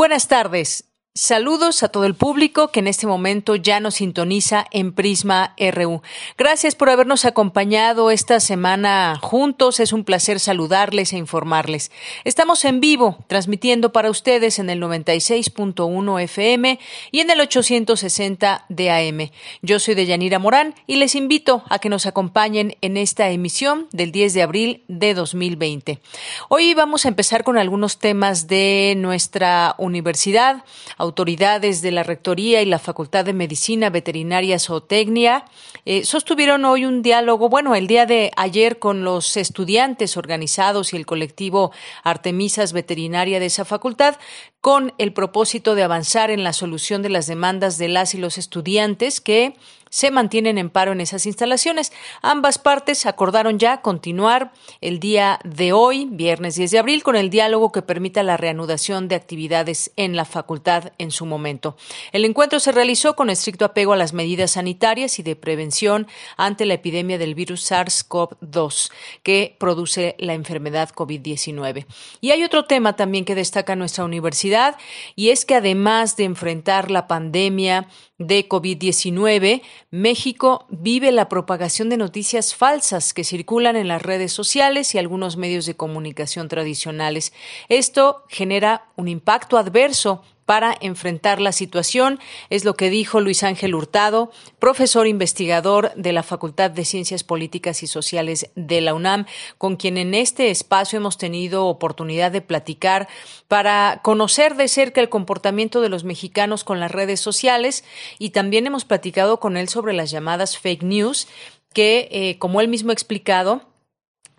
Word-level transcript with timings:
Buenas 0.00 0.28
tardes. 0.28 0.89
Saludos 1.22 1.82
a 1.82 1.90
todo 1.90 2.06
el 2.06 2.14
público 2.14 2.68
que 2.68 2.80
en 2.80 2.86
este 2.86 3.06
momento 3.06 3.54
ya 3.54 3.78
nos 3.78 3.96
sintoniza 3.96 4.64
en 4.70 4.94
Prisma 4.94 5.54
RU. 5.58 6.00
Gracias 6.38 6.74
por 6.74 6.88
habernos 6.88 7.26
acompañado 7.26 8.10
esta 8.10 8.40
semana 8.40 9.18
juntos. 9.20 9.80
Es 9.80 9.92
un 9.92 10.04
placer 10.04 10.40
saludarles 10.40 11.12
e 11.12 11.18
informarles. 11.18 11.90
Estamos 12.24 12.64
en 12.64 12.80
vivo, 12.80 13.18
transmitiendo 13.26 13.92
para 13.92 14.08
ustedes 14.08 14.58
en 14.58 14.70
el 14.70 14.80
96.1 14.80 16.22
FM 16.22 16.78
y 17.10 17.20
en 17.20 17.30
el 17.30 17.40
860 17.42 18.64
de 18.70 18.90
AM. 18.90 19.30
Yo 19.60 19.78
soy 19.78 19.96
Deyanira 19.96 20.38
Morán 20.38 20.74
y 20.86 20.96
les 20.96 21.14
invito 21.14 21.64
a 21.68 21.80
que 21.80 21.90
nos 21.90 22.06
acompañen 22.06 22.78
en 22.80 22.96
esta 22.96 23.28
emisión 23.28 23.88
del 23.92 24.10
10 24.10 24.32
de 24.32 24.40
abril 24.42 24.84
de 24.88 25.12
2020. 25.12 26.00
Hoy 26.48 26.72
vamos 26.72 27.04
a 27.04 27.08
empezar 27.08 27.44
con 27.44 27.58
algunos 27.58 27.98
temas 27.98 28.46
de 28.46 28.94
nuestra 28.96 29.74
universidad 29.76 30.64
autoridades 31.10 31.82
de 31.82 31.90
la 31.90 32.04
Rectoría 32.04 32.62
y 32.62 32.66
la 32.66 32.78
Facultad 32.78 33.24
de 33.24 33.32
Medicina 33.32 33.90
Veterinaria 33.90 34.60
Zootecnia 34.60 35.44
eh, 35.84 36.04
sostuvieron 36.04 36.64
hoy 36.64 36.84
un 36.84 37.02
diálogo, 37.02 37.48
bueno, 37.48 37.74
el 37.74 37.88
día 37.88 38.06
de 38.06 38.30
ayer 38.36 38.78
con 38.78 39.02
los 39.02 39.36
estudiantes 39.36 40.16
organizados 40.16 40.92
y 40.92 40.96
el 40.96 41.06
colectivo 41.06 41.72
Artemisas 42.04 42.72
Veterinaria 42.72 43.40
de 43.40 43.46
esa 43.46 43.64
facultad, 43.64 44.16
con 44.60 44.92
el 44.98 45.12
propósito 45.12 45.74
de 45.74 45.82
avanzar 45.82 46.30
en 46.30 46.44
la 46.44 46.52
solución 46.52 47.02
de 47.02 47.08
las 47.08 47.26
demandas 47.26 47.76
de 47.76 47.88
las 47.88 48.14
y 48.14 48.18
los 48.18 48.38
estudiantes 48.38 49.20
que 49.20 49.56
se 49.90 50.10
mantienen 50.10 50.56
en 50.56 50.70
paro 50.70 50.92
en 50.92 51.00
esas 51.00 51.26
instalaciones. 51.26 51.92
Ambas 52.22 52.58
partes 52.58 53.04
acordaron 53.04 53.58
ya 53.58 53.82
continuar 53.82 54.52
el 54.80 55.00
día 55.00 55.38
de 55.44 55.72
hoy, 55.72 56.08
viernes 56.10 56.54
10 56.54 56.70
de 56.70 56.78
abril, 56.78 57.02
con 57.02 57.16
el 57.16 57.28
diálogo 57.28 57.72
que 57.72 57.82
permita 57.82 58.22
la 58.22 58.36
reanudación 58.36 59.08
de 59.08 59.16
actividades 59.16 59.92
en 59.96 60.16
la 60.16 60.24
facultad 60.24 60.92
en 60.98 61.10
su 61.10 61.26
momento. 61.26 61.76
El 62.12 62.24
encuentro 62.24 62.60
se 62.60 62.72
realizó 62.72 63.16
con 63.16 63.28
estricto 63.30 63.64
apego 63.64 63.92
a 63.92 63.96
las 63.96 64.12
medidas 64.12 64.52
sanitarias 64.52 65.18
y 65.18 65.22
de 65.22 65.36
prevención 65.36 66.06
ante 66.36 66.66
la 66.66 66.74
epidemia 66.74 67.18
del 67.18 67.34
virus 67.34 67.70
SARS-CoV-2 67.70 68.90
que 69.22 69.56
produce 69.58 70.14
la 70.18 70.34
enfermedad 70.34 70.90
COVID-19. 70.90 71.86
Y 72.20 72.30
hay 72.30 72.44
otro 72.44 72.64
tema 72.64 72.94
también 72.94 73.24
que 73.24 73.34
destaca 73.34 73.76
nuestra 73.76 74.04
universidad 74.04 74.76
y 75.16 75.30
es 75.30 75.44
que 75.44 75.56
además 75.56 76.16
de 76.16 76.24
enfrentar 76.24 76.90
la 76.90 77.08
pandemia 77.08 77.88
de 78.20 78.46
COVID-19, 78.46 79.62
México 79.90 80.66
vive 80.68 81.10
la 81.10 81.30
propagación 81.30 81.88
de 81.88 81.96
noticias 81.96 82.54
falsas 82.54 83.14
que 83.14 83.24
circulan 83.24 83.76
en 83.76 83.88
las 83.88 84.02
redes 84.02 84.30
sociales 84.30 84.94
y 84.94 84.98
algunos 84.98 85.38
medios 85.38 85.64
de 85.64 85.74
comunicación 85.74 86.48
tradicionales. 86.48 87.32
Esto 87.70 88.24
genera 88.28 88.88
un 88.96 89.08
impacto 89.08 89.56
adverso 89.56 90.22
para 90.50 90.76
enfrentar 90.80 91.40
la 91.40 91.52
situación, 91.52 92.18
es 92.48 92.64
lo 92.64 92.74
que 92.74 92.90
dijo 92.90 93.20
Luis 93.20 93.44
Ángel 93.44 93.72
Hurtado, 93.72 94.32
profesor 94.58 95.06
investigador 95.06 95.92
de 95.94 96.12
la 96.12 96.24
Facultad 96.24 96.72
de 96.72 96.84
Ciencias 96.84 97.22
Políticas 97.22 97.84
y 97.84 97.86
Sociales 97.86 98.50
de 98.56 98.80
la 98.80 98.92
UNAM, 98.92 99.26
con 99.58 99.76
quien 99.76 99.96
en 99.96 100.12
este 100.12 100.50
espacio 100.50 100.96
hemos 100.96 101.18
tenido 101.18 101.66
oportunidad 101.66 102.32
de 102.32 102.40
platicar 102.40 103.06
para 103.46 104.00
conocer 104.02 104.56
de 104.56 104.66
cerca 104.66 105.00
el 105.00 105.08
comportamiento 105.08 105.80
de 105.82 105.88
los 105.88 106.02
mexicanos 106.02 106.64
con 106.64 106.80
las 106.80 106.90
redes 106.90 107.20
sociales. 107.20 107.84
Y 108.18 108.30
también 108.30 108.66
hemos 108.66 108.84
platicado 108.84 109.38
con 109.38 109.56
él 109.56 109.68
sobre 109.68 109.92
las 109.92 110.10
llamadas 110.10 110.58
fake 110.58 110.82
news 110.82 111.28
que, 111.72 112.08
eh, 112.10 112.38
como 112.38 112.60
él 112.60 112.66
mismo 112.66 112.90
ha 112.90 112.94
explicado, 112.94 113.69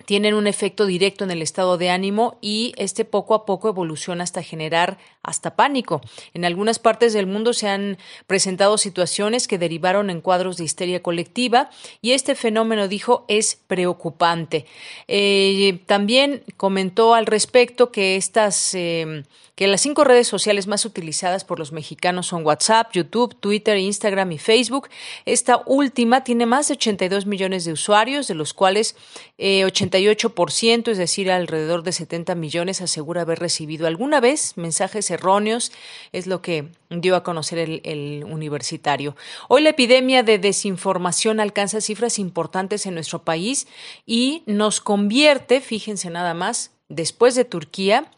tienen 0.05 0.33
un 0.33 0.47
efecto 0.47 0.85
directo 0.85 1.23
en 1.23 1.31
el 1.31 1.41
estado 1.41 1.77
de 1.77 1.89
ánimo 1.89 2.37
y 2.41 2.73
este 2.77 3.05
poco 3.05 3.33
a 3.33 3.45
poco 3.45 3.69
evoluciona 3.69 4.23
hasta 4.23 4.43
generar 4.43 4.97
hasta 5.23 5.55
pánico. 5.55 6.01
En 6.33 6.45
algunas 6.45 6.79
partes 6.79 7.13
del 7.13 7.27
mundo 7.27 7.53
se 7.53 7.69
han 7.69 7.97
presentado 8.27 8.77
situaciones 8.77 9.47
que 9.47 9.57
derivaron 9.57 10.09
en 10.09 10.21
cuadros 10.21 10.57
de 10.57 10.63
histeria 10.63 11.01
colectiva 11.03 11.69
y 12.01 12.11
este 12.11 12.35
fenómeno, 12.35 12.87
dijo, 12.87 13.25
es 13.27 13.59
preocupante. 13.67 14.65
Eh, 15.07 15.79
también 15.85 16.43
comentó 16.57 17.13
al 17.13 17.25
respecto 17.25 17.91
que 17.91 18.15
estas 18.15 18.73
eh, 18.73 19.23
que 19.61 19.67
las 19.67 19.81
cinco 19.81 20.03
redes 20.03 20.27
sociales 20.27 20.65
más 20.65 20.85
utilizadas 20.85 21.43
por 21.43 21.59
los 21.59 21.71
mexicanos 21.71 22.25
son 22.25 22.43
WhatsApp, 22.43 22.93
YouTube, 22.93 23.35
Twitter, 23.39 23.77
Instagram 23.77 24.31
y 24.31 24.39
Facebook. 24.39 24.89
Esta 25.25 25.61
última 25.67 26.23
tiene 26.23 26.47
más 26.47 26.69
de 26.69 26.73
82 26.73 27.27
millones 27.27 27.63
de 27.63 27.71
usuarios, 27.71 28.27
de 28.27 28.33
los 28.33 28.55
cuales 28.55 28.95
88%, 29.37 30.87
eh, 30.87 30.91
es 30.93 30.97
decir, 30.97 31.29
alrededor 31.29 31.83
de 31.83 31.91
70 31.91 32.33
millones, 32.33 32.81
asegura 32.81 33.21
haber 33.21 33.37
recibido 33.37 33.85
alguna 33.85 34.19
vez 34.19 34.57
mensajes 34.57 35.11
erróneos, 35.11 35.71
es 36.11 36.25
lo 36.25 36.41
que 36.41 36.69
dio 36.89 37.15
a 37.15 37.21
conocer 37.21 37.59
el 37.59 38.25
universitario. 38.27 39.15
Hoy 39.47 39.61
la 39.61 39.69
epidemia 39.69 40.23
de 40.23 40.39
desinformación 40.39 41.39
alcanza 41.39 41.81
cifras 41.81 42.17
importantes 42.17 42.87
en 42.87 42.95
nuestro 42.95 43.21
país 43.21 43.67
y 44.07 44.41
nos 44.47 44.81
convierte, 44.81 45.61
fíjense 45.61 46.09
nada 46.09 46.33
más, 46.33 46.71
después 46.89 47.35
de 47.35 47.45
Turquía, 47.45 48.09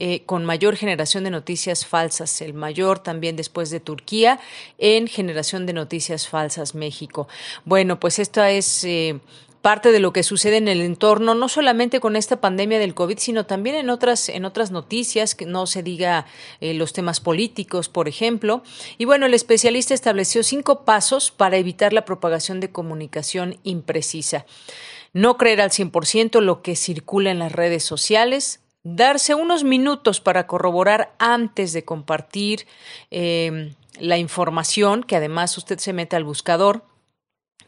eh, 0.00 0.22
con 0.26 0.44
mayor 0.44 0.76
generación 0.76 1.24
de 1.24 1.30
noticias 1.30 1.84
falsas, 1.84 2.40
el 2.40 2.54
mayor 2.54 3.00
también 3.00 3.36
después 3.36 3.70
de 3.70 3.80
Turquía 3.80 4.38
en 4.78 5.08
generación 5.08 5.66
de 5.66 5.72
noticias 5.72 6.28
falsas 6.28 6.74
México. 6.74 7.28
Bueno, 7.64 7.98
pues 7.98 8.18
esta 8.18 8.50
es 8.50 8.84
eh, 8.84 9.18
parte 9.62 9.92
de 9.92 10.00
lo 10.00 10.12
que 10.12 10.22
sucede 10.22 10.56
en 10.56 10.68
el 10.68 10.80
entorno, 10.80 11.34
no 11.34 11.48
solamente 11.48 12.00
con 12.00 12.16
esta 12.16 12.40
pandemia 12.40 12.78
del 12.78 12.94
COVID, 12.94 13.18
sino 13.18 13.46
también 13.46 13.76
en 13.76 13.90
otras, 13.90 14.28
en 14.28 14.44
otras 14.44 14.70
noticias, 14.70 15.34
que 15.34 15.46
no 15.46 15.66
se 15.66 15.82
diga 15.82 16.26
eh, 16.60 16.74
los 16.74 16.92
temas 16.92 17.20
políticos, 17.20 17.88
por 17.88 18.08
ejemplo. 18.08 18.62
Y 18.98 19.04
bueno, 19.04 19.26
el 19.26 19.34
especialista 19.34 19.94
estableció 19.94 20.42
cinco 20.42 20.84
pasos 20.84 21.30
para 21.30 21.56
evitar 21.56 21.92
la 21.92 22.04
propagación 22.04 22.60
de 22.60 22.70
comunicación 22.70 23.58
imprecisa. 23.62 24.46
No 25.12 25.36
creer 25.36 25.60
al 25.60 25.70
100% 25.70 26.40
lo 26.40 26.62
que 26.62 26.76
circula 26.76 27.30
en 27.30 27.38
las 27.38 27.52
redes 27.52 27.82
sociales, 27.82 28.60
darse 28.82 29.34
unos 29.34 29.64
minutos 29.64 30.20
para 30.20 30.46
corroborar 30.46 31.14
antes 31.18 31.72
de 31.72 31.84
compartir 31.84 32.66
eh, 33.10 33.74
la 34.00 34.18
información, 34.18 35.02
que 35.02 35.16
además 35.16 35.56
usted 35.58 35.78
se 35.78 35.92
mete 35.92 36.16
al 36.16 36.24
buscador 36.24 36.82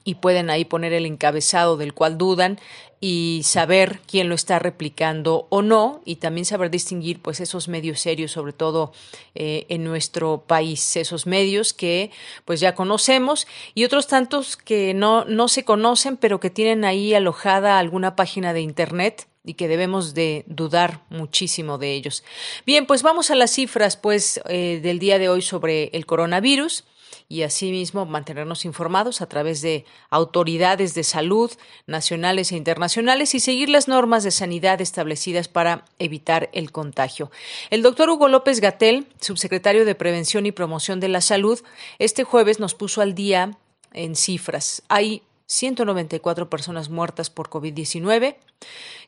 y 0.04 0.16
pueden 0.16 0.48
ahí 0.50 0.64
poner 0.64 0.92
el 0.92 1.04
encabezado 1.04 1.76
del 1.76 1.92
cual 1.92 2.16
dudan 2.16 2.58
y 3.00 3.42
saber 3.44 4.00
quién 4.06 4.28
lo 4.28 4.34
está 4.34 4.58
replicando 4.58 5.46
o 5.50 5.62
no 5.62 6.00
y 6.04 6.16
también 6.16 6.44
saber 6.44 6.70
distinguir 6.70 7.20
pues 7.20 7.40
esos 7.40 7.68
medios 7.68 8.00
serios 8.00 8.32
sobre 8.32 8.52
todo 8.52 8.92
eh, 9.34 9.66
en 9.68 9.84
nuestro 9.84 10.44
país 10.46 10.96
esos 10.96 11.26
medios 11.26 11.72
que 11.72 12.10
pues 12.44 12.60
ya 12.60 12.74
conocemos 12.74 13.46
y 13.74 13.84
otros 13.84 14.06
tantos 14.06 14.56
que 14.56 14.94
no 14.94 15.24
no 15.24 15.48
se 15.48 15.64
conocen 15.64 16.16
pero 16.16 16.40
que 16.40 16.50
tienen 16.50 16.84
ahí 16.84 17.14
alojada 17.14 17.78
alguna 17.78 18.16
página 18.16 18.52
de 18.52 18.60
internet 18.60 19.29
y 19.44 19.54
que 19.54 19.68
debemos 19.68 20.14
de 20.14 20.44
dudar 20.46 21.02
muchísimo 21.08 21.78
de 21.78 21.94
ellos. 21.94 22.24
Bien, 22.66 22.86
pues 22.86 23.02
vamos 23.02 23.30
a 23.30 23.34
las 23.34 23.50
cifras 23.50 23.96
pues 23.96 24.40
eh, 24.48 24.80
del 24.82 24.98
día 24.98 25.18
de 25.18 25.28
hoy 25.28 25.42
sobre 25.42 25.84
el 25.92 26.06
coronavirus 26.06 26.84
y 27.28 27.42
asimismo 27.42 28.06
mantenernos 28.06 28.64
informados 28.64 29.22
a 29.22 29.28
través 29.28 29.62
de 29.62 29.84
autoridades 30.10 30.94
de 30.94 31.04
salud 31.04 31.50
nacionales 31.86 32.50
e 32.50 32.56
internacionales 32.56 33.34
y 33.34 33.40
seguir 33.40 33.68
las 33.68 33.86
normas 33.86 34.24
de 34.24 34.32
sanidad 34.32 34.80
establecidas 34.80 35.46
para 35.46 35.84
evitar 36.00 36.50
el 36.52 36.72
contagio. 36.72 37.30
El 37.70 37.82
doctor 37.82 38.10
Hugo 38.10 38.26
López 38.26 38.60
Gatel, 38.60 39.06
subsecretario 39.20 39.84
de 39.84 39.94
Prevención 39.94 40.44
y 40.44 40.52
Promoción 40.52 40.98
de 40.98 41.08
la 41.08 41.20
Salud, 41.20 41.60
este 42.00 42.24
jueves 42.24 42.58
nos 42.58 42.74
puso 42.74 43.00
al 43.00 43.14
día 43.14 43.56
en 43.92 44.16
cifras. 44.16 44.82
Hay 44.88 45.22
194 45.50 46.48
personas 46.48 46.88
muertas 46.90 47.28
por 47.28 47.50
COVID-19, 47.50 48.36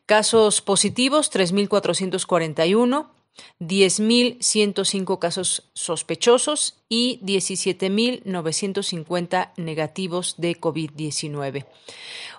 casos 0.06 0.61
positivos 0.61 1.33
3.441, 1.33 3.06
10.105 3.61 5.21
casos 5.21 5.71
sospechosos 5.73 6.83
y 6.89 7.21
17.950 7.21 9.53
negativos 9.56 10.35
de 10.37 10.61
COVID-19. 10.61 11.65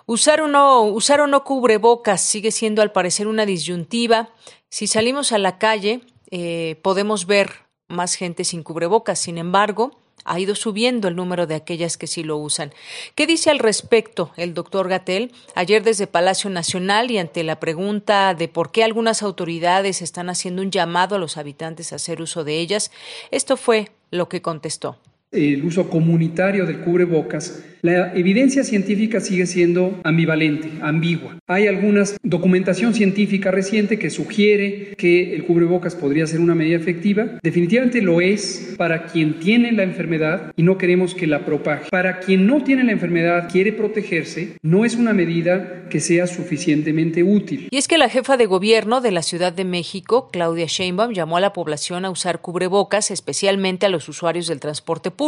Usar 0.04 0.42
o, 0.42 0.48
no, 0.48 0.82
usar 0.82 1.22
o 1.22 1.26
no 1.26 1.42
cubrebocas 1.42 2.20
sigue 2.20 2.50
siendo 2.50 2.82
al 2.82 2.92
parecer 2.92 3.26
una 3.26 3.46
disyuntiva. 3.46 4.28
Si 4.68 4.86
salimos 4.86 5.32
a 5.32 5.38
la 5.38 5.56
calle, 5.58 6.02
eh, 6.30 6.78
podemos 6.82 7.24
ver 7.26 7.64
más 7.88 8.16
gente 8.16 8.44
sin 8.44 8.62
cubrebocas. 8.62 9.18
Sin 9.18 9.38
embargo, 9.38 10.03
ha 10.24 10.40
ido 10.40 10.54
subiendo 10.54 11.08
el 11.08 11.16
número 11.16 11.46
de 11.46 11.54
aquellas 11.54 11.96
que 11.96 12.06
sí 12.06 12.22
lo 12.22 12.36
usan. 12.36 12.72
¿Qué 13.14 13.26
dice 13.26 13.50
al 13.50 13.58
respecto 13.58 14.32
el 14.36 14.54
doctor 14.54 14.88
Gatel? 14.88 15.32
Ayer 15.54 15.82
desde 15.82 16.06
Palacio 16.06 16.50
Nacional 16.50 17.10
y 17.10 17.18
ante 17.18 17.44
la 17.44 17.60
pregunta 17.60 18.34
de 18.34 18.48
por 18.48 18.72
qué 18.72 18.84
algunas 18.84 19.22
autoridades 19.22 20.02
están 20.02 20.30
haciendo 20.30 20.62
un 20.62 20.70
llamado 20.70 21.16
a 21.16 21.18
los 21.18 21.36
habitantes 21.36 21.92
a 21.92 21.96
hacer 21.96 22.20
uso 22.20 22.44
de 22.44 22.58
ellas, 22.58 22.90
esto 23.30 23.56
fue 23.56 23.90
lo 24.10 24.28
que 24.28 24.42
contestó. 24.42 24.98
El 25.34 25.64
uso 25.64 25.90
comunitario 25.90 26.64
del 26.64 26.78
cubrebocas 26.78 27.62
la 27.84 28.14
evidencia 28.14 28.64
científica 28.64 29.20
sigue 29.20 29.44
siendo 29.44 30.00
ambivalente, 30.04 30.70
ambigua. 30.80 31.36
Hay 31.46 31.66
alguna 31.66 32.04
documentación 32.22 32.94
científica 32.94 33.50
reciente 33.50 33.98
que 33.98 34.08
sugiere 34.08 34.94
que 34.96 35.34
el 35.34 35.44
cubrebocas 35.44 35.94
podría 35.94 36.26
ser 36.26 36.40
una 36.40 36.54
medida 36.54 36.78
efectiva. 36.78 37.38
Definitivamente 37.42 38.00
lo 38.00 38.22
es 38.22 38.72
para 38.78 39.04
quien 39.04 39.34
tiene 39.34 39.70
la 39.72 39.82
enfermedad 39.82 40.54
y 40.56 40.62
no 40.62 40.78
queremos 40.78 41.14
que 41.14 41.26
la 41.26 41.44
propague. 41.44 41.90
Para 41.90 42.20
quien 42.20 42.46
no 42.46 42.64
tiene 42.64 42.84
la 42.84 42.92
enfermedad, 42.92 43.50
quiere 43.52 43.74
protegerse, 43.74 44.56
no 44.62 44.86
es 44.86 44.96
una 44.96 45.12
medida 45.12 45.84
que 45.90 46.00
sea 46.00 46.26
suficientemente 46.26 47.22
útil. 47.22 47.68
Y 47.70 47.76
es 47.76 47.86
que 47.86 47.98
la 47.98 48.08
jefa 48.08 48.38
de 48.38 48.46
gobierno 48.46 49.02
de 49.02 49.10
la 49.10 49.20
Ciudad 49.20 49.52
de 49.52 49.66
México, 49.66 50.30
Claudia 50.32 50.64
Sheinbaum, 50.66 51.12
llamó 51.12 51.36
a 51.36 51.40
la 51.40 51.52
población 51.52 52.06
a 52.06 52.10
usar 52.10 52.40
cubrebocas, 52.40 53.10
especialmente 53.10 53.84
a 53.84 53.90
los 53.90 54.08
usuarios 54.08 54.46
del 54.46 54.60
transporte 54.60 55.10
público. 55.10 55.23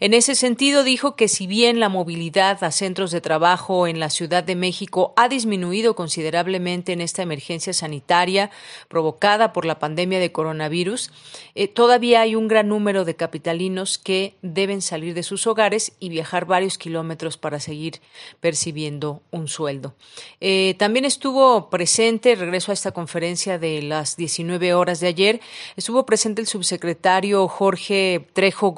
En 0.00 0.14
ese 0.14 0.34
sentido, 0.34 0.84
dijo 0.84 1.16
que 1.16 1.28
si 1.28 1.46
bien 1.46 1.80
la 1.80 1.88
movilidad 1.88 2.62
a 2.64 2.70
centros 2.70 3.10
de 3.10 3.20
trabajo 3.20 3.86
en 3.86 4.00
la 4.00 4.10
Ciudad 4.10 4.42
de 4.42 4.56
México 4.56 5.12
ha 5.16 5.28
disminuido 5.28 5.94
considerablemente 5.94 6.92
en 6.92 7.00
esta 7.00 7.22
emergencia 7.22 7.72
sanitaria 7.72 8.50
provocada 8.88 9.52
por 9.52 9.64
la 9.64 9.78
pandemia 9.78 10.18
de 10.18 10.32
coronavirus. 10.32 11.10
Eh, 11.54 11.68
todavía 11.68 12.22
hay 12.22 12.34
un 12.34 12.48
gran 12.48 12.68
número 12.68 13.04
de 13.04 13.16
capitalinos 13.16 13.98
que 13.98 14.34
deben 14.42 14.80
salir 14.80 15.14
de 15.14 15.22
sus 15.22 15.46
hogares 15.46 15.92
y 16.00 16.08
viajar 16.08 16.46
varios 16.46 16.78
kilómetros 16.78 17.36
para 17.36 17.60
seguir 17.60 18.00
percibiendo 18.40 19.22
un 19.30 19.48
sueldo. 19.48 19.94
Eh, 20.40 20.74
también 20.78 21.04
estuvo 21.04 21.68
presente, 21.70 22.34
regreso 22.34 22.70
a 22.70 22.74
esta 22.74 22.92
conferencia 22.92 23.58
de 23.58 23.82
las 23.82 24.16
19 24.16 24.74
horas 24.74 25.00
de 25.00 25.08
ayer, 25.08 25.40
estuvo 25.76 26.06
presente 26.06 26.40
el 26.40 26.46
subsecretario 26.46 27.46
Jorge 27.48 28.26
Trejo 28.32 28.74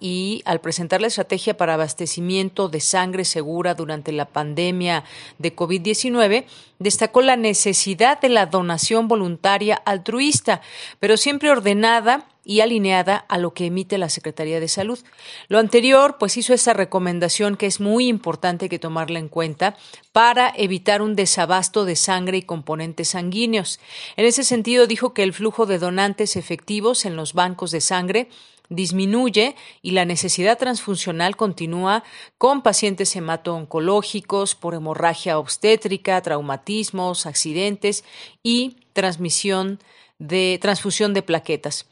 Y 0.00 0.42
al 0.44 0.60
presentar 0.60 1.00
la 1.00 1.08
estrategia 1.08 1.56
para 1.56 1.74
abastecimiento 1.74 2.68
de 2.68 2.80
sangre 2.80 3.24
segura 3.24 3.74
durante 3.74 4.12
la 4.12 4.26
pandemia 4.26 5.04
de 5.38 5.54
COVID-19, 5.54 6.44
destacó 6.78 7.20
la 7.22 7.36
necesidad 7.36 8.20
de 8.20 8.28
la 8.28 8.46
donación 8.46 9.08
voluntaria 9.08 9.74
altruista, 9.74 10.60
pero 11.00 11.16
siempre 11.16 11.50
ordenada 11.50 12.26
y 12.46 12.60
alineada 12.60 13.16
a 13.28 13.38
lo 13.38 13.52
que 13.52 13.66
emite 13.66 13.98
la 13.98 14.08
Secretaría 14.08 14.60
de 14.60 14.68
Salud. 14.68 15.00
Lo 15.48 15.58
anterior, 15.58 16.16
pues 16.18 16.36
hizo 16.36 16.54
esta 16.54 16.72
recomendación 16.72 17.56
que 17.56 17.66
es 17.66 17.80
muy 17.80 18.06
importante 18.06 18.68
que 18.68 18.78
tomarla 18.78 19.18
en 19.18 19.28
cuenta 19.28 19.76
para 20.12 20.52
evitar 20.56 21.02
un 21.02 21.16
desabasto 21.16 21.84
de 21.84 21.96
sangre 21.96 22.38
y 22.38 22.42
componentes 22.42 23.08
sanguíneos. 23.08 23.80
En 24.16 24.26
ese 24.26 24.44
sentido, 24.44 24.86
dijo 24.86 25.12
que 25.12 25.24
el 25.24 25.32
flujo 25.32 25.66
de 25.66 25.80
donantes 25.80 26.36
efectivos 26.36 27.04
en 27.04 27.16
los 27.16 27.32
bancos 27.32 27.72
de 27.72 27.80
sangre 27.80 28.28
disminuye 28.68 29.56
y 29.82 29.92
la 29.92 30.04
necesidad 30.04 30.58
transfuncional 30.58 31.36
continúa 31.36 32.04
con 32.38 32.62
pacientes 32.62 33.14
hemato-oncológicos 33.16 34.54
por 34.54 34.74
hemorragia 34.74 35.38
obstétrica, 35.38 36.20
traumatismos, 36.22 37.26
accidentes 37.26 38.04
y 38.42 38.76
transmisión 38.92 39.78
de 40.18 40.58
transfusión 40.60 41.14
de 41.14 41.22
plaquetas. 41.22 41.86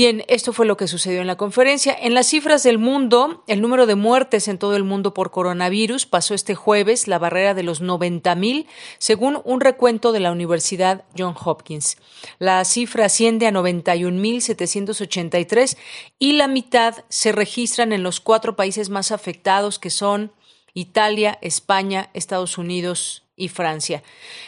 Bien, 0.00 0.24
esto 0.28 0.54
fue 0.54 0.64
lo 0.64 0.78
que 0.78 0.88
sucedió 0.88 1.20
en 1.20 1.26
la 1.26 1.36
conferencia. 1.36 1.94
En 1.94 2.14
las 2.14 2.28
cifras 2.28 2.62
del 2.62 2.78
mundo, 2.78 3.44
el 3.46 3.60
número 3.60 3.84
de 3.84 3.96
muertes 3.96 4.48
en 4.48 4.56
todo 4.56 4.74
el 4.74 4.82
mundo 4.82 5.12
por 5.12 5.30
coronavirus 5.30 6.06
pasó 6.06 6.32
este 6.32 6.54
jueves 6.54 7.06
la 7.06 7.18
barrera 7.18 7.52
de 7.52 7.64
los 7.64 7.82
90.000, 7.82 8.64
según 8.96 9.42
un 9.44 9.60
recuento 9.60 10.12
de 10.12 10.20
la 10.20 10.32
Universidad 10.32 11.04
John 11.18 11.34
Hopkins. 11.44 11.98
La 12.38 12.64
cifra 12.64 13.04
asciende 13.04 13.46
a 13.46 13.52
91.783 13.52 15.76
y 16.18 16.32
la 16.32 16.48
mitad 16.48 17.04
se 17.10 17.32
registran 17.32 17.92
en 17.92 18.02
los 18.02 18.20
cuatro 18.20 18.56
países 18.56 18.88
más 18.88 19.12
afectados, 19.12 19.78
que 19.78 19.90
son 19.90 20.32
Italia, 20.72 21.38
España, 21.42 22.08
Estados 22.14 22.56
Unidos 22.56 23.24
y 23.40 23.48
Francia. 23.48 24.02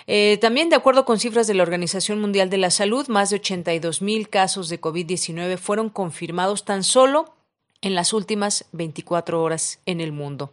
Eh, 0.06 0.39
también, 0.41 0.69
de 0.69 0.77
acuerdo 0.77 1.05
con 1.05 1.19
cifras 1.19 1.47
de 1.47 1.55
la 1.55 1.62
Organización 1.62 2.21
Mundial 2.21 2.50
de 2.50 2.59
la 2.59 2.71
Salud, 2.71 3.09
más 3.09 3.31
de 3.31 3.37
82 3.37 4.03
mil 4.03 4.29
casos 4.29 4.69
de 4.69 4.81
COVID-19 4.81 5.56
fueron 5.56 5.89
confirmados 5.89 6.65
tan 6.65 6.85
solo 6.85 7.35
en 7.81 7.94
las 7.94 8.12
últimas 8.12 8.67
24 8.73 9.43
horas 9.43 9.81
en 9.87 10.00
el 10.00 10.12
mundo. 10.12 10.53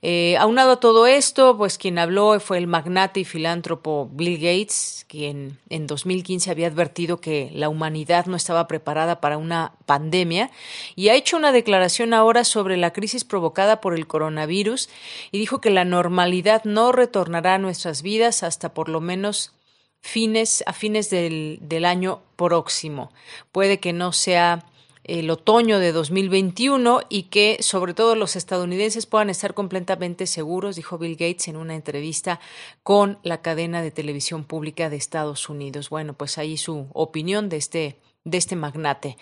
Eh, 0.00 0.36
aunado 0.38 0.72
a 0.72 0.80
todo 0.80 1.06
esto, 1.06 1.56
pues 1.56 1.76
quien 1.76 1.98
habló 1.98 2.38
fue 2.40 2.58
el 2.58 2.66
magnate 2.66 3.20
y 3.20 3.24
filántropo 3.24 4.08
Bill 4.12 4.36
Gates, 4.36 5.04
quien 5.08 5.58
en 5.68 5.86
2015 5.86 6.50
había 6.50 6.68
advertido 6.68 7.20
que 7.20 7.50
la 7.52 7.68
humanidad 7.68 8.26
no 8.26 8.36
estaba 8.36 8.68
preparada 8.68 9.20
para 9.20 9.38
una 9.38 9.72
pandemia 9.86 10.50
y 10.94 11.08
ha 11.08 11.14
hecho 11.14 11.36
una 11.36 11.50
declaración 11.50 12.14
ahora 12.14 12.44
sobre 12.44 12.76
la 12.76 12.92
crisis 12.92 13.24
provocada 13.24 13.80
por 13.80 13.94
el 13.94 14.06
coronavirus 14.06 14.88
y 15.32 15.38
dijo 15.38 15.60
que 15.60 15.70
la 15.70 15.84
normalidad 15.84 16.62
no 16.64 16.92
retornará 16.92 17.54
a 17.54 17.58
nuestras 17.58 18.02
vidas 18.02 18.42
hasta 18.42 18.74
por 18.74 18.88
lo 18.88 19.00
menos 19.00 19.52
fines 20.00 20.62
a 20.66 20.72
fines 20.72 21.10
del, 21.10 21.58
del 21.60 21.84
año 21.84 22.22
próximo. 22.36 23.10
Puede 23.50 23.80
que 23.80 23.92
no 23.92 24.12
sea 24.12 24.64
el 25.08 25.30
otoño 25.30 25.78
de 25.78 25.90
2021 25.92 27.00
y 27.08 27.24
que 27.24 27.56
sobre 27.60 27.94
todo 27.94 28.14
los 28.14 28.36
estadounidenses 28.36 29.06
puedan 29.06 29.30
estar 29.30 29.54
completamente 29.54 30.26
seguros, 30.26 30.76
dijo 30.76 30.98
Bill 30.98 31.16
Gates 31.16 31.48
en 31.48 31.56
una 31.56 31.74
entrevista 31.74 32.40
con 32.82 33.18
la 33.22 33.40
cadena 33.40 33.82
de 33.82 33.90
televisión 33.90 34.44
pública 34.44 34.90
de 34.90 34.96
Estados 34.96 35.48
Unidos. 35.48 35.88
Bueno, 35.88 36.12
pues 36.12 36.38
ahí 36.38 36.56
su 36.56 36.86
opinión 36.92 37.48
de 37.48 37.56
este 37.56 37.98
de 38.24 38.36
este 38.36 38.56
magnate. 38.56 39.16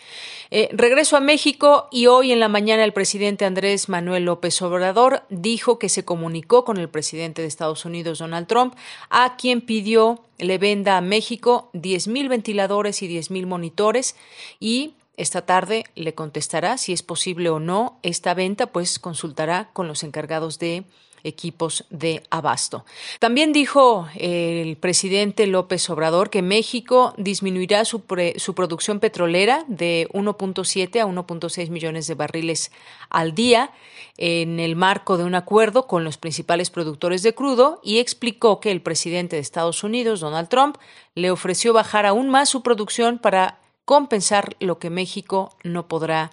Eh, 0.51 0.69
regreso 0.73 1.17
a 1.17 1.21
México 1.21 1.89
y 1.93 2.07
hoy 2.07 2.33
en 2.33 2.41
la 2.41 2.49
mañana 2.49 2.83
el 2.83 2.93
presidente 2.93 3.45
Andrés 3.45 3.89
Manuel 3.89 4.25
López 4.25 4.61
Obrador 4.63 5.23
dijo 5.29 5.79
que 5.79 5.89
se 5.89 6.05
comunicó 6.05 6.65
con 6.65 6.77
el 6.79 6.89
presidente 6.89 7.43
de 7.43 7.49
Estados 7.49 7.85
Unidos, 7.85 8.19
Donald 8.19 8.49
Trump, 8.49 8.75
a 9.11 9.37
quien 9.37 9.61
pidió 9.61 10.25
le 10.39 10.59
venda 10.59 10.97
a 10.97 11.01
México 11.03 11.71
10.000 11.75 12.29
ventiladores 12.29 13.03
y 13.03 13.09
10.000 13.09 13.47
monitores 13.47 14.17
y 14.59 14.95
esta 15.17 15.43
tarde 15.43 15.85
le 15.95 16.15
contestará 16.15 16.79
si 16.79 16.93
es 16.93 17.03
posible 17.03 17.51
o 17.51 17.59
no 17.59 17.99
esta 18.03 18.35
venta, 18.35 18.67
pues 18.67 18.99
consultará 18.99 19.71
con 19.73 19.89
los 19.89 20.03
encargados 20.03 20.59
de 20.59 20.85
equipos 21.27 21.85
de 21.91 22.23
abasto. 22.31 22.85
También 23.19 23.53
dijo 23.53 24.09
el 24.15 24.77
presidente 24.77 25.47
López 25.47 25.89
Obrador 25.91 26.31
que 26.31 26.43
México 26.43 27.15
disminuirá 27.17 27.85
su, 27.85 28.05
su 28.37 28.55
producción 28.55 29.01
petrolera 29.01 29.65
de 29.67 30.09
1.7 30.13 31.01
a 31.01 31.07
1.6 31.07 31.71
millones 31.71 32.07
de 32.07 32.15
barriles 32.15 32.71
al 33.11 33.35
día 33.35 33.71
en 34.19 34.61
el 34.61 34.77
marco 34.77 35.19
de 35.19 35.25
un 35.25 35.35
acuerdo 35.35 35.87
con 35.87 36.05
los 36.05 36.17
principales 36.17 36.71
productores 36.71 37.23
de 37.23 37.35
crudo 37.35 37.81
y 37.83 37.99
explicó 37.99 38.61
que 38.61 38.71
el 38.71 38.81
presidente 38.81 39.37
de 39.37 39.43
Estados 39.43 39.83
Unidos, 39.85 40.21
Donald 40.21 40.49
Trump, 40.49 40.77
le 41.15 41.31
ofreció 41.31 41.73
bajar 41.73 42.07
aún 42.07 42.31
más 42.31 42.49
su 42.49 42.63
producción 42.63 43.19
para 43.19 43.59
compensar 43.87 44.57
lo 44.61 44.79
que 44.79 44.91
México 44.91 45.57
no 45.65 45.89
podrá 45.89 46.33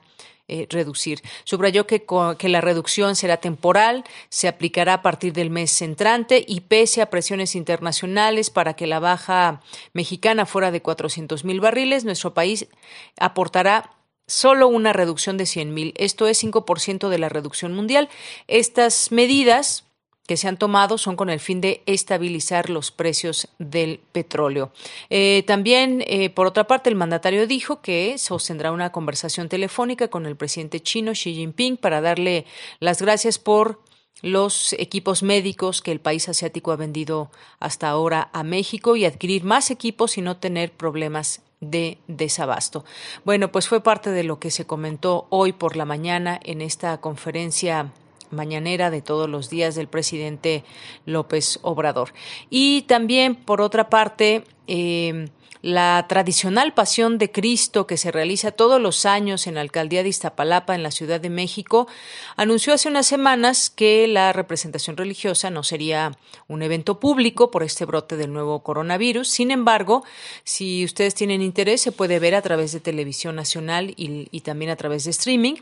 eh, 0.50 0.68
reducir. 0.70 1.22
Subrayó 1.46 1.88
que, 1.88 2.06
que 2.38 2.50
la 2.50 2.60
reducción 2.60 3.16
será 3.16 3.38
temporal, 3.38 4.04
se 4.28 4.50
aplicará 4.50 4.96
a 4.96 5.02
partir 5.02 5.32
del 5.32 5.50
mes 5.50 5.82
entrante 5.82 6.44
y 6.46 6.60
pese 6.62 7.02
a 7.02 7.10
presiones 7.10 7.56
internacionales 7.56 8.50
para 8.50 8.74
que 8.74 8.86
la 8.86 9.00
baja 9.00 9.62
mexicana 9.94 10.46
fuera 10.46 10.72
de 10.72 10.82
400 10.82 11.46
mil 11.46 11.62
barriles, 11.62 12.04
nuestro 12.04 12.34
país 12.34 12.68
aportará 13.18 13.92
solo 14.28 14.68
una 14.68 14.92
reducción 14.92 15.38
de 15.38 15.46
100 15.46 15.74
mil. 15.74 15.94
Esto 15.96 16.28
es 16.28 16.44
5% 16.44 17.08
de 17.08 17.18
la 17.18 17.30
reducción 17.30 17.74
mundial. 17.74 18.10
Estas 18.48 19.14
medidas 19.14 19.86
que 20.28 20.38
se 20.38 20.48
han 20.48 20.58
tomado 20.58 20.98
son 20.98 21.16
con 21.16 21.30
el 21.30 21.40
fin 21.40 21.60
de 21.62 21.84
estabilizar 21.86 22.70
los 22.70 22.92
precios 22.92 23.50
del 23.60 24.00
petróleo. 24.12 24.72
Eh, 25.10 25.44
también, 25.46 26.04
eh, 26.08 26.30
por 26.30 26.48
otra 26.48 26.66
parte, 26.66 26.90
el 26.90 26.96
mandatario 26.96 27.46
dijo 27.46 27.82
que 27.82 28.18
sostendrá 28.18 28.72
una 28.72 28.92
conversación 28.92 29.50
telefónica 29.50 30.08
con 30.08 30.26
el 30.26 30.36
presidente 30.36 30.80
chino 30.80 31.12
Xi 31.12 31.34
Jinping 31.36 31.78
para 31.78 32.02
darle 32.02 32.46
las 32.80 33.02
gracias 33.02 33.38
por 33.38 33.82
los 34.22 34.72
equipos 34.74 35.22
médicos 35.22 35.82
que 35.82 35.92
el 35.92 36.00
país 36.00 36.30
asiático 36.30 36.72
ha 36.72 36.78
vendido 36.78 37.30
hasta 37.60 37.90
ahora 37.90 38.30
a 38.32 38.44
México 38.44 38.96
y 38.96 39.04
adquirir 39.04 39.44
más 39.44 39.70
equipos 39.70 40.18
y 40.18 40.22
no 40.22 40.38
tener 40.38 40.72
problemas 40.72 41.42
de 41.60 41.98
desabasto. 42.08 42.86
Bueno, 43.26 43.52
pues 43.52 43.68
fue 43.68 43.82
parte 43.82 44.12
de 44.12 44.24
lo 44.24 44.40
que 44.40 44.52
se 44.52 44.66
comentó 44.66 45.28
hoy 45.30 45.52
por 45.52 45.76
la 45.76 45.86
mañana 45.86 46.40
en 46.44 46.62
esta 46.62 47.00
conferencia 47.02 47.92
mañanera 48.34 48.90
de 48.90 49.02
todos 49.02 49.30
los 49.30 49.50
días 49.50 49.76
del 49.76 49.88
presidente 49.88 50.64
López 51.06 51.60
Obrador. 51.62 52.14
Y 52.50 52.84
también, 52.84 53.36
por 53.36 53.62
otra 53.62 53.90
parte, 53.90 54.44
eh, 54.68 55.28
la 55.64 56.06
tradicional 56.10 56.74
Pasión 56.74 57.18
de 57.18 57.32
Cristo 57.32 57.88
que 57.88 57.96
se 57.96 58.12
realiza 58.12 58.52
todos 58.52 58.82
los 58.82 59.06
años 59.06 59.48
en 59.48 59.56
la 59.56 59.62
alcaldía 59.62 60.04
de 60.04 60.10
Iztapalapa, 60.10 60.76
en 60.76 60.84
la 60.84 60.92
Ciudad 60.92 61.22
de 61.22 61.30
México, 61.30 61.88
anunció 62.36 62.74
hace 62.74 62.90
unas 62.90 63.08
semanas 63.08 63.70
que 63.70 64.06
la 64.10 64.34
representación 64.34 64.98
religiosa 64.98 65.50
no 65.50 65.64
sería 65.64 66.12
un 66.50 66.64
evento 66.64 67.00
público 67.00 67.50
por 67.50 67.64
este 67.64 67.86
brote 67.86 68.18
del 68.18 68.34
nuevo 68.34 68.62
coronavirus. 68.62 69.30
Sin 69.30 69.52
embargo, 69.52 70.04
si 70.44 70.84
ustedes 70.84 71.16
tienen 71.16 71.42
interés, 71.42 71.80
se 71.80 71.94
puede 71.94 72.20
ver 72.20 72.36
a 72.36 72.42
través 72.42 72.74
de 72.74 72.82
televisión 72.82 73.38
nacional 73.38 73.94
y, 73.96 74.28
y 74.32 74.42
también 74.42 74.70
a 74.70 74.76
través 74.76 75.06
de 75.06 75.12
streaming 75.12 75.56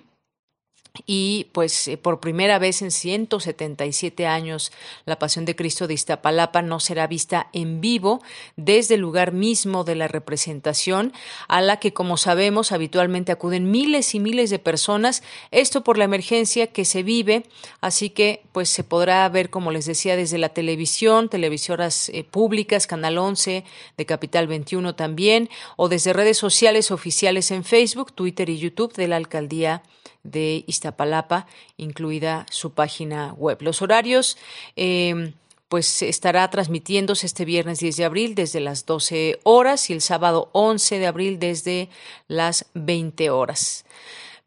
y 1.05 1.47
pues 1.53 1.87
eh, 1.87 1.97
por 1.97 2.19
primera 2.19 2.59
vez 2.59 2.81
en 2.81 2.91
177 2.91 4.27
años 4.27 4.73
la 5.05 5.17
Pasión 5.17 5.45
de 5.45 5.55
Cristo 5.55 5.87
de 5.87 5.93
Iztapalapa 5.93 6.61
no 6.61 6.81
será 6.81 7.07
vista 7.07 7.47
en 7.53 7.79
vivo 7.79 8.21
desde 8.57 8.95
el 8.95 9.01
lugar 9.01 9.31
mismo 9.31 9.85
de 9.85 9.95
la 9.95 10.09
representación 10.09 11.13
a 11.47 11.61
la 11.61 11.77
que 11.77 11.93
como 11.93 12.17
sabemos 12.17 12.73
habitualmente 12.73 13.31
acuden 13.31 13.71
miles 13.71 14.13
y 14.15 14.19
miles 14.19 14.49
de 14.49 14.59
personas, 14.59 15.23
esto 15.51 15.83
por 15.83 15.97
la 15.97 16.03
emergencia 16.03 16.67
que 16.67 16.83
se 16.83 17.03
vive, 17.03 17.45
así 17.79 18.09
que 18.09 18.43
pues 18.51 18.67
se 18.67 18.83
podrá 18.83 19.27
ver 19.29 19.49
como 19.49 19.71
les 19.71 19.85
decía 19.85 20.17
desde 20.17 20.37
la 20.37 20.49
televisión, 20.49 21.29
televisoras 21.29 22.09
eh, 22.09 22.25
públicas, 22.25 22.85
Canal 22.85 23.17
11 23.17 23.63
de 23.97 24.05
Capital 24.05 24.47
21 24.47 24.95
también 24.95 25.49
o 25.77 25.87
desde 25.87 26.11
redes 26.11 26.37
sociales 26.37 26.91
oficiales 26.91 27.49
en 27.51 27.63
Facebook, 27.63 28.11
Twitter 28.11 28.49
y 28.49 28.59
YouTube 28.59 28.93
de 28.93 29.07
la 29.07 29.15
alcaldía 29.15 29.83
de 30.23 30.63
Iztapalapa, 30.67 31.47
incluida 31.77 32.45
su 32.49 32.73
página 32.73 33.33
web. 33.33 33.57
Los 33.61 33.81
horarios, 33.81 34.37
eh, 34.75 35.33
pues 35.71 36.01
estará 36.01 36.49
transmitiéndose 36.49 37.25
este 37.25 37.45
viernes 37.45 37.79
10 37.79 37.95
de 37.95 38.03
abril 38.03 38.35
desde 38.35 38.59
las 38.59 38.85
12 38.85 39.39
horas 39.43 39.89
y 39.89 39.93
el 39.93 40.01
sábado 40.01 40.49
11 40.51 40.99
de 40.99 41.07
abril 41.07 41.39
desde 41.39 41.87
las 42.27 42.65
20 42.73 43.29
horas. 43.29 43.85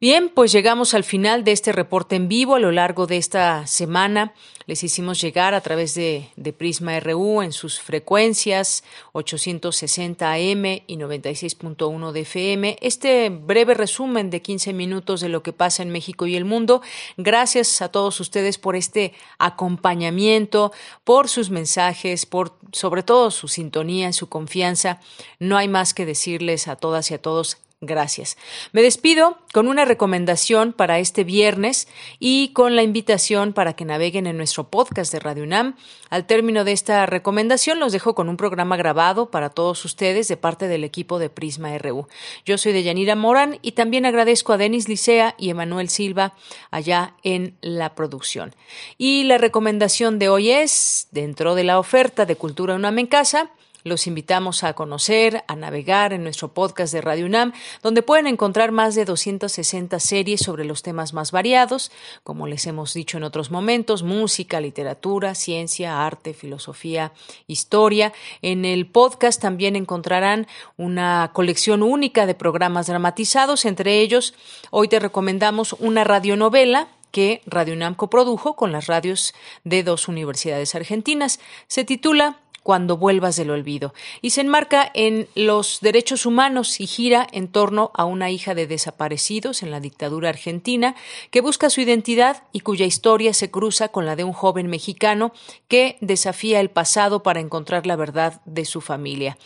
Bien, 0.04 0.28
pues 0.28 0.52
llegamos 0.52 0.92
al 0.92 1.02
final 1.02 1.44
de 1.44 1.52
este 1.52 1.72
reporte 1.72 2.14
en 2.14 2.28
vivo 2.28 2.56
a 2.56 2.58
lo 2.58 2.72
largo 2.72 3.06
de 3.06 3.16
esta 3.16 3.66
semana 3.66 4.34
les 4.66 4.82
hicimos 4.82 5.20
llegar 5.20 5.52
a 5.52 5.60
través 5.60 5.94
de, 5.94 6.30
Prisma 6.56 6.98
RU 7.00 7.42
en 7.42 7.52
sus 7.52 7.80
frecuencias 7.80 8.82
860 9.12 10.32
AM 10.32 10.64
y 10.86 10.96
96.1 10.96 12.12
de 12.12 12.20
FM. 12.20 12.78
Este 12.80 13.28
breve 13.28 13.74
resumen 13.74 14.30
de 14.30 14.40
15 14.40 14.72
minutos 14.72 15.20
de 15.20 15.28
lo 15.28 15.42
que 15.42 15.52
pasa 15.52 15.82
en 15.82 15.90
México 15.90 16.26
y 16.26 16.36
el 16.36 16.44
mundo. 16.44 16.80
Gracias 17.18 17.82
a 17.82 17.90
todos 17.90 18.20
ustedes 18.20 18.56
por 18.56 18.74
este 18.76 19.12
acompañamiento, 19.38 20.72
por 21.02 21.28
sus 21.28 21.50
mensajes, 21.50 22.24
por 22.24 22.56
sobre 22.72 23.02
todo 23.02 23.30
su 23.30 23.48
sintonía, 23.48 24.12
su 24.12 24.28
confianza. 24.28 25.00
No 25.38 25.58
hay 25.58 25.68
más 25.68 25.92
que 25.92 26.06
decirles 26.06 26.68
a 26.68 26.76
todas 26.76 27.10
y 27.10 27.14
a 27.14 27.20
todos 27.20 27.58
Gracias. 27.86 28.36
Me 28.72 28.82
despido 28.82 29.38
con 29.52 29.68
una 29.68 29.84
recomendación 29.84 30.72
para 30.72 30.98
este 30.98 31.24
viernes 31.24 31.88
y 32.18 32.48
con 32.48 32.76
la 32.76 32.82
invitación 32.82 33.52
para 33.52 33.74
que 33.74 33.84
naveguen 33.84 34.26
en 34.26 34.36
nuestro 34.36 34.64
podcast 34.64 35.12
de 35.12 35.20
Radio 35.20 35.44
UNAM. 35.44 35.76
Al 36.10 36.26
término 36.26 36.64
de 36.64 36.72
esta 36.72 37.06
recomendación 37.06 37.80
los 37.80 37.92
dejo 37.92 38.14
con 38.14 38.28
un 38.28 38.36
programa 38.36 38.76
grabado 38.76 39.30
para 39.30 39.50
todos 39.50 39.84
ustedes 39.84 40.28
de 40.28 40.36
parte 40.36 40.68
del 40.68 40.84
equipo 40.84 41.18
de 41.18 41.30
Prisma 41.30 41.76
RU. 41.78 42.08
Yo 42.44 42.58
soy 42.58 42.72
Deyanira 42.72 43.16
Morán 43.16 43.58
y 43.62 43.72
también 43.72 44.06
agradezco 44.06 44.52
a 44.52 44.56
Denis 44.56 44.88
Licea 44.88 45.34
y 45.38 45.50
Emanuel 45.50 45.88
Silva 45.88 46.34
allá 46.70 47.14
en 47.22 47.56
la 47.60 47.94
producción. 47.94 48.54
Y 48.98 49.24
la 49.24 49.38
recomendación 49.38 50.18
de 50.18 50.28
hoy 50.28 50.50
es, 50.50 51.08
dentro 51.10 51.54
de 51.54 51.64
la 51.64 51.78
oferta 51.78 52.26
de 52.26 52.36
Cultura 52.36 52.74
UNAM 52.74 52.98
en 52.98 53.06
Casa, 53.06 53.50
los 53.84 54.06
invitamos 54.06 54.64
a 54.64 54.72
conocer, 54.72 55.44
a 55.46 55.56
navegar 55.56 56.14
en 56.14 56.24
nuestro 56.24 56.54
podcast 56.54 56.92
de 56.92 57.02
Radio 57.02 57.26
UNAM, 57.26 57.52
donde 57.82 58.02
pueden 58.02 58.26
encontrar 58.26 58.72
más 58.72 58.94
de 58.94 59.04
260 59.04 60.00
series 60.00 60.40
sobre 60.40 60.64
los 60.64 60.82
temas 60.82 61.12
más 61.12 61.32
variados, 61.32 61.92
como 62.22 62.46
les 62.46 62.66
hemos 62.66 62.94
dicho 62.94 63.18
en 63.18 63.24
otros 63.24 63.50
momentos, 63.50 64.02
música, 64.02 64.60
literatura, 64.60 65.34
ciencia, 65.34 66.06
arte, 66.06 66.32
filosofía, 66.32 67.12
historia. 67.46 68.14
En 68.40 68.64
el 68.64 68.86
podcast 68.86 69.40
también 69.40 69.76
encontrarán 69.76 70.46
una 70.78 71.30
colección 71.34 71.82
única 71.82 72.24
de 72.24 72.34
programas 72.34 72.86
dramatizados, 72.86 73.66
entre 73.66 74.00
ellos 74.00 74.34
hoy 74.70 74.88
te 74.88 74.98
recomendamos 74.98 75.74
una 75.74 76.04
radionovela 76.04 76.88
que 77.10 77.42
Radio 77.46 77.74
UNAM 77.74 77.94
coprodujo 77.94 78.56
con 78.56 78.72
las 78.72 78.86
radios 78.86 79.34
de 79.62 79.84
dos 79.84 80.08
universidades 80.08 80.74
argentinas. 80.74 81.38
Se 81.68 81.84
titula 81.84 82.38
cuando 82.64 82.96
vuelvas 82.96 83.36
del 83.36 83.50
olvido, 83.50 83.94
y 84.22 84.30
se 84.30 84.40
enmarca 84.40 84.90
en 84.94 85.28
los 85.36 85.78
derechos 85.82 86.26
humanos 86.26 86.80
y 86.80 86.86
gira 86.86 87.26
en 87.30 87.46
torno 87.46 87.92
a 87.94 88.06
una 88.06 88.30
hija 88.30 88.54
de 88.54 88.66
desaparecidos 88.66 89.62
en 89.62 89.70
la 89.70 89.80
dictadura 89.80 90.30
argentina 90.30 90.96
que 91.30 91.42
busca 91.42 91.70
su 91.70 91.82
identidad 91.82 92.42
y 92.52 92.60
cuya 92.60 92.86
historia 92.86 93.34
se 93.34 93.50
cruza 93.50 93.88
con 93.88 94.06
la 94.06 94.16
de 94.16 94.24
un 94.24 94.32
joven 94.32 94.66
mexicano 94.66 95.32
que 95.68 95.98
desafía 96.00 96.58
el 96.60 96.70
pasado 96.70 97.22
para 97.22 97.40
encontrar 97.40 97.86
la 97.86 97.96
verdad 97.96 98.40
de 98.46 98.64
su 98.64 98.80
familia. 98.80 99.36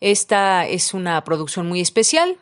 Esta 0.00 0.64
es 0.66 0.94
una 0.94 1.22
producción 1.24 1.66
muy 1.66 1.80
especial, 1.80 2.38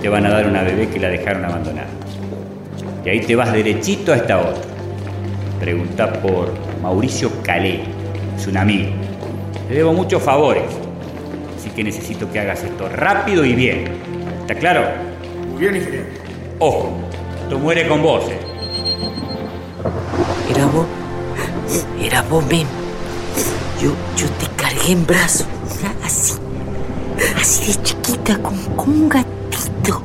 Te 0.00 0.08
van 0.08 0.26
a 0.26 0.30
dar 0.30 0.46
una 0.46 0.62
bebé 0.62 0.88
que 0.88 1.00
la 1.00 1.08
dejaron 1.08 1.44
abandonada. 1.44 1.88
Y 3.04 3.08
ahí 3.08 3.20
te 3.20 3.36
vas 3.36 3.52
derechito 3.52 4.12
a 4.12 4.16
esta 4.16 4.38
otra. 4.38 4.62
Pregunta 5.60 6.12
por 6.12 6.52
Mauricio 6.82 7.30
Calé, 7.42 7.80
es 8.36 8.46
un 8.46 8.56
amigo. 8.56 8.90
Te 9.68 9.74
debo 9.74 9.92
muchos 9.92 10.22
favores, 10.22 10.64
así 11.56 11.70
que 11.70 11.82
necesito 11.82 12.30
que 12.30 12.40
hagas 12.40 12.62
esto 12.62 12.88
rápido 12.88 13.44
y 13.44 13.54
bien. 13.54 13.84
¿Está 14.40 14.54
claro? 14.54 14.82
Bien, 15.58 15.74
ingeniero. 15.74 16.06
Ojo, 16.58 16.92
esto 17.42 17.58
muere 17.58 17.88
con 17.88 18.02
vos. 18.02 18.24
Eh. 18.28 18.38
Era 20.50 20.66
vos, 20.66 20.86
era 22.00 22.22
vos, 22.22 22.44
men. 22.46 22.66
Yo, 23.80 23.90
yo 24.16 24.28
te 24.38 24.46
cargué 24.56 24.92
en 24.92 25.06
brazos, 25.06 25.46
así 26.04 26.34
así 27.38 27.72
de 27.72 27.82
chiquita, 27.82 28.38
como, 28.38 28.82
un 28.84 29.08
gatito. 29.08 30.02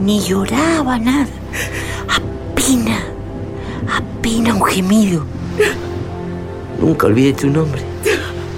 Ni 0.00 0.20
lloraba 0.20 0.98
nada. 0.98 1.26
Apenas, 2.08 3.02
apenas 3.90 4.54
un 4.54 4.64
gemido. 4.64 5.24
Nunca 6.80 7.06
olvidé 7.06 7.32
tu 7.32 7.48
nombre. 7.48 7.80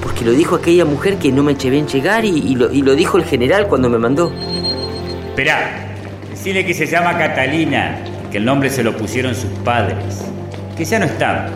Porque 0.02 0.24
lo 0.24 0.32
dijo 0.32 0.56
aquella 0.56 0.84
mujer 0.84 1.18
que 1.18 1.30
no 1.30 1.42
me 1.42 1.52
eché 1.52 1.70
bien 1.70 1.86
llegar 1.86 2.24
y, 2.24 2.54
lo, 2.54 2.72
y 2.72 2.82
lo 2.82 2.94
dijo 2.94 3.18
el 3.18 3.24
general 3.24 3.68
cuando 3.68 3.88
me 3.88 3.98
mandó. 3.98 4.32
Esperá, 5.28 5.88
decirle 6.30 6.64
que 6.64 6.74
se 6.74 6.86
llama 6.86 7.16
Catalina, 7.16 7.98
que 8.30 8.38
el 8.38 8.44
nombre 8.44 8.70
se 8.70 8.82
lo 8.82 8.96
pusieron 8.96 9.34
sus 9.34 9.50
padres, 9.64 10.22
que 10.76 10.84
ya 10.84 10.98
no 10.98 11.04
están, 11.06 11.48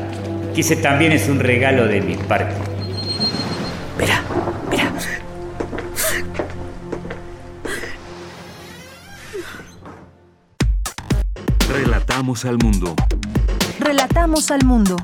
que 0.54 0.60
ese 0.60 0.76
también 0.76 1.12
es 1.12 1.28
un 1.28 1.40
regalo 1.40 1.86
de 1.86 2.00
mi 2.00 2.14
parte. 2.16 2.54
Espera, 3.92 4.22
Relatamos 12.12 12.44
al 12.44 12.58
mundo. 12.58 12.94
Relatamos 13.80 14.50
al 14.50 14.66
mundo. 14.66 14.96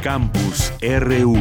Campus 0.00 0.72
RU. 0.80 1.34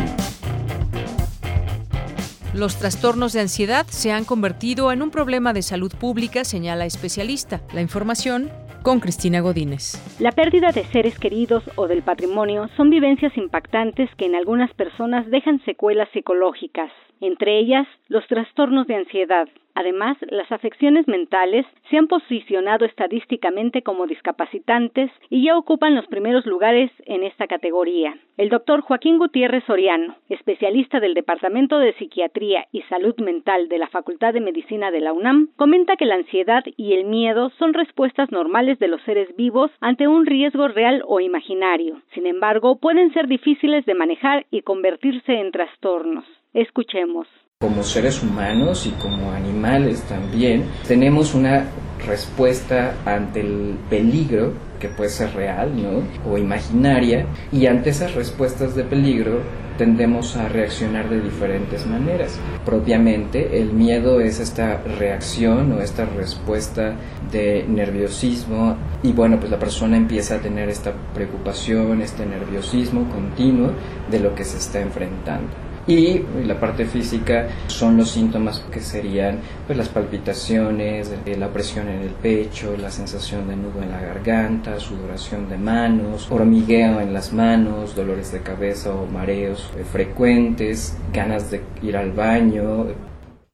Los 2.55 2.79
trastornos 2.79 3.33
de 3.33 3.41
ansiedad 3.41 3.85
se 3.89 4.11
han 4.11 4.25
convertido 4.25 4.91
en 4.91 5.03
un 5.03 5.11
problema 5.11 5.53
de 5.53 5.61
salud 5.61 5.93
pública, 5.95 6.43
señala 6.43 6.87
especialista. 6.87 7.61
La 7.71 7.81
información 7.81 8.49
con 8.81 9.01
Cristina 9.01 9.41
Godínez. 9.41 10.01
La 10.19 10.31
pérdida 10.31 10.71
de 10.71 10.83
seres 10.85 11.19
queridos 11.19 11.63
o 11.75 11.85
del 11.85 12.01
patrimonio 12.01 12.69
son 12.75 12.89
vivencias 12.89 13.37
impactantes 13.37 14.09
que 14.17 14.25
en 14.25 14.33
algunas 14.33 14.73
personas 14.73 15.29
dejan 15.29 15.63
secuelas 15.63 16.09
psicológicas 16.11 16.89
entre 17.21 17.59
ellas 17.59 17.87
los 18.07 18.25
trastornos 18.27 18.87
de 18.87 18.95
ansiedad. 18.95 19.47
Además, 19.79 20.17
las 20.29 20.51
afecciones 20.51 21.07
mentales 21.07 21.65
se 21.89 21.97
han 21.97 22.07
posicionado 22.07 22.83
estadísticamente 22.83 23.81
como 23.81 24.07
discapacitantes 24.07 25.09
y 25.29 25.45
ya 25.45 25.57
ocupan 25.57 25.95
los 25.95 26.05
primeros 26.07 26.45
lugares 26.45 26.91
en 27.05 27.23
esta 27.23 27.47
categoría. 27.47 28.17
El 28.35 28.49
doctor 28.49 28.81
Joaquín 28.81 29.17
Gutiérrez 29.17 29.63
Soriano, 29.63 30.17
especialista 30.27 30.99
del 30.99 31.13
Departamento 31.13 31.79
de 31.79 31.93
Psiquiatría 31.93 32.67
y 32.73 32.81
Salud 32.89 33.15
Mental 33.21 33.69
de 33.69 33.77
la 33.77 33.87
Facultad 33.87 34.33
de 34.33 34.41
Medicina 34.41 34.91
de 34.91 34.99
la 34.99 35.13
UNAM, 35.13 35.47
comenta 35.55 35.95
que 35.95 36.05
la 36.05 36.15
ansiedad 36.15 36.65
y 36.75 36.91
el 36.95 37.05
miedo 37.05 37.49
son 37.51 37.73
respuestas 37.73 38.33
normales 38.33 38.79
de 38.79 38.89
los 38.89 39.01
seres 39.03 39.33
vivos 39.37 39.71
ante 39.79 40.09
un 40.09 40.25
riesgo 40.25 40.67
real 40.67 41.03
o 41.07 41.21
imaginario. 41.21 42.01
Sin 42.13 42.27
embargo, 42.27 42.79
pueden 42.81 43.13
ser 43.13 43.29
difíciles 43.29 43.85
de 43.85 43.93
manejar 43.93 44.45
y 44.51 44.61
convertirse 44.61 45.39
en 45.39 45.53
trastornos. 45.53 46.25
Escuchemos. 46.51 47.29
Como 47.61 47.83
seres 47.83 48.23
humanos 48.23 48.85
y 48.85 48.91
como 48.91 49.33
animales 49.33 50.01
también, 50.03 50.63
tenemos 50.87 51.33
una 51.33 51.65
respuesta 52.07 52.95
ante 53.03 53.41
el 53.41 53.77
peligro 53.89 54.53
que 54.79 54.87
puede 54.87 55.09
ser 55.09 55.33
real 55.33 55.73
¿no? 55.75 56.31
o 56.31 56.37
imaginaria 56.37 57.25
y 57.51 57.65
ante 57.65 57.89
esas 57.89 58.15
respuestas 58.15 58.75
de 58.75 58.85
peligro 58.85 59.41
tendemos 59.77 60.37
a 60.37 60.47
reaccionar 60.47 61.09
de 61.09 61.19
diferentes 61.19 61.85
maneras. 61.85 62.39
Propiamente 62.63 63.59
el 63.59 63.73
miedo 63.73 64.21
es 64.21 64.39
esta 64.39 64.77
reacción 64.97 65.73
o 65.73 65.81
esta 65.81 66.05
respuesta 66.05 66.95
de 67.29 67.65
nerviosismo 67.67 68.77
y 69.03 69.11
bueno 69.11 69.37
pues 69.37 69.51
la 69.51 69.59
persona 69.59 69.97
empieza 69.97 70.35
a 70.35 70.39
tener 70.39 70.69
esta 70.69 70.93
preocupación, 71.13 72.01
este 72.01 72.25
nerviosismo 72.25 73.09
continuo 73.09 73.71
de 74.09 74.21
lo 74.21 74.33
que 74.33 74.45
se 74.45 74.59
está 74.59 74.79
enfrentando. 74.79 75.68
Y 75.89 76.23
la 76.45 76.59
parte 76.59 76.85
física 76.85 77.47
son 77.65 77.97
los 77.97 78.11
síntomas 78.11 78.59
que 78.71 78.79
serían 78.79 79.39
pues, 79.65 79.75
las 79.75 79.89
palpitaciones, 79.89 81.11
la 81.25 81.47
presión 81.47 81.89
en 81.89 82.01
el 82.01 82.11
pecho, 82.11 82.77
la 82.77 82.91
sensación 82.91 83.47
de 83.47 83.55
nudo 83.55 83.81
en 83.81 83.89
la 83.89 83.99
garganta, 83.99 84.79
sudoración 84.79 85.49
de 85.49 85.57
manos, 85.57 86.27
hormigueo 86.29 86.99
en 86.99 87.11
las 87.11 87.33
manos, 87.33 87.95
dolores 87.95 88.31
de 88.31 88.41
cabeza 88.41 88.93
o 88.93 89.07
mareos 89.07 89.67
eh, 89.79 89.83
frecuentes, 89.83 90.95
ganas 91.11 91.49
de 91.49 91.63
ir 91.81 91.97
al 91.97 92.11
baño, 92.11 92.85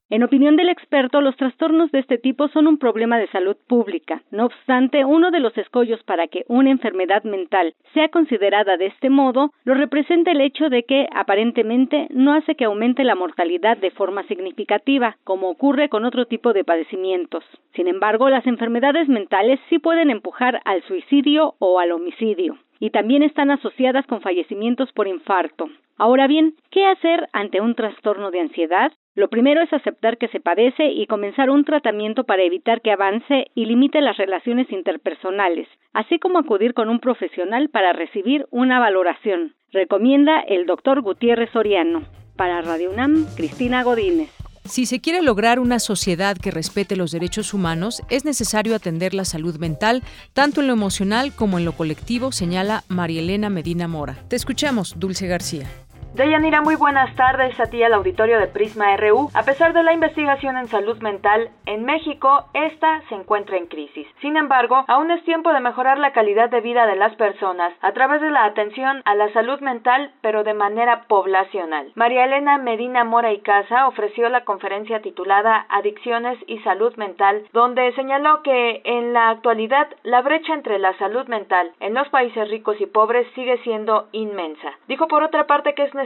en 0.10 0.24
opinión 0.24 0.56
del 0.56 0.70
experto, 0.70 1.20
los 1.20 1.36
trastornos 1.36 1.92
de 1.92 2.00
este 2.00 2.20
tipo 2.20 2.48
son 2.50 2.68
un 2.68 2.78
problema 2.78 3.18
de 3.18 3.28
salud 3.30 3.58
pública. 3.68 4.22
No 4.30 4.46
obstante, 4.46 5.04
uno 5.04 5.32
de 5.32 5.40
los 5.40 5.58
escollos 5.58 6.04
para 6.04 6.28
que 6.28 6.46
una 6.48 6.70
enfermedad 6.70 7.24
mental 7.24 7.74
sea 7.94 8.10
considerada 8.10 8.78
de 8.78 8.86
este 8.86 9.10
modo 9.10 9.52
lo 9.64 9.74
representa 9.74 10.32
el 10.32 10.42
hecho 10.42 10.70
de 10.70 10.84
que, 10.84 11.08
aparentemente, 11.12 12.08
no 12.12 12.34
hace 12.34 12.56
que 12.56 12.66
aumente 12.66 13.04
la 13.04 13.16
mortalidad 13.16 13.78
de 13.78 13.90
forma 13.90 14.22
significativa, 14.28 15.18
como 15.24 15.50
ocurre 15.50 15.90
con 15.90 16.06
otro 16.06 16.28
tipo 16.28 16.54
de 16.54 16.64
padecimientos. 16.64 17.44
Sin 17.74 17.88
embargo, 17.88 18.30
las 18.30 18.46
enfermedades 18.46 19.10
mentales 19.10 19.60
sí 19.70 19.80
pueden 19.80 20.12
empujar 20.12 20.62
al 20.66 20.84
suicidio 20.84 21.56
o 21.58 21.80
al 21.80 21.92
homicidio 21.92 22.60
y 22.79 22.89
también 22.89 23.24
están 23.24 23.51
asociadas 23.51 24.05
con 24.08 24.22
fallecimientos 24.22 24.91
por 24.94 25.08
infarto. 25.08 25.70
Ahora 25.98 26.27
bien, 26.27 26.55
¿qué 26.72 26.86
hacer 26.86 27.27
ante 27.32 27.62
un 27.62 27.75
trastorno 27.75 28.32
de 28.32 28.41
ansiedad? 28.41 28.91
Lo 29.15 29.29
primero 29.29 29.62
es 29.62 29.72
aceptar 29.72 30.17
que 30.17 30.27
se 30.27 30.41
padece 30.41 30.91
y 30.91 31.08
comenzar 31.08 31.50
un 31.50 31.63
tratamiento 31.63 32.25
para 32.25 32.44
evitar 32.44 32.82
que 32.82 32.91
avance 32.91 33.48
y 33.55 33.65
limite 33.65 34.01
las 34.01 34.17
relaciones 34.17 34.70
interpersonales, 34.72 35.70
así 35.94 36.20
como 36.20 36.39
acudir 36.39 36.74
con 36.74 36.89
un 36.89 37.00
profesional 37.00 37.70
para 37.70 37.94
recibir 37.94 38.46
una 38.51 38.79
valoración. 38.79 39.53
Recomienda 39.72 40.41
el 40.41 40.65
doctor 40.65 41.01
Gutiérrez 41.01 41.50
Soriano. 41.51 42.03
Para 42.36 42.62
Radio 42.62 42.91
UNAM, 42.91 43.25
Cristina 43.38 43.84
Godínez. 43.84 44.45
Si 44.68 44.88
se 44.88 45.00
quiere 45.00 45.22
lograr 45.22 45.60
una 45.60 45.78
sociedad 45.80 46.36
que 46.36 46.50
respete 46.50 46.96
los 46.96 47.12
derechos 47.12 47.54
humanos, 47.54 48.02
es 48.10 48.26
necesario 48.26 48.76
atender 48.76 49.14
la 49.14 49.24
salud 49.24 49.58
mental, 49.60 50.02
tanto 50.34 50.62
en 50.62 50.68
lo 50.68 50.74
emocional 50.74 51.34
como 51.34 51.60
en 51.60 51.66
lo 51.66 51.74
colectivo, 51.74 52.32
señala 52.32 52.84
María 52.88 53.22
Elena 53.22 53.52
Medina 53.52 53.88
Mora. 53.88 54.18
Te 54.28 54.36
escuchamos, 54.36 54.96
Dulce 54.98 55.28
García. 55.28 55.70
Deyanira, 56.16 56.62
muy 56.62 56.78
buenas 56.78 57.14
tardes 57.18 57.60
a 57.60 57.66
ti 57.66 57.84
al 57.84 57.94
auditorio 57.94 58.40
de 58.40 58.48
Prisma 58.48 58.96
RU. 58.96 59.30
A 59.34 59.44
pesar 59.44 59.74
de 59.74 59.84
la 59.84 59.92
investigación 59.92 60.56
en 60.56 60.70
salud 60.70 60.98
mental, 61.01 61.50
en 61.66 61.84
México 61.84 62.46
esta 62.54 63.01
se 63.10 63.16
encuentra 63.16 63.58
en 63.58 63.68
crisis. 63.68 64.08
Sin 64.22 64.38
embargo, 64.38 64.86
aún 64.88 65.12
es 65.12 65.22
tiempo 65.25 65.51
de 65.51 65.60
mejorar 65.60 65.98
la 66.00 66.14
calidad 66.14 66.50
de 66.50 66.62
vida 66.62 66.88
de 66.88 66.96
las 66.96 67.14
personas 67.18 67.74
a 67.82 67.92
través 67.92 68.22
de 68.22 68.32
la 68.32 68.46
atención 68.46 69.01
a 69.04 69.14
la 69.14 69.30
salud 69.34 69.60
mental, 69.60 70.14
pero 70.22 70.46
de 70.46 70.54
manera 70.54 71.04
poblacional. 71.10 71.92
María 71.96 72.24
Elena 72.24 72.60
Medina 72.60 73.04
Mora 73.04 73.34
y 73.34 73.42
Casa 73.42 73.86
ofreció 73.86 74.30
la 74.30 74.46
conferencia 74.46 75.01
titulada 75.01 75.66
Adicciones 75.68 76.40
y 76.48 76.60
Salud 76.60 76.96
Mental, 76.96 77.44
donde 77.51 77.92
señaló 77.92 78.42
que 78.42 78.82
en 78.86 79.12
la 79.12 79.32
actualidad 79.32 79.90
la 80.04 80.22
brecha 80.22 80.54
entre 80.54 80.80
la 80.80 80.98
salud 80.98 81.28
mental 81.28 81.74
en 81.82 81.94
los 81.94 82.08
países 82.08 82.50
ricos 82.50 82.80
y 82.80 82.86
pobres 82.86 83.28
sigue 83.36 83.58
siendo 83.64 84.08
inmensa. 84.14 84.72
Dijo 84.88 85.10
por 85.10 85.22
otra 85.22 85.46
parte 85.46 85.74
que 85.74 85.84
es 85.84 85.94
necesario 85.94 86.04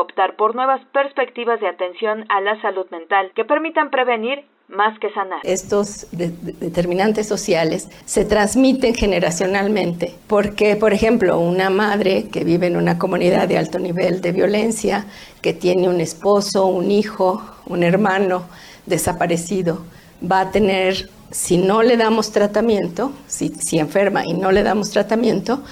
optar 0.00 0.36
por 0.36 0.54
nuevas 0.54 0.80
perspectivas 0.92 1.60
de 1.60 1.68
atención 1.68 2.24
a 2.28 2.40
la 2.40 2.60
salud 2.62 2.86
mental 2.90 3.32
que 3.34 3.44
permitan 3.44 3.90
prevenir 3.90 4.44
más 4.68 4.98
que 5.00 5.10
sanar. 5.12 5.40
Estos 5.42 6.06
determinantes 6.12 7.26
sociales 7.26 7.88
se 8.04 8.24
transmiten 8.24 8.94
generacionalmente 8.94 10.14
porque, 10.26 10.76
por 10.76 10.92
ejemplo, 10.92 11.38
una 11.38 11.70
madre 11.70 12.28
que 12.28 12.44
vive 12.44 12.68
en 12.68 12.76
una 12.76 12.98
comunidad 12.98 13.48
de 13.48 13.58
alto 13.58 13.78
nivel 13.78 14.20
de 14.20 14.32
violencia, 14.32 15.06
que 15.42 15.52
tiene 15.52 15.88
un 15.88 16.00
esposo, 16.00 16.66
un 16.66 16.90
hijo, 16.90 17.42
un 17.66 17.82
hermano 17.82 18.44
desaparecido, 18.86 19.82
va 20.30 20.40
a 20.40 20.50
tener, 20.50 21.08
si 21.30 21.58
no 21.58 21.82
le 21.82 21.96
damos 21.96 22.30
tratamiento, 22.30 23.12
si, 23.26 23.48
si 23.48 23.78
enferma 23.78 24.24
y 24.24 24.34
no 24.34 24.52
le 24.52 24.62
damos 24.62 24.90
tratamiento, 24.90 25.62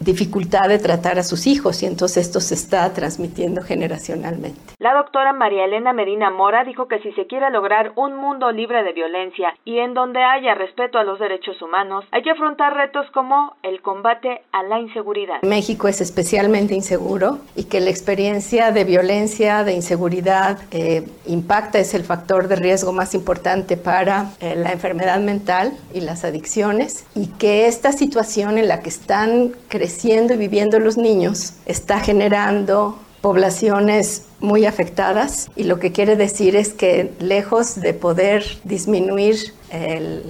dificultad 0.00 0.68
de 0.68 0.78
tratar 0.78 1.18
a 1.18 1.22
sus 1.22 1.46
hijos 1.46 1.82
y 1.82 1.86
entonces 1.86 2.26
esto 2.26 2.40
se 2.40 2.54
está 2.54 2.92
transmitiendo 2.92 3.62
generacionalmente. 3.62 4.60
La 4.78 4.94
doctora 4.94 5.32
María 5.32 5.64
Elena 5.64 5.92
Medina 5.92 6.30
Mora 6.30 6.64
dijo 6.64 6.88
que 6.88 7.00
si 7.00 7.12
se 7.12 7.26
quiere 7.26 7.50
lograr 7.50 7.92
un 7.96 8.16
mundo 8.16 8.52
libre 8.52 8.82
de 8.82 8.92
violencia 8.92 9.54
y 9.64 9.78
en 9.78 9.94
donde 9.94 10.22
haya 10.22 10.54
respeto 10.54 10.98
a 10.98 11.04
los 11.04 11.18
derechos 11.18 11.60
humanos, 11.62 12.04
hay 12.10 12.22
que 12.22 12.30
afrontar 12.30 12.74
retos 12.74 13.06
como 13.12 13.56
el 13.62 13.80
combate 13.80 14.42
a 14.52 14.62
la 14.62 14.80
inseguridad. 14.80 15.42
México 15.42 15.88
es 15.88 16.00
especialmente 16.00 16.74
inseguro 16.74 17.38
y 17.56 17.64
que 17.64 17.80
la 17.80 17.90
experiencia 17.90 18.72
de 18.72 18.84
violencia, 18.84 19.64
de 19.64 19.72
inseguridad, 19.74 20.58
eh, 20.70 21.06
impacta, 21.26 21.78
es 21.78 21.94
el 21.94 22.04
factor 22.04 22.48
de 22.48 22.56
riesgo 22.56 22.92
más 22.92 23.14
importante 23.14 23.76
para 23.76 24.32
eh, 24.40 24.54
la 24.56 24.72
enfermedad 24.72 25.20
mental 25.20 25.72
y 25.92 26.00
las 26.00 26.24
adicciones 26.24 27.06
y 27.14 27.28
que 27.38 27.66
esta 27.66 27.92
situación 27.92 28.58
en 28.58 28.68
la 28.68 28.80
que 28.80 28.88
están 28.88 29.52
creciendo 29.74 30.34
y 30.34 30.36
viviendo 30.36 30.78
los 30.78 30.96
niños 30.96 31.54
está 31.66 31.98
generando 31.98 32.96
poblaciones 33.20 34.22
muy 34.38 34.66
afectadas 34.66 35.50
y 35.56 35.64
lo 35.64 35.80
que 35.80 35.90
quiere 35.90 36.14
decir 36.14 36.54
es 36.54 36.72
que 36.72 37.10
lejos 37.18 37.80
de 37.80 37.92
poder 37.92 38.44
disminuir 38.62 39.36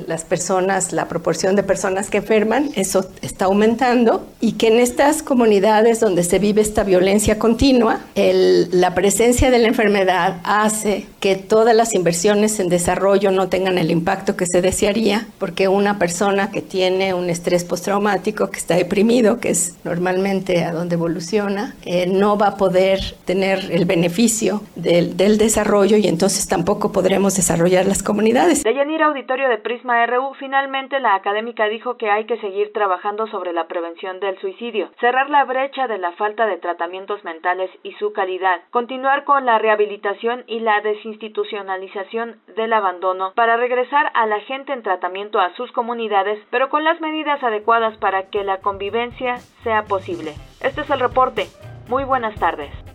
las 0.06 0.24
personas, 0.24 0.92
la 0.92 1.08
proporción 1.08 1.56
de 1.56 1.62
personas 1.62 2.10
que 2.10 2.18
enferman, 2.18 2.70
eso 2.74 3.08
está 3.22 3.46
aumentando 3.46 4.26
y 4.40 4.52
que 4.52 4.68
en 4.68 4.78
estas 4.78 5.22
comunidades 5.22 6.00
donde 6.00 6.22
se 6.24 6.38
vive 6.38 6.62
esta 6.62 6.84
violencia 6.84 7.38
continua, 7.38 8.00
la 8.14 8.94
presencia 8.94 9.50
de 9.50 9.58
la 9.58 9.68
enfermedad 9.68 10.40
hace 10.44 11.06
que 11.20 11.36
todas 11.36 11.74
las 11.74 11.94
inversiones 11.94 12.60
en 12.60 12.68
desarrollo 12.68 13.30
no 13.30 13.48
tengan 13.48 13.78
el 13.78 13.90
impacto 13.90 14.36
que 14.36 14.46
se 14.46 14.60
desearía, 14.60 15.26
porque 15.38 15.68
una 15.68 15.98
persona 15.98 16.50
que 16.50 16.62
tiene 16.62 17.14
un 17.14 17.30
estrés 17.30 17.64
postraumático, 17.64 18.50
que 18.50 18.58
está 18.58 18.76
deprimido, 18.76 19.40
que 19.40 19.50
es 19.50 19.76
normalmente 19.84 20.64
a 20.64 20.72
donde 20.72 20.94
evoluciona, 20.94 21.74
eh, 21.84 22.06
no 22.06 22.36
va 22.36 22.48
a 22.48 22.56
poder 22.56 23.16
tener 23.24 23.70
el 23.70 23.84
beneficio 23.84 24.62
del, 24.76 25.16
del, 25.16 25.38
desarrollo 25.38 25.96
y 25.96 26.06
entonces 26.06 26.46
tampoco 26.46 26.92
podremos 26.92 27.34
desarrollar 27.36 27.86
las 27.86 28.02
comunidades. 28.02 28.62
Deyanira 28.62 29.08
De 29.34 29.58
Prisma 29.58 30.06
RU, 30.06 30.34
finalmente 30.34 31.00
la 31.00 31.16
académica 31.16 31.66
dijo 31.66 31.96
que 31.96 32.08
hay 32.08 32.24
que 32.24 32.38
seguir 32.38 32.72
trabajando 32.72 33.26
sobre 33.26 33.52
la 33.52 33.66
prevención 33.66 34.20
del 34.20 34.38
suicidio, 34.38 34.90
cerrar 35.00 35.28
la 35.28 35.44
brecha 35.44 35.88
de 35.88 35.98
la 35.98 36.12
falta 36.12 36.46
de 36.46 36.56
tratamientos 36.56 37.24
mentales 37.24 37.68
y 37.82 37.92
su 37.94 38.12
calidad, 38.12 38.62
continuar 38.70 39.24
con 39.24 39.44
la 39.44 39.58
rehabilitación 39.58 40.44
y 40.46 40.60
la 40.60 40.80
desinstitucionalización 40.80 41.24
institucionalización 41.24 42.40
del 42.56 42.72
abandono 42.72 43.32
para 43.34 43.56
regresar 43.56 44.10
a 44.14 44.26
la 44.26 44.40
gente 44.40 44.72
en 44.72 44.82
tratamiento 44.82 45.40
a 45.40 45.54
sus 45.54 45.70
comunidades, 45.72 46.38
pero 46.50 46.68
con 46.68 46.84
las 46.84 47.00
medidas 47.00 47.42
adecuadas 47.42 47.96
para 47.98 48.28
que 48.30 48.44
la 48.44 48.58
convivencia 48.58 49.38
sea 49.62 49.84
posible. 49.84 50.34
Este 50.60 50.82
es 50.82 50.90
el 50.90 51.00
reporte. 51.00 51.46
Muy 51.88 52.04
buenas 52.04 52.34
tardes. 52.38 52.93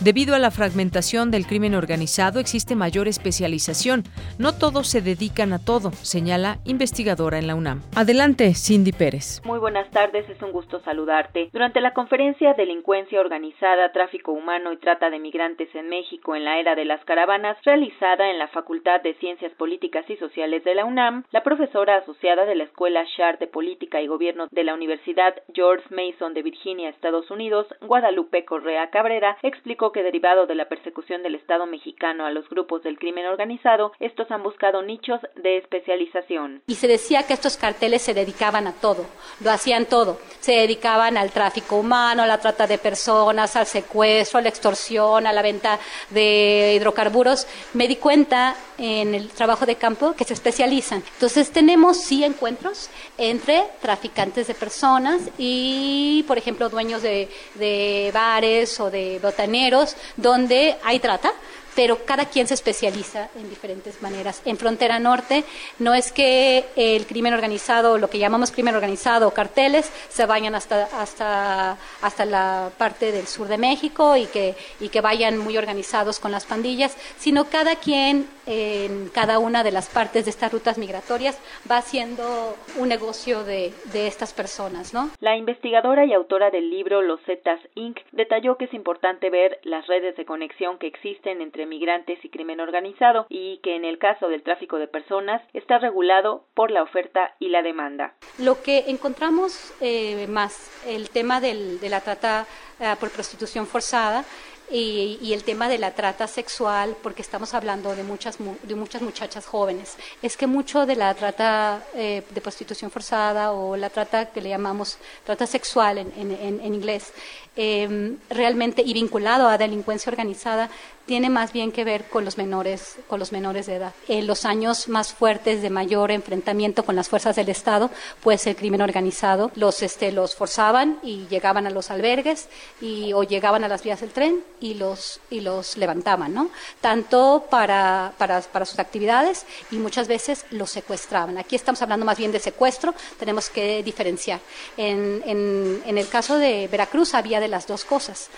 Debido 0.00 0.34
a 0.34 0.38
la 0.38 0.50
fragmentación 0.50 1.30
del 1.30 1.46
crimen 1.46 1.74
organizado 1.74 2.40
existe 2.40 2.74
mayor 2.74 3.06
especialización. 3.06 4.04
No 4.38 4.56
todos 4.56 4.88
se 4.88 5.02
dedican 5.02 5.52
a 5.52 5.62
todo, 5.62 5.92
señala 5.92 6.56
investigadora 6.64 7.38
en 7.38 7.46
la 7.46 7.54
UNAM. 7.54 7.82
Adelante, 7.94 8.54
Cindy 8.54 8.92
Pérez. 8.92 9.42
Muy 9.44 9.58
buenas 9.58 9.90
tardes, 9.90 10.26
es 10.30 10.40
un 10.40 10.52
gusto 10.52 10.80
saludarte. 10.84 11.50
Durante 11.52 11.82
la 11.82 11.92
conferencia 11.92 12.54
Delincuencia 12.54 13.20
Organizada, 13.20 13.92
Tráfico 13.92 14.32
Humano 14.32 14.72
y 14.72 14.78
Trata 14.78 15.10
de 15.10 15.18
Migrantes 15.18 15.68
en 15.74 15.90
México 15.90 16.34
en 16.34 16.46
la 16.46 16.58
Era 16.58 16.74
de 16.74 16.86
las 16.86 17.04
Caravanas, 17.04 17.58
realizada 17.62 18.30
en 18.30 18.38
la 18.38 18.48
Facultad 18.48 19.02
de 19.02 19.12
Ciencias 19.16 19.52
Políticas 19.52 20.08
y 20.08 20.16
Sociales 20.16 20.64
de 20.64 20.76
la 20.76 20.86
UNAM, 20.86 21.24
la 21.30 21.42
profesora 21.42 21.98
asociada 21.98 22.46
de 22.46 22.54
la 22.54 22.64
Escuela 22.64 23.04
Shar 23.18 23.38
de 23.38 23.48
Política 23.48 24.00
y 24.00 24.06
Gobierno 24.06 24.48
de 24.50 24.64
la 24.64 24.72
Universidad 24.72 25.34
George 25.52 25.84
Mason 25.90 26.32
de 26.32 26.42
Virginia, 26.42 26.88
Estados 26.88 27.30
Unidos, 27.30 27.66
Guadalupe 27.82 28.46
Correa 28.46 28.88
Cabrera, 28.88 29.36
explicó 29.42 29.89
que 29.92 30.02
derivado 30.02 30.46
de 30.46 30.54
la 30.54 30.68
persecución 30.68 31.22
del 31.22 31.34
Estado 31.34 31.66
mexicano 31.66 32.26
a 32.26 32.30
los 32.30 32.48
grupos 32.48 32.82
del 32.82 32.98
crimen 32.98 33.26
organizado, 33.26 33.92
estos 34.00 34.30
han 34.30 34.42
buscado 34.42 34.82
nichos 34.82 35.20
de 35.36 35.58
especialización. 35.58 36.62
Y 36.66 36.74
se 36.74 36.88
decía 36.88 37.26
que 37.26 37.34
estos 37.34 37.56
carteles 37.56 38.02
se 38.02 38.14
dedicaban 38.14 38.66
a 38.66 38.72
todo, 38.72 39.06
lo 39.42 39.50
hacían 39.50 39.86
todo. 39.86 40.18
Se 40.40 40.52
dedicaban 40.52 41.16
al 41.16 41.30
tráfico 41.30 41.76
humano, 41.76 42.22
a 42.22 42.26
la 42.26 42.38
trata 42.38 42.66
de 42.66 42.78
personas, 42.78 43.56
al 43.56 43.66
secuestro, 43.66 44.38
a 44.38 44.42
la 44.42 44.48
extorsión, 44.48 45.26
a 45.26 45.32
la 45.32 45.42
venta 45.42 45.78
de 46.10 46.74
hidrocarburos. 46.76 47.46
Me 47.74 47.88
di 47.88 47.96
cuenta 47.96 48.54
en 48.80 49.14
el 49.14 49.28
trabajo 49.28 49.66
de 49.66 49.76
campo 49.76 50.14
que 50.14 50.24
se 50.24 50.32
especializan. 50.32 51.04
Entonces 51.14 51.50
tenemos 51.50 51.98
sí 51.98 52.24
encuentros 52.24 52.88
entre 53.18 53.64
traficantes 53.80 54.46
de 54.46 54.54
personas 54.54 55.20
y, 55.36 56.24
por 56.26 56.38
ejemplo, 56.38 56.70
dueños 56.70 57.02
de, 57.02 57.28
de 57.56 58.10
bares 58.12 58.80
o 58.80 58.90
de 58.90 59.18
botaneros 59.22 59.96
donde 60.16 60.76
hay 60.82 60.98
trata, 60.98 61.32
pero 61.74 62.04
cada 62.04 62.26
quien 62.26 62.46
se 62.46 62.54
especializa 62.54 63.28
en 63.36 63.48
diferentes 63.48 64.02
maneras. 64.02 64.42
En 64.44 64.56
Frontera 64.56 64.98
Norte 64.98 65.44
no 65.78 65.94
es 65.94 66.12
que 66.12 66.64
el 66.76 67.06
crimen 67.06 67.34
organizado, 67.34 67.98
lo 67.98 68.10
que 68.10 68.18
llamamos 68.18 68.50
crimen 68.50 68.74
organizado 68.74 69.28
o 69.28 69.30
carteles, 69.32 69.90
se 70.08 70.26
vayan 70.26 70.54
hasta, 70.54 70.84
hasta, 71.00 71.76
hasta 72.02 72.24
la 72.24 72.70
parte 72.76 73.12
del 73.12 73.26
sur 73.26 73.48
de 73.48 73.58
México 73.58 74.16
y 74.16 74.26
que, 74.26 74.54
y 74.80 74.88
que 74.88 75.00
vayan 75.00 75.38
muy 75.38 75.56
organizados 75.56 76.18
con 76.18 76.32
las 76.32 76.46
pandillas, 76.46 76.96
sino 77.18 77.46
cada 77.46 77.76
quien 77.76 78.28
en 78.46 79.08
cada 79.10 79.38
una 79.38 79.62
de 79.62 79.70
las 79.70 79.88
partes 79.88 80.24
de 80.24 80.30
estas 80.30 80.52
rutas 80.52 80.76
migratorias 80.78 81.38
va 81.70 81.76
haciendo 81.78 82.56
un 82.76 82.88
negocio 82.88 83.44
de, 83.44 83.72
de 83.92 84.06
estas 84.06 84.32
personas, 84.32 84.92
¿no? 84.92 85.10
La 85.20 85.36
investigadora 85.36 86.04
y 86.04 86.12
autora 86.12 86.50
del 86.50 86.70
libro 86.70 87.02
Los 87.02 87.20
Zetas 87.22 87.60
Inc. 87.74 87.98
detalló 88.12 88.56
que 88.56 88.64
es 88.64 88.74
importante 88.74 89.30
ver 89.30 89.60
las 89.62 89.86
redes 89.86 90.16
de 90.16 90.24
conexión 90.24 90.78
que 90.78 90.86
existen 90.86 91.40
entre 91.40 91.59
migrantes 91.66 92.24
y 92.24 92.28
crimen 92.28 92.60
organizado 92.60 93.26
y 93.28 93.58
que 93.58 93.76
en 93.76 93.84
el 93.84 93.98
caso 93.98 94.28
del 94.28 94.42
tráfico 94.42 94.78
de 94.78 94.88
personas 94.88 95.42
está 95.52 95.78
regulado 95.78 96.44
por 96.54 96.70
la 96.70 96.82
oferta 96.82 97.34
y 97.38 97.48
la 97.48 97.62
demanda. 97.62 98.14
Lo 98.38 98.62
que 98.62 98.84
encontramos 98.88 99.74
eh, 99.80 100.26
más 100.28 100.70
el 100.86 101.10
tema 101.10 101.40
del, 101.40 101.80
de 101.80 101.88
la 101.88 102.00
trata 102.00 102.46
eh, 102.78 102.94
por 102.98 103.10
prostitución 103.10 103.66
forzada 103.66 104.24
y, 104.70 105.32
el 105.32 105.42
tema 105.42 105.68
de 105.68 105.78
la 105.78 105.92
trata 105.92 106.26
sexual, 106.26 106.96
porque 107.02 107.22
estamos 107.22 107.54
hablando 107.54 107.94
de 107.94 108.04
muchas, 108.04 108.38
de 108.38 108.74
muchas 108.74 109.02
muchachas 109.02 109.46
jóvenes. 109.46 109.96
Es 110.22 110.36
que 110.36 110.46
mucho 110.46 110.86
de 110.86 110.96
la 110.96 111.14
trata 111.14 111.82
eh, 111.94 112.22
de 112.30 112.40
prostitución 112.40 112.90
forzada 112.90 113.52
o 113.52 113.76
la 113.76 113.90
trata 113.90 114.26
que 114.26 114.40
le 114.40 114.48
llamamos 114.48 114.98
trata 115.24 115.46
sexual 115.46 115.98
en, 115.98 116.12
en, 116.16 116.60
en 116.60 116.74
inglés, 116.74 117.12
eh, 117.56 118.16
realmente 118.28 118.82
y 118.84 118.94
vinculado 118.94 119.48
a 119.48 119.58
delincuencia 119.58 120.10
organizada, 120.10 120.70
tiene 121.10 121.28
más 121.28 121.52
bien 121.52 121.72
que 121.72 121.82
ver 121.82 122.04
con 122.04 122.24
los 122.24 122.38
menores, 122.38 122.94
con 123.08 123.18
los 123.18 123.32
menores 123.32 123.66
de 123.66 123.74
edad. 123.74 123.92
En 124.06 124.28
los 124.28 124.44
años 124.44 124.86
más 124.88 125.12
fuertes 125.12 125.60
de 125.60 125.68
mayor 125.68 126.12
enfrentamiento 126.12 126.84
con 126.84 126.94
las 126.94 127.08
fuerzas 127.08 127.34
del 127.34 127.48
Estado, 127.48 127.90
pues 128.22 128.46
el 128.46 128.54
crimen 128.54 128.80
organizado 128.80 129.50
los, 129.56 129.82
este, 129.82 130.12
los 130.12 130.36
forzaban 130.36 131.00
y 131.02 131.26
llegaban 131.26 131.66
a 131.66 131.70
los 131.70 131.90
albergues 131.90 132.48
y, 132.80 133.12
o 133.12 133.24
llegaban 133.24 133.64
a 133.64 133.68
las 133.68 133.82
vías 133.82 134.02
del 134.02 134.10
tren 134.10 134.44
y 134.60 134.74
los, 134.74 135.18
y 135.30 135.40
los 135.40 135.76
levantaban, 135.76 136.32
¿no? 136.32 136.48
Tanto 136.80 137.44
para, 137.50 138.12
para, 138.16 138.40
para 138.42 138.64
sus 138.64 138.78
actividades 138.78 139.46
y 139.72 139.78
muchas 139.78 140.06
veces 140.06 140.46
los 140.50 140.70
secuestraban. 140.70 141.38
Aquí 141.38 141.56
estamos 141.56 141.82
hablando 141.82 142.06
más 142.06 142.18
bien 142.18 142.30
de 142.30 142.38
secuestro, 142.38 142.94
tenemos 143.18 143.50
que 143.50 143.82
diferenciar. 143.82 144.38
En, 144.76 145.24
en, 145.26 145.82
en 145.84 145.98
el 145.98 146.06
caso 146.06 146.38
de 146.38 146.68
Veracruz 146.68 147.14
había 147.14 147.40
de 147.40 147.48
las 147.48 147.66
dos 147.66 147.84
cosas. 147.84 148.28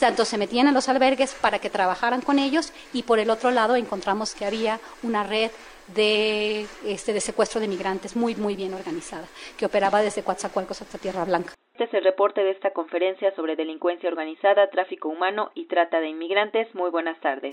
Tanto 0.00 0.24
se 0.24 0.38
metían 0.38 0.66
en 0.66 0.74
los 0.74 0.88
albergues 0.88 1.34
para 1.38 1.58
que 1.58 1.68
trabajaran 1.68 2.21
con 2.22 2.38
ellos 2.38 2.72
y 2.92 3.02
por 3.02 3.18
el 3.18 3.30
otro 3.30 3.50
lado 3.50 3.76
encontramos 3.76 4.34
que 4.34 4.46
había 4.46 4.80
una 5.02 5.24
red 5.24 5.50
de, 5.94 6.66
este, 6.84 7.12
de 7.12 7.20
secuestro 7.20 7.60
de 7.60 7.68
migrantes 7.68 8.16
muy, 8.16 8.34
muy 8.34 8.56
bien 8.56 8.74
organizada, 8.74 9.26
que 9.56 9.66
operaba 9.66 10.02
desde 10.02 10.22
Coatzacoalcos 10.22 10.82
hasta 10.82 10.98
Tierra 10.98 11.24
Blanca. 11.24 11.54
Este 11.72 11.84
es 11.84 11.94
el 11.94 12.04
reporte 12.04 12.42
de 12.42 12.50
esta 12.50 12.70
conferencia 12.70 13.34
sobre 13.34 13.56
delincuencia 13.56 14.08
organizada, 14.08 14.68
tráfico 14.70 15.08
humano 15.08 15.50
y 15.54 15.66
trata 15.66 16.00
de 16.00 16.08
inmigrantes. 16.08 16.72
Muy 16.74 16.90
buenas 16.90 17.18
tardes. 17.20 17.50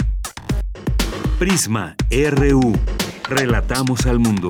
Prisma 1.39 1.95
RU. 2.11 2.73
Relatamos 3.29 4.05
al 4.05 4.19
mundo. 4.19 4.49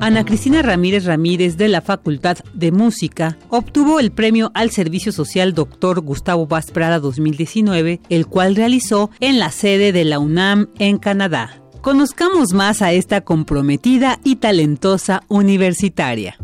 Ana 0.00 0.24
Cristina 0.24 0.62
Ramírez 0.62 1.06
Ramírez 1.06 1.56
de 1.56 1.66
la 1.66 1.80
Facultad 1.80 2.38
de 2.54 2.70
Música 2.70 3.36
obtuvo 3.48 3.98
el 3.98 4.12
premio 4.12 4.52
al 4.54 4.70
Servicio 4.70 5.10
Social 5.10 5.54
Dr. 5.54 6.00
Gustavo 6.02 6.46
Vaz 6.46 6.70
Prada 6.70 7.00
2019, 7.00 8.00
el 8.08 8.26
cual 8.28 8.54
realizó 8.54 9.10
en 9.18 9.40
la 9.40 9.50
sede 9.50 9.90
de 9.90 10.04
la 10.04 10.20
UNAM 10.20 10.68
en 10.78 10.98
Canadá. 10.98 11.60
Conozcamos 11.80 12.52
más 12.52 12.80
a 12.80 12.92
esta 12.92 13.22
comprometida 13.22 14.20
y 14.22 14.36
talentosa 14.36 15.24
universitaria. 15.26 16.38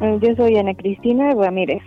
Yo 0.00 0.34
soy 0.34 0.56
Ana 0.56 0.74
Cristina 0.74 1.34
Ramírez. 1.34 1.82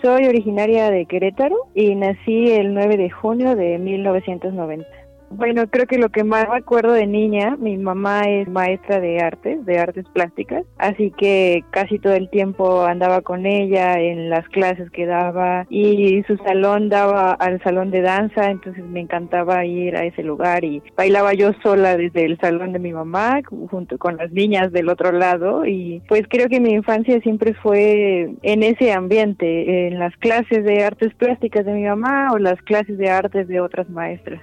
Soy 0.00 0.26
originaria 0.26 0.90
de 0.90 1.04
Querétaro 1.04 1.56
y 1.74 1.94
nací 1.94 2.52
el 2.52 2.72
9 2.72 2.96
de 2.96 3.10
junio 3.10 3.54
de 3.54 3.78
1990. 3.78 4.86
Bueno, 5.32 5.68
creo 5.70 5.86
que 5.86 5.96
lo 5.96 6.08
que 6.08 6.24
más 6.24 6.48
me 6.48 6.56
acuerdo 6.56 6.92
de 6.92 7.06
niña, 7.06 7.56
mi 7.56 7.78
mamá 7.78 8.22
es 8.22 8.48
maestra 8.48 8.98
de 8.98 9.20
artes, 9.20 9.64
de 9.64 9.78
artes 9.78 10.04
plásticas, 10.12 10.64
así 10.76 11.12
que 11.16 11.62
casi 11.70 12.00
todo 12.00 12.14
el 12.14 12.28
tiempo 12.30 12.82
andaba 12.82 13.20
con 13.20 13.46
ella 13.46 14.00
en 14.00 14.28
las 14.28 14.48
clases 14.48 14.90
que 14.90 15.06
daba 15.06 15.66
y 15.70 16.24
su 16.24 16.36
salón 16.38 16.88
daba 16.88 17.30
al 17.30 17.62
salón 17.62 17.92
de 17.92 18.00
danza, 18.00 18.50
entonces 18.50 18.84
me 18.84 18.98
encantaba 18.98 19.64
ir 19.64 19.96
a 19.96 20.04
ese 20.04 20.24
lugar 20.24 20.64
y 20.64 20.82
bailaba 20.96 21.32
yo 21.32 21.52
sola 21.62 21.96
desde 21.96 22.24
el 22.24 22.36
salón 22.40 22.72
de 22.72 22.80
mi 22.80 22.92
mamá 22.92 23.40
junto 23.70 23.98
con 23.98 24.16
las 24.16 24.32
niñas 24.32 24.72
del 24.72 24.88
otro 24.88 25.12
lado 25.12 25.64
y 25.64 26.02
pues 26.08 26.24
creo 26.28 26.48
que 26.48 26.58
mi 26.58 26.72
infancia 26.72 27.20
siempre 27.20 27.54
fue 27.54 28.34
en 28.42 28.62
ese 28.64 28.92
ambiente, 28.92 29.86
en 29.86 30.00
las 30.00 30.16
clases 30.16 30.64
de 30.64 30.82
artes 30.82 31.14
plásticas 31.14 31.64
de 31.64 31.72
mi 31.72 31.84
mamá 31.84 32.32
o 32.32 32.38
las 32.38 32.60
clases 32.62 32.98
de 32.98 33.10
artes 33.10 33.46
de 33.46 33.60
otras 33.60 33.88
maestras. 33.88 34.40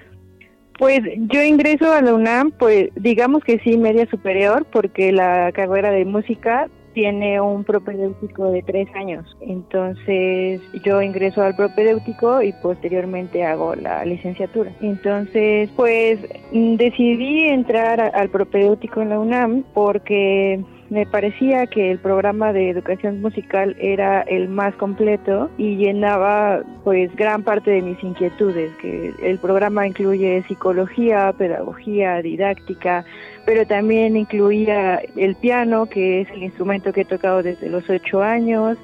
Pues 0.78 1.02
yo 1.32 1.42
ingreso 1.44 1.92
a 1.92 2.02
la 2.02 2.14
UNAM, 2.14 2.52
pues 2.52 2.90
digamos 2.96 3.44
que 3.44 3.60
sí, 3.60 3.78
media 3.78 4.08
superior, 4.10 4.66
porque 4.72 5.12
la 5.12 5.52
carrera 5.52 5.92
de 5.92 6.06
música 6.06 6.68
tiene 6.98 7.40
un 7.40 7.64
propedéutico 7.64 8.52
de 8.52 8.64
tres 8.64 8.88
años. 8.96 9.38
Entonces 9.42 10.60
yo 10.84 11.00
ingreso 11.02 11.44
al 11.44 11.56
propedéutico 11.56 12.42
y 12.42 12.54
posteriormente 12.54 13.46
hago 13.46 13.76
la 13.76 14.04
licenciatura. 14.04 14.72
Entonces, 14.82 15.70
pues 15.76 16.20
decidí 16.52 17.50
entrar 17.50 18.02
al 18.02 18.30
propedéutico 18.30 19.04
en 19.04 19.10
la 19.10 19.20
UNAM 19.20 19.64
porque 19.76 20.60
me 20.90 21.06
parecía 21.06 21.68
que 21.68 21.92
el 21.92 22.00
programa 22.00 22.54
de 22.54 22.70
educación 22.70 23.22
musical 23.22 23.76
era 23.80 24.22
el 24.22 24.48
más 24.48 24.74
completo 24.76 25.50
y 25.58 25.76
llenaba 25.76 26.62
pues 26.84 27.14
gran 27.16 27.44
parte 27.44 27.72
de 27.72 27.82
mis 27.82 28.02
inquietudes, 28.04 28.72
que 28.82 29.14
el 29.22 29.38
programa 29.40 29.86
incluye 29.86 30.44
psicología, 30.48 31.34
pedagogía, 31.38 32.22
didáctica, 32.22 33.04
pero 33.46 33.66
también 33.66 34.16
incluía 34.16 35.02
el 35.16 35.36
piano, 35.36 35.88
que 35.88 36.22
es 36.22 36.30
el 36.32 36.44
instrumento 36.44 36.94
que 36.94 37.02
he 37.02 37.06
tocado 37.06 37.44
desde 37.44 37.70
los 37.70 37.90
ocho 37.90 38.22
años, 38.22 38.78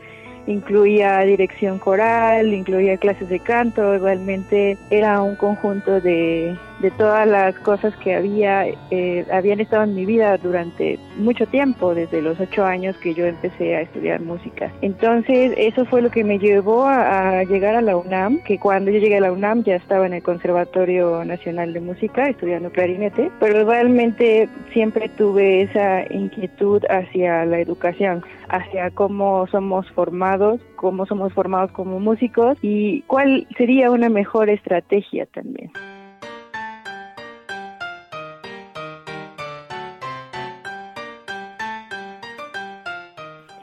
incluía 0.45 1.19
dirección 1.19 1.79
coral, 1.79 2.53
incluía 2.53 2.97
clases 2.97 3.29
de 3.29 3.39
canto, 3.39 3.95
igualmente 3.95 4.77
era 4.89 5.21
un 5.21 5.35
conjunto 5.35 6.01
de 6.01 6.55
de 6.84 6.91
todas 6.91 7.26
las 7.26 7.56
cosas 7.60 7.96
que 8.04 8.13
había 8.13 8.65
eh, 8.91 9.26
habían 9.32 9.62
estado 9.62 9.84
en 9.84 9.96
mi 9.96 10.06
vida 10.06 10.38
durante 10.38 11.00
mucho 11.17 11.46
tiempo, 11.48 11.96
desde 11.96 12.22
los 12.22 12.38
ocho 12.41 12.65
años 12.65 12.98
que 12.98 13.13
yo 13.13 13.26
empecé 13.26 13.78
a 13.78 13.82
estudiar 13.82 14.19
música. 14.19 14.69
Entonces 14.82 15.54
eso 15.56 15.86
fue 15.86 16.02
lo 16.02 16.12
que 16.12 16.26
me 16.26 16.39
llevó 16.39 16.86
a, 16.86 17.41
llegar 17.46 17.76
a 17.76 17.82
la 17.82 17.96
UNAM, 17.96 18.43
que 18.43 18.60
cuando 18.60 18.91
yo 18.91 19.00
llegué 19.00 19.17
a 19.17 19.22
la 19.22 19.32
UNAM 19.32 19.63
ya 19.63 19.78
estaba 19.78 20.06
en 20.06 20.13
el 20.13 20.24
Conservatorio 20.24 21.24
Nacional 21.24 21.72
de 21.72 21.80
Música 21.80 22.28
estudiando 22.28 22.69
clarinete, 22.69 23.32
pero 23.39 23.63
realmente 23.63 24.50
siempre 24.74 25.08
tuve 25.08 25.62
esa 25.62 26.04
inquietud 26.13 26.84
hacia 26.89 27.46
la 27.46 27.60
educación, 27.62 28.26
hacia 28.50 28.91
cómo 28.91 29.48
somos 29.48 29.89
formados, 29.91 30.60
cómo 30.76 31.06
somos 31.06 31.32
formados 31.32 31.72
como 31.72 32.02
músicos 32.02 32.58
y 32.62 33.04
cuál 33.04 33.48
sería 33.58 33.89
una 33.89 34.10
mejor 34.10 34.50
estrategia 34.50 35.26
también. 35.28 35.72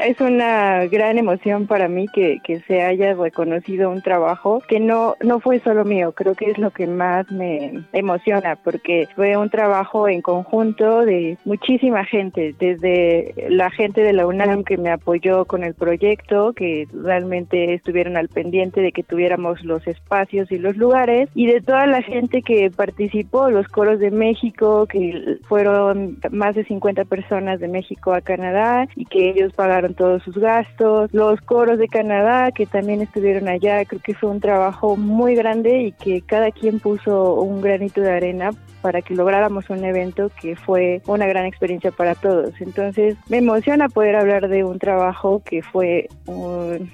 Es 0.00 0.20
una 0.20 0.86
gran 0.86 1.18
emoción 1.18 1.66
para 1.66 1.88
mí 1.88 2.06
que, 2.08 2.38
que, 2.42 2.60
se 2.60 2.82
haya 2.82 3.14
reconocido 3.14 3.90
un 3.90 4.02
trabajo 4.02 4.62
que 4.68 4.80
no, 4.80 5.16
no 5.22 5.40
fue 5.40 5.60
solo 5.60 5.84
mío, 5.84 6.12
creo 6.12 6.34
que 6.34 6.50
es 6.50 6.58
lo 6.58 6.70
que 6.70 6.86
más 6.86 7.30
me 7.30 7.84
emociona 7.92 8.56
porque 8.56 9.08
fue 9.14 9.36
un 9.36 9.50
trabajo 9.50 10.08
en 10.08 10.22
conjunto 10.22 11.04
de 11.04 11.38
muchísima 11.44 12.04
gente, 12.04 12.54
desde 12.58 13.34
la 13.48 13.70
gente 13.70 14.02
de 14.02 14.12
la 14.12 14.26
UNAM 14.26 14.64
que 14.64 14.76
me 14.76 14.90
apoyó 14.90 15.44
con 15.44 15.64
el 15.64 15.74
proyecto, 15.74 16.52
que 16.52 16.86
realmente 16.92 17.74
estuvieron 17.74 18.16
al 18.16 18.28
pendiente 18.28 18.80
de 18.80 18.92
que 18.92 19.02
tuviéramos 19.02 19.62
los 19.64 19.86
espacios 19.86 20.50
y 20.52 20.58
los 20.58 20.76
lugares, 20.76 21.28
y 21.34 21.46
de 21.46 21.60
toda 21.60 21.86
la 21.86 22.02
gente 22.02 22.42
que 22.42 22.70
participó, 22.70 23.50
los 23.50 23.68
coros 23.68 23.98
de 23.98 24.10
México, 24.10 24.86
que 24.86 25.38
fueron 25.48 26.18
más 26.30 26.54
de 26.54 26.64
50 26.64 27.04
personas 27.04 27.60
de 27.60 27.68
México 27.68 28.12
a 28.12 28.20
Canadá 28.20 28.86
y 28.96 29.04
que 29.06 29.30
ellos 29.30 29.52
pagaron 29.52 29.89
todos 29.94 30.22
sus 30.22 30.36
gastos, 30.36 31.12
los 31.12 31.40
coros 31.40 31.78
de 31.78 31.88
Canadá 31.88 32.50
que 32.52 32.66
también 32.66 33.00
estuvieron 33.00 33.48
allá, 33.48 33.84
creo 33.84 34.00
que 34.02 34.14
fue 34.14 34.30
un 34.30 34.40
trabajo 34.40 34.96
muy 34.96 35.34
grande 35.34 35.82
y 35.82 35.92
que 35.92 36.22
cada 36.22 36.50
quien 36.50 36.80
puso 36.80 37.34
un 37.34 37.60
granito 37.60 38.00
de 38.00 38.12
arena 38.12 38.50
para 38.80 39.02
que 39.02 39.14
lográramos 39.14 39.70
un 39.70 39.84
evento 39.84 40.30
que 40.40 40.56
fue 40.56 41.02
una 41.06 41.26
gran 41.26 41.46
experiencia 41.46 41.90
para 41.90 42.14
todos. 42.14 42.60
Entonces 42.60 43.16
me 43.28 43.38
emociona 43.38 43.88
poder 43.88 44.16
hablar 44.16 44.48
de 44.48 44.64
un 44.64 44.78
trabajo 44.78 45.42
que 45.44 45.62
fue 45.62 46.08
un 46.26 46.90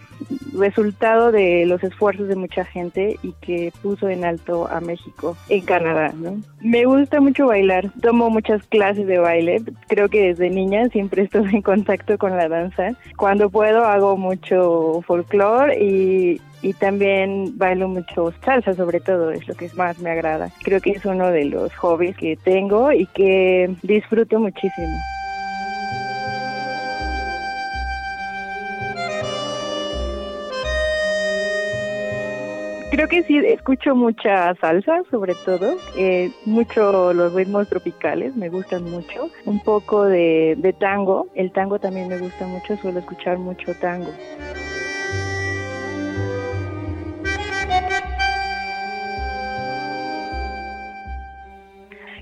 resultado 0.55 1.33
de 1.33 1.66
los 1.66 1.83
esfuerzos 1.83 2.29
de 2.29 2.37
mucha 2.37 2.64
gente 2.64 3.18
y 3.22 3.33
que 3.40 3.72
puso 3.83 4.09
en 4.09 4.25
alto 4.25 4.68
a 4.68 4.81
México 4.81 5.37
en 5.49 5.64
Canadá. 5.64 6.12
Me 6.61 6.85
gusta 6.85 7.20
mucho 7.20 7.46
bailar, 7.46 7.90
tomo 8.01 8.31
muchas 8.31 8.66
clases 8.66 9.07
de 9.07 9.18
baile, 9.18 9.62
creo 9.88 10.09
que 10.09 10.29
desde 10.29 10.51
niña 10.51 10.88
siempre 10.88 11.22
estuve 11.25 11.51
en 11.51 11.62
contacto 11.62 12.18
con 12.18 12.37
la 12.37 12.49
danza. 12.49 12.90
Cuando 13.16 13.51
puedo 13.51 13.85
hago 13.85 14.16
mucho 14.16 15.03
folclore 15.07 15.83
y 15.83 16.40
y 16.66 16.72
también 16.72 17.57
bailo 17.57 17.87
mucho 17.87 18.33
salsa 18.44 18.74
sobre 18.74 18.98
todo, 18.98 19.31
es 19.31 19.46
lo 19.46 19.55
que 19.55 19.70
más 19.76 20.00
me 20.00 20.11
agrada. 20.11 20.50
Creo 20.64 20.81
que 20.81 20.90
es 20.90 21.05
uno 21.05 21.31
de 21.31 21.44
los 21.44 21.72
hobbies 21.76 22.16
que 22.16 22.37
tengo 22.37 22.90
y 22.90 23.07
que 23.07 23.72
disfruto 23.83 24.40
muchísimo. 24.40 24.98
Creo 32.90 33.07
que 33.09 33.22
sí, 33.22 33.37
escucho 33.37 33.94
mucha 33.94 34.52
salsa, 34.57 35.02
sobre 35.09 35.35
todo, 35.44 35.76
eh, 35.96 36.33
mucho 36.46 37.12
los 37.12 37.33
ritmos 37.33 37.68
tropicales, 37.68 38.35
me 38.35 38.48
gustan 38.48 38.90
mucho, 38.90 39.31
un 39.44 39.62
poco 39.62 40.05
de, 40.05 40.57
de 40.59 40.72
tango, 40.72 41.29
el 41.37 41.52
tango 41.52 41.79
también 41.79 42.09
me 42.09 42.18
gusta 42.18 42.44
mucho, 42.46 42.76
suelo 42.79 42.98
escuchar 42.98 43.38
mucho 43.38 43.72
tango. 43.74 44.11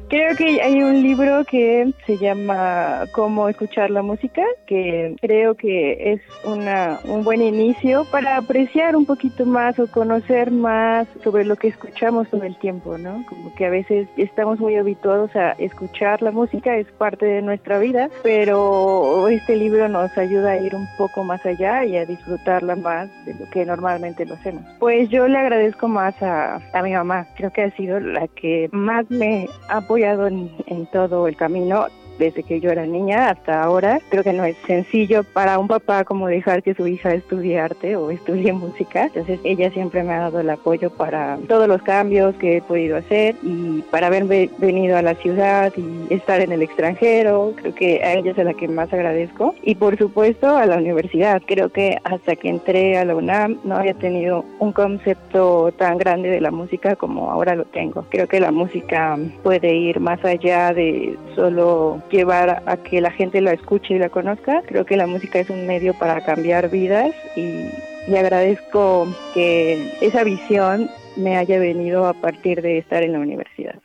Creo 0.08 0.36
que 0.36 0.60
hay 0.60 0.82
un 0.82 1.02
libro 1.02 1.44
que 1.44 1.92
se 2.06 2.18
llama 2.18 3.04
Cómo 3.12 3.48
escuchar 3.48 3.90
la 3.90 4.02
música, 4.02 4.42
que 4.66 5.16
creo 5.20 5.54
que 5.54 6.12
es 6.12 6.20
una, 6.44 7.00
un 7.04 7.24
buen 7.24 7.40
inicio 7.40 8.04
para 8.10 8.36
apreciar 8.36 8.96
un 8.96 9.06
poquito 9.06 9.46
más 9.46 9.78
o 9.78 9.86
conocer 9.90 10.50
más 10.50 11.08
sobre 11.22 11.44
lo 11.44 11.56
que 11.56 11.68
escuchamos 11.68 12.28
todo 12.28 12.42
el 12.42 12.56
tiempo, 12.58 12.98
¿no? 12.98 13.24
Como 13.28 13.54
que 13.54 13.64
a 13.64 13.70
veces 13.70 14.06
estamos 14.16 14.60
muy 14.60 14.76
habituados 14.76 15.34
a 15.34 15.52
escuchar 15.52 16.20
la 16.20 16.30
música, 16.30 16.76
es 16.76 16.86
parte 16.92 17.24
de 17.24 17.42
nuestra 17.42 17.78
vida, 17.78 18.10
pero 18.22 19.28
este 19.28 19.56
libro 19.56 19.88
nos 19.88 20.16
ayuda 20.18 20.52
a 20.52 20.60
ir 20.60 20.74
un 20.74 20.86
poco 20.98 21.24
más 21.24 21.44
allá 21.46 21.84
y 21.84 21.96
a 21.96 22.04
disfrutarla 22.04 22.76
más 22.76 23.08
de 23.24 23.34
lo 23.34 23.48
que 23.50 23.64
normalmente 23.64 24.26
lo 24.26 24.34
hacemos. 24.34 24.62
Pues 24.78 25.08
yo 25.08 25.26
le 25.28 25.38
agradezco 25.38 25.88
más 25.88 26.22
a, 26.22 26.60
a 26.72 26.82
mi 26.82 26.92
mamá, 26.92 27.26
creo 27.36 27.50
que 27.50 27.62
ha 27.62 27.70
sido 27.70 28.00
la 28.00 28.28
que 28.28 28.68
más 28.70 29.10
me 29.10 29.48
ha 29.68 29.80
apoyado 29.94 30.26
en, 30.26 30.50
en 30.66 30.86
todo 30.86 31.28
el 31.28 31.36
camino 31.36 31.86
desde 32.18 32.42
que 32.42 32.60
yo 32.60 32.70
era 32.70 32.86
niña 32.86 33.30
hasta 33.30 33.62
ahora. 33.62 34.00
Creo 34.08 34.22
que 34.22 34.32
no 34.32 34.44
es 34.44 34.56
sencillo 34.66 35.24
para 35.24 35.58
un 35.58 35.68
papá 35.68 36.04
como 36.04 36.26
dejar 36.26 36.62
que 36.62 36.74
su 36.74 36.86
hija 36.86 37.14
estudie 37.14 37.58
arte 37.58 37.96
o 37.96 38.10
estudie 38.10 38.52
música. 38.64 39.04
Entonces 39.04 39.40
ella 39.44 39.70
siempre 39.70 40.02
me 40.02 40.12
ha 40.12 40.20
dado 40.20 40.40
el 40.40 40.50
apoyo 40.50 40.90
para 40.90 41.38
todos 41.48 41.68
los 41.68 41.82
cambios 41.82 42.34
que 42.36 42.58
he 42.58 42.62
podido 42.62 42.96
hacer 42.96 43.36
y 43.42 43.82
para 43.90 44.08
haber 44.08 44.24
venido 44.58 44.96
a 44.96 45.02
la 45.02 45.14
ciudad 45.14 45.72
y 45.76 46.12
estar 46.12 46.40
en 46.40 46.52
el 46.52 46.62
extranjero. 46.62 47.52
Creo 47.56 47.74
que 47.74 48.02
a 48.02 48.14
ella 48.14 48.32
es 48.32 48.38
a 48.38 48.44
la 48.44 48.54
que 48.54 48.68
más 48.68 48.92
agradezco. 48.92 49.54
Y 49.62 49.74
por 49.74 49.96
supuesto 49.98 50.56
a 50.56 50.66
la 50.66 50.76
universidad. 50.76 51.42
Creo 51.46 51.68
que 51.68 51.98
hasta 52.04 52.36
que 52.36 52.48
entré 52.48 52.98
a 52.98 53.04
la 53.04 53.14
UNAM 53.14 53.58
no 53.64 53.76
había 53.76 53.94
tenido 53.94 54.44
un 54.58 54.72
concepto 54.72 55.72
tan 55.76 55.98
grande 55.98 56.28
de 56.30 56.40
la 56.40 56.50
música 56.50 56.96
como 56.96 57.30
ahora 57.30 57.54
lo 57.54 57.64
tengo. 57.64 58.06
Creo 58.10 58.26
que 58.26 58.40
la 58.40 58.50
música 58.50 59.18
puede 59.42 59.74
ir 59.74 60.00
más 60.00 60.24
allá 60.24 60.72
de 60.72 61.16
solo 61.34 62.00
llevar 62.10 62.62
a 62.66 62.76
que 62.76 63.00
la 63.00 63.10
gente 63.10 63.40
la 63.40 63.52
escuche 63.52 63.94
y 63.94 63.98
la 63.98 64.08
conozca. 64.08 64.62
Creo 64.66 64.84
que 64.84 64.96
la 64.96 65.06
música 65.06 65.38
es 65.38 65.50
un 65.50 65.66
medio 65.66 65.94
para 65.94 66.24
cambiar 66.24 66.70
vidas 66.70 67.14
y, 67.36 67.68
y 68.08 68.16
agradezco 68.16 69.06
que 69.32 69.92
esa 70.00 70.24
visión 70.24 70.90
me 71.16 71.36
haya 71.36 71.58
venido 71.58 72.06
a 72.06 72.14
partir 72.14 72.62
de 72.62 72.78
estar 72.78 73.02
en 73.02 73.12
la 73.12 73.18
universidad. 73.20 73.80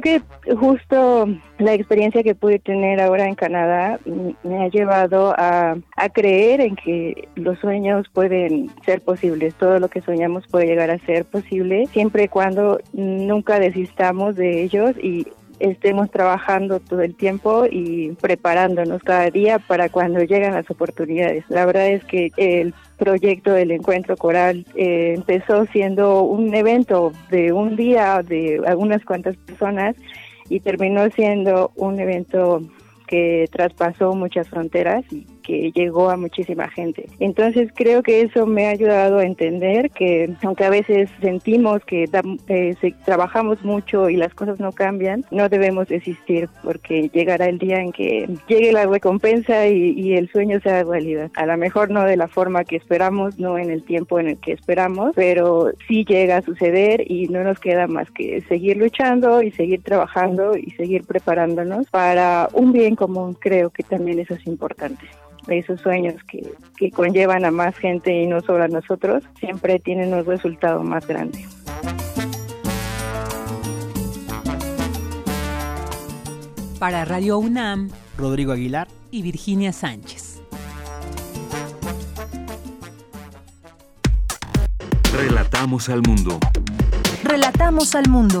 Creo 0.00 0.20
que 0.46 0.54
justo 0.54 1.26
la 1.58 1.72
experiencia 1.72 2.22
que 2.22 2.34
pude 2.34 2.58
tener 2.58 3.00
ahora 3.00 3.26
en 3.26 3.34
Canadá 3.34 3.98
me 4.42 4.62
ha 4.62 4.68
llevado 4.68 5.34
a, 5.38 5.76
creer 6.12 6.60
en 6.60 6.76
que 6.76 7.28
los 7.34 7.58
sueños 7.58 8.06
pueden 8.12 8.70
ser 8.84 9.00
posibles, 9.00 9.54
todo 9.54 9.78
lo 9.78 9.88
que 9.88 10.02
soñamos 10.02 10.46
puede 10.48 10.66
llegar 10.66 10.90
a 10.90 10.98
ser 10.98 11.24
posible, 11.24 11.86
siempre 11.86 12.24
y 12.24 12.28
cuando 12.28 12.78
nunca 12.92 13.58
desistamos 13.58 14.36
de 14.36 14.62
ellos 14.64 14.92
y 15.02 15.26
estemos 15.58 16.10
trabajando 16.10 16.80
todo 16.80 17.02
el 17.02 17.14
tiempo 17.14 17.64
y 17.70 18.12
preparándonos 18.20 19.02
cada 19.02 19.30
día 19.30 19.58
para 19.58 19.88
cuando 19.88 20.20
llegan 20.20 20.54
las 20.54 20.70
oportunidades. 20.70 21.44
La 21.48 21.66
verdad 21.66 21.88
es 21.88 22.04
que 22.04 22.30
el 22.36 22.74
proyecto 22.98 23.52
del 23.52 23.70
encuentro 23.70 24.16
coral 24.16 24.66
eh, 24.74 25.14
empezó 25.16 25.66
siendo 25.66 26.22
un 26.22 26.54
evento 26.54 27.12
de 27.30 27.52
un 27.52 27.76
día 27.76 28.22
de 28.22 28.60
algunas 28.66 29.04
cuantas 29.04 29.36
personas 29.36 29.96
y 30.48 30.60
terminó 30.60 31.08
siendo 31.10 31.72
un 31.76 31.98
evento 31.98 32.62
que 33.06 33.48
traspasó 33.52 34.14
muchas 34.14 34.48
fronteras 34.48 35.04
y 35.12 35.26
que 35.46 35.70
llegó 35.72 36.10
a 36.10 36.16
muchísima 36.16 36.68
gente. 36.68 37.06
Entonces 37.20 37.70
creo 37.74 38.02
que 38.02 38.22
eso 38.22 38.46
me 38.46 38.66
ha 38.66 38.70
ayudado 38.70 39.18
a 39.18 39.24
entender 39.24 39.90
que 39.90 40.34
aunque 40.42 40.64
a 40.64 40.70
veces 40.70 41.08
sentimos 41.20 41.84
que 41.84 42.08
eh, 42.48 42.94
trabajamos 43.04 43.62
mucho 43.62 44.10
y 44.10 44.16
las 44.16 44.34
cosas 44.34 44.58
no 44.58 44.72
cambian, 44.72 45.24
no 45.30 45.48
debemos 45.48 45.88
desistir 45.88 46.48
porque 46.64 47.08
llegará 47.14 47.46
el 47.46 47.58
día 47.58 47.80
en 47.80 47.92
que 47.92 48.28
llegue 48.48 48.72
la 48.72 48.86
recompensa 48.86 49.68
y, 49.68 49.92
y 49.92 50.14
el 50.14 50.28
sueño 50.30 50.60
sea 50.60 50.82
realidad. 50.82 51.30
A 51.36 51.46
lo 51.46 51.56
mejor 51.56 51.90
no 51.90 52.02
de 52.02 52.16
la 52.16 52.26
forma 52.26 52.64
que 52.64 52.76
esperamos, 52.76 53.38
no 53.38 53.56
en 53.56 53.70
el 53.70 53.84
tiempo 53.84 54.18
en 54.18 54.28
el 54.28 54.38
que 54.38 54.52
esperamos, 54.52 55.12
pero 55.14 55.70
sí 55.86 56.04
llega 56.04 56.38
a 56.38 56.42
suceder 56.42 57.04
y 57.10 57.28
no 57.28 57.44
nos 57.44 57.60
queda 57.60 57.86
más 57.86 58.10
que 58.10 58.40
seguir 58.48 58.76
luchando 58.76 59.42
y 59.42 59.52
seguir 59.52 59.82
trabajando 59.82 60.56
y 60.56 60.72
seguir 60.72 61.04
preparándonos 61.04 61.88
para 61.90 62.48
un 62.52 62.72
bien 62.72 62.96
común. 62.96 63.34
Creo 63.34 63.70
que 63.70 63.84
también 63.84 64.18
eso 64.18 64.34
es 64.34 64.46
importante 64.46 65.06
esos 65.48 65.80
sueños 65.80 66.14
que, 66.24 66.52
que, 66.76 66.90
conllevan 66.90 67.44
a 67.44 67.50
más 67.50 67.76
gente 67.76 68.12
y 68.12 68.26
no 68.26 68.40
solo 68.40 68.64
a 68.64 68.68
nosotros, 68.68 69.24
siempre 69.38 69.78
tienen 69.78 70.12
un 70.12 70.24
resultado 70.24 70.82
más 70.82 71.06
grande. 71.06 71.44
Para 76.78 77.04
Radio 77.04 77.38
UNAM, 77.38 77.90
Rodrigo 78.18 78.52
Aguilar 78.52 78.88
y 79.10 79.22
Virginia 79.22 79.72
Sánchez. 79.72 80.42
Relatamos 85.16 85.88
al 85.88 86.02
mundo. 86.02 86.38
Relatamos 87.24 87.94
al 87.94 88.08
mundo. 88.10 88.40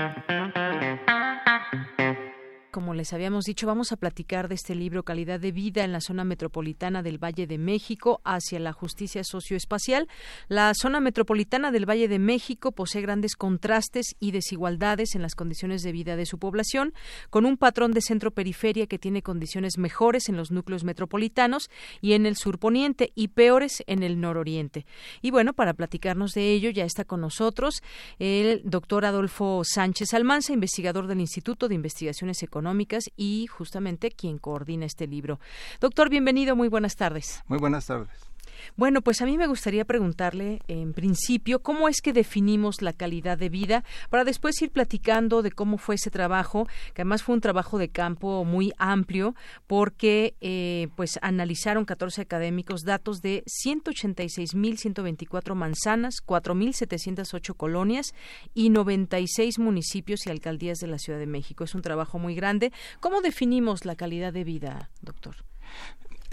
Como 2.71 2.93
les 2.93 3.11
habíamos 3.11 3.43
dicho, 3.43 3.67
vamos 3.67 3.91
a 3.91 3.97
platicar 3.97 4.47
de 4.47 4.55
este 4.55 4.75
libro 4.75 5.03
Calidad 5.03 5.41
de 5.41 5.51
Vida 5.51 5.83
en 5.83 5.91
la 5.91 5.99
zona 5.99 6.23
metropolitana 6.23 7.03
del 7.03 7.21
Valle 7.21 7.45
de 7.45 7.57
México 7.57 8.21
hacia 8.23 8.61
la 8.61 8.71
justicia 8.71 9.25
socioespacial. 9.25 10.07
La 10.47 10.71
zona 10.73 11.01
metropolitana 11.01 11.71
del 11.71 11.89
Valle 11.89 12.07
de 12.07 12.17
México 12.17 12.71
posee 12.71 13.01
grandes 13.01 13.35
contrastes 13.35 14.15
y 14.21 14.31
desigualdades 14.31 15.15
en 15.15 15.21
las 15.21 15.35
condiciones 15.35 15.83
de 15.83 15.91
vida 15.91 16.15
de 16.15 16.25
su 16.25 16.39
población, 16.39 16.93
con 17.29 17.45
un 17.45 17.57
patrón 17.57 17.91
de 17.91 17.99
centro-periferia 17.99 18.87
que 18.87 18.97
tiene 18.97 19.21
condiciones 19.21 19.77
mejores 19.77 20.29
en 20.29 20.37
los 20.37 20.51
núcleos 20.51 20.85
metropolitanos 20.85 21.69
y 21.99 22.13
en 22.13 22.25
el 22.25 22.37
surponiente 22.37 23.11
y 23.15 23.27
peores 23.27 23.83
en 23.85 24.01
el 24.01 24.21
nororiente. 24.21 24.85
Y 25.21 25.31
bueno, 25.31 25.51
para 25.51 25.73
platicarnos 25.73 26.33
de 26.33 26.53
ello 26.53 26.69
ya 26.69 26.85
está 26.85 27.03
con 27.03 27.19
nosotros 27.19 27.83
el 28.17 28.61
doctor 28.63 29.03
Adolfo 29.03 29.63
Sánchez 29.65 30.13
Almanza, 30.13 30.53
investigador 30.53 31.07
del 31.07 31.19
Instituto 31.19 31.67
de 31.67 31.75
Investigaciones 31.75 32.41
Económicas 32.43 32.60
económicas 32.61 33.09
y 33.17 33.47
justamente 33.47 34.11
quien 34.11 34.37
coordina 34.37 34.85
este 34.85 35.07
libro. 35.07 35.39
Doctor, 35.79 36.09
bienvenido, 36.09 36.55
muy 36.55 36.67
buenas 36.67 36.95
tardes. 36.95 37.43
Muy 37.47 37.57
buenas 37.57 37.87
tardes. 37.87 38.30
Bueno, 38.75 39.01
pues 39.01 39.21
a 39.21 39.25
mí 39.25 39.37
me 39.37 39.47
gustaría 39.47 39.85
preguntarle, 39.85 40.61
en 40.67 40.93
principio, 40.93 41.61
cómo 41.61 41.87
es 41.87 42.01
que 42.01 42.13
definimos 42.13 42.81
la 42.81 42.93
calidad 42.93 43.37
de 43.37 43.49
vida 43.49 43.83
para 44.09 44.23
después 44.23 44.59
ir 44.61 44.71
platicando 44.71 45.41
de 45.41 45.51
cómo 45.51 45.77
fue 45.77 45.95
ese 45.95 46.09
trabajo, 46.09 46.67
que 46.93 47.01
además 47.01 47.23
fue 47.23 47.35
un 47.35 47.41
trabajo 47.41 47.77
de 47.77 47.89
campo 47.89 48.45
muy 48.45 48.71
amplio, 48.77 49.35
porque 49.67 50.35
eh, 50.41 50.87
pues 50.95 51.19
analizaron 51.21 51.85
14 51.85 52.21
académicos 52.21 52.83
datos 52.83 53.21
de 53.21 53.43
186.124 53.45 55.55
manzanas, 55.55 56.15
4.708 56.25 57.55
colonias 57.55 58.13
y 58.53 58.69
96 58.69 59.59
municipios 59.59 60.25
y 60.25 60.29
alcaldías 60.29 60.79
de 60.79 60.87
la 60.87 60.97
Ciudad 60.97 61.19
de 61.19 61.27
México. 61.27 61.63
Es 61.63 61.75
un 61.75 61.81
trabajo 61.81 62.19
muy 62.19 62.35
grande. 62.35 62.71
¿Cómo 62.99 63.21
definimos 63.21 63.85
la 63.85 63.95
calidad 63.95 64.33
de 64.33 64.43
vida, 64.43 64.89
doctor? 65.01 65.35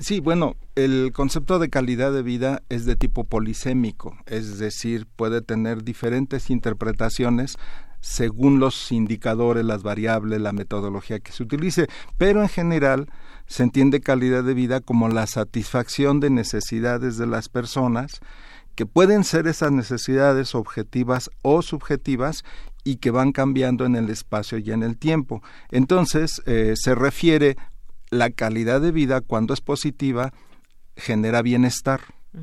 Sí, 0.01 0.21
bueno, 0.21 0.55
el 0.77 1.11
concepto 1.13 1.59
de 1.59 1.71
calidad 1.71 2.13
de 2.13 2.23
vida 2.23 2.63
es 2.69 2.87
de 2.87 2.95
tipo 2.95 3.25
polisémico, 3.25 4.17
es 4.27 4.59
decir, 4.59 5.09
puede 5.17 5.43
tener 5.43 5.83
diferentes 5.83 6.51
interpretaciones 6.51 7.57
según 8.01 8.61
los 8.61 8.93
indicadores, 8.93 9.65
las 9.65 9.83
variables, 9.83 10.41
la 10.41 10.53
metodología 10.53 11.19
que 11.19 11.33
se 11.33 11.43
utilice, 11.43 11.89
pero 12.17 12.43
en 12.43 12.49
general 12.49 13.11
se 13.47 13.65
entiende 13.65 14.01
calidad 14.01 14.45
de 14.45 14.55
vida 14.55 14.81
como 14.81 15.09
la 15.09 15.27
satisfacción 15.27 16.21
de 16.21 16.31
necesidades 16.31 17.17
de 17.19 17.27
las 17.27 17.49
personas, 17.49 18.21
que 18.77 18.87
pueden 18.87 19.25
ser 19.25 19.49
esas 19.49 19.73
necesidades 19.73 20.55
objetivas 20.55 21.29
o 21.43 21.61
subjetivas 21.61 22.45
y 22.85 22.97
que 22.97 23.11
van 23.11 23.33
cambiando 23.33 23.85
en 23.85 23.97
el 23.97 24.11
espacio 24.11 24.59
y 24.59 24.71
en 24.71 24.85
el 24.85 24.97
tiempo. 24.97 25.43
Entonces, 25.73 26.41
eh, 26.47 26.75
se 26.77 26.95
refiere 26.95 27.57
la 28.11 28.31
calidad 28.31 28.81
de 28.81 28.93
vida 28.93 29.21
cuando 29.21 29.55
es 29.55 29.61
positiva 29.61 30.33
genera 30.97 31.43
bienestar. 31.43 32.01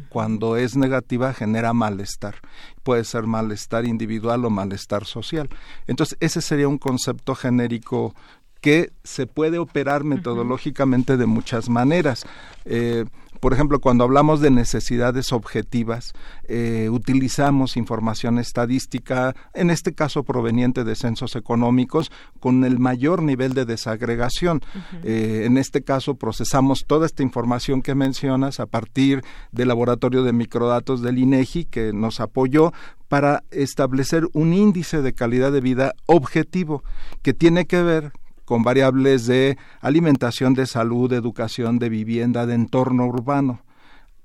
Cuando 0.10 0.58
es 0.58 0.76
negativa 0.76 1.34
genera 1.34 1.72
malestar. 1.72 2.36
Puede 2.84 3.04
ser 3.04 3.28
malestar 3.28 3.86
individual 3.86 4.44
o 4.44 4.50
malestar 4.50 5.06
social. 5.06 5.50
Entonces, 5.88 6.18
ese 6.20 6.42
sería 6.42 6.68
un 6.68 6.80
concepto 6.80 7.36
genérico 7.36 8.16
que 8.62 8.92
se 9.04 9.28
puede 9.28 9.60
operar 9.60 10.04
metodológicamente 10.04 11.18
de 11.18 11.28
muchas 11.28 11.70
maneras. 11.70 12.26
Eh, 12.66 13.06
por 13.40 13.54
ejemplo, 13.54 13.80
cuando 13.80 14.04
hablamos 14.04 14.42
de 14.42 14.52
necesidades 14.52 15.32
objetivas, 15.32 16.14
eh, 16.48 16.90
utilizamos 16.92 17.78
información 17.78 18.40
estadística, 18.40 19.36
en 19.54 19.70
este 19.70 19.94
caso 19.94 20.24
proveniente 20.24 20.84
de 20.84 20.96
censos 20.96 21.36
económicos, 21.36 22.12
con 22.40 22.64
el 22.64 22.80
mayor 22.80 23.22
nivel 23.22 23.54
de 23.54 23.66
desagregación. 23.66 24.62
Eh, 25.04 25.44
en 25.46 25.58
este 25.58 25.84
caso, 25.84 26.16
procesamos 26.16 26.86
toda 26.86 27.06
esta 27.06 27.24
información 27.24 27.82
que 27.82 27.96
mencionas 27.96 28.60
a 28.60 28.66
partir 28.66 29.24
del 29.52 29.68
laboratorio 29.68 30.24
de 30.24 30.34
microdatos 30.34 31.02
del 31.02 31.18
INEGI 31.18 31.66
que 31.66 31.94
nos 31.94 32.20
apoyó 32.20 32.74
para 33.08 33.44
establecer 33.52 34.28
un 34.34 34.54
índice 34.54 35.02
de 35.02 35.14
calidad 35.14 35.52
de 35.52 35.62
vida 35.62 35.94
objetivo 36.06 36.84
que 37.22 37.34
tiene 37.34 37.66
que 37.66 37.82
ver 37.82 38.12
con 38.46 38.64
variables 38.64 39.26
de 39.26 39.58
alimentación, 39.82 40.54
de 40.54 40.66
salud, 40.66 41.10
de 41.10 41.18
educación, 41.18 41.80
de 41.80 41.90
vivienda, 41.90 42.46
de 42.46 42.54
entorno 42.54 43.06
urbano. 43.06 43.62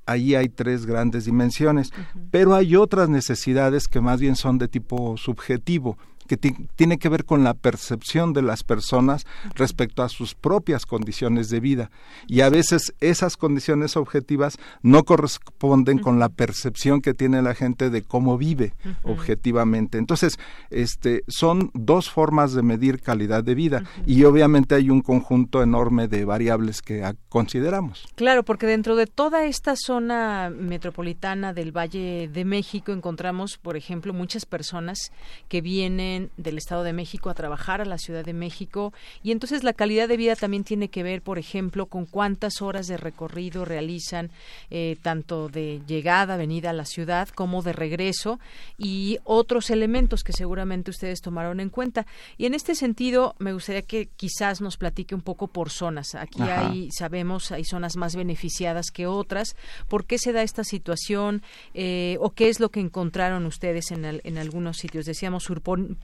Ahí 0.06 0.34
hay 0.34 0.48
tres 0.48 0.86
grandes 0.86 1.24
dimensiones, 1.24 1.90
pero 2.30 2.54
hay 2.54 2.76
otras 2.76 3.08
necesidades 3.08 3.88
que 3.88 4.00
más 4.00 4.20
bien 4.20 4.36
son 4.36 4.58
de 4.58 4.68
tipo 4.68 5.16
subjetivo 5.16 5.98
que 6.30 6.36
tiene 6.36 6.98
que 6.98 7.08
ver 7.08 7.24
con 7.24 7.42
la 7.42 7.54
percepción 7.54 8.32
de 8.32 8.42
las 8.42 8.62
personas 8.62 9.26
respecto 9.56 10.04
a 10.04 10.08
sus 10.08 10.36
propias 10.36 10.86
condiciones 10.86 11.50
de 11.50 11.58
vida. 11.58 11.90
Y 12.28 12.42
a 12.42 12.50
veces 12.50 12.94
esas 13.00 13.36
condiciones 13.36 13.96
objetivas 13.96 14.56
no 14.80 15.02
corresponden 15.02 15.98
con 15.98 16.20
la 16.20 16.28
percepción 16.28 17.00
que 17.00 17.14
tiene 17.14 17.42
la 17.42 17.56
gente 17.56 17.90
de 17.90 18.02
cómo 18.02 18.38
vive 18.38 18.74
objetivamente. 19.02 19.98
Entonces, 19.98 20.38
este, 20.70 21.24
son 21.26 21.72
dos 21.74 22.08
formas 22.08 22.52
de 22.52 22.62
medir 22.62 23.00
calidad 23.00 23.42
de 23.42 23.56
vida 23.56 23.82
y 24.06 24.22
obviamente 24.22 24.76
hay 24.76 24.88
un 24.88 25.00
conjunto 25.00 25.64
enorme 25.64 26.06
de 26.06 26.24
variables 26.24 26.80
que 26.80 27.12
consideramos. 27.28 28.06
Claro, 28.14 28.44
porque 28.44 28.66
dentro 28.66 28.94
de 28.94 29.08
toda 29.08 29.46
esta 29.46 29.74
zona 29.74 30.48
metropolitana 30.56 31.52
del 31.52 31.76
Valle 31.76 32.30
de 32.32 32.44
México 32.44 32.92
encontramos, 32.92 33.58
por 33.58 33.76
ejemplo, 33.76 34.12
muchas 34.12 34.46
personas 34.46 35.10
que 35.48 35.60
vienen 35.60 36.19
del 36.36 36.58
Estado 36.58 36.82
de 36.82 36.92
México 36.92 37.30
a 37.30 37.34
trabajar 37.34 37.80
a 37.80 37.84
la 37.84 37.98
Ciudad 37.98 38.24
de 38.24 38.32
México 38.32 38.92
y 39.22 39.32
entonces 39.32 39.64
la 39.64 39.72
calidad 39.72 40.08
de 40.08 40.16
vida 40.16 40.36
también 40.36 40.64
tiene 40.64 40.88
que 40.88 41.02
ver, 41.02 41.22
por 41.22 41.38
ejemplo, 41.38 41.86
con 41.86 42.06
cuántas 42.06 42.60
horas 42.60 42.86
de 42.86 42.96
recorrido 42.96 43.64
realizan 43.64 44.30
eh, 44.70 44.96
tanto 45.02 45.48
de 45.48 45.80
llegada, 45.86 46.36
venida 46.36 46.70
a 46.70 46.74
la 46.74 46.84
ciudad 46.84 47.28
como 47.28 47.62
de 47.62 47.72
regreso 47.72 48.38
y 48.78 49.18
otros 49.24 49.70
elementos 49.70 50.22
que 50.22 50.32
seguramente 50.32 50.90
ustedes 50.90 51.20
tomaron 51.20 51.60
en 51.60 51.70
cuenta. 51.70 52.06
Y 52.38 52.46
en 52.46 52.54
este 52.54 52.74
sentido, 52.74 53.34
me 53.38 53.52
gustaría 53.52 53.82
que 53.82 54.06
quizás 54.16 54.60
nos 54.60 54.76
platique 54.76 55.14
un 55.14 55.22
poco 55.22 55.48
por 55.48 55.70
zonas. 55.70 56.14
Aquí 56.14 56.42
hay, 56.42 56.90
sabemos, 56.90 57.52
hay 57.52 57.64
zonas 57.64 57.96
más 57.96 58.16
beneficiadas 58.16 58.90
que 58.90 59.06
otras. 59.06 59.56
¿Por 59.88 60.04
qué 60.04 60.18
se 60.18 60.32
da 60.32 60.42
esta 60.42 60.64
situación 60.64 61.42
eh, 61.74 62.16
o 62.20 62.30
qué 62.30 62.48
es 62.48 62.60
lo 62.60 62.70
que 62.70 62.80
encontraron 62.80 63.46
ustedes 63.46 63.90
en, 63.90 64.04
en 64.04 64.38
algunos 64.38 64.78
sitios? 64.78 65.06
Decíamos 65.06 65.44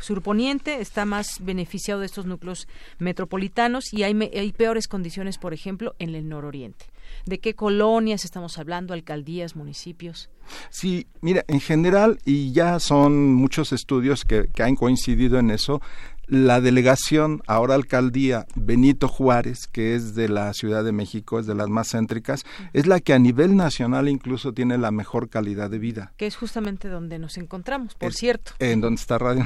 surponiente 0.07 0.81
está 0.81 1.05
más 1.05 1.39
beneficiado 1.41 2.01
de 2.01 2.07
estos 2.07 2.27
núcleos 2.27 2.69
metropolitanos 2.99 3.93
y 3.93 4.05
hay, 4.05 4.53
peores 4.53 4.87
condiciones, 4.87 5.37
por 5.37 5.53
ejemplo, 5.53 5.95
en 5.99 6.15
el 6.15 6.29
nororiente. 6.29 6.87
¿De 7.25 7.39
qué 7.39 7.55
colonias 7.55 8.25
estamos 8.25 8.59
hablando? 8.59 8.95
¿Alcaldías, 8.95 9.57
municipios? 9.57 10.31
Sí, 10.71 11.09
mira, 11.21 11.45
en 11.49 11.61
general, 11.61 12.19
y 12.25 12.53
ya 12.53 12.79
son 12.79 13.35
muchos 13.35 13.73
estudios 13.73 14.25
que 14.25 14.63
han 14.63 14.77
coincidido 14.77 15.39
en 15.39 15.51
eso, 15.51 15.81
la 16.29 16.61
delegación, 16.61 17.43
ahora 17.47 17.75
alcaldía 17.75 18.47
Benito 18.57 19.09
Juárez, 19.09 19.67
que 19.67 19.95
es 19.95 20.15
de 20.15 20.29
la 20.29 20.53
Ciudad 20.53 20.85
de 20.85 20.93
México, 20.93 21.39
es 21.39 21.47
de 21.47 21.55
las 21.55 21.69
más 21.69 21.91
céntricas, 21.91 22.45
es 22.73 22.87
la 22.87 23.01
que 23.01 23.13
a 23.13 23.19
nivel 23.19 23.57
nacional 23.57 24.09
incluso 24.09 24.53
tiene 24.53 24.79
la 24.79 24.91
mejor 24.91 25.29
calidad 25.29 25.71
de 25.71 25.79
vida. 25.79 26.13
Que 26.17 26.27
es 26.27 26.37
justamente 26.37 26.89
donde 26.89 27.19
nos 27.19 27.37
encontramos, 27.37 27.95
por 27.95 28.13
cierto. 28.13 28.53
En 28.59 28.81
donde 28.81 29.01
está 29.01 29.19
Radio 29.19 29.45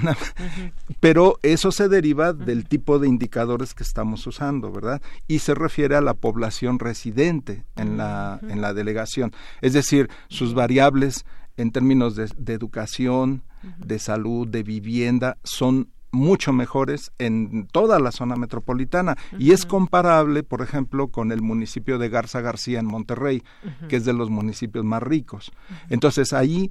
Pero 1.01 1.38
eso 1.43 1.73
se 1.73 1.88
deriva 1.88 2.33
del 2.33 2.66
tipo 2.66 2.99
de 2.99 3.09
indicadores 3.09 3.75
que 3.75 3.83
estamos 3.83 4.27
usando, 4.27 4.72
¿verdad? 4.72 5.03
Y 5.28 5.41
se 5.41 5.55
refiere 5.55 5.97
a 5.97 6.01
la 6.01 6.14
población 6.14 6.78
residente 6.78 7.64
en 7.76 7.97
la, 7.97 8.41
en 8.49 8.61
la 8.61 8.72
delegación. 8.72 9.33
Es 9.61 9.72
decir, 9.72 10.09
sus 10.28 10.55
variables 10.55 11.24
en 11.57 11.72
términos 11.72 12.16
de, 12.16 12.31
de 12.37 12.55
educación, 12.55 13.43
de 13.78 13.99
salud, 13.99 14.49
de 14.49 14.62
vivienda, 14.62 15.37
son 15.45 15.89
mucho 16.12 16.52
mejores 16.52 17.12
en 17.18 17.66
toda 17.66 17.98
la 17.98 18.12
zona 18.12 18.36
metropolitana. 18.36 19.16
Y 19.38 19.52
es 19.52 19.66
comparable, 19.66 20.42
por 20.42 20.62
ejemplo, 20.62 21.08
con 21.08 21.32
el 21.32 21.42
municipio 21.42 21.98
de 21.98 22.08
Garza 22.08 22.40
García 22.40 22.80
en 22.80 22.86
Monterrey, 22.86 23.42
que 23.88 23.96
es 23.96 24.04
de 24.04 24.12
los 24.12 24.30
municipios 24.30 24.84
más 24.84 25.02
ricos. 25.02 25.52
Entonces 25.88 26.32
ahí 26.32 26.70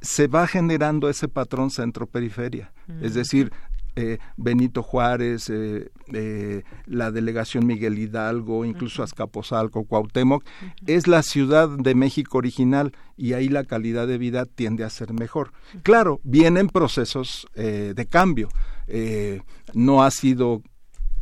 se 0.00 0.26
va 0.26 0.46
generando 0.46 1.08
ese 1.08 1.28
patrón 1.28 1.70
centro-periferia, 1.70 2.72
es 3.00 3.14
decir, 3.14 3.52
eh, 3.94 4.18
Benito 4.36 4.82
Juárez, 4.82 5.50
eh, 5.50 5.90
eh, 6.12 6.62
la 6.86 7.10
delegación 7.10 7.66
Miguel 7.66 7.98
Hidalgo, 7.98 8.64
incluso 8.64 9.02
Azcapotzalco, 9.02 9.84
Cuauhtémoc, 9.84 10.44
es 10.86 11.06
la 11.06 11.22
ciudad 11.22 11.68
de 11.68 11.94
México 11.94 12.38
original 12.38 12.92
y 13.16 13.34
ahí 13.34 13.48
la 13.48 13.64
calidad 13.64 14.06
de 14.06 14.18
vida 14.18 14.46
tiende 14.46 14.84
a 14.84 14.90
ser 14.90 15.12
mejor. 15.12 15.52
Claro, 15.82 16.20
vienen 16.24 16.68
procesos 16.68 17.46
de 17.54 18.06
cambio, 18.08 18.48
no 19.74 20.02
ha 20.02 20.10
sido 20.10 20.62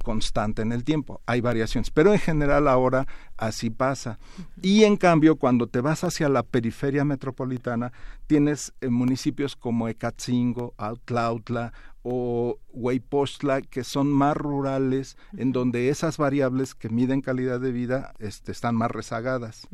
constante 0.02 0.62
en 0.62 0.72
el 0.72 0.84
tiempo, 0.84 1.20
hay 1.26 1.40
variaciones, 1.40 1.90
pero 1.90 2.12
en 2.12 2.18
general 2.18 2.68
ahora 2.68 3.06
así 3.36 3.70
pasa. 3.70 4.18
Y 4.62 4.84
en 4.84 4.96
cambio, 4.96 5.36
cuando 5.36 5.66
te 5.66 5.80
vas 5.80 6.04
hacia 6.04 6.28
la 6.28 6.42
periferia 6.42 7.04
metropolitana, 7.04 7.92
tienes 8.26 8.72
municipios 8.88 9.56
como 9.56 9.88
Ecatzingo, 9.88 10.74
Autlautla 10.76 11.72
o 12.02 12.58
Huaypostla, 12.72 13.60
que 13.60 13.84
son 13.84 14.10
más 14.10 14.36
rurales, 14.36 15.16
en 15.36 15.52
donde 15.52 15.90
esas 15.90 16.16
variables 16.16 16.74
que 16.74 16.88
miden 16.88 17.20
calidad 17.20 17.60
de 17.60 17.72
vida 17.72 18.14
este, 18.18 18.52
están 18.52 18.74
más 18.74 18.90
rezagadas. 18.90 19.68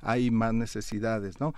Hay 0.00 0.30
más 0.30 0.54
necesidades, 0.54 1.40
¿no? 1.40 1.54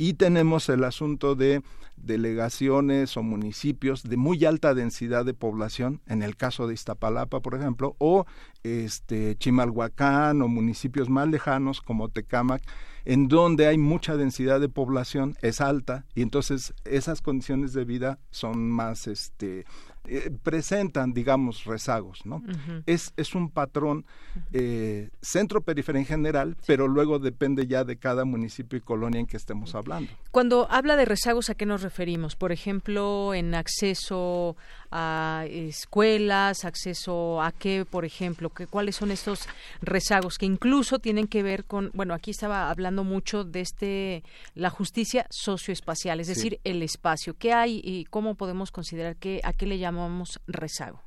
Y 0.00 0.14
tenemos 0.14 0.70
el 0.70 0.84
asunto 0.84 1.34
de 1.34 1.60
delegaciones 1.98 3.18
o 3.18 3.22
municipios 3.22 4.02
de 4.02 4.16
muy 4.16 4.42
alta 4.46 4.72
densidad 4.72 5.26
de 5.26 5.34
población, 5.34 6.00
en 6.06 6.22
el 6.22 6.38
caso 6.38 6.66
de 6.66 6.72
Iztapalapa, 6.72 7.40
por 7.40 7.54
ejemplo, 7.54 7.96
o 7.98 8.24
este 8.62 9.36
Chimalhuacán 9.36 10.40
o 10.40 10.48
municipios 10.48 11.10
más 11.10 11.28
lejanos 11.28 11.82
como 11.82 12.08
Tecámac, 12.08 12.62
en 13.04 13.28
donde 13.28 13.66
hay 13.66 13.76
mucha 13.76 14.16
densidad 14.16 14.58
de 14.58 14.70
población, 14.70 15.36
es 15.42 15.60
alta, 15.60 16.06
y 16.14 16.22
entonces 16.22 16.72
esas 16.86 17.20
condiciones 17.20 17.74
de 17.74 17.84
vida 17.84 18.18
son 18.30 18.70
más 18.70 19.06
este 19.06 19.66
eh, 20.06 20.30
presentan, 20.42 21.12
digamos, 21.12 21.64
rezagos, 21.64 22.24
¿no? 22.24 22.42
es, 22.86 23.12
es 23.16 23.34
un 23.34 23.50
patrón 23.50 24.06
eh, 24.52 25.10
centro-periferia 25.20 26.00
en 26.00 26.06
general, 26.06 26.56
pero 26.66 26.88
luego 26.88 27.18
depende 27.18 27.66
ya 27.66 27.84
de 27.84 27.96
cada 27.96 28.24
municipio 28.24 28.78
y 28.78 28.80
colonia 28.80 29.20
en 29.20 29.26
que 29.26 29.36
estemos 29.36 29.74
hablando. 29.74 30.10
Cuando 30.30 30.66
habla 30.70 30.96
de 30.96 31.04
rezagos, 31.04 31.50
¿a 31.50 31.54
qué 31.54 31.66
nos 31.66 31.82
referimos? 31.82 32.34
Por 32.34 32.50
ejemplo, 32.50 33.34
en 33.34 33.54
acceso 33.54 34.56
a 34.90 35.44
escuelas, 35.48 36.64
acceso 36.64 37.42
a 37.42 37.52
qué, 37.52 37.84
por 37.84 38.04
ejemplo, 38.04 38.50
que, 38.50 38.66
cuáles 38.66 38.96
son 38.96 39.10
estos 39.10 39.46
rezagos 39.80 40.38
que 40.38 40.46
incluso 40.46 40.98
tienen 40.98 41.28
que 41.28 41.42
ver 41.42 41.64
con, 41.64 41.90
bueno, 41.94 42.14
aquí 42.14 42.30
estaba 42.30 42.70
hablando 42.70 43.04
mucho 43.04 43.44
de 43.44 43.60
este 43.60 44.24
la 44.54 44.70
justicia 44.70 45.26
socioespacial, 45.30 46.20
es 46.20 46.28
decir, 46.28 46.60
el 46.64 46.82
espacio. 46.82 47.34
¿Qué 47.34 47.52
hay 47.52 47.80
y 47.84 48.04
cómo 48.06 48.34
podemos 48.34 48.70
considerar 48.70 49.16
que 49.16 49.40
a 49.44 49.52
qué 49.52 49.66
le 49.66 49.78
llamamos 49.78 50.40
rezago? 50.46 51.00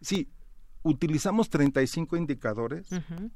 Sí, 0.00 0.28
utilizamos 0.84 1.48
35 1.48 2.16
indicadores 2.16 2.88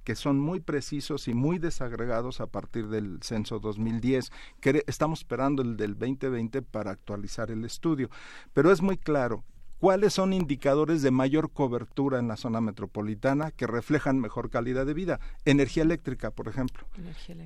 que 0.04 0.14
son 0.14 0.38
muy 0.38 0.60
precisos 0.60 1.28
y 1.28 1.34
muy 1.34 1.58
desagregados 1.58 2.40
a 2.40 2.46
partir 2.46 2.88
del 2.88 3.20
censo 3.22 3.58
2010, 3.58 4.30
que 4.60 4.84
estamos 4.86 5.20
esperando 5.20 5.62
el 5.62 5.76
del 5.76 5.98
2020 5.98 6.62
para 6.62 6.90
actualizar 6.90 7.50
el 7.50 7.64
estudio. 7.64 8.10
Pero 8.52 8.70
es 8.70 8.82
muy 8.82 8.98
claro, 8.98 9.44
cuáles 9.78 10.14
son 10.14 10.32
indicadores 10.32 11.02
de 11.02 11.10
mayor 11.10 11.50
cobertura 11.50 12.18
en 12.18 12.28
la 12.28 12.36
zona 12.36 12.60
metropolitana 12.60 13.50
que 13.50 13.66
reflejan 13.66 14.18
mejor 14.18 14.50
calidad 14.50 14.86
de 14.86 14.94
vida. 14.94 15.20
Energía 15.44 15.82
eléctrica, 15.82 16.30
por 16.30 16.48
ejemplo. 16.48 16.86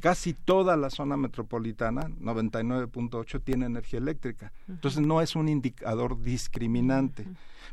Casi 0.00 0.34
toda 0.34 0.76
la 0.76 0.90
zona 0.90 1.16
metropolitana, 1.16 2.08
99.8, 2.20 3.42
tiene 3.42 3.66
energía 3.66 3.98
eléctrica. 3.98 4.52
Entonces 4.68 5.00
no 5.00 5.20
es 5.20 5.36
un 5.36 5.48
indicador 5.48 6.20
discriminante. 6.20 7.26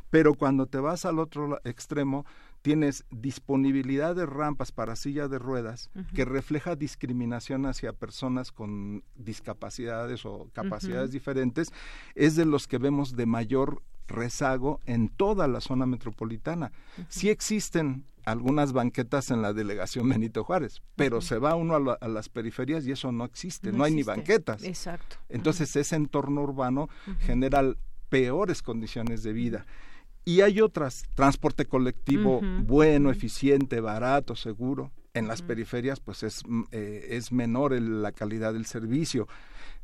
Pero 0.09 0.33
cuando 0.33 0.65
te 0.65 0.79
vas 0.79 1.05
al 1.05 1.19
otro 1.19 1.59
extremo, 1.63 2.25
tienes 2.61 3.05
disponibilidad 3.09 4.15
de 4.15 4.25
rampas 4.25 4.71
para 4.71 4.95
silla 4.95 5.27
de 5.27 5.39
ruedas 5.39 5.89
que 6.13 6.25
refleja 6.25 6.75
discriminación 6.75 7.65
hacia 7.65 7.93
personas 7.93 8.51
con 8.51 9.03
discapacidades 9.15 10.25
o 10.25 10.49
capacidades 10.53 11.11
diferentes, 11.11 11.71
es 12.15 12.35
de 12.35 12.45
los 12.45 12.67
que 12.67 12.77
vemos 12.77 13.15
de 13.15 13.25
mayor 13.25 13.81
rezago 14.07 14.81
en 14.85 15.09
toda 15.09 15.47
la 15.47 15.61
zona 15.61 15.85
metropolitana. 15.85 16.71
Sí 17.07 17.29
existen 17.29 18.05
algunas 18.25 18.73
banquetas 18.73 19.31
en 19.31 19.41
la 19.41 19.53
delegación 19.53 20.09
Benito 20.09 20.43
Juárez, 20.43 20.81
pero 20.95 21.21
se 21.21 21.37
va 21.37 21.55
uno 21.55 21.97
a, 21.99 22.07
las 22.07 22.29
periferias 22.29 22.85
y 22.85 22.91
eso 22.91 23.11
no 23.11 23.25
existe, 23.25 23.71
no, 23.71 23.83
hay 23.83 23.93
ni 23.93 24.03
banquetas. 24.03 24.63
Exacto. 24.63 25.17
Entonces 25.29 25.75
ese 25.75 25.95
entorno 25.95 26.41
urbano 26.41 26.89
genera 27.21 27.63
peores 28.09 28.61
condiciones 28.61 29.23
de 29.23 29.33
vida. 29.33 29.65
Y 30.29 30.41
hay 30.41 30.61
otras, 30.61 31.05
transporte 31.15 31.65
colectivo 31.65 32.39
bueno, 32.61 33.09
eficiente, 33.09 33.81
barato, 33.81 34.35
seguro. 34.35 34.91
En 35.15 35.27
las 35.27 35.41
periferias 35.41 35.99
pues 35.99 36.21
es, 36.21 36.43
mm, 36.47 36.65
eh, 36.71 37.07
es 37.13 37.31
menor 37.31 37.71
la 37.81 38.11
calidad 38.11 38.53
del 38.53 38.67
servicio. 38.67 39.27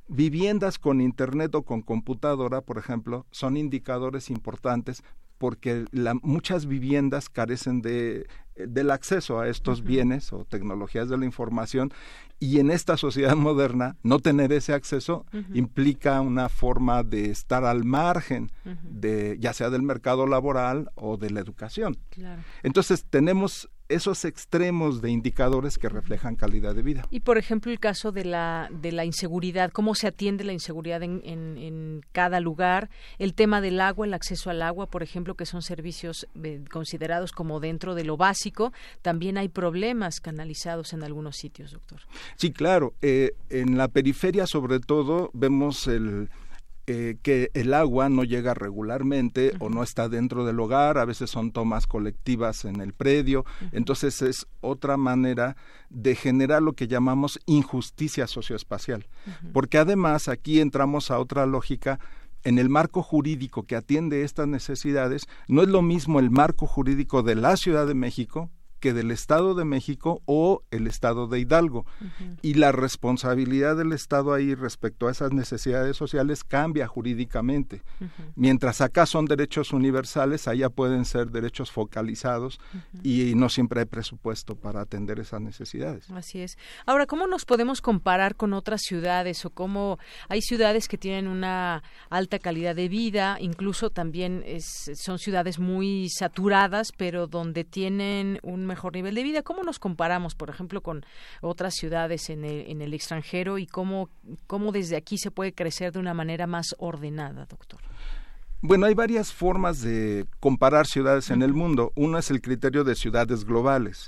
Viviendas 0.08 0.78
con 0.78 1.02
internet 1.02 1.56
o 1.56 1.64
con 1.64 1.82
computadora, 1.82 2.62
por 2.62 2.78
ejemplo, 2.78 3.26
son 3.32 3.58
indicadores 3.58 4.30
importantes 4.30 5.02
porque 5.40 5.86
muchas 6.22 6.68
viviendas 6.68 7.28
carecen 7.28 7.82
de, 7.82 8.28
del 8.56 8.92
acceso 8.92 9.40
a 9.40 9.50
estos 9.50 9.84
bienes 9.84 10.32
o 10.32 10.46
tecnologías 10.46 11.10
de 11.10 11.18
la 11.18 11.26
información 11.26 11.92
y 12.40 12.60
en 12.60 12.72
esta 12.72 12.98
sociedad 12.98 13.36
moderna 13.36 13.98
no 14.04 14.20
tener 14.20 14.52
ese 14.52 14.74
acceso 14.74 15.26
implica 15.54 16.22
una 16.22 16.50
forma 16.50 17.04
de 17.04 17.30
estar 17.30 17.66
al 17.66 17.84
margen 17.84 18.52
de 18.84 19.38
ya 19.40 19.54
sea 19.54 19.70
del 19.70 19.84
mercado 19.84 20.28
laboral 20.28 20.92
o 20.96 21.18
de 21.18 21.32
la 21.32 21.40
educación. 21.40 21.98
Entonces 22.64 23.06
tenemos 23.10 23.70
esos 23.90 24.26
extremos 24.26 25.02
de 25.02 25.12
indicadores 25.12 25.78
que 25.78 25.90
reflejan 25.90 26.36
calidad 26.36 26.76
de 26.76 26.82
vida. 26.82 27.08
Y 27.12 27.20
por 27.22 27.38
ejemplo 27.38 27.72
el 27.72 27.80
caso 27.80 28.12
de 28.12 28.26
la 28.26 28.70
de 28.72 28.92
la 28.92 29.06
inseguridad, 29.06 29.72
cómo 29.72 29.96
se 29.96 30.08
atiende 30.08 30.44
la 30.44 30.54
inseguridad 30.54 31.04
en, 31.04 31.22
en, 31.24 32.02
cada 32.12 32.40
lugar, 32.40 32.90
el 33.20 33.34
tema 33.34 33.62
del 33.62 33.80
agua, 33.82 34.06
el 34.06 34.14
acceso 34.14 34.50
al 34.50 34.62
agua, 34.62 34.88
por 34.88 35.04
ejemplo, 35.04 35.36
que 35.36 35.46
son 35.46 35.62
servicios 35.62 36.28
eh, 36.44 36.64
considerados 36.72 37.32
como 37.32 37.60
dentro 37.60 37.96
de 37.96 38.04
lo 38.04 38.18
básico, 38.18 38.74
también 39.02 39.38
hay 39.38 39.50
problemas 39.50 40.20
canalizados 40.20 40.94
en 40.94 41.04
algunos 41.04 41.38
sitios, 41.38 41.72
doctor. 41.72 42.02
Sí, 42.36 42.52
claro. 42.52 42.94
Eh, 43.02 43.34
en 43.50 43.78
la 43.78 43.88
periferia, 43.88 44.48
sobre 44.48 44.80
todo, 44.80 45.30
vemos 45.34 45.88
el 45.88 46.30
eh, 46.88 47.18
que 47.24 47.50
el 47.56 47.74
agua 47.74 48.10
no 48.10 48.24
llega 48.24 48.54
regularmente 48.54 49.54
o 49.60 49.70
no 49.70 49.82
está 49.82 50.08
dentro 50.08 50.46
del 50.46 50.60
hogar, 50.60 51.00
a 51.00 51.06
veces 51.06 51.32
son 51.32 51.52
tomas 51.52 51.88
colectivas 51.88 52.64
en 52.64 52.80
el 52.80 52.94
predio, 52.94 53.44
entonces 53.72 54.22
es 54.22 54.46
otra 54.62 54.96
manera 54.96 55.58
de 55.90 56.16
generar 56.16 56.62
lo 56.62 56.74
que 56.74 56.88
llamamos 56.88 57.40
injusticia 57.48 58.28
socioespacial, 58.28 59.08
porque 59.52 59.80
además 59.80 60.28
aquí 60.28 60.60
entramos 60.60 61.10
a 61.10 61.18
otra 61.20 61.46
lógica. 61.46 62.00
En 62.44 62.60
el 62.60 62.70
marco 62.70 63.02
jurídico 63.02 63.64
que 63.64 63.76
atiende 63.76 64.22
estas 64.22 64.48
necesidades, 64.48 65.26
no 65.48 65.64
es 65.64 65.70
lo 65.70 65.82
mismo 65.82 66.20
el 66.20 66.30
marco 66.30 66.68
jurídico 66.68 67.24
de 67.24 67.34
la 67.34 67.58
Ciudad 67.58 67.88
de 67.88 67.96
México 67.96 68.52
que 68.86 68.94
del 68.94 69.10
Estado 69.10 69.56
de 69.56 69.66
México 69.66 70.22
o 70.26 70.62
el 70.70 70.86
Estado 70.86 71.26
de 71.26 71.40
Hidalgo. 71.40 71.88
Y 72.44 72.54
la 72.54 72.72
responsabilidad 72.72 73.76
del 73.76 73.94
Estado 73.94 74.32
ahí 74.32 74.54
respecto 74.54 75.08
a 75.08 75.12
esas 75.12 75.32
necesidades 75.34 75.98
sociales 75.98 76.44
cambia 76.44 76.86
jurídicamente. 76.86 77.82
Mientras 78.36 78.82
acá 78.82 79.08
son 79.08 79.26
derechos 79.26 79.74
universales, 79.74 80.48
allá 80.48 80.70
pueden 80.70 81.06
ser 81.06 81.32
derechos 81.32 81.72
focalizados 81.72 82.60
y 83.02 83.34
no 83.36 83.50
siempre 83.50 83.80
hay 83.80 83.86
presupuesto 83.88 84.56
para 84.56 84.82
atender 84.82 85.20
esas 85.20 85.42
necesidades. 85.42 86.12
Así 86.12 86.42
es. 86.42 86.56
Ahora, 86.86 87.08
¿cómo 87.08 87.26
nos 87.26 87.46
podemos 87.46 87.82
comparar 87.82 88.36
con 88.36 88.54
otras 88.54 88.82
ciudades 88.84 89.46
o 89.46 89.50
cómo 89.50 89.98
hay 90.30 90.44
ciudades 90.44 90.88
que 90.88 91.00
tienen 91.00 91.28
una 91.28 91.82
alta 92.12 92.38
calidad 92.38 92.76
de 92.76 92.88
vida, 92.88 93.38
incluso 93.40 93.90
también 93.90 94.44
son 94.60 95.18
ciudades 95.18 95.58
muy 95.58 96.08
saturadas, 96.10 96.92
pero 96.96 97.26
donde 97.26 97.64
tienen 97.64 98.38
un 98.44 98.75
mejor 98.76 98.94
nivel 98.94 99.16
de 99.16 99.24
vida? 99.24 99.42
¿Cómo 99.42 99.64
nos 99.64 99.80
comparamos, 99.80 100.36
por 100.36 100.50
ejemplo, 100.50 100.82
con 100.82 101.06
otras 101.42 101.76
ciudades 101.76 102.30
en 102.30 102.44
el, 102.44 102.70
en 102.70 102.82
el 102.82 102.94
extranjero 102.94 103.58
y 103.58 103.68
cómo, 103.68 104.10
cómo 104.48 104.74
desde 104.74 104.98
aquí 104.98 105.18
se 105.18 105.32
puede 105.32 105.54
crecer 105.54 105.94
de 105.94 106.00
una 106.00 106.14
manera 106.14 106.46
más 106.46 106.76
ordenada, 106.78 107.46
doctor? 107.46 107.80
Bueno, 108.62 108.86
hay 108.86 108.94
varias 108.94 109.32
formas 109.32 109.82
de 109.82 110.26
comparar 110.40 110.88
ciudades 110.88 111.30
en 111.30 111.42
el 111.42 111.54
mundo. 111.54 111.94
Uno 111.96 112.18
es 112.18 112.30
el 112.32 112.42
criterio 112.42 112.84
de 112.84 112.96
ciudades 112.96 113.46
globales, 113.46 114.08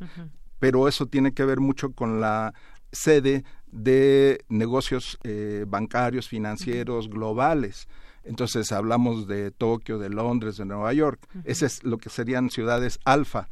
pero 0.59 0.87
eso 0.87 1.05
tiene 1.05 1.31
que 1.33 1.45
ver 1.45 1.59
mucho 1.59 1.93
con 1.93 2.19
la 2.19 2.53
sede 2.91 3.43
de 3.71 4.43
negocios 4.49 5.17
eh, 5.23 5.65
bancarios, 5.67 6.27
financieros, 6.27 7.09
globales. 7.09 7.87
Entonces 8.27 8.71
hablamos 8.71 9.27
de 9.27 9.51
Tokio, 9.51 9.99
de 9.99 10.09
Londres, 10.09 10.57
de 10.57 10.65
Nueva 10.65 10.91
York. 10.91 11.19
Ese 11.45 11.65
es 11.65 11.83
lo 11.83 11.97
que 11.97 12.09
serían 12.09 12.49
ciudades 12.49 12.99
alfa. 13.05 13.47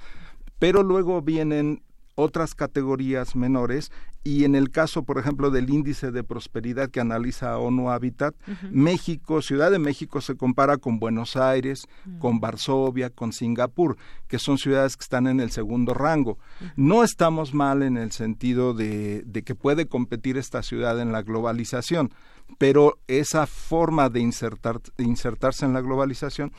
Pero 0.60 0.84
luego 0.84 1.22
vienen 1.22 1.82
otras 2.16 2.56
categorías 2.56 3.36
menores 3.36 3.92
y 4.24 4.46
en 4.46 4.56
el 4.56 4.72
caso, 4.72 5.04
por 5.04 5.20
ejemplo, 5.20 5.52
del 5.52 5.70
índice 5.70 6.12
de 6.12 6.24
prosperidad 6.24 6.90
que 6.90 7.00
analiza 7.00 7.60
ONU 7.60 7.92
Habitat, 7.92 8.34
México, 8.72 9.42
Ciudad 9.42 9.70
de 9.70 9.78
México 9.78 10.20
se 10.22 10.36
compara 10.36 10.78
con 10.78 10.98
Buenos 10.98 11.36
Aires, 11.36 11.88
con 12.18 12.40
Varsovia, 12.40 13.12
con 13.12 13.34
Singapur, 13.34 13.98
que 14.28 14.40
son 14.40 14.58
ciudades 14.58 14.98
que 14.98 15.04
están 15.04 15.28
en 15.28 15.40
el 15.40 15.52
segundo 15.52 15.94
rango. 15.94 16.40
No 16.76 17.04
estamos 17.04 17.54
mal 17.54 17.84
en 17.84 17.98
el 17.98 18.12
sentido 18.12 18.74
de, 18.74 19.22
de 19.28 19.44
que 19.44 19.54
puede 19.54 19.88
competir 19.88 20.38
esta 20.38 20.64
ciudad 20.64 21.00
en 21.00 21.12
la 21.12 21.22
globalización 21.22 22.12
pero 22.58 23.00
esa 23.08 23.48
forma 23.48 24.10
de, 24.10 24.20
insertar, 24.22 24.80
insertarse 24.98 25.66
en 25.66 25.74
la 25.74 25.82
globalización 25.82 26.54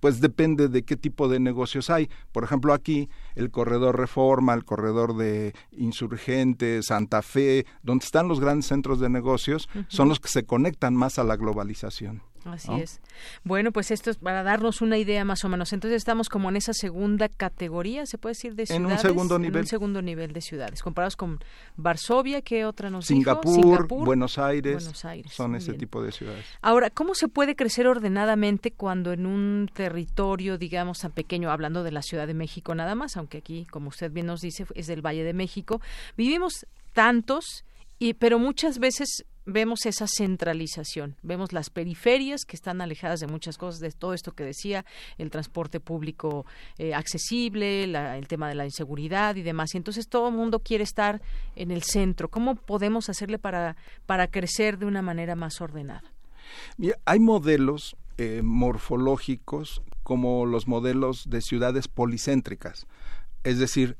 pues 0.00 0.20
depende 0.20 0.68
de 0.68 0.82
qué 0.82 0.96
tipo 0.96 1.28
de 1.28 1.40
negocios 1.40 1.90
hay. 1.90 2.08
Por 2.32 2.42
ejemplo, 2.42 2.72
aquí 2.72 3.10
el 3.34 3.50
corredor 3.50 3.98
Reforma, 3.98 4.54
el 4.54 4.64
corredor 4.64 5.16
de 5.16 5.54
Insurgentes, 5.72 6.86
Santa 6.86 7.20
Fe, 7.22 7.66
donde 7.82 8.04
están 8.04 8.26
los 8.26 8.40
grandes 8.40 8.66
centros 8.66 8.98
de 8.98 9.10
negocios, 9.10 9.68
son 9.88 10.08
los 10.08 10.18
que 10.18 10.28
se 10.28 10.44
conectan 10.44 10.94
más 10.94 11.18
a 11.18 11.24
la 11.24 11.36
globalización. 11.36 12.22
Así 12.44 12.72
es. 12.74 13.00
Bueno, 13.44 13.72
pues 13.72 13.90
esto 13.90 14.10
es 14.10 14.16
para 14.16 14.42
darnos 14.42 14.80
una 14.80 14.98
idea 14.98 15.24
más 15.24 15.44
o 15.44 15.48
menos. 15.48 15.72
Entonces 15.72 15.98
estamos 15.98 16.28
como 16.28 16.48
en 16.48 16.56
esa 16.56 16.72
segunda 16.72 17.28
categoría, 17.28 18.06
se 18.06 18.18
puede 18.18 18.32
decir, 18.32 18.54
de 18.54 18.66
ciudades. 18.66 18.86
En 18.86 18.92
un 18.92 18.98
segundo 18.98 19.38
nivel. 19.38 19.56
En 19.56 19.60
un 19.60 19.66
segundo 19.66 20.02
nivel 20.02 20.32
de 20.32 20.40
ciudades. 20.40 20.82
Comparados 20.82 21.16
con 21.16 21.38
Varsovia, 21.76 22.42
¿qué 22.42 22.64
otra 22.64 22.90
nos 22.90 23.06
Singapur, 23.06 23.56
dijo? 23.56 23.62
Singapur, 23.62 24.06
Buenos 24.06 24.38
Aires. 24.38 24.74
Buenos 24.74 25.04
Aires. 25.04 25.32
Son 25.32 25.54
ese 25.54 25.74
tipo 25.74 26.02
de 26.02 26.12
ciudades. 26.12 26.44
Ahora, 26.62 26.90
¿cómo 26.90 27.14
se 27.14 27.28
puede 27.28 27.56
crecer 27.56 27.86
ordenadamente 27.86 28.70
cuando 28.70 29.12
en 29.12 29.26
un 29.26 29.70
territorio, 29.72 30.58
digamos, 30.58 30.98
tan 31.00 31.12
pequeño, 31.12 31.50
hablando 31.50 31.82
de 31.82 31.92
la 31.92 32.02
Ciudad 32.02 32.26
de 32.26 32.34
México 32.34 32.74
nada 32.74 32.94
más, 32.94 33.16
aunque 33.16 33.38
aquí, 33.38 33.66
como 33.70 33.88
usted 33.88 34.10
bien 34.10 34.26
nos 34.26 34.40
dice, 34.40 34.66
es 34.74 34.86
del 34.86 35.04
Valle 35.04 35.24
de 35.24 35.34
México, 35.34 35.80
vivimos 36.16 36.66
tantos, 36.92 37.64
y, 37.98 38.14
pero 38.14 38.38
muchas 38.38 38.78
veces 38.78 39.24
vemos 39.46 39.86
esa 39.86 40.06
centralización, 40.06 41.16
vemos 41.22 41.52
las 41.52 41.70
periferias 41.70 42.44
que 42.44 42.56
están 42.56 42.80
alejadas 42.80 43.20
de 43.20 43.26
muchas 43.26 43.58
cosas, 43.58 43.80
de 43.80 43.90
todo 43.90 44.14
esto 44.14 44.32
que 44.32 44.44
decía, 44.44 44.84
el 45.18 45.30
transporte 45.30 45.80
público 45.80 46.46
eh, 46.78 46.94
accesible, 46.94 47.84
el 47.84 48.28
tema 48.28 48.48
de 48.48 48.54
la 48.54 48.64
inseguridad 48.64 49.36
y 49.36 49.42
demás. 49.42 49.74
Y 49.74 49.78
entonces 49.78 50.08
todo 50.08 50.28
el 50.28 50.34
mundo 50.34 50.60
quiere 50.60 50.84
estar 50.84 51.20
en 51.56 51.70
el 51.70 51.82
centro. 51.82 52.28
¿Cómo 52.28 52.54
podemos 52.54 53.08
hacerle 53.08 53.38
para, 53.38 53.76
para 54.06 54.28
crecer 54.28 54.78
de 54.78 54.86
una 54.86 55.02
manera 55.02 55.34
más 55.36 55.60
ordenada? 55.60 56.02
hay 57.04 57.20
modelos 57.20 57.96
eh, 58.18 58.42
morfológicos 58.42 59.82
como 60.02 60.46
los 60.46 60.66
modelos 60.66 61.30
de 61.30 61.40
ciudades 61.40 61.86
policéntricas, 61.88 62.86
es 63.44 63.58
decir, 63.58 63.96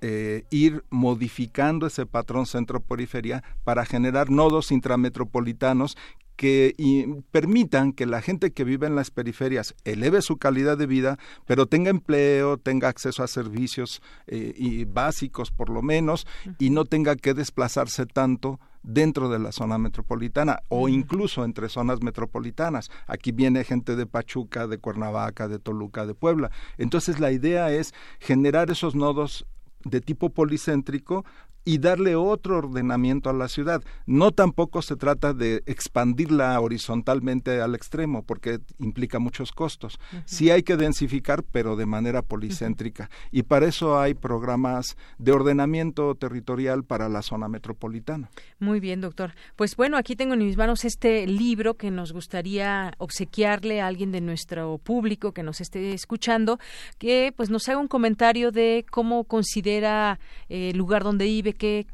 eh, 0.00 0.44
ir 0.50 0.84
modificando 0.90 1.86
ese 1.86 2.06
patrón 2.06 2.46
centro-periferia 2.46 3.42
para 3.64 3.84
generar 3.84 4.30
nodos 4.30 4.72
intrametropolitanos 4.72 5.96
que 6.40 7.22
permitan 7.30 7.92
que 7.92 8.06
la 8.06 8.22
gente 8.22 8.52
que 8.52 8.64
vive 8.64 8.86
en 8.86 8.96
las 8.96 9.10
periferias 9.10 9.74
eleve 9.84 10.22
su 10.22 10.38
calidad 10.38 10.78
de 10.78 10.86
vida, 10.86 11.18
pero 11.44 11.66
tenga 11.66 11.90
empleo, 11.90 12.56
tenga 12.56 12.88
acceso 12.88 13.22
a 13.22 13.28
servicios 13.28 14.00
eh, 14.26 14.54
y 14.56 14.86
básicos 14.86 15.50
por 15.50 15.68
lo 15.68 15.82
menos, 15.82 16.26
y 16.58 16.70
no 16.70 16.86
tenga 16.86 17.16
que 17.16 17.34
desplazarse 17.34 18.06
tanto 18.06 18.58
dentro 18.82 19.28
de 19.28 19.38
la 19.38 19.52
zona 19.52 19.76
metropolitana 19.76 20.60
o 20.68 20.88
incluso 20.88 21.44
entre 21.44 21.68
zonas 21.68 22.02
metropolitanas. 22.02 22.90
Aquí 23.06 23.32
viene 23.32 23.62
gente 23.62 23.94
de 23.94 24.06
Pachuca, 24.06 24.66
de 24.66 24.78
Cuernavaca, 24.78 25.46
de 25.46 25.58
Toluca, 25.58 26.06
de 26.06 26.14
Puebla. 26.14 26.50
Entonces 26.78 27.20
la 27.20 27.32
idea 27.32 27.70
es 27.70 27.92
generar 28.18 28.70
esos 28.70 28.94
nodos 28.94 29.44
de 29.84 30.00
tipo 30.00 30.30
policéntrico 30.30 31.24
y 31.64 31.78
darle 31.78 32.16
otro 32.16 32.58
ordenamiento 32.58 33.28
a 33.30 33.34
la 33.34 33.48
ciudad. 33.48 33.82
No 34.06 34.32
tampoco 34.32 34.82
se 34.82 34.96
trata 34.96 35.34
de 35.34 35.62
expandirla 35.66 36.58
horizontalmente 36.60 37.60
al 37.60 37.74
extremo, 37.74 38.22
porque 38.22 38.60
implica 38.78 39.18
muchos 39.18 39.52
costos. 39.52 40.00
Sí 40.24 40.50
hay 40.50 40.62
que 40.62 40.76
densificar, 40.76 41.42
pero 41.42 41.76
de 41.76 41.86
manera 41.86 42.22
policéntrica. 42.22 43.10
Y 43.30 43.42
para 43.42 43.66
eso 43.66 44.00
hay 44.00 44.14
programas 44.14 44.96
de 45.18 45.32
ordenamiento 45.32 46.14
territorial 46.14 46.84
para 46.84 47.08
la 47.08 47.22
zona 47.22 47.48
metropolitana. 47.48 48.30
Muy 48.58 48.80
bien, 48.80 49.00
doctor. 49.00 49.34
Pues 49.56 49.76
bueno, 49.76 49.96
aquí 49.96 50.16
tengo 50.16 50.34
en 50.34 50.40
mis 50.40 50.56
manos 50.56 50.84
este 50.84 51.26
libro 51.26 51.74
que 51.74 51.90
nos 51.90 52.12
gustaría 52.12 52.94
obsequiarle 52.98 53.80
a 53.80 53.86
alguien 53.86 54.12
de 54.12 54.20
nuestro 54.20 54.78
público 54.78 55.32
que 55.32 55.42
nos 55.42 55.60
esté 55.60 55.92
escuchando, 55.92 56.58
que 56.98 57.34
pues 57.36 57.50
nos 57.50 57.68
haga 57.68 57.78
un 57.78 57.88
comentario 57.88 58.50
de 58.50 58.86
cómo 58.90 59.24
considera 59.24 59.69
eh, 59.78 60.16
el 60.48 60.76
lugar 60.76 61.04
donde 61.04 61.24
vive 61.24 61.54
qué 61.54 61.86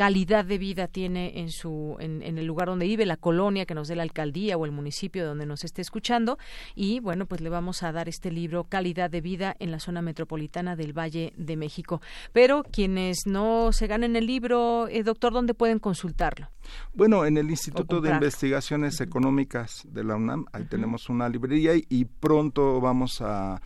calidad 0.00 0.46
de 0.46 0.56
vida 0.56 0.88
tiene 0.88 1.40
en 1.40 1.50
su 1.50 1.98
en, 2.00 2.22
el 2.22 2.46
lugar 2.46 2.68
donde 2.68 2.86
vive 2.86 3.04
la 3.04 3.18
colonia 3.18 3.66
que 3.66 3.74
nos 3.74 3.86
dé 3.86 3.96
la 3.96 4.02
alcaldía 4.02 4.56
o 4.56 4.64
el 4.64 4.72
municipio 4.72 5.26
donde 5.26 5.44
nos 5.44 5.62
esté 5.62 5.82
escuchando. 5.82 6.38
Y 6.74 7.00
bueno 7.00 7.26
pues 7.26 7.42
le 7.42 7.50
vamos 7.50 7.82
a 7.82 7.92
dar 7.92 8.08
este 8.08 8.30
libro 8.30 8.64
calidad 8.64 9.10
de 9.10 9.20
vida 9.20 9.54
en 9.58 9.70
la 9.70 9.78
zona 9.78 10.00
metropolitana 10.00 10.74
del 10.74 10.96
Valle 10.96 11.34
de 11.36 11.54
México. 11.58 12.00
Pero 12.32 12.62
quienes 12.62 13.26
no 13.26 13.72
se 13.72 13.88
ganen 13.88 14.16
el 14.16 14.26
libro 14.26 14.88
eh, 14.88 15.02
doctor 15.02 15.34
dónde 15.34 15.52
pueden 15.52 15.78
consultarlo 15.78 16.48
bueno 16.94 17.26
en 17.26 17.36
el 17.36 17.50
Instituto 17.50 18.00
de 18.00 18.10
Investigaciones 18.10 19.02
Económicas 19.02 19.82
de 19.86 20.02
la 20.02 20.16
UNAM 20.16 20.46
ahí 20.52 20.64
tenemos 20.64 21.10
una 21.10 21.28
librería 21.28 21.72
y 21.76 22.06
pronto 22.06 22.80
vamos 22.80 23.20
a 23.20 23.60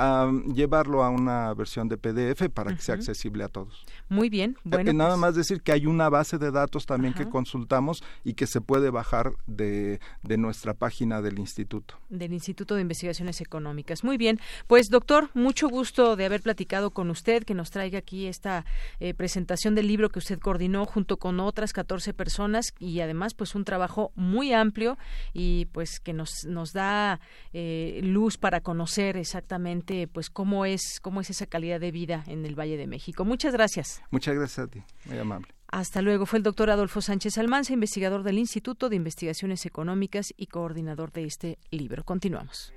a 0.00 0.32
llevarlo 0.54 1.04
a 1.04 1.10
una 1.10 1.52
versión 1.52 1.88
de 1.88 1.98
PDF 1.98 2.48
para 2.54 2.74
que 2.74 2.80
sea 2.80 2.94
accesible 2.94 3.44
a 3.44 3.48
todos. 3.48 3.84
Muy 4.08 4.30
bien. 4.30 4.56
Eh, 4.58 4.60
bueno, 4.64 4.92
nada 4.94 5.10
pues 5.10 5.20
más 5.20 5.34
decir 5.34 5.60
que 5.60 5.72
hay 5.72 5.84
una 5.84 6.08
base 6.08 6.38
de 6.38 6.50
datos 6.50 6.86
también 6.86 7.12
que 7.12 7.28
consultamos 7.28 8.02
y 8.24 8.32
que 8.32 8.46
se 8.46 8.62
puede 8.62 8.88
bajar 8.88 9.32
de, 9.46 10.00
de, 10.22 10.38
nuestra 10.38 10.72
página 10.72 11.20
del 11.20 11.38
instituto. 11.38 11.98
Del 12.08 12.32
Instituto 12.32 12.76
de 12.76 12.82
Investigaciones 12.82 13.42
Económicas. 13.42 14.02
Muy 14.02 14.16
bien. 14.16 14.40
Pues 14.66 14.88
doctor, 14.88 15.28
mucho 15.34 15.68
gusto 15.68 16.16
de 16.16 16.24
haber 16.24 16.40
platicado 16.40 16.90
con 16.92 17.10
usted, 17.10 17.44
que 17.44 17.54
nos 17.54 17.70
traiga 17.70 17.98
aquí 17.98 18.26
esta 18.26 18.64
eh, 19.00 19.12
presentación 19.12 19.74
del 19.74 19.86
libro 19.86 20.08
que 20.08 20.18
usted 20.18 20.38
coordinó 20.38 20.86
junto 20.86 21.18
con 21.18 21.40
otras 21.40 21.74
14 21.74 22.14
personas 22.14 22.72
y 22.78 23.00
además 23.00 23.34
pues 23.34 23.54
un 23.54 23.64
trabajo 23.64 24.12
muy 24.14 24.54
amplio 24.54 24.96
y 25.34 25.66
pues 25.66 26.00
que 26.00 26.14
nos, 26.14 26.44
nos 26.46 26.72
da 26.72 27.20
eh, 27.52 28.00
luz 28.02 28.38
para 28.38 28.60
conocer 28.60 29.16
exactamente 29.16 29.89
pues 30.12 30.30
cómo 30.30 30.64
es 30.64 31.00
cómo 31.00 31.20
es 31.20 31.30
esa 31.30 31.46
calidad 31.46 31.80
de 31.80 31.90
vida 31.90 32.24
en 32.26 32.44
el 32.44 32.58
Valle 32.58 32.76
de 32.76 32.86
México. 32.86 33.24
Muchas 33.24 33.52
gracias. 33.52 34.02
Muchas 34.10 34.34
gracias 34.34 34.66
a 34.66 34.70
ti, 34.70 34.82
muy 35.06 35.18
amable. 35.18 35.48
Hasta 35.70 36.02
luego. 36.02 36.26
Fue 36.26 36.38
el 36.38 36.42
doctor 36.42 36.70
Adolfo 36.70 37.00
Sánchez 37.00 37.38
Almanza, 37.38 37.72
investigador 37.72 38.22
del 38.22 38.38
Instituto 38.38 38.88
de 38.88 38.96
Investigaciones 38.96 39.66
Económicas 39.66 40.26
y 40.36 40.46
coordinador 40.46 41.12
de 41.12 41.24
este 41.24 41.58
libro. 41.70 42.04
Continuamos. 42.04 42.72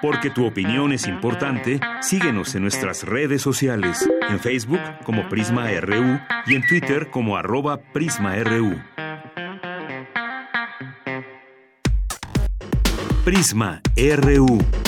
Porque 0.00 0.30
tu 0.30 0.46
opinión 0.46 0.92
es 0.92 1.06
importante, 1.06 1.80
síguenos 2.00 2.54
en 2.54 2.62
nuestras 2.62 3.04
redes 3.04 3.42
sociales, 3.42 4.08
en 4.28 4.40
Facebook 4.40 4.80
como 5.04 5.28
Prisma 5.28 5.70
RU 5.80 6.18
y 6.46 6.54
en 6.54 6.66
Twitter 6.66 7.10
como 7.10 7.36
arroba 7.36 7.78
PrismaRU. 7.92 8.76
Prisma 13.24 13.82
RU. 13.94 14.87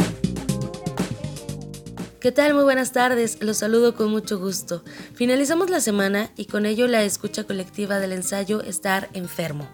¿Qué 2.21 2.31
tal? 2.31 2.53
Muy 2.53 2.63
buenas 2.63 2.91
tardes, 2.91 3.39
los 3.41 3.57
saludo 3.57 3.95
con 3.95 4.11
mucho 4.11 4.37
gusto. 4.37 4.83
Finalizamos 5.15 5.71
la 5.71 5.79
semana 5.79 6.29
y 6.37 6.45
con 6.45 6.67
ello 6.67 6.87
la 6.87 7.01
escucha 7.01 7.45
colectiva 7.45 7.97
del 7.97 8.11
ensayo 8.11 8.61
Estar 8.61 9.09
enfermo. 9.13 9.67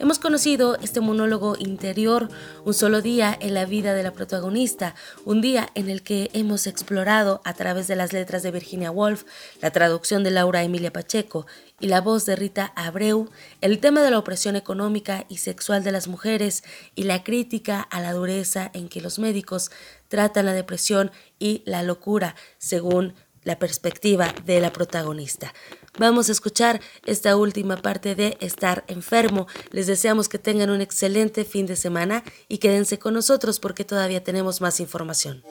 Hemos 0.00 0.18
conocido 0.18 0.76
este 0.80 1.00
monólogo 1.00 1.54
interior, 1.60 2.28
un 2.64 2.74
solo 2.74 3.02
día 3.02 3.38
en 3.40 3.54
la 3.54 3.66
vida 3.66 3.94
de 3.94 4.02
la 4.02 4.10
protagonista, 4.10 4.96
un 5.24 5.40
día 5.40 5.70
en 5.76 5.88
el 5.88 6.02
que 6.02 6.28
hemos 6.32 6.66
explorado 6.66 7.40
a 7.44 7.54
través 7.54 7.86
de 7.86 7.94
las 7.94 8.12
letras 8.12 8.42
de 8.42 8.50
Virginia 8.50 8.90
Woolf, 8.90 9.22
la 9.60 9.70
traducción 9.70 10.24
de 10.24 10.32
Laura 10.32 10.64
Emilia 10.64 10.92
Pacheco 10.92 11.46
y 11.78 11.86
la 11.86 12.00
voz 12.00 12.26
de 12.26 12.34
Rita 12.34 12.72
Abreu, 12.74 13.28
el 13.60 13.78
tema 13.78 14.02
de 14.02 14.10
la 14.10 14.18
opresión 14.18 14.56
económica 14.56 15.24
y 15.28 15.36
sexual 15.36 15.84
de 15.84 15.92
las 15.92 16.08
mujeres 16.08 16.64
y 16.96 17.04
la 17.04 17.22
crítica 17.22 17.80
a 17.80 18.00
la 18.00 18.12
dureza 18.12 18.72
en 18.74 18.88
que 18.88 19.00
los 19.00 19.20
médicos 19.20 19.70
tratan 20.12 20.44
la 20.44 20.52
depresión 20.52 21.10
y 21.38 21.62
la 21.64 21.82
locura 21.82 22.36
según 22.58 23.14
la 23.44 23.58
perspectiva 23.58 24.34
de 24.44 24.60
la 24.60 24.70
protagonista. 24.70 25.54
Vamos 25.98 26.28
a 26.28 26.32
escuchar 26.32 26.82
esta 27.06 27.34
última 27.34 27.78
parte 27.78 28.14
de 28.14 28.36
Estar 28.40 28.84
enfermo. 28.88 29.46
Les 29.70 29.86
deseamos 29.86 30.28
que 30.28 30.38
tengan 30.38 30.68
un 30.68 30.82
excelente 30.82 31.46
fin 31.46 31.64
de 31.64 31.76
semana 31.76 32.24
y 32.46 32.58
quédense 32.58 32.98
con 32.98 33.14
nosotros 33.14 33.58
porque 33.58 33.86
todavía 33.86 34.22
tenemos 34.22 34.60
más 34.60 34.80
información. 34.80 35.42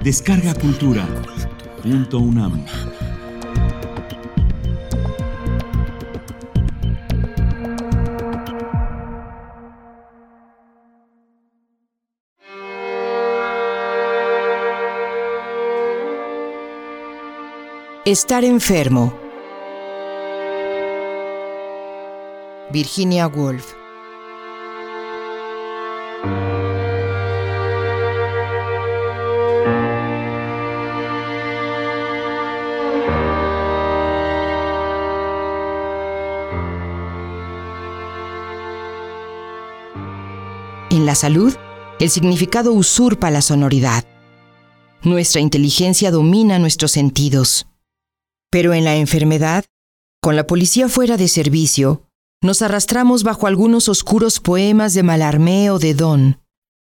Descarga 0.00 0.52
Cultura. 0.54 1.06
Punto 1.80 2.18
UNAM. 2.18 2.66
Estar 18.06 18.44
enfermo. 18.44 19.14
Virginia 22.70 23.26
Woolf. 23.26 23.72
En 40.90 41.06
la 41.06 41.14
salud, 41.14 41.54
el 41.98 42.10
significado 42.10 42.74
usurpa 42.74 43.30
la 43.30 43.40
sonoridad. 43.40 44.04
Nuestra 45.00 45.40
inteligencia 45.40 46.10
domina 46.10 46.58
nuestros 46.58 46.92
sentidos. 46.92 47.66
Pero 48.54 48.72
en 48.72 48.84
la 48.84 48.94
enfermedad, 48.94 49.64
con 50.22 50.36
la 50.36 50.46
policía 50.46 50.88
fuera 50.88 51.16
de 51.16 51.26
servicio, 51.26 52.04
nos 52.40 52.62
arrastramos 52.62 53.24
bajo 53.24 53.48
algunos 53.48 53.88
oscuros 53.88 54.38
poemas 54.38 54.94
de 54.94 55.02
Malarmé 55.02 55.72
o 55.72 55.80
de 55.80 55.92
Don, 55.92 56.40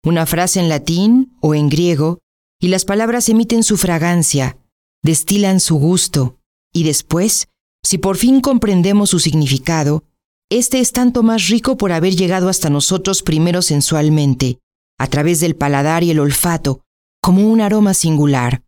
una 0.04 0.26
frase 0.26 0.60
en 0.60 0.68
latín 0.68 1.38
o 1.40 1.56
en 1.56 1.70
griego, 1.70 2.20
y 2.60 2.68
las 2.68 2.84
palabras 2.84 3.30
emiten 3.30 3.64
su 3.64 3.78
fragancia, 3.78 4.58
destilan 5.04 5.62
su 5.62 5.76
gusto, 5.76 6.38
y 6.74 6.84
después, 6.84 7.48
si 7.82 7.98
por 7.98 8.18
fin 8.18 8.42
comprendemos 8.42 9.12
su 9.12 9.20
significado, 9.20 10.04
este 10.52 10.82
es 10.82 10.92
tanto 10.92 11.24
más 11.24 11.48
rico 11.48 11.78
por 11.78 11.94
haber 11.94 12.14
llegado 12.14 12.50
hasta 12.50 12.70
nosotros 12.70 13.24
primero 13.24 13.62
sensualmente, 13.62 14.60
a 15.00 15.08
través 15.08 15.40
del 15.40 15.56
paladar 15.56 16.04
y 16.04 16.12
el 16.12 16.20
olfato, 16.20 16.82
como 17.22 17.50
un 17.50 17.62
aroma 17.62 17.94
singular. 17.94 18.64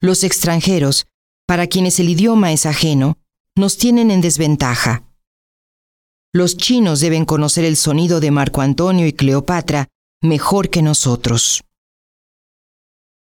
Los 0.00 0.22
extranjeros, 0.22 1.08
para 1.46 1.66
quienes 1.68 2.00
el 2.00 2.08
idioma 2.08 2.52
es 2.52 2.66
ajeno, 2.66 3.18
nos 3.56 3.78
tienen 3.78 4.10
en 4.10 4.20
desventaja. 4.20 5.04
Los 6.34 6.56
chinos 6.56 7.00
deben 7.00 7.24
conocer 7.24 7.64
el 7.64 7.76
sonido 7.76 8.20
de 8.20 8.30
Marco 8.30 8.60
Antonio 8.60 9.06
y 9.06 9.12
Cleopatra 9.12 9.88
mejor 10.22 10.70
que 10.70 10.82
nosotros. 10.82 11.62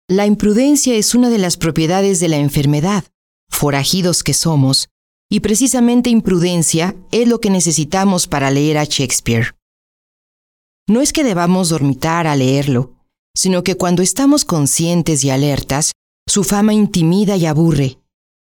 La 0.10 0.26
imprudencia 0.26 0.96
es 0.96 1.14
una 1.14 1.30
de 1.30 1.38
las 1.38 1.56
propiedades 1.56 2.20
de 2.20 2.28
la 2.28 2.38
enfermedad, 2.38 3.06
forajidos 3.50 4.24
que 4.24 4.34
somos, 4.34 4.90
y 5.32 5.42
precisamente 5.42 6.10
imprudencia 6.10 6.96
es 7.12 7.28
lo 7.28 7.40
que 7.40 7.52
necesitamos 7.52 8.28
para 8.28 8.50
leer 8.50 8.80
a 8.80 8.86
Shakespeare. 8.86 9.56
No 10.88 11.02
es 11.02 11.14
que 11.14 11.24
debamos 11.24 11.70
dormitar 11.70 12.26
a 12.26 12.36
leerlo, 12.36 12.96
sino 13.36 13.64
que 13.64 13.76
cuando 13.76 14.02
estamos 14.02 14.44
conscientes 14.44 15.24
y 15.24 15.30
alertas, 15.30 15.92
su 16.30 16.44
fama 16.44 16.74
intimida 16.74 17.38
y 17.38 17.48
aburre, 17.48 17.98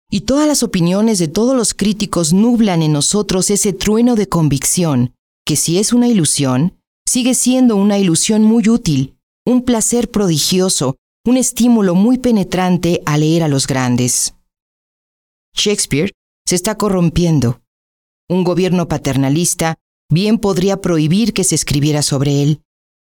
y 0.08 0.20
todas 0.20 0.46
las 0.46 0.62
opiniones 0.62 1.18
de 1.18 1.26
todos 1.26 1.56
los 1.56 1.74
críticos 1.74 2.32
nublan 2.32 2.80
en 2.80 2.92
nosotros 2.92 3.50
ese 3.50 3.72
trueno 3.72 4.14
de 4.14 4.28
convicción, 4.28 5.14
que 5.44 5.56
si 5.56 5.78
es 5.78 5.92
una 5.92 6.06
ilusión, 6.06 6.78
sigue 7.08 7.34
siendo 7.34 7.74
una 7.74 7.98
ilusión 7.98 8.42
muy 8.42 8.68
útil, 8.68 9.16
un 9.44 9.62
placer 9.64 10.10
prodigioso, 10.10 10.96
un 11.26 11.36
estímulo 11.36 11.96
muy 11.96 12.18
penetrante 12.18 13.02
a 13.04 13.18
leer 13.18 13.42
a 13.42 13.48
los 13.48 13.66
grandes. 13.66 14.34
Shakespeare 15.56 16.12
se 16.46 16.54
está 16.54 16.76
corrompiendo. 16.76 17.62
Un 18.28 18.44
gobierno 18.44 18.86
paternalista 18.86 19.76
bien 20.08 20.38
podría 20.38 20.80
prohibir 20.80 21.32
que 21.32 21.42
se 21.42 21.56
escribiera 21.56 22.02
sobre 22.02 22.42
él, 22.42 22.62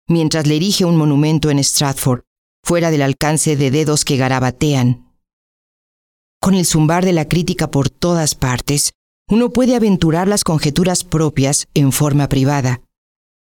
mientras 0.09 0.47
le 0.47 0.57
erige 0.57 0.87
un 0.87 0.97
monumento 0.97 1.51
en 1.51 1.59
Stratford, 1.59 2.23
fuera 2.65 2.91
del 2.91 3.03
alcance 3.03 3.57
de 3.57 3.71
dedos 3.71 4.05
que 4.05 4.17
garabatean. 4.17 5.13
Con 6.41 6.55
el 6.55 6.67
zumbar 6.67 7.05
de 7.05 7.13
la 7.13 7.29
crítica 7.29 7.71
por 7.71 7.91
todas 7.91 8.35
partes, 8.35 8.93
uno 9.29 9.51
puede 9.51 9.77
aventurar 9.77 10.29
las 10.29 10.45
conjeturas 10.45 11.05
propias 11.05 11.69
en 11.75 11.93
forma 11.93 12.29
privada, 12.29 12.83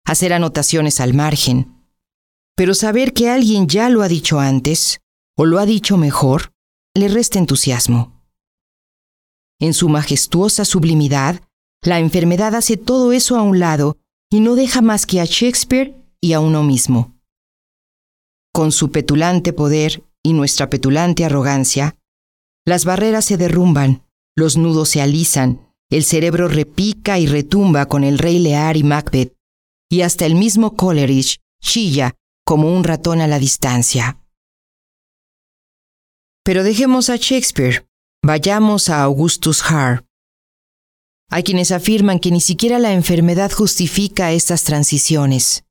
hacer 0.05 0.33
anotaciones 0.33 1.01
al 1.01 1.15
margen, 1.15 1.75
pero 2.57 2.75
saber 2.75 3.13
que 3.13 3.29
alguien 3.29 3.69
ya 3.69 3.89
lo 3.89 4.03
ha 4.03 4.09
dicho 4.09 4.39
antes, 4.39 5.01
o 5.37 5.45
lo 5.45 5.59
ha 5.59 5.67
dicho 5.67 5.97
mejor, 5.97 6.53
le 6.95 7.09
resta 7.09 7.39
entusiasmo. 7.39 8.23
En 9.61 9.75
su 9.75 9.89
majestuosa 9.89 10.65
sublimidad, 10.65 11.41
la 11.83 11.99
enfermedad 11.99 12.55
hace 12.55 12.77
todo 12.77 13.13
eso 13.13 13.37
a 13.37 13.43
un 13.43 13.59
lado 13.59 13.99
y 14.31 14.41
no 14.41 14.55
deja 14.55 14.81
más 14.81 15.07
que 15.07 15.21
a 15.21 15.25
Shakespeare 15.25 15.95
y 16.21 16.33
a 16.33 16.41
uno 16.41 16.63
mismo. 16.63 17.14
Con 18.55 18.71
su 18.71 18.93
petulante 18.93 19.53
poder 19.53 20.05
y 20.23 20.33
nuestra 20.33 20.71
petulante 20.71 21.25
arrogancia, 21.25 21.99
las 22.65 22.85
barreras 22.85 23.25
se 23.25 23.37
derrumban, 23.37 24.07
los 24.37 24.57
nudos 24.57 24.91
se 24.91 25.03
alisan, 25.03 25.75
el 25.91 26.05
cerebro 26.05 26.47
repica 26.47 27.19
y 27.19 27.27
retumba 27.27 27.87
con 27.87 28.05
el 28.05 28.17
rey 28.17 28.39
Lear 28.39 28.77
y 28.77 28.85
Macbeth, 28.85 29.35
y 29.91 30.03
hasta 30.03 30.25
el 30.25 30.37
mismo 30.37 30.77
Coleridge 30.77 31.41
chilla 31.61 32.15
como 32.47 32.73
un 32.73 32.85
ratón 32.85 33.21
a 33.21 33.27
la 33.27 33.41
distancia. 33.41 34.21
Pero 36.45 36.63
dejemos 36.63 37.11
a 37.11 37.17
Shakespeare, 37.17 37.89
vayamos 38.25 38.89
a 38.89 39.03
Augustus 39.03 39.65
Hart. 39.69 40.07
Hay 41.29 41.43
quienes 41.43 41.73
afirman 41.73 42.21
que 42.21 42.31
ni 42.31 42.41
siquiera 42.41 42.79
la 42.79 42.93
enfermedad 42.93 43.51
justifica 43.51 44.31
estas 44.31 44.63
transiciones 44.63 45.64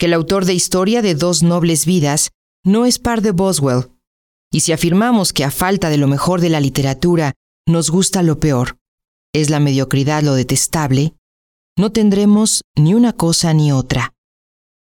que 0.00 0.06
el 0.06 0.14
autor 0.14 0.46
de 0.46 0.54
Historia 0.54 1.02
de 1.02 1.14
dos 1.14 1.42
nobles 1.42 1.84
vidas 1.84 2.30
no 2.64 2.86
es 2.86 2.98
par 2.98 3.20
de 3.20 3.32
Boswell. 3.32 3.90
Y 4.50 4.60
si 4.60 4.72
afirmamos 4.72 5.34
que 5.34 5.44
a 5.44 5.50
falta 5.50 5.90
de 5.90 5.98
lo 5.98 6.08
mejor 6.08 6.40
de 6.40 6.48
la 6.48 6.58
literatura 6.58 7.34
nos 7.68 7.90
gusta 7.90 8.22
lo 8.22 8.40
peor, 8.40 8.78
es 9.34 9.50
la 9.50 9.60
mediocridad 9.60 10.22
lo 10.22 10.32
detestable, 10.32 11.12
no 11.76 11.92
tendremos 11.92 12.62
ni 12.76 12.94
una 12.94 13.12
cosa 13.12 13.52
ni 13.52 13.72
otra. 13.72 14.14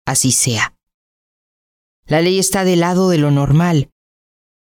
Así 0.07 0.31
sea. 0.31 0.73
La 2.07 2.21
ley 2.21 2.39
está 2.39 2.63
del 2.63 2.79
lado 2.79 3.09
de 3.09 3.17
lo 3.17 3.29
normal, 3.29 3.89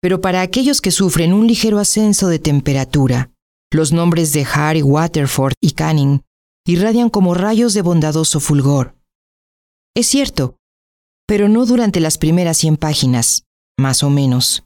pero 0.00 0.20
para 0.20 0.40
aquellos 0.40 0.80
que 0.80 0.90
sufren 0.90 1.32
un 1.32 1.46
ligero 1.46 1.78
ascenso 1.78 2.26
de 2.26 2.40
temperatura, 2.40 3.30
los 3.70 3.92
nombres 3.92 4.32
de 4.32 4.44
Harry 4.52 4.82
Waterford 4.82 5.54
y 5.60 5.70
Canning 5.70 6.22
irradian 6.66 7.10
como 7.10 7.32
rayos 7.32 7.74
de 7.74 7.82
bondadoso 7.82 8.40
fulgor. 8.40 8.96
Es 9.94 10.06
cierto, 10.06 10.56
pero 11.26 11.48
no 11.48 11.66
durante 11.66 12.00
las 12.00 12.16
primeras 12.16 12.56
100 12.56 12.78
páginas, 12.78 13.44
más 13.78 14.02
o 14.02 14.10
menos. 14.10 14.64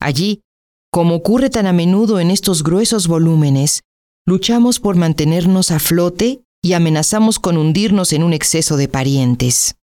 Allí, 0.00 0.42
como 0.92 1.14
ocurre 1.14 1.50
tan 1.50 1.66
a 1.66 1.72
menudo 1.72 2.20
en 2.20 2.30
estos 2.30 2.62
gruesos 2.62 3.08
volúmenes, 3.08 3.82
luchamos 4.26 4.80
por 4.80 4.96
mantenernos 4.96 5.70
a 5.70 5.78
flote 5.78 6.42
y 6.62 6.74
amenazamos 6.74 7.38
con 7.38 7.56
hundirnos 7.56 8.12
en 8.12 8.22
un 8.22 8.32
exceso 8.32 8.76
de 8.76 8.88
parientes. 8.88 9.76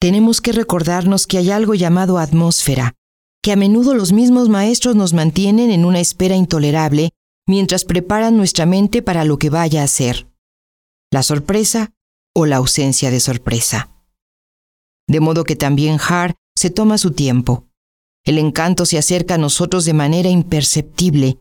Tenemos 0.00 0.40
que 0.40 0.52
recordarnos 0.52 1.26
que 1.26 1.36
hay 1.36 1.50
algo 1.50 1.74
llamado 1.74 2.18
atmósfera, 2.18 2.94
que 3.42 3.52
a 3.52 3.56
menudo 3.56 3.94
los 3.94 4.12
mismos 4.12 4.48
maestros 4.48 4.96
nos 4.96 5.12
mantienen 5.12 5.70
en 5.70 5.84
una 5.84 6.00
espera 6.00 6.36
intolerable 6.36 7.10
mientras 7.46 7.84
preparan 7.84 8.36
nuestra 8.36 8.64
mente 8.64 9.02
para 9.02 9.24
lo 9.24 9.38
que 9.38 9.50
vaya 9.50 9.82
a 9.82 9.88
ser. 9.88 10.26
La 11.12 11.22
sorpresa 11.22 11.92
o 12.34 12.46
la 12.46 12.56
ausencia 12.56 13.10
de 13.10 13.20
sorpresa. 13.20 13.89
De 15.10 15.18
modo 15.18 15.42
que 15.42 15.56
también 15.56 15.98
Har 15.98 16.36
se 16.56 16.70
toma 16.70 16.96
su 16.96 17.10
tiempo. 17.10 17.66
El 18.24 18.38
encanto 18.38 18.86
se 18.86 18.96
acerca 18.96 19.34
a 19.34 19.38
nosotros 19.38 19.84
de 19.84 19.92
manera 19.92 20.28
imperceptible. 20.28 21.40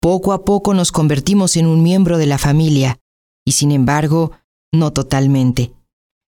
Poco 0.00 0.32
a 0.32 0.44
poco 0.44 0.72
nos 0.72 0.92
convertimos 0.92 1.56
en 1.56 1.66
un 1.66 1.82
miembro 1.82 2.16
de 2.16 2.26
la 2.26 2.38
familia, 2.38 3.00
y 3.44 3.52
sin 3.52 3.72
embargo, 3.72 4.30
no 4.72 4.92
totalmente, 4.92 5.72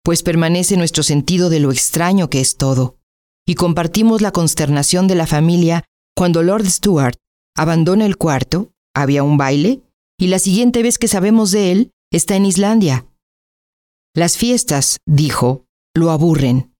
pues 0.03 0.23
permanece 0.23 0.75
nuestro 0.75 1.03
sentido 1.03 1.51
de 1.51 1.59
lo 1.59 1.71
extraño 1.71 2.31
que 2.31 2.41
es 2.41 2.57
todo, 2.57 2.97
y 3.45 3.53
compartimos 3.53 4.21
la 4.21 4.31
consternación 4.31 5.07
de 5.07 5.15
la 5.15 5.27
familia 5.27 5.83
cuando 6.17 6.41
Lord 6.41 6.65
Stuart 6.65 7.17
abandona 7.55 8.07
el 8.07 8.17
cuarto, 8.17 8.71
había 8.95 9.21
un 9.21 9.37
baile, 9.37 9.83
y 10.19 10.27
la 10.27 10.39
siguiente 10.39 10.81
vez 10.81 10.97
que 10.97 11.07
sabemos 11.07 11.51
de 11.51 11.71
él 11.71 11.91
está 12.11 12.35
en 12.35 12.47
Islandia. 12.47 13.05
Las 14.15 14.37
fiestas, 14.37 14.97
dijo, 15.05 15.65
lo 15.93 16.09
aburren. 16.09 16.70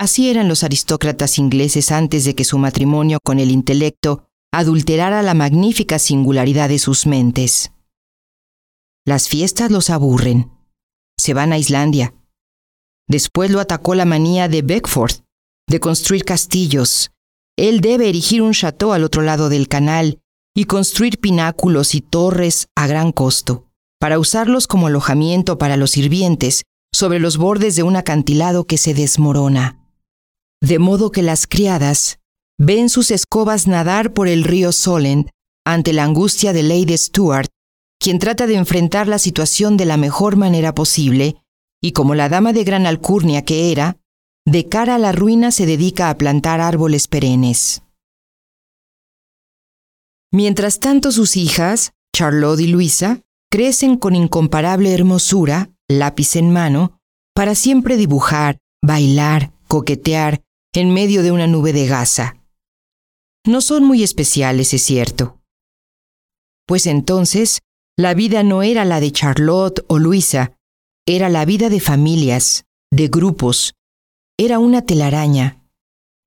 Así 0.00 0.30
eran 0.30 0.48
los 0.48 0.64
aristócratas 0.64 1.38
ingleses 1.38 1.92
antes 1.92 2.24
de 2.24 2.34
que 2.34 2.44
su 2.44 2.56
matrimonio 2.56 3.18
con 3.22 3.38
el 3.38 3.50
intelecto 3.50 4.24
adulterara 4.50 5.20
la 5.20 5.34
magnífica 5.34 5.98
singularidad 5.98 6.70
de 6.70 6.78
sus 6.78 7.04
mentes. 7.04 7.72
Las 9.04 9.28
fiestas 9.28 9.70
los 9.70 9.90
aburren. 9.90 10.52
Se 11.18 11.34
van 11.34 11.52
a 11.52 11.58
Islandia. 11.58 12.14
Después 13.10 13.50
lo 13.50 13.60
atacó 13.60 13.94
la 13.94 14.06
manía 14.06 14.48
de 14.48 14.62
Beckford, 14.62 15.16
de 15.68 15.80
construir 15.80 16.24
castillos. 16.24 17.10
Él 17.58 17.82
debe 17.82 18.08
erigir 18.08 18.40
un 18.40 18.52
chateau 18.54 18.92
al 18.92 19.04
otro 19.04 19.20
lado 19.20 19.50
del 19.50 19.68
canal 19.68 20.18
y 20.56 20.64
construir 20.64 21.20
pináculos 21.20 21.94
y 21.94 22.00
torres 22.00 22.68
a 22.74 22.86
gran 22.86 23.12
costo, 23.12 23.68
para 24.00 24.18
usarlos 24.18 24.66
como 24.66 24.86
alojamiento 24.86 25.58
para 25.58 25.76
los 25.76 25.90
sirvientes 25.90 26.62
sobre 26.90 27.18
los 27.18 27.36
bordes 27.36 27.76
de 27.76 27.82
un 27.82 27.96
acantilado 27.96 28.64
que 28.64 28.78
se 28.78 28.94
desmorona. 28.94 29.79
De 30.62 30.78
modo 30.78 31.10
que 31.10 31.22
las 31.22 31.46
criadas 31.46 32.18
ven 32.58 32.90
sus 32.90 33.10
escobas 33.10 33.66
nadar 33.66 34.12
por 34.12 34.28
el 34.28 34.44
río 34.44 34.72
Solent 34.72 35.30
ante 35.64 35.92
la 35.92 36.04
angustia 36.04 36.52
de 36.52 36.62
Lady 36.62 36.96
Stuart, 36.96 37.48
quien 37.98 38.18
trata 38.18 38.46
de 38.46 38.54
enfrentar 38.54 39.08
la 39.08 39.18
situación 39.18 39.76
de 39.76 39.86
la 39.86 39.96
mejor 39.96 40.36
manera 40.36 40.74
posible, 40.74 41.36
y 41.82 41.92
como 41.92 42.14
la 42.14 42.28
dama 42.28 42.52
de 42.52 42.64
gran 42.64 42.86
alcurnia 42.86 43.42
que 43.42 43.72
era, 43.72 43.96
de 44.46 44.68
cara 44.68 44.96
a 44.96 44.98
la 44.98 45.12
ruina 45.12 45.50
se 45.50 45.64
dedica 45.64 46.10
a 46.10 46.18
plantar 46.18 46.60
árboles 46.60 47.08
perennes. 47.08 47.82
Mientras 50.32 50.78
tanto 50.78 51.12
sus 51.12 51.36
hijas, 51.36 51.92
Charlotte 52.14 52.60
y 52.60 52.66
Luisa, 52.66 53.22
crecen 53.50 53.96
con 53.96 54.14
incomparable 54.14 54.92
hermosura, 54.92 55.70
lápiz 55.88 56.36
en 56.36 56.52
mano, 56.52 56.98
para 57.34 57.54
siempre 57.54 57.96
dibujar, 57.96 58.58
bailar, 58.82 59.52
coquetear 59.66 60.42
en 60.74 60.92
medio 60.92 61.22
de 61.22 61.32
una 61.32 61.46
nube 61.46 61.72
de 61.72 61.86
gasa. 61.86 62.36
No 63.46 63.60
son 63.60 63.84
muy 63.84 64.02
especiales, 64.02 64.72
es 64.74 64.82
cierto. 64.82 65.40
Pues 66.66 66.86
entonces, 66.86 67.60
la 67.98 68.14
vida 68.14 68.42
no 68.42 68.62
era 68.62 68.84
la 68.84 69.00
de 69.00 69.10
Charlotte 69.10 69.84
o 69.88 69.98
Luisa, 69.98 70.56
era 71.06 71.28
la 71.28 71.44
vida 71.44 71.68
de 71.68 71.80
familias, 71.80 72.64
de 72.92 73.08
grupos. 73.08 73.74
Era 74.38 74.58
una 74.58 74.82
telaraña, 74.82 75.62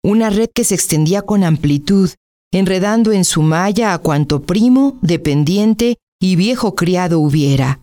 una 0.04 0.30
red 0.30 0.50
que 0.54 0.64
se 0.64 0.76
extendía 0.76 1.22
con 1.22 1.44
amplitud 1.44 2.10
enredando 2.54 3.12
en 3.12 3.26
su 3.26 3.42
malla 3.42 3.94
a 3.94 3.98
cuanto 3.98 4.44
primo, 4.44 5.00
dependiente 5.02 5.98
y 6.22 6.36
viejo 6.36 6.76
criado 6.76 7.20
hubiera. 7.20 7.82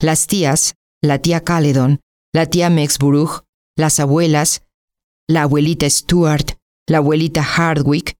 Las 0.00 0.28
tías, 0.28 0.74
la 1.02 1.18
tía 1.18 1.42
Caledon, 1.42 2.00
la 2.32 2.46
tía 2.46 2.70
Mexborough, 2.70 3.42
las 3.76 3.98
abuelas, 3.98 4.62
la 5.28 5.42
abuelita 5.42 5.88
Stuart, 5.88 6.56
la 6.88 6.98
abuelita 6.98 7.42
Hardwick, 7.42 8.16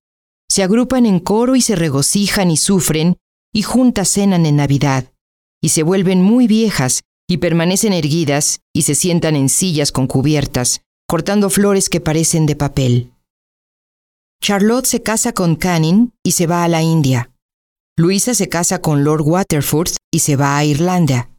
se 0.50 0.62
agrupan 0.62 1.07
en 1.07 1.20
coro 1.20 1.57
y 1.57 1.61
se 1.61 1.76
regocijan 1.76 2.50
y 2.50 2.57
sufren, 2.57 3.16
y 3.52 3.62
juntas 3.62 4.09
cenan 4.12 4.46
en 4.46 4.57
Navidad, 4.57 5.12
y 5.62 5.70
se 5.70 5.82
vuelven 5.82 6.22
muy 6.22 6.46
viejas, 6.46 7.02
y 7.28 7.38
permanecen 7.38 7.92
erguidas, 7.92 8.61
y 8.74 8.82
se 8.82 8.94
sientan 8.94 9.36
en 9.36 9.48
sillas 9.48 9.92
con 9.92 10.07
cubiertas, 10.07 10.82
cortando 11.09 11.50
flores 11.50 11.88
que 11.88 12.00
parecen 12.00 12.46
de 12.46 12.57
papel. 12.57 13.12
Charlotte 14.40 14.86
se 14.86 15.02
casa 15.02 15.32
con 15.32 15.57
Canning 15.57 16.12
y 16.22 16.32
se 16.32 16.46
va 16.46 16.64
a 16.64 16.68
la 16.68 16.82
India. 16.82 17.32
Luisa 17.96 18.34
se 18.34 18.48
casa 18.48 18.80
con 18.80 19.02
Lord 19.02 19.22
Waterford 19.22 19.92
y 20.12 20.18
se 20.20 20.36
va 20.36 20.59
a 20.59 20.64
Irlanda. 20.64 21.30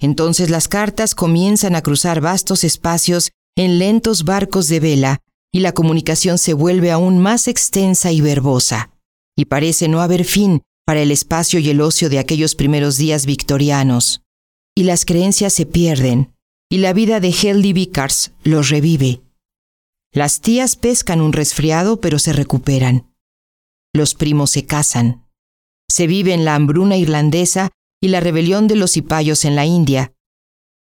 Entonces 0.00 0.48
las 0.48 0.68
cartas 0.68 1.14
comienzan 1.14 1.74
a 1.74 1.82
cruzar 1.82 2.20
vastos 2.20 2.62
espacios 2.62 3.32
en 3.58 3.80
lentos 3.80 4.22
barcos 4.22 4.68
de 4.68 4.78
vela 4.78 5.18
y 5.52 5.60
la 5.60 5.72
comunicación 5.72 6.38
se 6.38 6.52
vuelve 6.52 6.92
aún 6.92 7.18
más 7.18 7.48
extensa 7.48 8.12
y 8.12 8.20
verbosa, 8.20 8.92
y 9.36 9.46
parece 9.46 9.88
no 9.88 10.00
haber 10.00 10.24
fin 10.24 10.62
para 10.86 11.02
el 11.02 11.10
espacio 11.10 11.58
y 11.58 11.68
el 11.68 11.80
ocio 11.80 12.08
de 12.08 12.20
aquellos 12.20 12.54
primeros 12.54 12.98
días 12.98 13.26
victorianos. 13.26 14.22
Y 14.76 14.84
las 14.84 15.04
creencias 15.04 15.52
se 15.52 15.66
pierden, 15.66 16.32
y 16.70 16.78
la 16.78 16.92
vida 16.92 17.18
de 17.18 17.32
Heldy 17.32 17.72
Vicars 17.72 18.30
los 18.44 18.68
revive. 18.68 19.22
Las 20.12 20.40
tías 20.40 20.76
pescan 20.76 21.20
un 21.20 21.32
resfriado 21.32 22.00
pero 22.00 22.20
se 22.20 22.32
recuperan. 22.32 23.12
Los 23.92 24.14
primos 24.14 24.52
se 24.52 24.66
casan. 24.66 25.26
Se 25.90 26.06
vive 26.06 26.32
en 26.32 26.44
la 26.44 26.54
hambruna 26.54 26.96
irlandesa 26.96 27.72
y 28.00 28.08
la 28.08 28.20
rebelión 28.20 28.68
de 28.68 28.76
los 28.76 28.92
cipayos 28.92 29.44
en 29.44 29.56
la 29.56 29.66
India. 29.66 30.12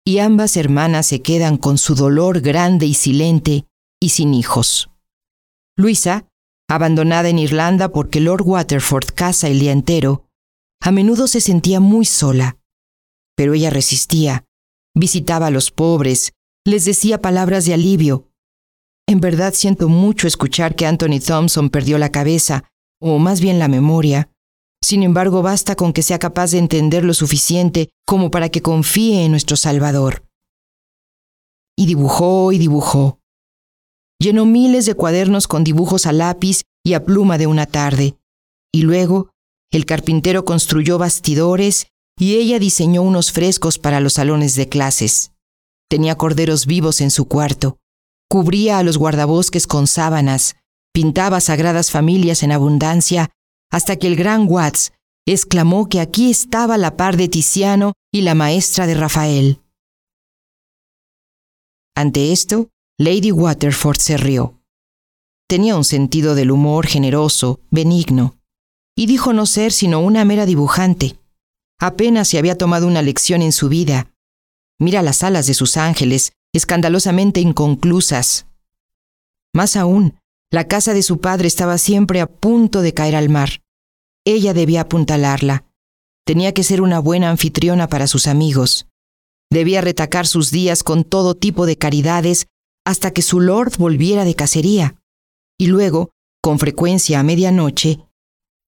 Y 0.08 0.20
ambas 0.20 0.56
hermanas 0.56 1.08
se 1.08 1.22
quedan 1.22 1.58
con 1.58 1.78
su 1.78 1.94
dolor 1.94 2.40
grande 2.40 2.86
y 2.86 2.94
silente 2.94 3.66
y 4.00 4.08
sin 4.08 4.34
hijos. 4.34 4.90
Luisa, 5.76 6.30
abandonada 6.70 7.28
en 7.28 7.40
Irlanda 7.40 7.92
porque 7.92 8.22
Lord 8.22 8.44
Waterford 8.44 9.08
casa 9.14 9.50
el 9.50 9.60
día 9.60 9.74
entero, 9.74 10.24
a 10.80 10.94
menudo 10.94 11.28
se 11.28 11.42
sentía 11.42 11.82
muy 11.82 12.06
sola. 12.06 12.58
Pero 13.36 13.54
ella 13.54 13.70
resistía, 13.70 14.46
visitaba 14.96 15.48
a 15.48 15.52
los 15.52 15.72
pobres, 15.72 16.32
les 16.66 16.86
decía 16.86 17.22
palabras 17.22 17.66
de 17.66 17.74
alivio, 17.74 18.30
en 19.10 19.20
verdad 19.20 19.54
siento 19.54 19.90
mucho 19.90 20.26
escuchar 20.26 20.78
que 20.78 20.86
Anthony 20.86 21.20
Thompson 21.20 21.70
perdió 21.70 21.98
la 21.98 22.14
cabeza, 22.14 22.64
o 23.02 23.20
más 23.20 23.42
bien 23.42 23.60
la 23.60 23.68
memoria. 23.68 24.30
Sin 24.88 25.04
embargo, 25.04 25.42
basta 25.42 25.76
con 25.76 25.92
que 25.92 26.02
sea 26.02 26.18
capaz 26.18 26.52
de 26.52 26.60
entender 26.60 27.04
lo 27.04 27.14
suficiente 27.14 27.90
como 28.06 28.32
para 28.32 28.48
que 28.48 28.62
confíe 28.62 29.26
en 29.26 29.32
nuestro 29.32 29.58
Salvador. 29.58 30.24
Y 31.78 31.88
dibujó 31.88 32.54
y 32.54 32.58
dibujó. 32.58 33.20
Llenó 34.18 34.46
miles 34.46 34.86
de 34.86 34.96
cuadernos 34.96 35.50
con 35.50 35.66
dibujos 35.66 36.06
a 36.06 36.14
lápiz 36.14 36.62
y 36.86 36.94
a 36.94 37.04
pluma 37.04 37.38
de 37.38 37.48
una 37.48 37.66
tarde. 37.66 38.16
Y 38.72 38.84
luego, 38.84 39.32
el 39.74 39.86
carpintero 39.86 40.46
construyó 40.46 40.98
bastidores 40.98 41.88
y 42.18 42.38
ella 42.38 42.58
diseñó 42.58 43.02
unos 43.02 43.34
frescos 43.34 43.80
para 43.80 44.00
los 44.00 44.14
salones 44.14 44.56
de 44.56 44.70
clases. 44.70 45.34
Tenía 45.90 46.16
corderos 46.16 46.66
vivos 46.66 47.02
en 47.02 47.12
su 47.12 47.28
cuarto 47.28 47.78
cubría 48.28 48.80
a 48.80 48.84
los 48.84 48.98
guardabosques 48.98 49.68
con 49.68 49.88
sábanas, 49.88 50.58
pintaba 50.94 51.40
sagradas 51.40 51.92
familias 51.92 52.44
en 52.44 52.52
abundancia, 52.52 53.30
hasta 53.72 53.96
que 53.98 54.08
el 54.08 54.16
gran 54.16 54.48
Watts 54.48 54.94
exclamó 55.26 55.90
que 55.90 56.00
aquí 56.00 56.30
estaba 56.30 56.78
la 56.78 56.96
par 56.96 57.18
de 57.18 57.28
Tiziano 57.28 57.94
y 58.12 58.22
la 58.22 58.34
maestra 58.34 58.88
de 58.88 58.94
Rafael. 58.94 59.62
Ante 61.96 62.32
esto, 62.32 62.70
Lady 62.98 63.32
Waterford 63.32 63.98
se 63.98 64.18
rió. 64.18 64.62
Tenía 65.48 65.76
un 65.76 65.84
sentido 65.84 66.36
del 66.36 66.52
humor 66.52 66.88
generoso, 66.88 67.60
benigno, 67.72 68.38
y 68.96 69.06
dijo 69.06 69.34
no 69.34 69.46
ser 69.46 69.72
sino 69.72 70.00
una 70.00 70.26
mera 70.26 70.46
dibujante. 70.46 71.20
Apenas 71.80 72.28
se 72.28 72.38
había 72.38 72.58
tomado 72.58 72.88
una 72.88 73.02
lección 73.02 73.42
en 73.42 73.52
su 73.52 73.70
vida. 73.70 74.12
Mira 74.80 75.02
las 75.02 75.24
alas 75.24 75.48
de 75.48 75.54
sus 75.54 75.78
ángeles, 75.78 76.34
escandalosamente 76.54 77.40
inconclusas. 77.40 78.48
Más 79.54 79.76
aún, 79.76 80.17
la 80.52 80.68
casa 80.68 80.94
de 80.94 81.04
su 81.04 81.20
padre 81.20 81.48
estaba 81.48 81.78
siempre 81.78 82.22
a 82.22 82.28
punto 82.28 82.82
de 82.82 82.94
caer 82.94 83.16
al 83.16 83.30
mar. 83.30 83.62
Ella 84.26 84.54
debía 84.54 84.82
apuntalarla. 84.82 85.66
Tenía 86.26 86.54
que 86.54 86.64
ser 86.64 86.82
una 86.82 87.00
buena 87.00 87.30
anfitriona 87.30 87.88
para 87.88 88.08
sus 88.08 88.28
amigos. 88.28 88.88
Debía 89.52 89.82
retacar 89.82 90.28
sus 90.28 90.52
días 90.52 90.84
con 90.84 91.04
todo 91.04 91.36
tipo 91.36 91.66
de 91.66 91.78
caridades 91.78 92.48
hasta 92.86 93.12
que 93.12 93.22
su 93.22 93.42
lord 93.42 93.74
volviera 93.78 94.24
de 94.24 94.36
cacería. 94.36 94.96
Y 95.58 95.68
luego, 95.68 96.12
con 96.42 96.60
frecuencia 96.60 97.20
a 97.20 97.24
medianoche, 97.24 98.00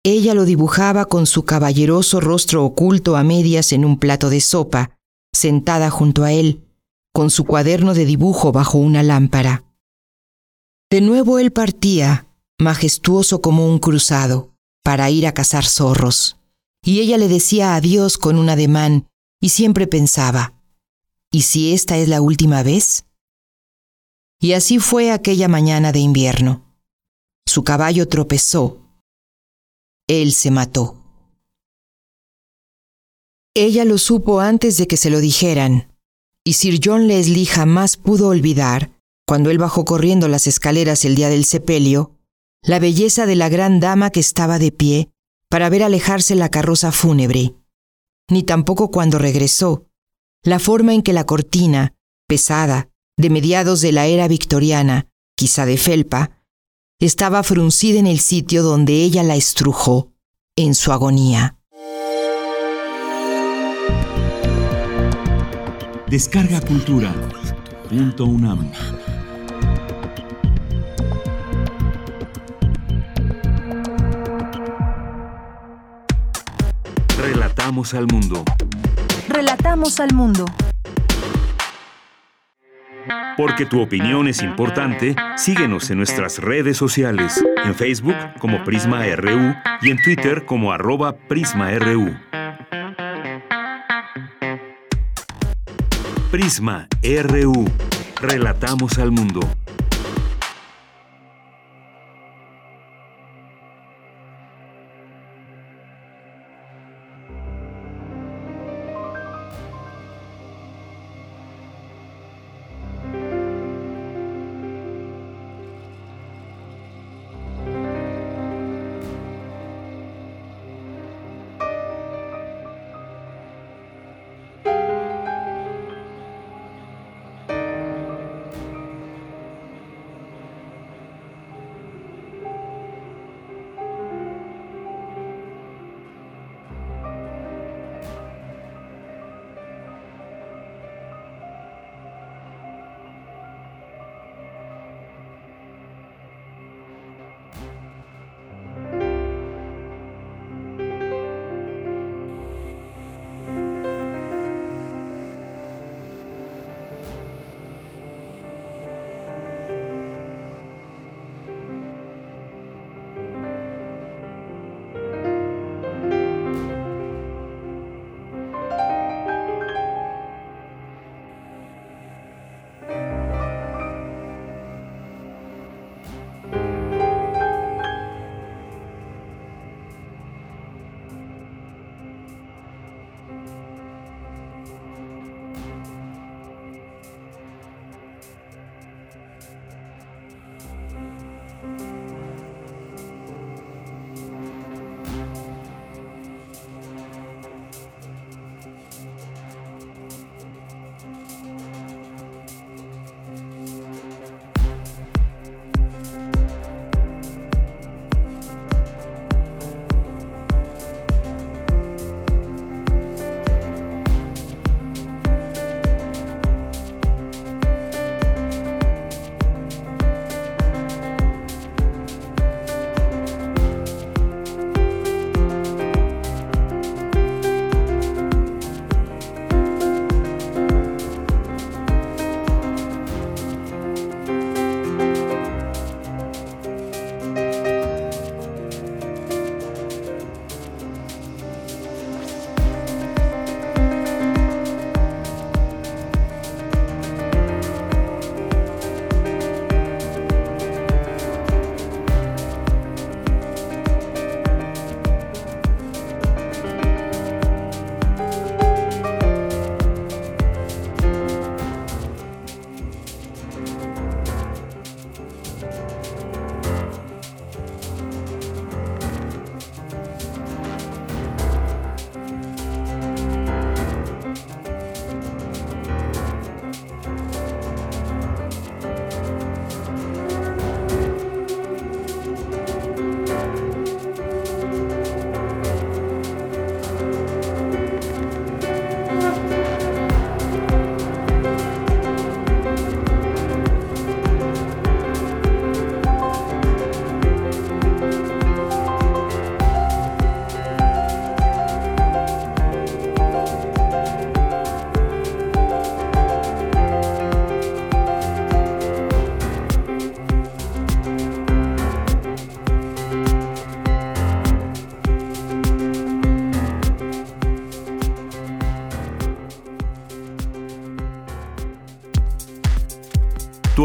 ella 0.04 0.34
lo 0.34 0.46
dibujaba 0.46 1.06
con 1.06 1.28
su 1.28 1.46
caballeroso 1.46 2.20
rostro 2.20 2.64
oculto 2.64 3.16
a 3.16 3.24
medias 3.24 3.74
en 3.74 3.86
un 3.86 4.00
plato 4.00 4.30
de 4.30 4.42
sopa, 4.42 4.98
sentada 5.34 5.90
junto 5.92 6.24
a 6.24 6.32
él, 6.32 6.64
con 7.14 7.30
su 7.30 7.46
cuaderno 7.46 7.94
de 7.94 8.06
dibujo 8.06 8.52
bajo 8.52 8.78
una 8.78 9.04
lámpara. 9.04 9.67
De 10.90 11.02
nuevo 11.02 11.38
él 11.38 11.52
partía, 11.52 12.28
majestuoso 12.58 13.42
como 13.42 13.68
un 13.68 13.78
cruzado, 13.80 14.56
para 14.84 15.10
ir 15.10 15.28
a 15.28 15.34
cazar 15.34 15.66
zorros, 15.66 16.38
y 16.82 17.02
ella 17.02 17.18
le 17.18 17.28
decía 17.28 17.76
adiós 17.76 18.18
con 18.18 18.38
un 18.38 18.50
ademán, 18.50 19.08
y 19.42 19.50
siempre 19.50 19.86
pensaba, 19.86 20.54
¿y 21.30 21.42
si 21.42 21.74
esta 21.74 21.98
es 21.98 22.08
la 22.08 22.22
última 22.22 22.64
vez? 22.64 23.06
Y 24.40 24.54
así 24.54 24.80
fue 24.80 25.12
aquella 25.12 25.50
mañana 25.50 25.92
de 25.92 26.00
invierno. 26.00 26.64
Su 27.46 27.66
caballo 27.66 28.08
tropezó. 28.08 28.80
Él 30.08 30.32
se 30.32 30.52
mató. 30.52 31.04
Ella 33.54 33.84
lo 33.84 33.98
supo 33.98 34.40
antes 34.40 34.78
de 34.78 34.88
que 34.88 34.96
se 34.96 35.10
lo 35.10 35.20
dijeran, 35.20 35.94
y 36.46 36.54
Sir 36.54 36.80
John 36.82 37.08
Leslie 37.08 37.46
jamás 37.46 37.98
pudo 37.98 38.30
olvidar, 38.30 38.97
cuando 39.28 39.52
él 39.52 39.58
bajó 39.58 39.84
corriendo 39.84 40.30
las 40.30 40.48
escaleras 40.48 41.04
el 41.04 41.16
día 41.16 41.28
del 41.28 41.44
sepelio, 41.44 42.16
la 42.64 42.80
belleza 42.80 43.26
de 43.26 43.36
la 43.36 43.50
gran 43.50 43.82
dama 43.82 44.10
que 44.10 44.22
estaba 44.22 44.58
de 44.58 44.72
pie 44.72 45.12
para 45.50 45.70
ver 45.70 45.84
alejarse 45.84 46.34
la 46.36 46.50
carroza 46.50 46.94
fúnebre, 46.94 47.54
ni 48.30 48.44
tampoco 48.44 48.90
cuando 48.90 49.18
regresó, 49.18 49.86
la 50.44 50.60
forma 50.60 50.94
en 50.94 51.02
que 51.02 51.12
la 51.12 51.26
cortina, 51.26 51.94
pesada, 52.28 52.90
de 53.18 53.30
mediados 53.30 53.82
de 53.82 53.92
la 53.92 54.08
era 54.08 54.30
victoriana, 54.30 55.08
quizá 55.36 55.66
de 55.66 55.78
felpa, 55.78 56.32
estaba 57.00 57.44
fruncida 57.44 58.00
en 58.00 58.08
el 58.08 58.20
sitio 58.20 58.64
donde 58.64 58.94
ella 59.04 59.24
la 59.24 59.36
estrujó, 59.36 60.14
en 60.56 60.74
su 60.74 60.94
agonía. 60.94 61.58
Descarga 66.08 66.62
Cultura. 66.62 67.14
Punto 67.90 68.26
UNAM. 68.26 68.72
Relatamos 77.68 77.94
al 77.94 78.08
mundo. 78.08 78.46
Relatamos 79.28 80.00
al 80.00 80.14
mundo. 80.14 80.46
Porque 83.36 83.66
tu 83.66 83.82
opinión 83.82 84.30
es 84.30 84.42
importante, 84.42 85.18
síguenos 85.36 85.90
en 85.90 85.98
nuestras 85.98 86.40
redes 86.40 86.78
sociales, 86.78 87.44
en 87.66 87.76
Facebook 87.76 88.16
como 88.40 88.64
Prisma 88.64 89.04
RU 89.18 89.54
y 89.82 89.92
en 89.92 90.02
Twitter 90.02 90.46
como 90.46 90.72
arroba 90.72 91.18
PrismaRU. 91.18 92.16
Prisma 96.32 96.88
RU. 97.04 97.66
Relatamos 98.22 98.98
al 98.98 99.12
mundo. 99.12 99.42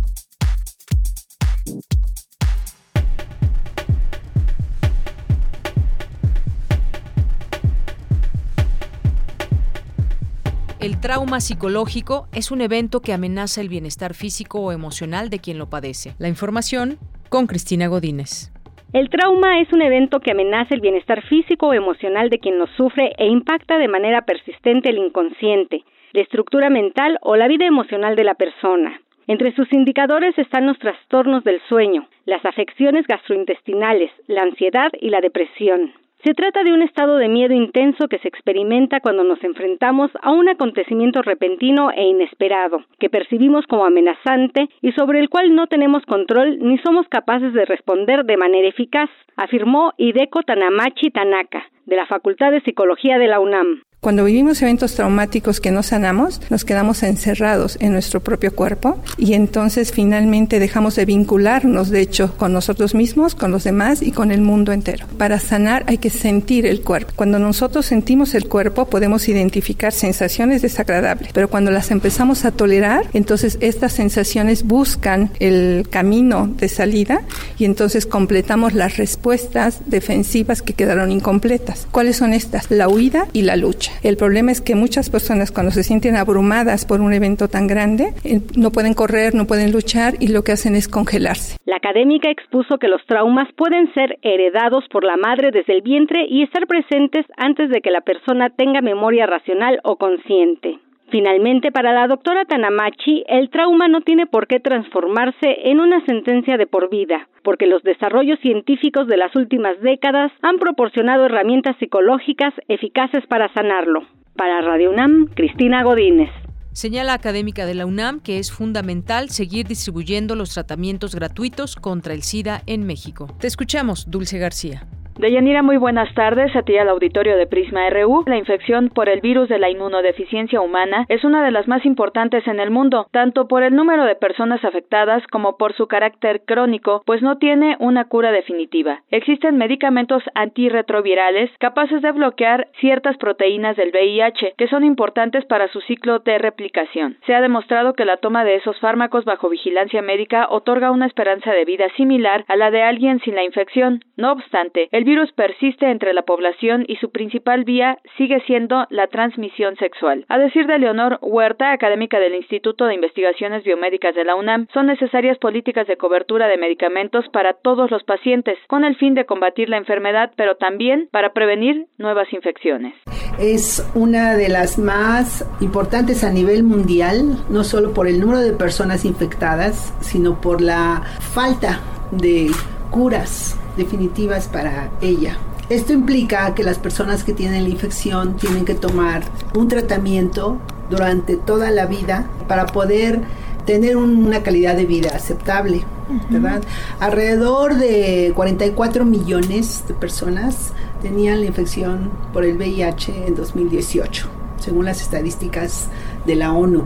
El 10.80 10.98
trauma 11.00 11.40
psicológico 11.40 12.26
es 12.32 12.50
un 12.50 12.60
evento 12.60 13.00
que 13.00 13.14
amenaza 13.14 13.62
el 13.62 13.70
bienestar 13.70 14.12
físico 14.12 14.60
o 14.60 14.70
emocional 14.70 15.30
de 15.30 15.38
quien 15.38 15.56
lo 15.56 15.70
padece. 15.70 16.14
La 16.18 16.28
información 16.28 16.98
con 17.30 17.46
Cristina 17.46 17.86
Godínez. 17.86 18.52
El 18.94 19.10
trauma 19.10 19.58
es 19.58 19.72
un 19.72 19.82
evento 19.82 20.20
que 20.20 20.30
amenaza 20.30 20.72
el 20.72 20.80
bienestar 20.80 21.20
físico 21.22 21.66
o 21.66 21.74
emocional 21.74 22.30
de 22.30 22.38
quien 22.38 22.60
lo 22.60 22.68
sufre 22.76 23.12
e 23.18 23.26
impacta 23.26 23.76
de 23.76 23.88
manera 23.88 24.22
persistente 24.22 24.90
el 24.90 24.98
inconsciente, 24.98 25.82
la 26.12 26.20
estructura 26.20 26.70
mental 26.70 27.18
o 27.22 27.34
la 27.34 27.48
vida 27.48 27.66
emocional 27.66 28.14
de 28.14 28.22
la 28.22 28.34
persona. 28.34 29.00
Entre 29.26 29.52
sus 29.56 29.72
indicadores 29.72 30.38
están 30.38 30.66
los 30.66 30.78
trastornos 30.78 31.42
del 31.42 31.60
sueño, 31.68 32.06
las 32.24 32.44
afecciones 32.46 33.04
gastrointestinales, 33.08 34.12
la 34.28 34.42
ansiedad 34.42 34.92
y 35.00 35.10
la 35.10 35.20
depresión. 35.20 35.92
Se 36.24 36.32
trata 36.32 36.64
de 36.64 36.72
un 36.72 36.80
estado 36.80 37.18
de 37.18 37.28
miedo 37.28 37.52
intenso 37.52 38.08
que 38.08 38.18
se 38.18 38.28
experimenta 38.28 39.00
cuando 39.00 39.24
nos 39.24 39.44
enfrentamos 39.44 40.10
a 40.22 40.32
un 40.32 40.48
acontecimiento 40.48 41.20
repentino 41.20 41.90
e 41.90 42.02
inesperado, 42.02 42.82
que 42.98 43.10
percibimos 43.10 43.66
como 43.66 43.84
amenazante 43.84 44.70
y 44.80 44.92
sobre 44.92 45.20
el 45.20 45.28
cual 45.28 45.54
no 45.54 45.66
tenemos 45.66 46.02
control 46.06 46.60
ni 46.60 46.78
somos 46.78 47.06
capaces 47.08 47.52
de 47.52 47.66
responder 47.66 48.24
de 48.24 48.38
manera 48.38 48.66
eficaz, 48.66 49.10
afirmó 49.36 49.92
Hideko 49.98 50.42
Tanamachi 50.44 51.10
Tanaka, 51.10 51.62
de 51.84 51.96
la 51.96 52.06
Facultad 52.06 52.52
de 52.52 52.62
Psicología 52.62 53.18
de 53.18 53.28
la 53.28 53.40
UNAM. 53.40 53.82
Cuando 54.04 54.24
vivimos 54.24 54.60
eventos 54.60 54.96
traumáticos 54.96 55.62
que 55.62 55.70
no 55.70 55.82
sanamos, 55.82 56.42
nos 56.50 56.66
quedamos 56.66 57.02
encerrados 57.02 57.78
en 57.80 57.94
nuestro 57.94 58.20
propio 58.20 58.54
cuerpo 58.54 58.98
y 59.16 59.32
entonces 59.32 59.92
finalmente 59.92 60.58
dejamos 60.58 60.96
de 60.96 61.06
vincularnos, 61.06 61.88
de 61.88 62.02
hecho, 62.02 62.36
con 62.36 62.52
nosotros 62.52 62.94
mismos, 62.94 63.34
con 63.34 63.50
los 63.50 63.64
demás 63.64 64.02
y 64.02 64.12
con 64.12 64.30
el 64.30 64.42
mundo 64.42 64.72
entero. 64.72 65.06
Para 65.16 65.40
sanar 65.40 65.84
hay 65.86 65.96
que 65.96 66.10
sentir 66.10 66.66
el 66.66 66.82
cuerpo. 66.82 67.14
Cuando 67.16 67.38
nosotros 67.38 67.86
sentimos 67.86 68.34
el 68.34 68.46
cuerpo 68.46 68.84
podemos 68.84 69.26
identificar 69.26 69.90
sensaciones 69.90 70.60
desagradables, 70.60 71.30
pero 71.32 71.48
cuando 71.48 71.70
las 71.70 71.90
empezamos 71.90 72.44
a 72.44 72.50
tolerar, 72.50 73.06
entonces 73.14 73.56
estas 73.62 73.94
sensaciones 73.94 74.64
buscan 74.64 75.30
el 75.40 75.88
camino 75.88 76.46
de 76.46 76.68
salida 76.68 77.22
y 77.56 77.64
entonces 77.64 78.04
completamos 78.04 78.74
las 78.74 78.98
respuestas 78.98 79.80
defensivas 79.86 80.60
que 80.60 80.74
quedaron 80.74 81.10
incompletas. 81.10 81.88
¿Cuáles 81.90 82.18
son 82.18 82.34
estas? 82.34 82.70
La 82.70 82.86
huida 82.86 83.28
y 83.32 83.40
la 83.40 83.56
lucha. 83.56 83.93
El 84.02 84.16
problema 84.16 84.52
es 84.52 84.60
que 84.60 84.74
muchas 84.74 85.10
personas 85.10 85.50
cuando 85.50 85.72
se 85.72 85.82
sienten 85.82 86.16
abrumadas 86.16 86.84
por 86.84 87.00
un 87.00 87.12
evento 87.12 87.48
tan 87.48 87.66
grande, 87.66 88.14
eh, 88.24 88.40
no 88.56 88.70
pueden 88.70 88.94
correr, 88.94 89.34
no 89.34 89.46
pueden 89.46 89.72
luchar 89.72 90.14
y 90.20 90.28
lo 90.28 90.42
que 90.42 90.52
hacen 90.52 90.74
es 90.74 90.88
congelarse. 90.88 91.56
La 91.64 91.76
académica 91.76 92.30
expuso 92.30 92.78
que 92.78 92.88
los 92.88 93.04
traumas 93.06 93.48
pueden 93.56 93.92
ser 93.94 94.18
heredados 94.22 94.84
por 94.90 95.04
la 95.04 95.16
madre 95.16 95.50
desde 95.52 95.74
el 95.74 95.82
vientre 95.82 96.26
y 96.28 96.42
estar 96.42 96.66
presentes 96.66 97.26
antes 97.36 97.70
de 97.70 97.80
que 97.80 97.90
la 97.90 98.00
persona 98.00 98.50
tenga 98.50 98.80
memoria 98.80 99.26
racional 99.26 99.80
o 99.84 99.96
consciente. 99.96 100.78
Finalmente, 101.10 101.70
para 101.70 101.92
la 101.92 102.06
doctora 102.06 102.44
Tanamachi, 102.44 103.24
el 103.28 103.50
trauma 103.50 103.88
no 103.88 104.00
tiene 104.00 104.26
por 104.26 104.46
qué 104.46 104.58
transformarse 104.58 105.56
en 105.64 105.80
una 105.80 106.04
sentencia 106.06 106.56
de 106.56 106.66
por 106.66 106.90
vida, 106.90 107.28
porque 107.42 107.66
los 107.66 107.82
desarrollos 107.82 108.38
científicos 108.40 109.06
de 109.06 109.16
las 109.16 109.34
últimas 109.36 109.80
décadas 109.80 110.32
han 110.42 110.58
proporcionado 110.58 111.26
herramientas 111.26 111.76
psicológicas 111.78 112.54
eficaces 112.68 113.26
para 113.28 113.52
sanarlo. 113.52 114.02
Para 114.36 114.62
Radio 114.62 114.90
UNAM, 114.90 115.28
Cristina 115.34 115.84
Godínez. 115.84 116.30
Señala 116.72 117.14
académica 117.14 117.66
de 117.66 117.74
la 117.74 117.86
UNAM 117.86 118.20
que 118.20 118.40
es 118.40 118.50
fundamental 118.50 119.30
seguir 119.30 119.68
distribuyendo 119.68 120.34
los 120.34 120.54
tratamientos 120.54 121.14
gratuitos 121.14 121.76
contra 121.76 122.14
el 122.14 122.22
SIDA 122.22 122.62
en 122.66 122.84
México. 122.84 123.28
Te 123.38 123.46
escuchamos, 123.46 124.10
Dulce 124.10 124.38
García. 124.38 124.88
Deyanira, 125.16 125.62
muy 125.62 125.76
buenas 125.76 126.12
tardes. 126.14 126.54
A 126.56 126.62
ti 126.62 126.76
al 126.76 126.88
auditorio 126.88 127.36
de 127.36 127.46
Prisma 127.46 127.88
RU. 127.88 128.24
La 128.26 128.36
infección 128.36 128.88
por 128.88 129.08
el 129.08 129.20
virus 129.20 129.48
de 129.48 129.60
la 129.60 129.70
inmunodeficiencia 129.70 130.60
humana 130.60 131.06
es 131.08 131.22
una 131.22 131.44
de 131.44 131.52
las 131.52 131.68
más 131.68 131.86
importantes 131.86 132.44
en 132.48 132.58
el 132.58 132.72
mundo, 132.72 133.06
tanto 133.12 133.46
por 133.46 133.62
el 133.62 133.76
número 133.76 134.04
de 134.06 134.16
personas 134.16 134.64
afectadas 134.64 135.24
como 135.28 135.56
por 135.56 135.72
su 135.74 135.86
carácter 135.86 136.42
crónico, 136.44 137.02
pues 137.06 137.22
no 137.22 137.38
tiene 137.38 137.76
una 137.78 138.06
cura 138.06 138.32
definitiva. 138.32 139.02
Existen 139.10 139.56
medicamentos 139.56 140.22
antirretrovirales 140.34 141.48
capaces 141.60 142.02
de 142.02 142.10
bloquear 142.10 142.66
ciertas 142.80 143.16
proteínas 143.16 143.76
del 143.76 143.92
VIH 143.92 144.54
que 144.58 144.66
son 144.66 144.82
importantes 144.82 145.44
para 145.44 145.68
su 145.68 145.80
ciclo 145.82 146.18
de 146.18 146.38
replicación. 146.38 147.18
Se 147.24 147.36
ha 147.36 147.40
demostrado 147.40 147.94
que 147.94 148.04
la 148.04 148.16
toma 148.16 148.44
de 148.44 148.56
esos 148.56 148.80
fármacos 148.80 149.24
bajo 149.24 149.48
vigilancia 149.48 150.02
médica 150.02 150.48
otorga 150.50 150.90
una 150.90 151.06
esperanza 151.06 151.52
de 151.52 151.64
vida 151.64 151.86
similar 151.96 152.44
a 152.48 152.56
la 152.56 152.72
de 152.72 152.82
alguien 152.82 153.20
sin 153.20 153.36
la 153.36 153.44
infección. 153.44 154.00
No 154.16 154.32
obstante, 154.32 154.88
el 154.90 155.03
el 155.04 155.10
virus 155.10 155.30
persiste 155.32 155.90
entre 155.90 156.14
la 156.14 156.22
población 156.22 156.86
y 156.88 156.96
su 156.96 157.10
principal 157.10 157.64
vía 157.64 157.98
sigue 158.16 158.40
siendo 158.46 158.86
la 158.88 159.06
transmisión 159.08 159.76
sexual. 159.76 160.24
A 160.30 160.38
decir 160.38 160.66
de 160.66 160.78
Leonor 160.78 161.18
Huerta, 161.20 161.72
académica 161.72 162.18
del 162.18 162.34
Instituto 162.34 162.86
de 162.86 162.94
Investigaciones 162.94 163.64
Biomédicas 163.64 164.14
de 164.14 164.24
la 164.24 164.34
UNAM, 164.34 164.66
son 164.72 164.86
necesarias 164.86 165.36
políticas 165.36 165.86
de 165.88 165.98
cobertura 165.98 166.48
de 166.48 166.56
medicamentos 166.56 167.26
para 167.34 167.52
todos 167.52 167.90
los 167.90 168.02
pacientes, 168.04 168.56
con 168.66 168.82
el 168.82 168.96
fin 168.96 169.12
de 169.12 169.26
combatir 169.26 169.68
la 169.68 169.76
enfermedad, 169.76 170.32
pero 170.36 170.56
también 170.56 171.10
para 171.12 171.34
prevenir 171.34 171.86
nuevas 171.98 172.32
infecciones. 172.32 172.94
Es 173.38 173.86
una 173.94 174.36
de 174.38 174.48
las 174.48 174.78
más 174.78 175.46
importantes 175.60 176.24
a 176.24 176.30
nivel 176.30 176.62
mundial, 176.62 177.44
no 177.50 177.62
solo 177.62 177.92
por 177.92 178.08
el 178.08 178.20
número 178.20 178.40
de 178.40 178.54
personas 178.54 179.04
infectadas, 179.04 179.94
sino 180.00 180.40
por 180.40 180.62
la 180.62 181.02
falta 181.20 181.80
de 182.10 182.46
curas 182.90 183.60
definitivas 183.76 184.48
para 184.48 184.90
ella. 185.00 185.36
Esto 185.68 185.92
implica 185.92 186.54
que 186.54 186.62
las 186.62 186.78
personas 186.78 187.24
que 187.24 187.32
tienen 187.32 187.64
la 187.64 187.70
infección 187.70 188.36
tienen 188.36 188.64
que 188.64 188.74
tomar 188.74 189.22
un 189.54 189.68
tratamiento 189.68 190.58
durante 190.90 191.36
toda 191.36 191.70
la 191.70 191.86
vida 191.86 192.26
para 192.48 192.66
poder 192.66 193.22
tener 193.64 193.96
una 193.96 194.42
calidad 194.42 194.76
de 194.76 194.84
vida 194.84 195.12
aceptable, 195.14 195.84
¿verdad? 196.28 196.62
Alrededor 197.00 197.76
de 197.76 198.32
44 198.36 199.06
millones 199.06 199.84
de 199.88 199.94
personas 199.94 200.72
tenían 201.00 201.40
la 201.40 201.46
infección 201.46 202.10
por 202.34 202.44
el 202.44 202.56
VIH 202.56 203.26
en 203.26 203.34
2018, 203.34 204.28
según 204.60 204.84
las 204.84 205.00
estadísticas 205.00 205.88
de 206.26 206.34
la 206.34 206.52
ONU. 206.52 206.84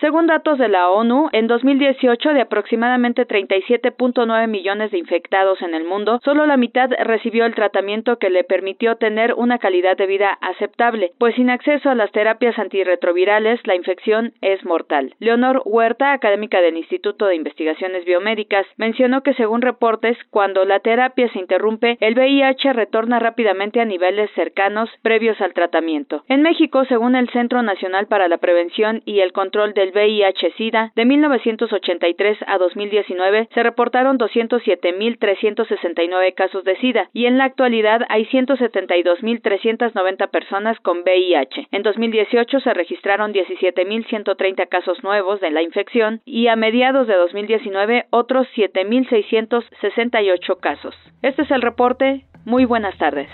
Según 0.00 0.26
datos 0.26 0.58
de 0.58 0.68
la 0.68 0.90
ONU, 0.90 1.30
en 1.32 1.46
2018 1.46 2.34
de 2.34 2.42
aproximadamente 2.42 3.26
37.9 3.26 4.46
millones 4.46 4.90
de 4.90 4.98
infectados 4.98 5.60
en 5.62 5.74
el 5.74 5.84
mundo, 5.84 6.20
solo 6.22 6.46
la 6.46 6.56
mitad 6.56 6.90
recibió 7.04 7.46
el 7.46 7.54
tratamiento 7.54 8.18
que 8.18 8.30
le 8.30 8.44
permitió 8.44 8.96
tener 8.96 9.34
una 9.34 9.58
calidad 9.58 9.96
de 9.96 10.06
vida 10.06 10.38
aceptable, 10.42 11.12
pues 11.18 11.34
sin 11.34 11.50
acceso 11.50 11.90
a 11.90 11.94
las 11.94 12.12
terapias 12.12 12.58
antirretrovirales 12.58 13.60
la 13.66 13.74
infección 13.74 14.32
es 14.42 14.64
mortal. 14.64 15.14
Leonor 15.18 15.62
Huerta, 15.64 16.12
académica 16.12 16.60
del 16.60 16.76
Instituto 16.76 17.26
de 17.26 17.36
Investigaciones 17.36 18.04
Biomédicas, 18.04 18.66
mencionó 18.76 19.22
que 19.22 19.34
según 19.34 19.62
reportes, 19.62 20.16
cuando 20.30 20.64
la 20.64 20.80
terapia 20.80 21.28
se 21.32 21.38
interrumpe, 21.38 21.96
el 22.00 22.14
VIH 22.14 22.74
retorna 22.74 23.18
rápidamente 23.18 23.80
a 23.80 23.84
niveles 23.84 24.30
cercanos 24.34 24.90
previos 25.02 25.40
al 25.40 25.54
tratamiento. 25.54 26.22
En 26.28 26.42
México, 26.42 26.84
según 26.84 27.16
el 27.16 27.28
Centro 27.30 27.62
Nacional 27.62 28.06
para 28.06 28.28
la 28.28 28.38
Prevención 28.38 29.02
y 29.04 29.20
el 29.20 29.32
Control 29.32 29.65
del 29.74 29.92
VIH-Sida, 29.92 30.92
de 30.94 31.04
1983 31.04 32.38
a 32.46 32.58
2019 32.58 33.48
se 33.54 33.62
reportaron 33.62 34.18
207.369 34.18 36.34
casos 36.34 36.64
de 36.64 36.76
SIDA 36.76 37.08
y 37.12 37.26
en 37.26 37.36
la 37.38 37.44
actualidad 37.44 38.00
hay 38.08 38.26
172.390 38.26 40.30
personas 40.30 40.78
con 40.80 40.98
VIH. 41.00 41.68
En 41.70 41.82
2018 41.82 42.60
se 42.60 42.74
registraron 42.74 43.32
17.130 43.32 44.68
casos 44.68 45.02
nuevos 45.02 45.40
de 45.40 45.50
la 45.50 45.62
infección 45.62 46.20
y 46.24 46.48
a 46.48 46.56
mediados 46.56 47.06
de 47.06 47.14
2019 47.14 48.06
otros 48.10 48.46
7.668 48.56 50.60
casos. 50.60 50.94
Este 51.22 51.42
es 51.42 51.50
el 51.50 51.62
reporte. 51.62 52.26
Muy 52.44 52.64
buenas 52.64 52.96
tardes. 52.98 53.28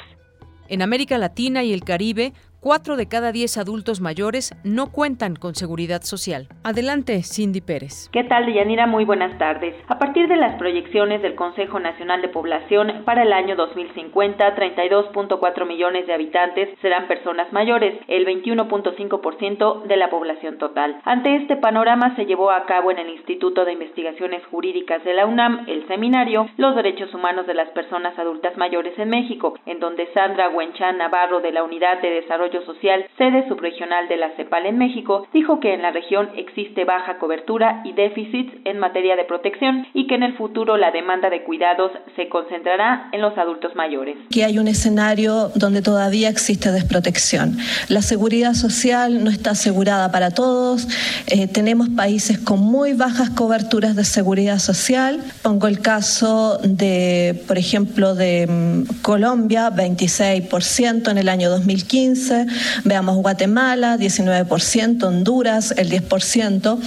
En 0.69 0.81
América 0.81 1.19
Latina 1.19 1.65
y 1.65 1.73
el 1.73 1.85
Caribe, 1.85 2.33
cuatro 2.63 2.97
de 2.97 3.09
cada 3.09 3.33
diez 3.33 3.59
adultos 3.59 4.01
mayores 4.01 4.55
no 4.63 4.93
cuentan 4.93 5.35
con 5.35 5.57
seguridad 5.57 6.03
social. 6.03 6.47
Adelante, 6.63 7.21
Cindy 7.25 7.61
Pérez. 7.61 8.09
¿Qué 8.13 8.23
tal, 8.23 8.47
Deyanira? 8.47 8.87
Muy 8.87 9.05
buenas 9.05 9.37
tardes. 9.37 9.75
A 9.89 9.99
partir 9.99 10.29
de 10.29 10.37
las 10.37 10.55
proyecciones 10.59 11.23
del 11.23 11.35
Consejo 11.35 11.81
Nacional 11.81 12.23
de 12.23 12.29
Población, 12.29 13.03
para 13.05 13.25
el 13.25 13.33
año 13.33 13.57
2050, 13.57 14.55
32.4 14.55 15.67
millones 15.67 16.07
de 16.07 16.15
habitantes 16.15 16.69
serán 16.81 17.09
personas 17.09 17.53
mayores, 17.53 17.99
el 18.07 18.25
21.5% 18.27 19.83
de 19.83 19.97
la 19.97 20.09
población 20.09 20.59
total. 20.59 21.01
Ante 21.05 21.35
este 21.35 21.57
panorama 21.57 22.15
se 22.15 22.27
llevó 22.27 22.53
a 22.53 22.65
cabo 22.67 22.93
en 22.93 22.99
el 22.99 23.11
Instituto 23.11 23.65
de 23.65 23.73
Investigaciones 23.73 24.47
Jurídicas 24.47 25.03
de 25.03 25.15
la 25.15 25.27
UNAM 25.27 25.65
el 25.67 25.85
seminario 25.89 26.49
Los 26.59 26.77
Derechos 26.77 27.13
Humanos 27.13 27.49
de 27.49 27.55
las 27.55 27.71
Personas 27.71 28.17
Adultas 28.17 28.57
Mayores 28.57 28.97
en 29.01 29.11
México, 29.11 29.59
en 29.67 29.81
donde 29.81 30.07
Sandra 30.15 30.49
Huenchan 30.49 30.99
Navarro 30.99 31.41
de 31.41 31.51
la 31.51 31.65
Unidad 31.65 32.01
de 32.01 32.11
Desarrollo 32.11 32.52
Social, 32.61 33.07
sede 33.17 33.49
subregional 33.49 34.09
de 34.09 34.17
la 34.17 34.31
CEPAL 34.37 34.67
en 34.67 34.79
México, 34.79 35.27
dijo 35.33 35.61
que 35.61 35.75
en 35.75 35.83
la 35.83 35.91
región 35.91 36.29
existe 36.37 36.85
baja 36.85 37.19
cobertura 37.19 37.81
y 37.85 37.93
déficits 37.93 38.53
en 38.65 38.79
materia 38.79 39.17
de 39.17 39.25
protección 39.25 39.87
y 39.95 40.07
que 40.07 40.15
en 40.15 40.23
el 40.23 40.37
futuro 40.37 40.77
la 40.77 40.91
demanda 40.91 41.31
de 41.31 41.43
cuidados 41.45 41.93
se 42.17 42.29
concentrará 42.29 43.09
en 43.13 43.21
los 43.21 43.37
adultos 43.39 43.75
mayores. 43.75 44.17
Que 44.31 44.45
hay 44.45 44.59
un 44.59 44.69
escenario 44.69 45.49
donde 45.55 45.83
todavía 45.83 46.29
existe 46.29 46.71
desprotección. 46.71 47.57
La 47.89 48.03
seguridad 48.03 48.55
social 48.55 49.25
no 49.25 49.31
está 49.31 49.51
asegurada 49.51 50.11
para 50.11 50.31
todos. 50.31 50.89
Eh, 51.29 51.47
tenemos 51.47 51.89
países 51.91 52.39
con 52.39 52.61
muy 52.61 52.93
bajas 52.93 53.31
coberturas 53.31 53.97
de 53.97 54.05
seguridad 54.05 54.59
social. 54.59 55.23
Pongo 55.43 55.67
el 55.67 55.81
caso 55.81 56.59
de, 56.63 57.43
por 57.47 57.59
ejemplo, 57.59 58.15
de 58.15 58.47
mm, 58.47 59.03
Colombia, 59.03 59.71
26% 59.71 61.11
en 61.11 61.19
el 61.19 61.29
año 61.29 61.51
2015. 61.51 62.42
Veamos 62.85 63.17
Guatemala, 63.17 63.97
19%, 63.97 65.03
Honduras, 65.05 65.75
el 65.77 65.91
10%. 65.91 66.79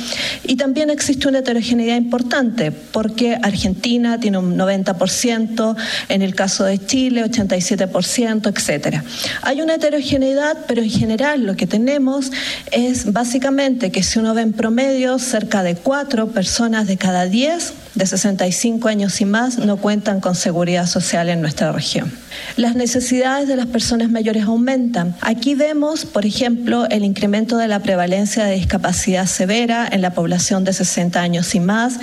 Y 0.43 0.55
también 0.55 0.89
existe 0.89 1.27
una 1.27 1.39
heterogeneidad 1.39 1.97
importante, 1.97 2.71
porque 2.71 3.37
Argentina 3.41 4.19
tiene 4.19 4.37
un 4.37 4.57
90%, 4.57 5.75
en 6.09 6.21
el 6.21 6.35
caso 6.35 6.63
de 6.63 6.77
Chile, 6.85 7.23
87%, 7.25 8.47
etcétera. 8.55 9.03
Hay 9.41 9.61
una 9.61 9.75
heterogeneidad, 9.75 10.57
pero 10.67 10.81
en 10.81 10.89
general 10.89 11.45
lo 11.45 11.55
que 11.55 11.67
tenemos 11.67 12.31
es 12.71 13.11
básicamente 13.11 13.91
que 13.91 14.03
si 14.03 14.19
uno 14.19 14.33
ve 14.33 14.41
en 14.41 14.53
promedio, 14.53 15.19
cerca 15.19 15.63
de 15.63 15.75
cuatro 15.75 16.27
personas 16.27 16.87
de 16.87 16.97
cada 16.97 17.25
diez 17.25 17.73
de 17.95 18.05
65 18.05 18.87
años 18.87 19.19
y 19.21 19.25
más 19.25 19.57
no 19.57 19.77
cuentan 19.77 20.19
con 20.19 20.35
seguridad 20.35 20.85
social 20.85 21.29
en 21.29 21.41
nuestra 21.41 21.71
región. 21.71 22.11
Las 22.57 22.75
necesidades 22.75 23.47
de 23.47 23.55
las 23.55 23.65
personas 23.67 24.09
mayores 24.09 24.43
aumentan. 24.43 25.15
Aquí 25.21 25.55
vemos, 25.55 26.05
por 26.05 26.25
ejemplo, 26.25 26.85
el 26.89 27.03
incremento 27.03 27.57
de 27.57 27.67
la 27.67 27.79
prevalencia 27.79 28.45
de 28.45 28.55
discapacidad 28.55 29.25
severa 29.25 29.87
en 29.89 30.01
la 30.01 30.13
población 30.13 30.63
de 30.63 30.73
60 30.73 31.19
años 31.19 31.55
y 31.55 31.59
más 31.59 31.99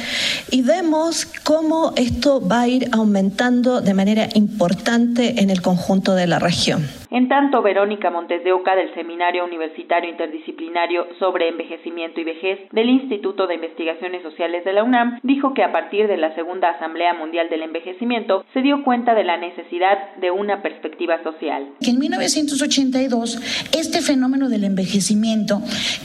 y 0.51 0.63
vemos 0.63 1.27
cómo 1.43 1.93
esto 1.97 2.47
va 2.47 2.63
a 2.63 2.69
ir 2.69 2.89
aumentando 2.93 3.81
de 3.81 3.95
manera 3.95 4.29
importante 4.35 5.43
en 5.43 5.51
el 5.51 5.63
conjunto 5.63 6.15
de 6.15 6.27
la 6.27 6.39
región. 6.39 7.02
En 7.13 7.29
tanto, 7.29 7.61
Verónica 7.61 8.11
Montes 8.11 8.43
de 8.43 8.53
Oca 8.53 8.75
del 8.75 8.95
Seminario 8.95 9.45
Universitario 9.45 10.09
Interdisciplinario 10.09 11.07
sobre 11.19 11.51
Envejecimiento 11.51 12.23
y 12.23 12.25
Vejez 12.25 12.61
del 12.73 12.89
Instituto 12.89 13.47
de 13.47 13.57
Investigaciones 13.57 14.23
Sociales 14.23 14.65
de 14.65 14.73
la 14.73 14.83
UNAM 14.83 15.21
dijo 15.23 15.53
que 15.53 15.63
a 15.63 15.73
partir 15.73 16.09
de 16.09 16.17
la 16.17 16.35
Segunda 16.35 16.71
Asamblea 16.71 17.13
Mundial 17.13 17.51
del 17.51 17.65
Envejecimiento 17.65 18.47
se 18.55 18.63
dio 18.63 18.83
cuenta 18.83 19.15
de 19.15 19.25
la 19.25 19.37
necesidad 19.37 20.17
de 20.23 20.31
una 20.31 20.63
perspectiva 20.63 21.23
social. 21.23 21.69
en 21.83 21.99
1982 21.99 23.69
este 23.77 24.01
fenómeno 24.01 24.49
del 24.49 24.65
envejecimiento 24.65 25.61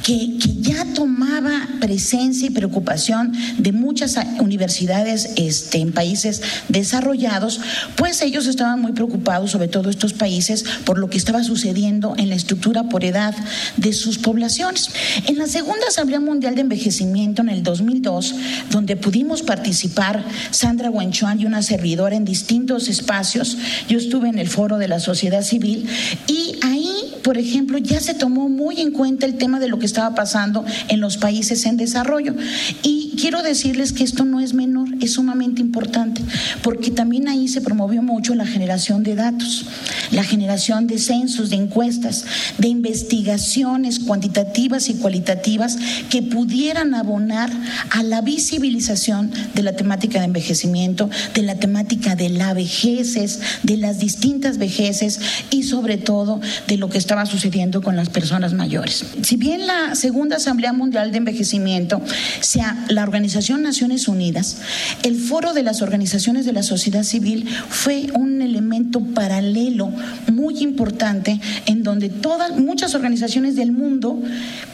que, 0.05 0.37
que 0.43 0.61
ya 0.61 0.93
tomaba 0.93 1.51
presencia 1.79 2.49
y 2.49 2.51
preocupación 2.51 3.31
de 3.57 3.71
muchas 3.71 4.17
universidades 4.41 5.35
este, 5.37 5.77
en 5.77 5.93
países 5.93 6.65
desarrollados, 6.67 7.61
pues 7.95 8.21
ellos 8.21 8.45
estaban 8.45 8.81
muy 8.81 8.91
preocupados, 8.91 9.51
sobre 9.51 9.69
todo 9.69 9.89
estos 9.89 10.11
países, 10.11 10.63
por 10.85 10.96
lo 10.97 11.09
que 11.09 11.17
estaba 11.17 11.43
sucediendo 11.43 12.15
en 12.17 12.29
la 12.29 12.35
estructura 12.35 12.83
por 12.89 13.03
edad 13.03 13.35
de 13.77 13.93
sus 13.93 14.17
poblaciones. 14.17 14.89
En 15.27 15.37
la 15.37 15.47
Segunda 15.47 15.87
Asamblea 15.87 16.19
Mundial 16.19 16.55
de 16.55 16.61
Envejecimiento 16.61 17.41
en 17.41 17.49
el 17.49 17.63
2002, 17.63 18.35
donde 18.71 18.95
pudimos 18.95 19.41
participar 19.41 20.23
Sandra 20.51 20.89
Wenchuan 20.89 21.39
y 21.39 21.45
una 21.45 21.61
servidora 21.61 22.15
en 22.15 22.25
distintos 22.25 22.87
espacios, 22.87 23.57
yo 23.87 23.97
estuve 23.97 24.29
en 24.29 24.39
el 24.39 24.47
foro 24.47 24.77
de 24.77 24.87
la 24.87 24.99
sociedad 24.99 25.43
civil 25.43 25.87
y 26.27 26.55
ahí, 26.63 26.91
por 27.23 27.37
ejemplo, 27.37 27.77
ya 27.77 27.99
se 27.99 28.13
tomó 28.13 28.49
muy 28.49 28.81
en 28.81 28.91
cuenta 28.91 29.25
el 29.25 29.37
tema 29.37 29.59
de 29.59 29.67
lo 29.67 29.79
que 29.79 29.85
estaba 29.85 30.15
pasando 30.15 30.65
en 30.87 30.99
los 30.99 31.17
países 31.17 31.65
en 31.65 31.77
desarrollo. 31.77 32.35
Y 32.83 33.13
quiero 33.19 33.43
decirles 33.43 33.93
que 33.93 34.03
esto 34.03 34.25
no 34.25 34.39
es 34.39 34.53
menor, 34.53 34.89
es 35.01 35.13
sumamente 35.13 35.61
importante, 35.61 36.21
porque 36.61 36.91
también 36.91 37.27
ahí 37.27 37.47
se 37.47 37.61
promovió 37.61 38.01
mucho 38.01 38.35
la 38.35 38.45
generación 38.45 39.03
de 39.03 39.15
datos, 39.15 39.65
la 40.11 40.23
generación 40.23 40.86
de 40.87 40.99
censos, 40.99 41.49
de 41.49 41.57
encuestas, 41.57 42.25
de 42.57 42.67
investigaciones 42.67 43.99
cuantitativas 43.99 44.89
y 44.89 44.95
cualitativas 44.95 45.77
que 46.09 46.21
pudieran 46.21 46.95
abonar 46.95 47.51
a 47.91 48.03
la 48.03 48.21
visibilización 48.21 49.31
de 49.53 49.63
la 49.63 49.73
temática 49.73 50.19
de 50.19 50.25
envejecimiento, 50.25 51.09
de 51.33 51.43
la 51.43 51.55
temática 51.55 52.15
de 52.15 52.29
la 52.29 52.53
vejeces, 52.53 53.39
de 53.63 53.77
las 53.77 53.99
distintas 53.99 54.57
vejeces 54.57 55.19
y 55.51 55.63
sobre 55.63 55.97
todo 55.97 56.41
de 56.67 56.77
lo 56.77 56.89
que 56.89 56.97
estaba 56.97 57.25
sucediendo 57.25 57.81
con 57.81 57.95
las 57.95 58.09
personas 58.09 58.53
mayores. 58.53 59.05
Si 59.21 59.37
bien 59.37 59.67
la 59.67 59.95
Segunda 59.95 60.37
Asamblea 60.37 60.73
Mundial 60.73 61.11
de 61.11 61.17
Envejecimiento, 61.17 62.01
sea 62.41 62.85
la 62.89 63.03
Organización 63.03 63.61
Naciones 63.61 64.07
Unidas, 64.07 64.57
el 65.03 65.15
Foro 65.15 65.53
de 65.53 65.63
las 65.63 65.81
Organizaciones 65.81 66.45
de 66.45 66.53
la 66.53 66.63
Sociedad 66.63 67.03
Civil 67.03 67.47
fue 67.69 68.07
un 68.13 68.41
elemento 68.41 68.99
paralelo 69.01 69.91
muy 70.31 70.59
importante 70.59 70.76
importante 70.77 71.39
en 71.65 71.81
donde 71.81 72.09
todas, 72.09 72.51
muchas 72.51 72.93
organizaciones 72.93 73.55
del 73.55 73.71
mundo 73.71 74.21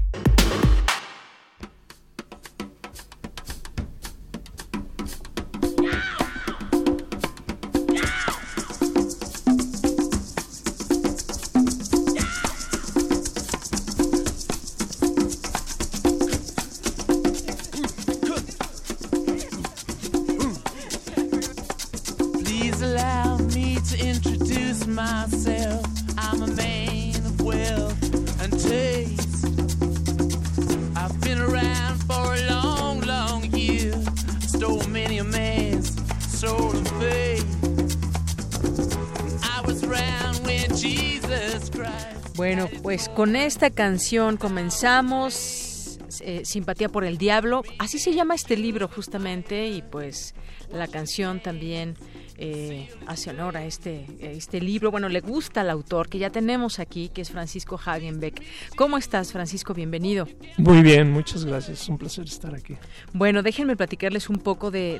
Bueno, 42.35 42.67
pues 42.81 43.07
con 43.07 43.35
esta 43.35 43.69
canción 43.69 44.37
comenzamos. 44.37 45.99
Eh, 46.21 46.41
Simpatía 46.43 46.89
por 46.89 47.03
el 47.03 47.17
Diablo. 47.17 47.63
Así 47.79 47.97
se 47.99 48.13
llama 48.13 48.35
este 48.35 48.57
libro 48.57 48.87
justamente 48.87 49.67
y 49.67 49.81
pues 49.81 50.35
la 50.71 50.87
canción 50.87 51.39
también 51.39 51.95
eh, 52.43 52.89
hace 53.05 53.29
honor 53.29 53.55
a 53.55 53.65
este, 53.65 54.07
este 54.19 54.59
libro. 54.59 54.89
Bueno, 54.89 55.09
le 55.09 55.21
gusta 55.21 55.61
al 55.61 55.69
autor 55.69 56.09
que 56.09 56.17
ya 56.17 56.31
tenemos 56.31 56.79
aquí, 56.79 57.09
que 57.09 57.21
es 57.21 57.29
Francisco 57.29 57.79
Hagenbeck. 57.85 58.41
¿Cómo 58.75 58.97
estás, 58.97 59.31
Francisco? 59.31 59.75
Bienvenido. 59.75 60.27
Muy 60.57 60.81
bien, 60.81 61.11
muchas 61.11 61.45
gracias. 61.45 61.83
Es 61.83 61.89
un 61.89 61.99
placer 61.99 62.25
estar 62.25 62.55
aquí. 62.55 62.77
Bueno, 63.13 63.43
déjenme 63.43 63.75
platicarles 63.75 64.27
un 64.27 64.37
poco 64.37 64.71
de, 64.71 64.99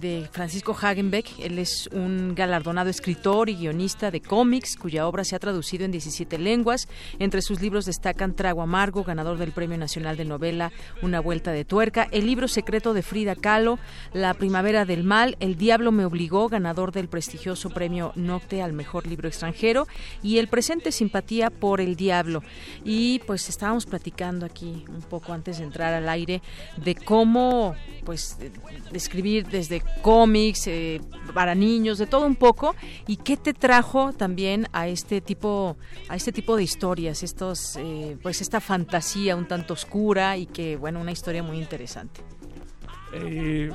de 0.00 0.28
Francisco 0.30 0.76
Hagenbeck. 0.80 1.26
Él 1.40 1.58
es 1.58 1.88
un 1.88 2.36
galardonado 2.36 2.88
escritor 2.88 3.50
y 3.50 3.56
guionista 3.56 4.12
de 4.12 4.20
cómics, 4.20 4.76
cuya 4.76 5.08
obra 5.08 5.24
se 5.24 5.34
ha 5.34 5.40
traducido 5.40 5.84
en 5.84 5.90
17 5.90 6.38
lenguas. 6.38 6.86
Entre 7.18 7.42
sus 7.42 7.60
libros 7.60 7.86
destacan 7.86 8.36
Trago 8.36 8.62
Amargo, 8.62 9.02
ganador 9.02 9.38
del 9.38 9.50
Premio 9.50 9.76
Nacional 9.76 10.16
de 10.16 10.24
Novela 10.24 10.70
Una 11.02 11.18
Vuelta 11.18 11.50
de 11.50 11.64
Tuerca, 11.64 12.06
El 12.12 12.26
libro 12.26 12.46
secreto 12.46 12.94
de 12.94 13.02
Frida 13.02 13.34
Kahlo, 13.34 13.80
La 14.12 14.34
Primavera 14.34 14.84
del 14.84 15.02
Mal, 15.02 15.36
El 15.40 15.56
Diablo 15.56 15.90
me 15.90 16.04
obligó, 16.04 16.48
ganador 16.48 16.75
del 16.76 17.08
prestigioso 17.08 17.70
premio 17.70 18.12
Nocte 18.16 18.60
al 18.60 18.74
mejor 18.74 19.06
libro 19.06 19.28
extranjero 19.28 19.86
y 20.22 20.36
el 20.36 20.48
presente 20.48 20.92
Simpatía 20.92 21.48
por 21.48 21.80
el 21.80 21.96
Diablo. 21.96 22.42
Y 22.84 23.20
pues 23.20 23.48
estábamos 23.48 23.86
platicando 23.86 24.44
aquí 24.44 24.84
un 24.88 25.00
poco 25.00 25.32
antes 25.32 25.58
de 25.58 25.64
entrar 25.64 25.94
al 25.94 26.08
aire 26.08 26.42
de 26.76 26.94
cómo 26.94 27.74
pues 28.04 28.36
escribir 28.92 29.46
desde 29.48 29.82
cómics 30.02 30.66
eh, 30.66 31.00
para 31.32 31.54
niños, 31.54 31.96
de 31.98 32.06
todo 32.06 32.26
un 32.26 32.36
poco 32.36 32.74
y 33.06 33.16
qué 33.16 33.36
te 33.36 33.54
trajo 33.54 34.12
también 34.12 34.68
a 34.72 34.86
este 34.86 35.20
tipo 35.20 35.76
a 36.08 36.16
este 36.16 36.30
tipo 36.30 36.56
de 36.56 36.62
historias, 36.62 37.22
estos 37.22 37.76
eh, 37.76 38.18
pues 38.22 38.42
esta 38.42 38.60
fantasía 38.60 39.34
un 39.34 39.48
tanto 39.48 39.72
oscura 39.72 40.36
y 40.36 40.46
que 40.46 40.76
bueno, 40.76 41.00
una 41.00 41.12
historia 41.12 41.42
muy 41.42 41.58
interesante. 41.58 42.20
Eh, 43.12 43.70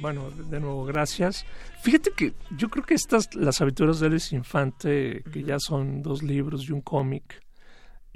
bueno, 0.00 0.30
de 0.30 0.60
nuevo, 0.60 0.84
gracias. 0.84 1.44
Fíjate 1.82 2.10
que 2.16 2.34
yo 2.56 2.68
creo 2.68 2.84
que 2.84 2.94
estas, 2.94 3.34
las 3.34 3.60
aventuras 3.60 4.00
de 4.00 4.06
Alice 4.06 4.34
Infante, 4.34 5.22
que 5.32 5.42
ya 5.42 5.58
son 5.58 6.02
dos 6.02 6.22
libros 6.22 6.68
y 6.68 6.72
un 6.72 6.80
cómic, 6.80 7.42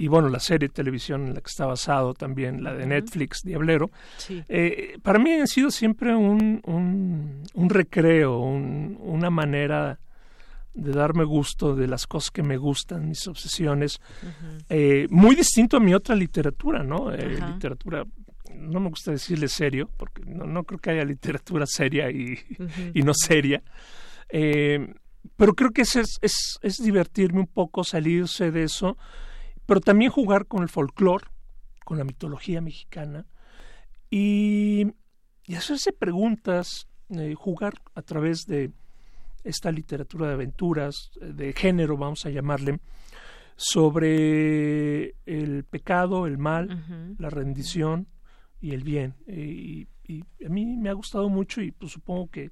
y 0.01 0.07
bueno, 0.07 0.29
la 0.29 0.39
serie 0.39 0.67
de 0.67 0.73
televisión 0.73 1.27
en 1.27 1.35
la 1.35 1.41
que 1.41 1.49
está 1.49 1.67
basado 1.67 2.15
también, 2.15 2.63
la 2.63 2.73
de 2.73 2.87
Netflix, 2.87 3.43
Diablero, 3.43 3.91
eh, 4.49 4.97
para 5.03 5.19
mí 5.19 5.31
han 5.31 5.47
sido 5.47 5.69
siempre 5.69 6.15
un, 6.15 6.59
un, 7.53 7.69
recreo, 7.69 8.39
una 8.39 9.29
manera 9.29 9.99
de 10.73 10.91
darme 10.91 11.23
gusto 11.23 11.75
de 11.75 11.87
las 11.87 12.07
cosas 12.07 12.31
que 12.31 12.41
me 12.41 12.57
gustan, 12.57 13.09
mis 13.09 13.27
obsesiones, 13.27 13.99
eh, 14.69 15.05
muy 15.11 15.35
distinto 15.35 15.77
a 15.77 15.79
mi 15.79 15.93
otra 15.93 16.15
literatura, 16.15 16.81
¿no? 16.81 17.13
Eh, 17.13 17.39
literatura 17.53 18.03
no 18.61 18.79
me 18.79 18.89
gusta 18.89 19.11
decirle 19.11 19.47
serio, 19.47 19.89
porque 19.97 20.23
no, 20.25 20.63
creo 20.63 20.79
que 20.79 20.91
haya 20.91 21.03
literatura 21.03 21.65
seria 21.65 22.09
y, 22.11 22.37
no 22.95 23.13
seria. 23.13 23.61
Eh, 24.29 24.93
pero 25.35 25.53
creo 25.53 25.71
que 25.71 25.81
es, 25.81 25.95
es, 25.95 26.59
es, 26.61 26.77
divertirme 26.77 27.39
un 27.39 27.47
poco, 27.47 27.83
salirse 27.83 28.51
de 28.51 28.63
eso, 28.63 28.97
pero 29.65 29.81
también 29.81 30.11
jugar 30.11 30.45
con 30.45 30.63
el 30.63 30.69
folclore, 30.69 31.25
con 31.83 31.97
la 31.97 32.03
mitología 32.03 32.61
mexicana 32.61 33.25
y, 34.09 34.87
hacerse 35.55 35.91
preguntas, 35.91 36.87
eh, 37.09 37.33
jugar 37.35 37.73
a 37.95 38.01
través 38.01 38.45
de 38.45 38.71
esta 39.43 39.71
literatura 39.71 40.27
de 40.27 40.33
aventuras, 40.33 41.11
de 41.19 41.51
género, 41.53 41.97
vamos 41.97 42.25
a 42.25 42.29
llamarle, 42.29 42.79
sobre 43.55 45.15
el 45.25 45.65
pecado, 45.69 46.25
el 46.25 46.37
mal, 46.37 47.15
la 47.19 47.29
rendición, 47.29 48.07
y 48.61 48.71
el 48.71 48.83
bien. 48.83 49.15
Y, 49.27 49.87
y, 50.07 50.23
a 50.45 50.49
mí 50.49 50.65
me 50.65 50.89
ha 50.89 50.93
gustado 50.93 51.29
mucho 51.29 51.61
y 51.61 51.71
pues 51.71 51.91
supongo 51.91 52.29
que 52.29 52.51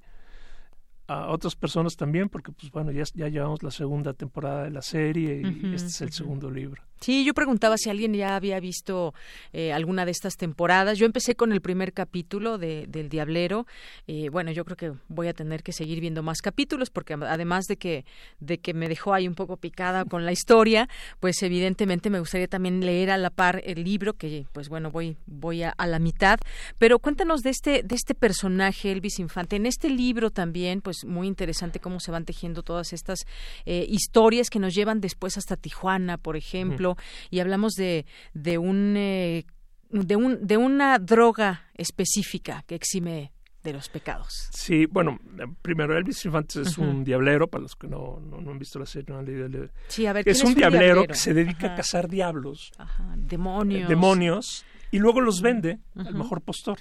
a 1.06 1.28
otras 1.28 1.56
personas 1.56 1.96
también, 1.96 2.28
porque 2.28 2.52
pues 2.52 2.70
bueno, 2.70 2.92
ya, 2.92 3.04
ya 3.14 3.28
llevamos 3.28 3.62
la 3.62 3.70
segunda 3.70 4.12
temporada 4.14 4.64
de 4.64 4.70
la 4.70 4.82
serie 4.82 5.40
y 5.40 5.74
este 5.74 5.88
es 5.88 6.00
el 6.02 6.12
segundo 6.12 6.50
libro. 6.50 6.82
Sí, 7.00 7.24
yo 7.24 7.32
preguntaba 7.32 7.78
si 7.78 7.88
alguien 7.88 8.12
ya 8.12 8.36
había 8.36 8.60
visto 8.60 9.14
eh, 9.54 9.72
alguna 9.72 10.04
de 10.04 10.10
estas 10.10 10.36
temporadas. 10.36 10.98
Yo 10.98 11.06
empecé 11.06 11.34
con 11.34 11.50
el 11.50 11.62
primer 11.62 11.94
capítulo 11.94 12.58
de, 12.58 12.84
del 12.88 13.08
Diablero. 13.08 13.66
Eh, 14.06 14.28
bueno, 14.28 14.52
yo 14.52 14.66
creo 14.66 14.76
que 14.76 14.92
voy 15.08 15.28
a 15.28 15.32
tener 15.32 15.62
que 15.62 15.72
seguir 15.72 16.00
viendo 16.00 16.22
más 16.22 16.42
capítulos 16.42 16.90
porque 16.90 17.14
además 17.14 17.64
de 17.64 17.78
que 17.78 18.04
de 18.38 18.58
que 18.58 18.74
me 18.74 18.86
dejó 18.86 19.14
ahí 19.14 19.26
un 19.26 19.34
poco 19.34 19.56
picada 19.56 20.04
con 20.04 20.26
la 20.26 20.32
historia, 20.32 20.90
pues 21.20 21.42
evidentemente 21.42 22.10
me 22.10 22.20
gustaría 22.20 22.48
también 22.48 22.84
leer 22.84 23.10
a 23.10 23.16
la 23.16 23.30
par 23.30 23.62
el 23.64 23.82
libro 23.82 24.12
que 24.12 24.44
pues 24.52 24.68
bueno 24.68 24.90
voy 24.90 25.16
voy 25.26 25.62
a, 25.62 25.74
la 25.78 25.98
mitad. 25.98 26.38
Pero 26.76 26.98
cuéntanos 26.98 27.40
de 27.40 27.48
este 27.48 27.82
de 27.82 27.94
este 27.94 28.14
personaje 28.14 28.92
Elvis 28.92 29.20
Infante. 29.20 29.56
En 29.56 29.64
este 29.64 29.88
libro 29.88 30.30
también, 30.30 30.82
pues 30.82 31.06
muy 31.06 31.28
interesante 31.28 31.80
cómo 31.80 31.98
se 31.98 32.10
van 32.10 32.26
tejiendo 32.26 32.62
todas 32.62 32.92
estas 32.92 33.20
eh, 33.64 33.86
historias 33.88 34.50
que 34.50 34.58
nos 34.58 34.74
llevan 34.74 35.00
después 35.00 35.38
hasta 35.38 35.56
Tijuana, 35.56 36.18
por 36.18 36.36
ejemplo 36.36 36.89
y 37.30 37.40
hablamos 37.40 37.74
de, 37.74 38.06
de 38.34 38.58
un... 38.58 38.94
Eh, 38.96 39.44
de, 39.90 40.14
un, 40.14 40.46
de 40.46 40.56
una 40.56 41.00
droga 41.00 41.64
específica 41.74 42.62
que 42.66 42.76
exime 42.76 43.32
de 43.62 43.72
los 43.72 43.88
pecados. 43.88 44.48
Sí, 44.52 44.86
bueno, 44.86 45.18
primero 45.60 45.96
Elvis 45.96 46.24
Infantes 46.24 46.68
es 46.68 46.78
un 46.78 47.04
diablero, 47.04 47.48
para 47.48 47.62
los 47.62 47.76
que 47.76 47.86
no, 47.86 48.20
no, 48.20 48.50
han 48.50 48.58
visto 48.58 48.78
la 48.78 48.86
serie, 48.86 49.12
no 49.12 49.18
han 49.18 49.26
leído 49.26 49.68
Sí, 49.88 50.06
a 50.06 50.12
ver, 50.12 50.26
es, 50.28 50.42
un, 50.42 50.54
diablero, 50.54 51.06
que 51.06 51.14
se 51.14 51.34
dedica 51.34 51.72
a 51.72 51.76
cazar 51.76 52.08
diablos, 52.08 52.72
demonios. 53.16 53.88
demonios, 53.88 54.64
y 54.90 54.98
luego 54.98 55.20
los 55.20 55.42
vende 55.42 55.78
al 55.94 56.14
mejor 56.14 56.40
postor, 56.40 56.78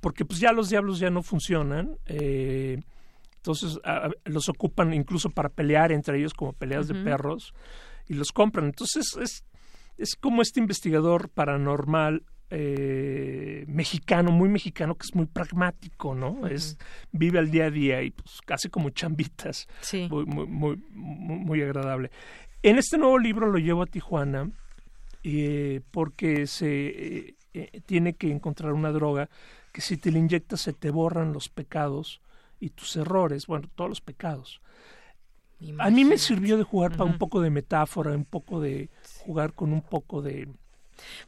porque 0.00 0.24
pues 0.24 0.38
ya 0.38 0.52
los 0.52 0.70
diablos 0.70 1.00
ya 1.00 1.10
no 1.10 1.22
funcionan, 1.22 1.96
eh, 2.06 2.80
entonces 3.36 3.78
los 4.24 4.48
ocupan 4.48 4.94
incluso 4.94 5.30
para 5.30 5.48
pelear 5.48 5.90
entre 5.90 6.18
ellos 6.18 6.32
como 6.32 6.52
peleas 6.52 6.86
de 6.86 6.94
perros, 6.94 7.54
y 8.08 8.14
los 8.14 8.32
compran. 8.32 8.66
Entonces 8.66 9.16
es, 9.20 9.44
es 9.96 10.14
como 10.16 10.42
este 10.42 10.60
investigador 10.60 11.28
paranormal 11.28 12.24
eh, 12.50 13.64
mexicano, 13.66 14.30
muy 14.30 14.48
mexicano, 14.48 14.94
que 14.94 15.06
es 15.06 15.14
muy 15.14 15.26
pragmático, 15.26 16.14
¿no? 16.14 16.46
Es 16.46 16.78
vive 17.10 17.38
al 17.38 17.50
día 17.50 17.66
a 17.66 17.70
día 17.70 18.02
y 18.02 18.10
pues 18.10 18.40
casi 18.44 18.68
como 18.68 18.90
chambitas, 18.90 19.66
muy, 20.10 20.24
muy, 20.26 20.76
muy, 20.90 21.62
agradable. 21.62 22.10
En 22.62 22.78
este 22.78 22.98
nuevo 22.98 23.18
libro 23.18 23.50
lo 23.50 23.58
llevo 23.58 23.82
a 23.82 23.86
Tijuana 23.86 24.50
eh, 25.22 25.80
porque 25.90 26.46
se 26.46 27.34
eh, 27.54 27.80
tiene 27.86 28.14
que 28.14 28.30
encontrar 28.30 28.72
una 28.72 28.92
droga 28.92 29.28
que 29.72 29.80
si 29.80 29.96
te 29.96 30.12
la 30.12 30.18
inyectas 30.18 30.60
se 30.60 30.72
te 30.72 30.90
borran 30.90 31.32
los 31.32 31.48
pecados 31.48 32.20
y 32.60 32.70
tus 32.70 32.94
errores, 32.96 33.46
bueno, 33.46 33.68
todos 33.74 33.90
los 33.90 34.00
pecados. 34.00 34.60
A 35.78 35.90
mí 35.90 36.04
me 36.04 36.18
sirvió 36.18 36.56
de 36.56 36.64
jugar 36.64 36.92
para 36.92 37.04
un 37.04 37.18
poco 37.18 37.40
de 37.40 37.50
metáfora, 37.50 38.12
un 38.12 38.24
poco 38.24 38.60
de 38.60 38.90
jugar 39.20 39.52
con 39.54 39.72
un 39.72 39.82
poco 39.82 40.22
de 40.22 40.48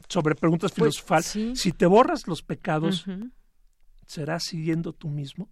sobre 0.07 0.35
preguntas 0.35 0.71
pues, 0.71 0.99
filosofales. 0.99 1.59
Si 1.59 1.71
te 1.71 1.85
borras 1.85 2.27
los 2.27 2.41
pecados, 2.41 3.05
¿serás 4.05 4.43
siguiendo 4.43 4.93
tú 4.93 5.09
mismo? 5.09 5.49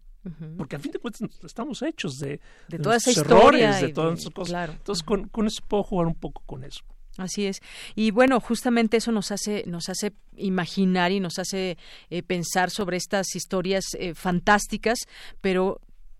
Porque 0.57 0.75
a 0.75 0.79
fin 0.79 0.91
de 0.91 0.99
cuentas 0.99 1.21
estamos 1.43 1.83
hechos 1.83 2.17
de, 2.17 2.39
de, 2.67 2.79
toda 2.79 2.95
esa 2.95 3.11
historia, 3.11 3.75
de 3.75 3.93
todas 3.93 4.19
esas 4.19 4.33
cosas. 4.33 4.69
Entonces 4.71 5.03
con, 5.03 5.27
con 5.27 5.45
eso 5.45 5.63
puedo 5.67 5.83
jugar 5.83 6.07
un 6.07 6.15
poco 6.15 6.41
con 6.45 6.63
eso. 6.63 6.83
Así 7.17 7.45
es. 7.45 7.61
Y 7.95 8.11
bueno, 8.11 8.39
justamente 8.39 8.97
eso 8.97 9.11
nos 9.11 9.31
hace, 9.31 9.63
nos 9.67 9.87
hace 9.87 10.13
imaginar 10.35 11.11
y 11.11 11.19
nos 11.19 11.39
hace 11.39 11.77
eh, 12.09 12.23
pensar 12.23 12.71
sobre 12.71 12.97
estas 12.97 13.35
historias 13.35 13.85
eh, 13.97 14.13
fantásticas, 14.13 14.99
pero 15.39 15.79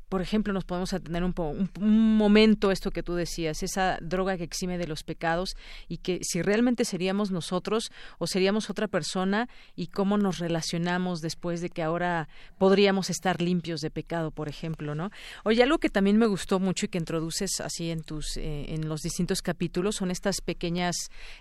por 0.09 0.21
ejemplo, 0.21 0.53
nos 0.53 0.65
podemos 0.65 0.93
atender 0.93 1.23
un, 1.23 1.33
un, 1.79 2.17
momento 2.17 2.71
esto 2.71 2.91
que 2.91 3.03
tú 3.03 3.15
decías, 3.15 3.63
esa 3.63 3.97
droga 4.01 4.37
que 4.37 4.43
exime 4.43 4.77
de 4.77 4.87
los 4.87 5.03
pecados 5.03 5.55
y 5.87 5.97
que 5.97 6.19
si 6.21 6.41
realmente 6.41 6.85
seríamos 6.85 7.31
nosotros 7.31 7.91
o 8.19 8.27
seríamos 8.27 8.69
otra 8.69 8.87
persona 8.87 9.49
y 9.75 9.87
cómo 9.87 10.17
nos 10.17 10.39
relacionamos 10.39 11.21
después 11.21 11.61
de 11.61 11.69
que 11.69 11.83
ahora 11.83 12.27
podríamos 12.57 13.09
estar 13.09 13.41
limpios 13.41 13.81
de 13.81 13.91
pecado, 13.91 14.31
por 14.31 14.47
ejemplo, 14.47 14.95
¿no? 14.95 15.11
Oye, 15.43 15.63
algo 15.63 15.79
que 15.79 15.89
también 15.89 16.17
me 16.17 16.27
gustó 16.27 16.59
mucho 16.59 16.85
y 16.85 16.89
que 16.89 16.97
introduces 16.97 17.59
así 17.61 17.89
en 17.89 18.03
tus 18.03 18.37
eh, 18.37 18.73
en 18.73 18.87
los 18.87 19.01
distintos 19.01 19.41
capítulos 19.41 19.95
son 19.95 20.11
estas 20.11 20.41
pequeñas 20.41 20.95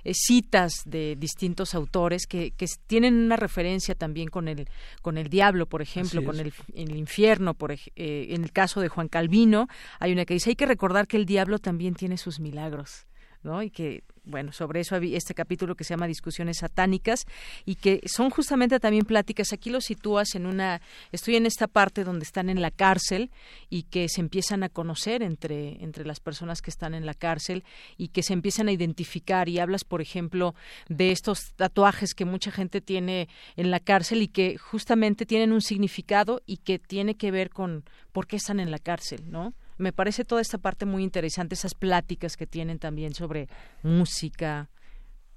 eh, 0.05 0.13
citas 0.15 0.83
de 0.87 1.17
distintos 1.17 1.75
autores 1.75 2.27
que, 2.27 2.53
que, 2.53 2.67
tienen 2.87 3.15
una 3.15 3.37
referencia 3.37 3.95
también 3.95 4.29
con 4.29 4.49
el 4.49 4.69
con 5.03 5.19
el 5.19 5.29
diablo, 5.29 5.67
por 5.67 5.83
ejemplo, 5.83 6.25
con 6.25 6.41
el, 6.41 6.53
el, 6.75 6.97
infierno, 6.97 7.55
por 7.55 7.73
eh, 7.73 7.79
en 7.97 8.43
el 8.43 8.53
caso 8.55 8.81
de 8.81 8.89
Juan 8.89 9.09
Calvino, 9.09 9.69
hay 10.01 10.13
una 10.13 10.25
que 10.25 10.33
dice, 10.33 10.49
hay 10.49 10.57
que 10.57 10.65
recordar 10.65 11.07
que 11.07 11.19
el 11.19 11.27
diablo 11.27 11.59
también 11.59 11.95
tiene 11.95 12.17
sus 12.17 12.41
milagros. 12.41 13.07
¿No? 13.45 13.63
Y 13.63 13.71
que 13.71 14.03
bueno, 14.25 14.53
sobre 14.53 14.81
eso 14.81 14.97
había 14.97 15.19
este 15.19 15.35
capítulo 15.35 15.75
que 15.75 15.85
se 15.85 15.91
llama 15.91 16.07
Discusiones 16.07 16.59
satánicas 16.59 17.27
y 17.67 17.75
que 17.75 18.01
son 18.07 18.31
justamente 18.31 18.81
también 18.81 19.05
pláticas. 19.05 19.53
Aquí 19.53 19.71
lo 19.71 19.81
sitúas 19.81 20.35
en 20.35 20.47
una, 20.47 20.81
estoy 21.13 21.37
en 21.37 21.47
esta 21.47 21.67
parte 21.67 22.05
donde 22.05 22.25
están 22.25 22.49
en 22.49 22.63
la 22.63 22.71
cárcel 22.71 23.31
y 23.69 23.83
que 23.85 24.09
se 24.09 24.21
empiezan 24.23 24.63
a 24.63 24.71
conocer 24.71 25.23
entre, 25.23 25.83
entre 25.83 26.07
las 26.07 26.21
personas 26.21 26.63
que 26.63 26.71
están 26.71 26.95
en 26.95 27.05
la 27.05 27.15
cárcel 27.15 27.65
y 27.99 28.09
que 28.09 28.23
se 28.23 28.33
empiezan 28.33 28.69
a 28.69 28.73
identificar 28.73 29.49
y 29.49 29.59
hablas, 29.59 29.85
por 29.85 30.01
ejemplo, 30.01 30.55
de 30.89 31.13
estos 31.13 31.53
tatuajes 31.57 32.15
que 32.15 32.25
mucha 32.25 32.51
gente 32.51 32.81
tiene 32.81 33.29
en 33.57 33.71
la 33.71 33.81
cárcel 33.81 34.23
y 34.23 34.29
que 34.29 34.57
justamente 34.57 35.27
tienen 35.27 35.53
un 35.53 35.61
significado 35.61 36.41
y 36.47 36.59
que 36.59 36.79
tiene 36.79 37.17
que 37.17 37.31
ver 37.31 37.51
con 37.51 37.85
por 38.13 38.27
qué 38.27 38.37
están 38.37 38.59
en 38.59 38.71
la 38.71 38.79
cárcel, 38.79 39.31
¿no? 39.31 39.53
Me 39.77 39.93
parece 39.93 40.25
toda 40.25 40.41
esta 40.41 40.59
parte 40.59 40.87
muy 40.87 41.03
interesante, 41.03 41.55
esas 41.55 41.75
pláticas 41.75 42.37
que 42.37 42.47
tienen 42.47 42.79
también 42.79 43.15
sobre 43.15 43.49
música 43.83 44.71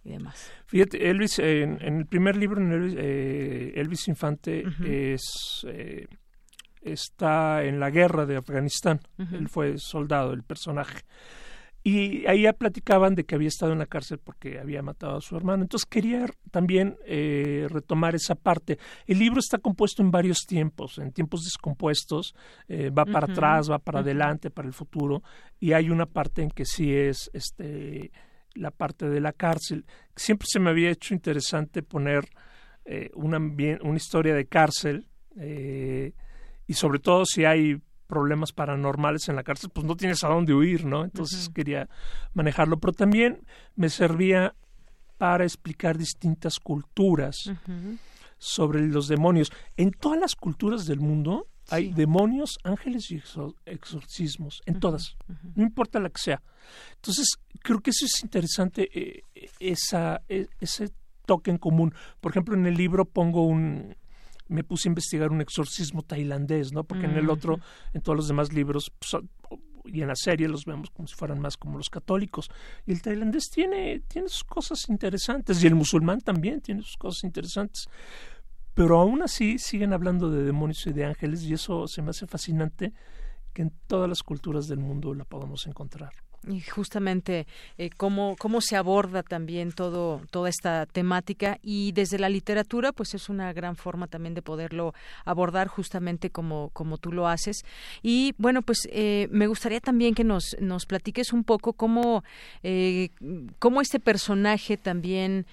y 0.04 0.12
demás. 0.12 0.52
Fíjate, 0.66 1.10
Elvis, 1.10 1.40
en, 1.40 1.82
el 1.82 2.06
primer 2.06 2.36
libro, 2.36 2.62
en 2.62 2.72
Elvis, 2.72 4.08
eh, 4.08 4.12
Infante, 4.12 4.64
es, 5.14 5.66
eh, 5.68 6.08
está 6.82 7.64
en 7.64 7.80
la 7.80 7.90
guerra 7.90 8.26
de 8.26 8.38
Afganistán. 8.38 9.00
Él 9.18 9.50
fue 9.50 9.78
soldado, 9.78 10.34
el 10.34 10.44
personaje. 10.44 11.02
Y 11.88 12.26
ahí 12.28 12.42
ya 12.42 12.52
platicaban 12.52 13.16
de 13.16 13.24
que 13.24 13.36
había 13.36 13.48
estado 13.48 13.72
en 13.72 13.80
la 13.80 13.86
cárcel 13.86 14.20
porque 14.22 14.60
había 14.60 14.82
matado 14.82 15.16
a 15.16 15.22
su 15.22 15.38
hermano. 15.38 15.64
Entonces 15.64 15.86
quería 15.86 16.26
también 16.52 16.98
eh, 17.06 17.66
retomar 17.70 18.14
esa 18.14 18.36
parte. 18.36 18.78
El 19.06 19.20
libro 19.20 19.40
está 19.40 19.58
compuesto 19.58 20.02
en 20.02 20.12
varios 20.12 20.40
tiempos, 20.46 20.98
en 20.98 21.14
tiempos 21.14 21.46
descompuestos, 21.46 22.36
eh, 22.68 22.90
va 22.90 23.06
para 23.06 23.32
atrás, 23.32 23.72
va 23.72 23.80
para 23.80 24.00
adelante, 24.02 24.50
para 24.50 24.68
el 24.68 24.74
futuro, 24.74 25.24
y 25.62 25.72
hay 25.72 25.90
una 25.90 26.06
parte 26.06 26.42
en 26.42 26.50
que 26.50 26.66
sí 26.66 26.94
es 26.94 27.30
este 27.32 28.12
la 28.54 28.72
parte 28.72 29.08
de 29.08 29.22
la 29.22 29.32
cárcel. 29.32 29.86
Siempre 30.14 30.46
se 30.52 30.60
me 30.60 30.72
había 30.72 30.90
hecho 30.90 31.14
interesante 31.14 31.84
poner 31.84 32.28
eh, 32.84 33.12
una, 33.14 33.38
una 33.38 33.96
historia 33.96 34.36
de 34.36 34.46
cárcel 34.46 35.08
y 35.40 36.74
sobre 36.74 37.00
todo 37.00 37.24
si 37.26 37.46
hay 37.46 37.80
problemas 38.08 38.54
paranormales 38.54 39.30
en 39.30 39.36
la 39.36 39.44
cárcel, 39.44 39.70
pues 39.74 39.86
no 39.86 39.96
tienes 39.96 40.24
a 40.24 40.30
dónde 40.30 40.54
huir, 40.54 40.86
¿no? 40.86 41.04
Entonces 41.04 41.50
quería 41.50 41.90
manejarlo, 42.34 42.80
pero 42.80 42.94
también 42.94 43.42
me 43.76 43.90
servía 43.90 44.56
para 45.18 45.44
explicar 45.44 45.98
distintas 45.98 46.60
culturas 46.60 47.52
sobre 48.38 48.88
los 48.88 49.08
demonios. 49.08 49.52
En 49.76 49.92
todas 49.92 50.20
las 50.20 50.36
culturas 50.36 50.86
del 50.86 51.00
mundo 51.00 51.48
hay 51.70 51.92
demonios, 51.92 52.58
ángeles 52.64 53.12
y 53.12 53.22
exorcismos, 53.66 54.62
en 54.66 54.80
todas, 54.80 55.18
no 55.56 55.64
importa 55.64 56.00
la 56.00 56.10
que 56.10 56.22
sea. 56.22 56.42
Entonces, 56.96 57.38
creo 57.62 57.80
que 57.82 57.90
eso 57.90 58.06
es 58.06 58.24
interesante, 58.24 58.90
eh, 58.94 59.22
esa, 59.60 60.22
e, 60.30 60.48
ese 60.62 60.92
toque 61.26 61.52
en 61.52 61.58
común. 61.58 61.94
Por 62.22 62.32
ejemplo, 62.32 62.56
en 62.56 62.66
el 62.66 62.76
libro 62.76 63.06
pongo 63.06 63.46
un, 63.46 63.96
me 64.48 64.64
puse 64.64 64.88
a 64.88 64.92
investigar 64.92 65.32
un 65.32 65.42
exorcismo 65.42 66.04
tailandés, 66.04 66.72
¿no? 66.72 66.84
Porque 66.84 67.06
en 67.06 67.18
el 67.18 67.30
otro, 67.30 67.60
en 67.94 68.02
todos 68.02 68.16
los 68.16 68.28
demás 68.28 68.54
libros, 68.54 68.92
pues, 69.00 69.24
y 69.86 70.02
en 70.02 70.08
la 70.08 70.16
serie 70.16 70.48
los 70.48 70.66
vemos 70.66 70.90
como 70.90 71.08
si 71.08 71.16
fueran 71.16 71.40
más 71.40 71.58
como 71.58 71.78
los 71.78 71.90
católicos. 71.90 72.50
Y 72.86 72.92
el 72.92 73.02
tailandés 73.02 73.50
tiene, 73.50 74.02
tiene 74.08 74.30
sus 74.30 74.44
cosas 74.44 74.90
interesantes, 74.90 75.64
y 75.64 75.68
el 75.68 75.76
musulmán 75.76 76.22
también 76.22 76.62
tiene 76.62 76.82
sus 76.82 76.98
cosas 76.98 77.24
interesantes. 77.24 77.88
Pero 78.74 79.00
aún 79.00 79.22
así 79.24 79.58
siguen 79.58 79.94
hablando 79.94 80.30
de 80.30 80.44
demonios 80.44 80.86
y 80.88 80.94
de 80.94 81.06
ángeles, 81.06 81.44
y 81.44 81.54
eso 81.54 81.88
se 81.88 82.02
me 82.02 82.12
hace 82.12 82.28
fascinante 82.28 82.94
que 83.54 83.64
en 83.64 83.72
todas 83.88 84.08
las 84.08 84.22
culturas 84.22 84.68
del 84.68 84.80
mundo 84.80 85.14
la 85.14 85.26
podamos 85.26 85.66
encontrar 85.66 86.12
y 86.48 86.62
justamente 86.62 87.48
eh, 87.78 87.90
cómo, 87.96 88.36
cómo 88.38 88.62
se 88.62 88.76
aborda 88.76 89.24
también 89.24 89.72
todo, 89.72 90.22
toda 90.32 90.50
esta 90.50 90.86
temática 90.86 91.60
y 91.62 91.92
desde 91.92 92.20
la 92.20 92.30
literatura 92.30 92.92
pues 92.92 93.14
es 93.14 93.30
una 93.30 93.54
gran 93.54 93.76
forma 93.76 94.08
también 94.08 94.34
de 94.34 94.42
poderlo 94.42 94.94
abordar 95.26 95.68
justamente 95.68 96.30
como, 96.30 96.70
como 96.74 96.98
tú 96.98 97.12
lo 97.12 97.28
haces. 97.28 97.64
Y 98.02 98.34
bueno 98.38 98.62
pues 98.62 98.88
eh, 98.92 99.28
me 99.32 99.48
gustaría 99.48 99.80
también 99.80 100.16
que 100.16 100.24
nos, 100.24 100.56
nos 100.60 100.86
platiques 100.86 101.34
un 101.34 101.44
poco 101.44 101.74
cómo, 101.74 102.24
eh, 102.64 103.10
cómo 103.60 103.82
este 103.82 104.00
personaje 104.00 104.78
también 104.78 105.46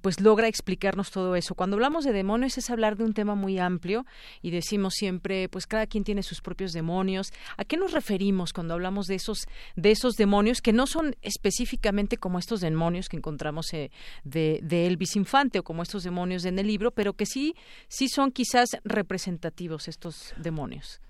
pues 0.00 0.20
logra 0.20 0.48
explicarnos 0.48 1.10
todo 1.10 1.34
eso. 1.34 1.54
Cuando 1.54 1.76
hablamos 1.76 2.04
de 2.04 2.12
demonios 2.12 2.58
es 2.58 2.68
hablar 2.68 2.96
de 2.96 3.04
un 3.04 3.14
tema 3.14 3.34
muy 3.34 3.58
amplio 3.58 4.04
y 4.42 4.50
decimos 4.50 4.94
siempre 4.94 5.48
pues 5.48 5.66
cada 5.66 5.86
quien 5.86 6.04
tiene 6.04 6.22
sus 6.22 6.40
propios 6.40 6.72
demonios. 6.72 7.32
¿a 7.56 7.64
qué 7.64 7.76
nos 7.76 7.92
referimos 7.92 8.52
cuando 8.52 8.74
hablamos 8.74 9.06
de 9.06 9.14
esos 9.14 9.46
de 9.76 9.90
esos 9.90 10.14
demonios 10.14 10.21
que 10.62 10.72
no 10.72 10.86
son 10.86 11.14
específicamente 11.22 12.16
como 12.16 12.38
estos 12.38 12.60
demonios 12.60 13.08
que 13.08 13.16
encontramos 13.16 13.72
eh, 13.74 13.90
de, 14.24 14.60
de, 14.62 14.86
Elvis 14.86 15.16
Infante 15.16 15.58
o 15.58 15.62
como 15.62 15.82
estos 15.82 16.04
demonios 16.04 16.44
en 16.44 16.58
el 16.58 16.66
libro, 16.66 16.90
pero 16.90 17.14
que 17.14 17.26
sí, 17.26 17.54
sí 17.88 18.08
son 18.08 18.32
quizás 18.32 18.70
representativos 18.84 19.88
estos 19.88 20.34
demonios. 20.36 21.00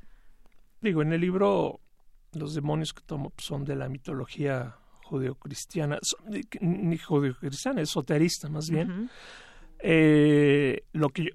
Digo, 0.81 1.03
en 1.03 1.13
el 1.13 1.21
libro 1.21 1.81
los 2.33 2.55
demonios 2.55 2.93
que 2.93 3.03
tomo 3.03 3.33
son 3.39 3.65
de 3.65 3.77
la 3.77 3.89
mitología 3.89 4.77
judeocristiana, 5.05 5.99
ni 6.61 6.97
judeocristiana, 6.97 7.83
esoterista 7.83 8.49
más 8.49 8.71
bien. 8.71 9.11
Eh, 9.79 10.85
lo 10.93 11.11
que 11.11 11.31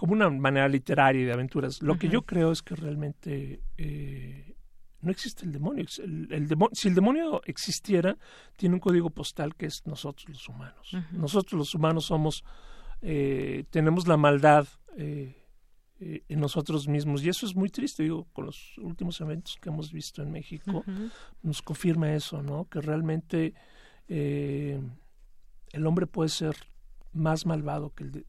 como 0.00 0.14
una 0.14 0.30
manera 0.30 0.66
literaria 0.66 1.26
de 1.26 1.32
aventuras. 1.34 1.82
Lo 1.82 1.98
que 1.98 2.08
yo 2.08 2.22
creo 2.22 2.52
es 2.52 2.62
que 2.62 2.74
realmente 2.74 3.60
eh, 3.76 4.54
no 5.02 5.10
existe 5.10 5.44
el 5.44 5.52
demonio. 5.52 5.86
El, 5.98 6.48
Si 6.72 6.88
el 6.88 6.94
demonio 6.94 7.40
existiera, 7.44 8.16
tiene 8.56 8.74
un 8.74 8.80
código 8.80 9.10
postal 9.10 9.54
que 9.54 9.66
es 9.66 9.86
nosotros 9.86 10.28
los 10.28 10.48
humanos. 10.48 10.96
Nosotros 11.12 11.58
los 11.58 11.74
humanos 11.74 12.06
somos, 12.06 12.44
eh, 13.00 13.64
tenemos 13.70 14.06
la 14.06 14.16
maldad 14.16 14.66
eh, 14.96 15.46
eh, 16.00 16.24
en 16.28 16.40
nosotros 16.40 16.86
mismos 16.88 17.24
y 17.24 17.28
eso 17.28 17.46
es 17.46 17.54
muy 17.54 17.70
triste. 17.70 18.02
Digo, 18.02 18.26
con 18.32 18.46
los 18.46 18.76
últimos 18.78 19.20
eventos 19.20 19.56
que 19.60 19.70
hemos 19.70 19.92
visto 19.92 20.22
en 20.22 20.30
México, 20.30 20.84
nos 21.42 21.62
confirma 21.62 22.12
eso, 22.12 22.42
¿no? 22.42 22.68
Que 22.68 22.80
realmente 22.80 23.54
el 24.08 25.86
hombre 25.86 26.06
puede 26.06 26.28
ser 26.28 26.56
más 27.12 27.46
malvado 27.46 27.94
que, 27.94 28.04
el 28.04 28.26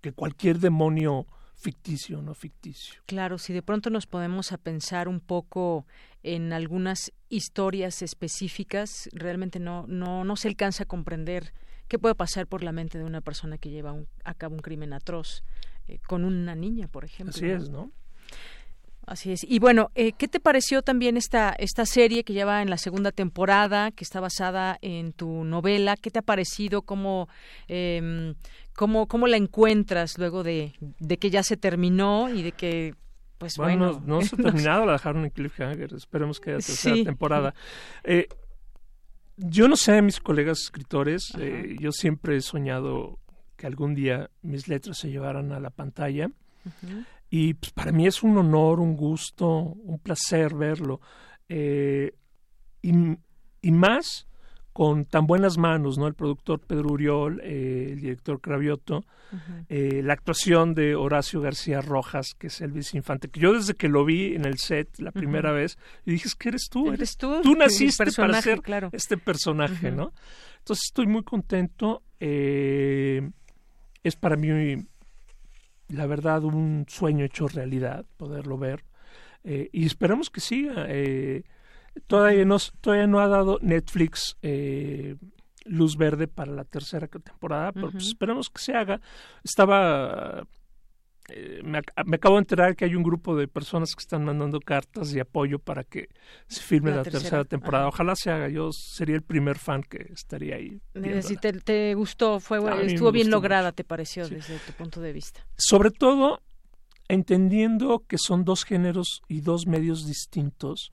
que 0.00 0.12
cualquier 0.12 0.58
demonio 0.58 1.26
ficticio, 1.56 2.22
no 2.22 2.34
ficticio. 2.34 3.00
Claro, 3.06 3.38
si 3.38 3.52
de 3.52 3.62
pronto 3.62 3.90
nos 3.90 4.06
podemos 4.06 4.52
a 4.52 4.58
pensar 4.58 5.08
un 5.08 5.20
poco 5.20 5.86
en 6.22 6.52
algunas 6.52 7.12
historias 7.28 8.02
específicas, 8.02 9.08
realmente 9.12 9.58
no, 9.58 9.86
no, 9.88 10.24
no 10.24 10.36
se 10.36 10.48
alcanza 10.48 10.84
a 10.84 10.86
comprender 10.86 11.52
qué 11.88 11.98
puede 11.98 12.14
pasar 12.14 12.46
por 12.46 12.62
la 12.62 12.72
mente 12.72 12.98
de 12.98 13.04
una 13.04 13.20
persona 13.20 13.58
que 13.58 13.70
lleva 13.70 13.96
a 14.24 14.34
cabo 14.34 14.54
un 14.54 14.60
crimen 14.60 14.92
atroz 14.92 15.42
eh, 15.88 15.98
con 16.06 16.24
una 16.24 16.54
niña, 16.54 16.88
por 16.88 17.04
ejemplo. 17.04 17.34
Así 17.34 17.46
es, 17.46 17.70
¿no? 17.70 17.92
Así 19.06 19.30
es. 19.30 19.46
Y 19.48 19.60
bueno, 19.60 19.90
eh, 19.94 20.12
¿qué 20.12 20.26
te 20.26 20.40
pareció 20.40 20.82
también 20.82 21.16
esta, 21.16 21.54
esta 21.58 21.86
serie 21.86 22.24
que 22.24 22.32
lleva 22.32 22.60
en 22.60 22.70
la 22.70 22.76
segunda 22.76 23.12
temporada, 23.12 23.92
que 23.92 24.02
está 24.02 24.18
basada 24.18 24.78
en 24.82 25.12
tu 25.12 25.44
novela? 25.44 25.96
¿Qué 25.96 26.10
te 26.10 26.18
ha 26.18 26.22
parecido? 26.22 26.82
¿Cómo, 26.82 27.28
eh, 27.68 28.34
cómo, 28.74 29.06
cómo 29.06 29.28
la 29.28 29.36
encuentras 29.36 30.18
luego 30.18 30.42
de, 30.42 30.74
de, 30.80 31.18
que 31.18 31.30
ya 31.30 31.44
se 31.44 31.56
terminó 31.56 32.28
y 32.30 32.42
de 32.42 32.52
que, 32.52 32.94
pues 33.38 33.54
bueno... 33.56 34.02
no, 34.04 34.22
se 34.22 34.34
ha 34.34 34.38
terminado, 34.42 34.84
la 34.86 34.92
dejaron 34.92 35.24
en 35.24 35.30
cliffhanger. 35.30 35.94
Esperemos 35.94 36.40
que 36.40 36.50
haya 36.50 36.58
tercera 36.58 37.04
temporada. 37.04 37.54
Eh, 38.02 38.28
yo 39.36 39.68
no 39.68 39.76
sé, 39.76 40.00
mis 40.02 40.20
colegas 40.20 40.62
escritores, 40.62 41.32
eh, 41.38 41.76
yo 41.78 41.92
siempre 41.92 42.36
he 42.36 42.40
soñado 42.40 43.18
que 43.56 43.66
algún 43.66 43.94
día 43.94 44.30
mis 44.42 44.66
letras 44.68 44.98
se 44.98 45.10
llevaran 45.10 45.52
a 45.52 45.60
la 45.60 45.70
pantalla. 45.70 46.30
Y 47.30 47.54
pues, 47.54 47.72
para 47.72 47.92
mí 47.92 48.06
es 48.06 48.22
un 48.22 48.38
honor, 48.38 48.80
un 48.80 48.96
gusto, 48.96 49.48
un 49.48 49.98
placer 49.98 50.54
verlo. 50.54 51.00
Eh, 51.48 52.12
y, 52.82 52.92
y, 53.62 53.70
más 53.72 54.26
con 54.72 55.06
tan 55.06 55.26
buenas 55.26 55.56
manos, 55.58 55.96
¿no? 55.96 56.06
El 56.06 56.14
productor 56.14 56.60
Pedro 56.60 56.90
Uriol, 56.90 57.40
eh, 57.42 57.88
el 57.92 58.00
director 58.00 58.40
Cravioto, 58.40 59.04
eh, 59.68 60.02
la 60.04 60.12
actuación 60.12 60.74
de 60.74 60.94
Horacio 60.94 61.40
García 61.40 61.80
Rojas, 61.80 62.34
que 62.38 62.48
es 62.48 62.60
Elvis 62.60 62.94
Infante, 62.94 63.28
que 63.28 63.40
yo 63.40 63.54
desde 63.54 63.74
que 63.74 63.88
lo 63.88 64.04
vi 64.04 64.34
en 64.34 64.44
el 64.44 64.58
set 64.58 64.98
la 64.98 65.12
primera 65.12 65.50
vez, 65.50 65.78
y 66.04 66.12
dije, 66.12 66.28
es 66.28 66.34
que 66.34 66.50
eres 66.50 66.68
tú, 66.68 66.92
eres 66.92 67.16
tú, 67.16 67.40
tú 67.42 67.54
naciste 67.54 68.04
para 68.16 68.42
ser 68.42 68.60
este 68.92 69.16
personaje, 69.16 69.90
¿no? 69.90 70.12
Entonces 70.58 70.84
estoy 70.88 71.06
muy 71.06 71.22
contento, 71.22 72.02
es 72.20 73.22
para 74.20 74.36
mí 74.36 74.86
la 75.88 76.06
verdad, 76.06 76.44
un 76.44 76.86
sueño 76.88 77.24
hecho 77.24 77.48
realidad, 77.48 78.04
poderlo 78.16 78.58
ver. 78.58 78.84
Eh, 79.44 79.68
y 79.72 79.86
esperamos 79.86 80.30
que 80.30 80.40
siga. 80.40 80.86
Eh, 80.88 81.44
todavía, 82.06 82.44
no, 82.44 82.56
todavía 82.80 83.06
no 83.06 83.20
ha 83.20 83.28
dado 83.28 83.58
Netflix 83.62 84.36
eh, 84.42 85.16
luz 85.64 85.96
verde 85.96 86.26
para 86.28 86.52
la 86.52 86.64
tercera 86.64 87.06
temporada, 87.06 87.72
pero 87.72 87.90
pues 87.90 88.06
esperamos 88.06 88.50
que 88.50 88.60
se 88.60 88.74
haga. 88.74 89.00
Estaba 89.44 90.46
eh, 91.28 91.60
me, 91.64 91.78
acabo 91.78 92.36
de 92.36 92.40
enterar 92.40 92.76
que 92.76 92.84
hay 92.84 92.94
un 92.94 93.02
grupo 93.02 93.36
de 93.36 93.48
personas 93.48 93.94
que 93.94 94.00
están 94.00 94.24
mandando 94.24 94.60
cartas 94.60 95.10
de 95.10 95.20
apoyo 95.20 95.58
para 95.58 95.82
que 95.82 96.08
se 96.46 96.60
firme 96.60 96.92
la, 96.92 97.02
tercera, 97.02 97.44
temporada. 97.44 97.88
Ojalá 97.88 98.14
se 98.14 98.30
haga. 98.30 98.48
Yo 98.48 98.70
sería 98.72 99.16
el 99.16 99.22
primer 99.22 99.58
fan 99.58 99.82
que 99.82 100.10
estaría 100.12 100.56
ahí. 100.56 100.80
Si 101.22 101.36
te, 101.36 101.94
gustó, 101.94 102.38
fue 102.38 102.58
estuvo 102.86 103.10
bien 103.10 103.30
lograda, 103.30 103.72
¿te 103.72 103.84
pareció 103.84 104.28
desde 104.28 104.58
tu 104.58 104.72
punto 104.72 105.00
de 105.00 105.12
vista? 105.12 105.44
Sobre 105.56 105.90
todo 105.90 106.42
entendiendo 107.08 108.04
que 108.06 108.18
son 108.18 108.44
dos 108.44 108.64
géneros 108.64 109.22
y 109.28 109.40
dos 109.40 109.66
medios 109.66 110.06
distintos, 110.06 110.92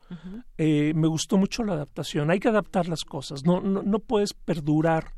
eh, 0.58 0.94
me 0.96 1.08
gustó 1.08 1.38
mucho 1.38 1.64
la 1.64 1.74
adaptación. 1.74 2.32
Hay 2.32 2.40
que 2.40 2.50
adaptar 2.50 2.88
las 2.88 3.04
cosas. 3.04 3.44
No, 3.46 3.62
no, 3.62 3.84
no 3.84 4.00
puedes 4.00 4.34
perdurar 4.34 5.14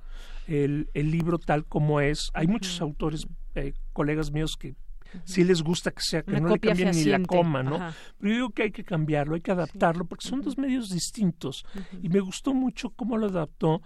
el, 0.48 0.90
el, 0.94 1.12
libro 1.12 1.38
tal 1.38 1.66
como 1.66 2.00
es. 2.02 2.30
Hay 2.34 2.48
muchos 2.48 2.80
autores, 2.82 3.28
eh, 3.56 3.74
colegas 3.94 4.32
míos, 4.32 4.56
que 4.58 4.76
si 5.24 5.44
les 5.44 5.62
gusta 5.62 5.92
que 5.92 6.02
sea, 6.02 6.24
que 6.24 6.40
no 6.40 6.50
le 6.50 6.60
cambien 6.60 6.92
ni 6.92 7.06
la 7.06 7.20
coma, 7.22 7.64
¿no? 7.64 7.78
Pero 8.18 8.30
yo 8.30 8.36
digo 8.36 8.50
que 8.50 8.64
hay 8.64 8.72
que 8.72 8.84
cambiarlo, 8.84 9.36
hay 9.36 9.42
que 9.42 9.52
adaptarlo, 9.52 10.06
porque 10.06 10.28
son 10.28 10.42
dos 10.42 10.58
medios 10.58 10.90
distintos. 10.90 11.66
Y 12.02 12.10
me 12.10 12.20
gustó 12.20 12.54
mucho 12.54 12.90
cómo 12.92 13.18
lo 13.18 13.28
adaptó, 13.28 13.82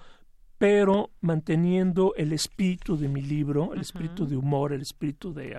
pero 0.58 1.12
manteniendo 1.22 2.14
el 2.16 2.34
espíritu 2.34 2.98
de 2.98 3.08
mi 3.08 3.22
libro, 3.22 3.74
el 3.74 3.82
espíritu 3.82 4.28
de 4.28 4.36
humor, 4.36 4.74
el 4.74 4.82
espíritu 4.82 5.34
de, 5.34 5.56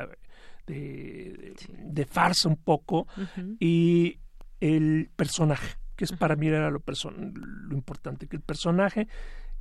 de, 0.66 1.54
de 1.84 2.04
farsa 2.06 2.48
un 2.48 2.56
poco, 2.56 3.06
y 3.58 4.18
el 4.60 5.10
personaje, 5.16 5.78
que 5.96 6.04
es 6.04 6.12
para 6.12 6.36
mí 6.36 6.48
era 6.48 6.70
lo, 6.70 6.82
lo 6.82 7.74
importante, 7.74 8.26
que 8.26 8.36
el 8.36 8.42
personaje 8.42 9.08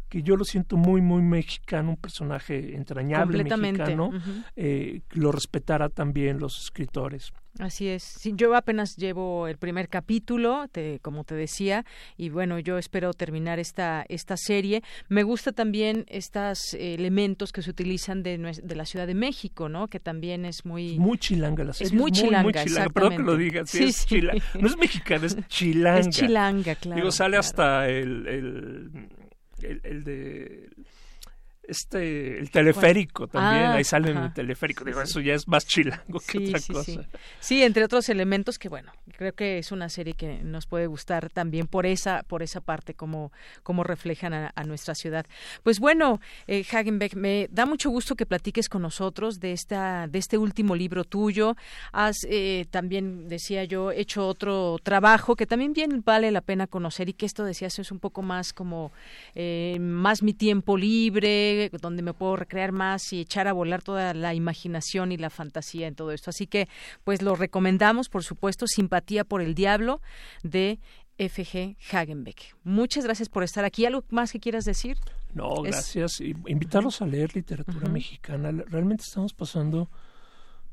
que 0.10 0.23
yo 0.23 0.36
lo 0.36 0.44
siento 0.44 0.76
muy, 0.76 1.02
muy 1.02 1.22
mexicano, 1.22 1.91
un 1.91 1.98
personaje 1.98 2.76
entrañable 2.76 3.44
mexicano, 3.44 4.11
eh, 4.56 5.02
lo 5.11 5.31
respetara 5.31 5.90
también 5.90 6.40
los 6.40 6.60
escritores. 6.60 7.31
Así 7.57 7.88
es. 7.90 8.22
yo 8.36 8.56
apenas 8.56 8.95
llevo 8.95 9.48
el 9.48 9.57
primer 9.57 9.90
capítulo, 9.90 10.65
como 11.02 11.23
te 11.23 11.36
decía, 11.36 11.84
y 12.15 12.30
bueno, 12.30 12.60
yo 12.60 12.77
espero 12.77 13.14
terminar 13.14 13.60
esta 13.60 14.06
esta 14.07 14.38
serie. 14.38 14.81
Me 15.10 15.23
gusta 15.23 15.52
también 15.52 16.06
estos 16.07 16.73
elementos 16.73 17.52
que 17.52 17.61
se 17.61 17.69
utilizan 17.72 18.23
de, 18.23 18.38
de 18.38 18.76
la 18.76 18.86
Ciudad 18.86 19.07
de 19.07 19.15
México, 19.15 19.68
¿no? 19.68 19.88
Que 19.88 19.99
también 19.99 20.45
es 20.45 20.64
muy 20.64 20.98
muy 20.99 21.18
chilanga 21.18 21.64
la 21.64 21.73
serie. 21.73 21.88
Es 21.88 21.94
muy, 21.99 22.11
chilanga, 22.11 22.52
Perdón 22.94 23.18
que 23.18 23.23
lo 23.23 23.36
digas. 23.36 23.69
Sí, 23.69 23.91
sí, 23.91 24.22
No 24.22 24.68
es 24.68 24.77
mexicana, 24.77 25.26
es 25.26 25.36
chilanga. 25.48 25.99
Es 25.99 26.10
chilanga, 26.10 26.76
claro. 26.76 27.02
Digo, 27.02 27.11
sale 27.11 27.38
hasta 27.38 27.90
el 27.90 28.27
el, 28.27 29.10
el 29.64 30.03
de 30.03 30.69
este 31.70 32.40
el 32.40 32.50
teleférico 32.50 33.28
también 33.28 33.66
ah, 33.66 33.74
ahí 33.76 33.84
sale 33.84 34.12
en 34.12 34.18
el 34.18 34.34
teleférico. 34.34 34.84
Digo 34.84 35.02
eso 35.02 35.20
ya 35.20 35.34
es 35.34 35.48
más 35.48 35.66
chilango 35.66 36.20
que 36.20 36.50
otra 36.50 36.60
cosa. 36.74 37.08
sí. 37.40 37.64
entre 37.64 37.84
otros 37.84 38.10
elementos 38.10 38.58
que 38.58 38.70
bueno 38.70 38.91
creo 39.18 39.34
que 39.34 39.60
es 39.60 39.72
una 39.72 39.90
serie 39.90 40.14
que 40.14 40.44
nos 40.44 40.66
puede 40.66 40.88
gustar 40.88 41.30
también 41.30 41.68
por 41.68 41.86
esa 41.86 42.24
por 42.24 42.44
esa 42.44 42.62
parte 42.62 42.94
como 42.94 43.32
como 43.64 43.84
reflejan 43.84 44.34
a, 44.34 44.64
nuestra 44.66 44.94
ciudad. 44.94 45.26
Pues 45.64 45.80
bueno 45.80 46.20
eh, 46.48 46.66
Hagenbeck 46.70 47.16
me 47.16 47.48
da 47.52 47.66
mucho 47.66 47.90
gusto 47.90 48.16
que 48.16 48.26
platiques 48.26 48.70
con 48.70 48.82
nosotros 48.82 49.40
de 49.40 49.52
esta 49.52 50.08
de 50.08 50.20
este 50.20 50.38
último 50.38 50.76
libro 50.76 51.04
tuyo. 51.04 51.56
Has 51.91 52.18
eh, 52.28 52.66
también 52.70 53.28
decía 53.28 53.64
yo 53.64 53.91
hecho 53.91 54.28
otro 54.28 54.78
trabajo 54.84 55.36
que 55.36 55.46
también 55.46 55.74
bien 55.74 56.04
vale 56.06 56.32
la 56.32 56.41
pena 56.41 56.68
conocer 56.68 57.10
y 57.10 57.14
que 57.14 57.26
esto 57.26 57.44
decías 57.44 57.80
es 57.80 57.91
un 57.91 58.00
poco 58.00 58.22
más 58.22 58.54
como 58.54 58.91
eh, 59.36 59.78
más 59.80 60.24
mi 60.24 60.34
tiempo 60.34 60.78
libre 60.78 61.59
donde 61.68 62.02
me 62.02 62.14
puedo 62.14 62.38
recrear 62.38 62.72
más 62.72 63.11
y 63.11 63.19
echar 63.19 63.48
a 63.49 63.53
volar 63.53 63.81
toda 63.81 64.14
la 64.14 64.34
imaginación 64.34 65.11
y 65.11 65.18
la 65.18 65.30
fantasía 65.30 65.88
en 65.88 65.95
todo 65.95 66.11
esto. 66.11 66.30
Así 66.30 66.48
que, 66.48 66.69
pues 67.03 67.22
lo 67.22 67.36
recomendamos, 67.36 68.07
por 68.07 68.23
supuesto, 68.23 68.65
Simpatía 68.68 69.26
por 69.26 69.41
el 69.41 69.56
Diablo 69.56 70.02
de 70.44 70.80
F.G. 71.18 71.76
Hagenbeck. 71.91 72.56
Muchas 72.64 73.03
gracias 73.03 73.27
por 73.27 73.44
estar 73.44 73.65
aquí. 73.65 73.86
¿Algo 73.86 74.03
más 74.10 74.31
que 74.31 74.40
quieras 74.40 74.64
decir? 74.64 74.98
No, 75.34 75.61
gracias. 75.61 76.22
Invitarlos 76.22 77.02
a 77.02 77.06
leer 77.06 77.36
literatura 77.36 77.90
mexicana. 77.90 78.52
Realmente 78.68 79.03
estamos 79.06 79.34
pasando 79.34 79.90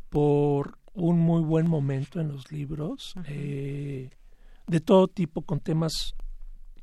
por 0.08 0.78
un 0.94 1.18
muy 1.18 1.42
buen 1.42 1.68
momento 1.68 2.20
en 2.20 2.28
los 2.28 2.50
libros, 2.50 3.14
eh, 3.26 4.10
de 4.66 4.80
todo 4.80 5.08
tipo, 5.08 5.42
con 5.42 5.60
temas 5.60 6.14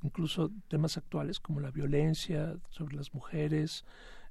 incluso 0.04 0.52
temas 0.68 0.98
actuales 0.98 1.40
como 1.40 1.60
la 1.60 1.72
violencia 1.72 2.56
sobre 2.70 2.96
las 2.96 3.14
mujeres, 3.14 3.86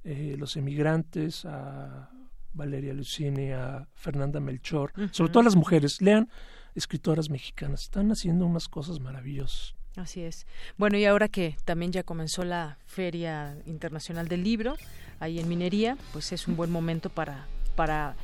eh, 0.04 0.36
los 0.38 0.56
emigrantes, 0.56 1.44
a 1.44 2.10
Valeria 2.52 2.92
Lucini, 2.92 3.50
a 3.50 3.88
Fernanda 3.94 4.40
Melchor, 4.40 4.92
sobre 5.10 5.32
todo 5.32 5.42
las 5.42 5.56
mujeres. 5.56 6.00
Lean 6.02 6.28
escritoras 6.74 7.30
mexicanas, 7.30 7.82
están 7.82 8.10
haciendo 8.10 8.46
unas 8.46 8.68
cosas 8.68 9.00
maravillosas. 9.00 9.74
Así 9.96 10.22
es. 10.22 10.46
Bueno, 10.78 10.96
y 10.96 11.04
ahora 11.04 11.28
que 11.28 11.56
también 11.64 11.92
ya 11.92 12.02
comenzó 12.02 12.44
la 12.44 12.78
Feria 12.86 13.58
Internacional 13.66 14.26
del 14.26 14.42
Libro, 14.42 14.74
ahí 15.20 15.38
en 15.38 15.48
Minería, 15.48 15.98
pues 16.12 16.32
es 16.32 16.48
un 16.48 16.56
buen 16.56 16.70
momento 16.70 17.10
para, 17.10 17.46
para 17.76 18.16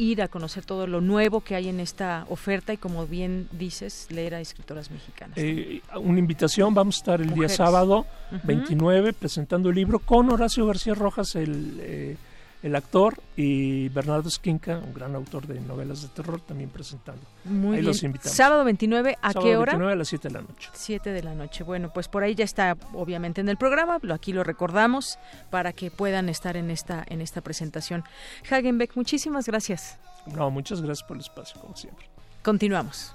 ir 0.00 0.22
a 0.22 0.28
conocer 0.28 0.64
todo 0.64 0.86
lo 0.86 1.02
nuevo 1.02 1.42
que 1.42 1.54
hay 1.54 1.68
en 1.68 1.78
esta 1.78 2.24
oferta 2.30 2.72
y 2.72 2.78
como 2.78 3.06
bien 3.06 3.48
dices, 3.52 4.06
leer 4.10 4.34
a 4.34 4.40
escritoras 4.40 4.90
mexicanas. 4.90 5.36
Eh, 5.36 5.82
una 5.96 6.18
invitación, 6.18 6.72
vamos 6.72 6.96
a 6.96 6.98
estar 6.98 7.20
el 7.20 7.34
día 7.34 7.50
sábado 7.50 8.06
29 8.44 9.12
presentando 9.12 9.68
el 9.68 9.74
libro 9.74 9.98
con 9.98 10.30
Horacio 10.32 10.66
García 10.66 10.94
Rojas, 10.94 11.36
el... 11.36 11.78
Eh, 11.80 12.16
el 12.62 12.76
actor, 12.76 13.18
y 13.36 13.88
Bernardo 13.88 14.28
Esquinca, 14.28 14.78
un 14.78 14.92
gran 14.92 15.14
autor 15.14 15.46
de 15.46 15.60
novelas 15.60 16.02
de 16.02 16.08
terror, 16.08 16.40
también 16.40 16.70
presentando. 16.70 17.22
Muy 17.44 17.78
ahí 17.78 17.82
los 17.82 18.02
invitamos. 18.02 18.36
Sábado 18.36 18.64
29, 18.64 19.16
¿a 19.20 19.32
qué 19.32 19.56
hora? 19.56 19.72
29 19.72 19.92
a 19.92 19.96
las 19.96 20.08
7 20.08 20.28
de 20.28 20.34
la 20.34 20.40
noche. 20.42 20.70
7 20.72 21.10
de 21.10 21.22
la 21.22 21.34
noche. 21.34 21.64
Bueno, 21.64 21.90
pues 21.92 22.08
por 22.08 22.22
ahí 22.22 22.34
ya 22.34 22.44
está 22.44 22.76
obviamente 22.92 23.40
en 23.40 23.48
el 23.48 23.56
programa, 23.56 23.98
lo, 24.02 24.14
aquí 24.14 24.32
lo 24.32 24.44
recordamos 24.44 25.18
para 25.50 25.72
que 25.72 25.90
puedan 25.90 26.28
estar 26.28 26.56
en 26.56 26.70
esta, 26.70 27.04
en 27.08 27.20
esta 27.20 27.40
presentación. 27.40 28.04
Hagenbeck, 28.50 28.94
muchísimas 28.96 29.46
gracias. 29.46 29.98
No, 30.26 30.50
muchas 30.50 30.82
gracias 30.82 31.06
por 31.06 31.16
el 31.16 31.22
espacio, 31.22 31.60
como 31.60 31.76
siempre. 31.76 32.06
Continuamos. 32.42 33.14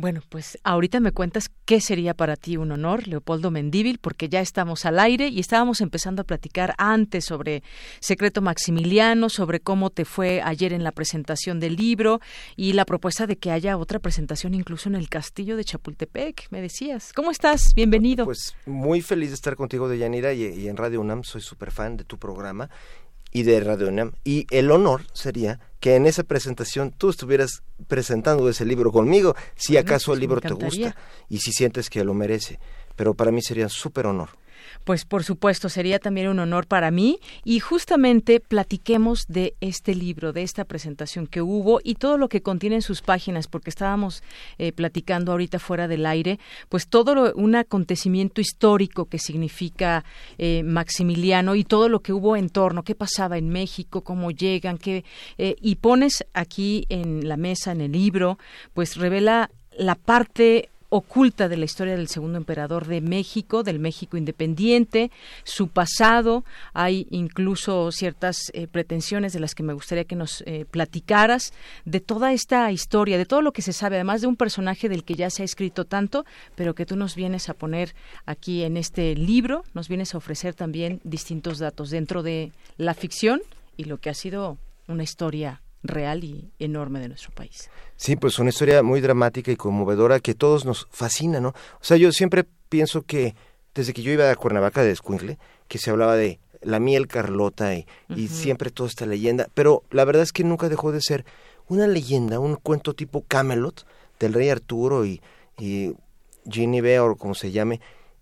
Bueno, 0.00 0.20
pues 0.28 0.60
ahorita 0.62 1.00
me 1.00 1.10
cuentas 1.10 1.50
qué 1.64 1.80
sería 1.80 2.14
para 2.14 2.36
ti 2.36 2.56
un 2.56 2.70
honor, 2.70 3.08
Leopoldo 3.08 3.50
Mendíbil, 3.50 3.98
porque 3.98 4.28
ya 4.28 4.40
estamos 4.40 4.84
al 4.86 5.00
aire 5.00 5.26
y 5.26 5.40
estábamos 5.40 5.80
empezando 5.80 6.22
a 6.22 6.24
platicar 6.24 6.72
antes 6.78 7.24
sobre 7.24 7.64
Secreto 7.98 8.40
Maximiliano, 8.40 9.28
sobre 9.28 9.58
cómo 9.58 9.90
te 9.90 10.04
fue 10.04 10.40
ayer 10.40 10.72
en 10.72 10.84
la 10.84 10.92
presentación 10.92 11.58
del 11.58 11.74
libro 11.74 12.20
y 12.54 12.74
la 12.74 12.84
propuesta 12.84 13.26
de 13.26 13.38
que 13.38 13.50
haya 13.50 13.76
otra 13.76 13.98
presentación 13.98 14.54
incluso 14.54 14.88
en 14.88 14.94
el 14.94 15.08
castillo 15.08 15.56
de 15.56 15.64
Chapultepec, 15.64 16.46
me 16.50 16.60
decías. 16.60 17.12
¿Cómo 17.12 17.32
estás? 17.32 17.74
Bienvenido. 17.74 18.24
Pues 18.24 18.54
muy 18.66 19.00
feliz 19.00 19.30
de 19.30 19.34
estar 19.34 19.56
contigo, 19.56 19.88
Deyanira, 19.88 20.32
y, 20.32 20.44
y 20.44 20.68
en 20.68 20.76
Radio 20.76 21.00
UNAM 21.00 21.24
soy 21.24 21.40
súper 21.40 21.72
fan 21.72 21.96
de 21.96 22.04
tu 22.04 22.18
programa 22.18 22.70
y 23.32 23.42
de 23.42 23.60
Radio 23.60 23.88
UNAM. 23.88 24.12
Y 24.24 24.46
el 24.50 24.70
honor 24.70 25.02
sería 25.12 25.60
que 25.80 25.94
en 25.94 26.06
esa 26.06 26.24
presentación 26.24 26.92
tú 26.96 27.10
estuvieras 27.10 27.62
presentando 27.86 28.48
ese 28.48 28.64
libro 28.64 28.90
conmigo, 28.90 29.36
si 29.54 29.76
acaso 29.76 30.12
el 30.12 30.20
libro 30.20 30.40
te 30.40 30.52
gusta 30.52 30.96
y 31.28 31.38
si 31.38 31.52
sientes 31.52 31.90
que 31.90 32.04
lo 32.04 32.14
merece. 32.14 32.58
Pero 32.96 33.14
para 33.14 33.30
mí 33.30 33.42
sería 33.42 33.64
un 33.64 33.70
súper 33.70 34.06
honor. 34.06 34.30
Pues 34.84 35.04
por 35.04 35.24
supuesto, 35.24 35.68
sería 35.68 35.98
también 35.98 36.28
un 36.28 36.38
honor 36.38 36.66
para 36.66 36.90
mí. 36.90 37.18
Y 37.44 37.60
justamente 37.60 38.40
platiquemos 38.40 39.26
de 39.28 39.54
este 39.60 39.94
libro, 39.94 40.32
de 40.32 40.42
esta 40.42 40.64
presentación 40.64 41.26
que 41.26 41.42
hubo 41.42 41.80
y 41.82 41.94
todo 41.96 42.16
lo 42.16 42.28
que 42.28 42.42
contiene 42.42 42.76
en 42.76 42.82
sus 42.82 43.02
páginas, 43.02 43.46
porque 43.46 43.70
estábamos 43.70 44.22
eh, 44.58 44.72
platicando 44.72 45.32
ahorita 45.32 45.58
fuera 45.58 45.88
del 45.88 46.06
aire, 46.06 46.38
pues 46.68 46.88
todo 46.88 47.14
lo, 47.14 47.34
un 47.34 47.54
acontecimiento 47.54 48.40
histórico 48.40 49.06
que 49.06 49.18
significa 49.18 50.04
eh, 50.38 50.62
Maximiliano 50.62 51.54
y 51.54 51.64
todo 51.64 51.88
lo 51.88 52.00
que 52.00 52.12
hubo 52.12 52.36
en 52.36 52.48
torno, 52.48 52.82
qué 52.82 52.94
pasaba 52.94 53.38
en 53.38 53.48
México, 53.48 54.02
cómo 54.02 54.30
llegan, 54.30 54.78
qué, 54.78 55.04
eh, 55.38 55.56
y 55.60 55.76
pones 55.76 56.24
aquí 56.34 56.86
en 56.88 57.28
la 57.28 57.36
mesa, 57.36 57.72
en 57.72 57.80
el 57.80 57.92
libro, 57.92 58.38
pues 58.74 58.96
revela 58.96 59.50
la 59.76 59.94
parte 59.94 60.70
oculta 60.90 61.48
de 61.48 61.56
la 61.56 61.64
historia 61.64 61.96
del 61.96 62.08
segundo 62.08 62.38
emperador 62.38 62.86
de 62.86 63.00
México, 63.00 63.62
del 63.62 63.78
México 63.78 64.16
independiente, 64.16 65.10
su 65.44 65.68
pasado. 65.68 66.44
Hay 66.72 67.06
incluso 67.10 67.92
ciertas 67.92 68.50
eh, 68.52 68.66
pretensiones 68.66 69.32
de 69.32 69.40
las 69.40 69.54
que 69.54 69.62
me 69.62 69.72
gustaría 69.72 70.04
que 70.04 70.16
nos 70.16 70.42
eh, 70.46 70.64
platicaras, 70.70 71.52
de 71.84 72.00
toda 72.00 72.32
esta 72.32 72.70
historia, 72.72 73.18
de 73.18 73.26
todo 73.26 73.42
lo 73.42 73.52
que 73.52 73.62
se 73.62 73.72
sabe, 73.72 73.96
además 73.96 74.20
de 74.20 74.26
un 74.26 74.36
personaje 74.36 74.88
del 74.88 75.04
que 75.04 75.14
ya 75.14 75.30
se 75.30 75.42
ha 75.42 75.44
escrito 75.44 75.84
tanto, 75.84 76.24
pero 76.54 76.74
que 76.74 76.86
tú 76.86 76.96
nos 76.96 77.14
vienes 77.14 77.48
a 77.48 77.54
poner 77.54 77.94
aquí 78.26 78.62
en 78.62 78.76
este 78.76 79.14
libro, 79.14 79.64
nos 79.74 79.88
vienes 79.88 80.14
a 80.14 80.18
ofrecer 80.18 80.54
también 80.54 81.00
distintos 81.04 81.58
datos 81.58 81.90
dentro 81.90 82.22
de 82.22 82.52
la 82.76 82.94
ficción 82.94 83.42
y 83.76 83.84
lo 83.84 83.98
que 83.98 84.10
ha 84.10 84.14
sido 84.14 84.58
una 84.86 85.02
historia 85.02 85.60
real 85.82 86.24
y 86.24 86.50
enorme 86.58 87.00
de 87.00 87.08
nuestro 87.08 87.30
país. 87.32 87.70
Sí, 87.96 88.16
pues 88.16 88.38
una 88.38 88.50
historia 88.50 88.82
muy 88.82 89.00
dramática 89.00 89.50
y 89.50 89.56
conmovedora 89.56 90.20
que 90.20 90.34
todos 90.34 90.64
nos 90.64 90.88
fascina, 90.90 91.40
¿no? 91.40 91.48
O 91.48 91.82
sea, 91.82 91.96
yo 91.96 92.12
siempre 92.12 92.44
pienso 92.68 93.02
que 93.02 93.34
desde 93.74 93.92
que 93.92 94.02
yo 94.02 94.12
iba 94.12 94.30
a 94.30 94.36
Cuernavaca 94.36 94.82
de 94.82 94.90
Escuincle, 94.90 95.38
que 95.68 95.78
se 95.78 95.90
hablaba 95.90 96.16
de 96.16 96.40
la 96.62 96.80
miel 96.80 97.06
Carlota 97.06 97.74
y, 97.74 97.86
siempre 98.28 98.70
toda 98.70 98.88
esta 98.88 99.06
leyenda, 99.06 99.48
pero 99.54 99.84
la 99.90 100.04
verdad 100.04 100.22
es 100.22 100.32
que 100.32 100.42
nunca 100.42 100.68
dejó 100.68 100.90
de 100.90 101.00
ser 101.00 101.24
una 101.68 101.86
leyenda, 101.86 102.40
un 102.40 102.56
cuento 102.56 102.94
tipo 102.94 103.24
Camelot 103.26 103.86
del 104.18 104.32
rey 104.32 104.48
Arturo 104.48 105.06
y, 105.06 105.20
y 105.58 105.94
Ginny 106.50 106.80
o 106.98 107.16
como 107.16 107.34
se 107.34 107.52
llame, 107.52 107.80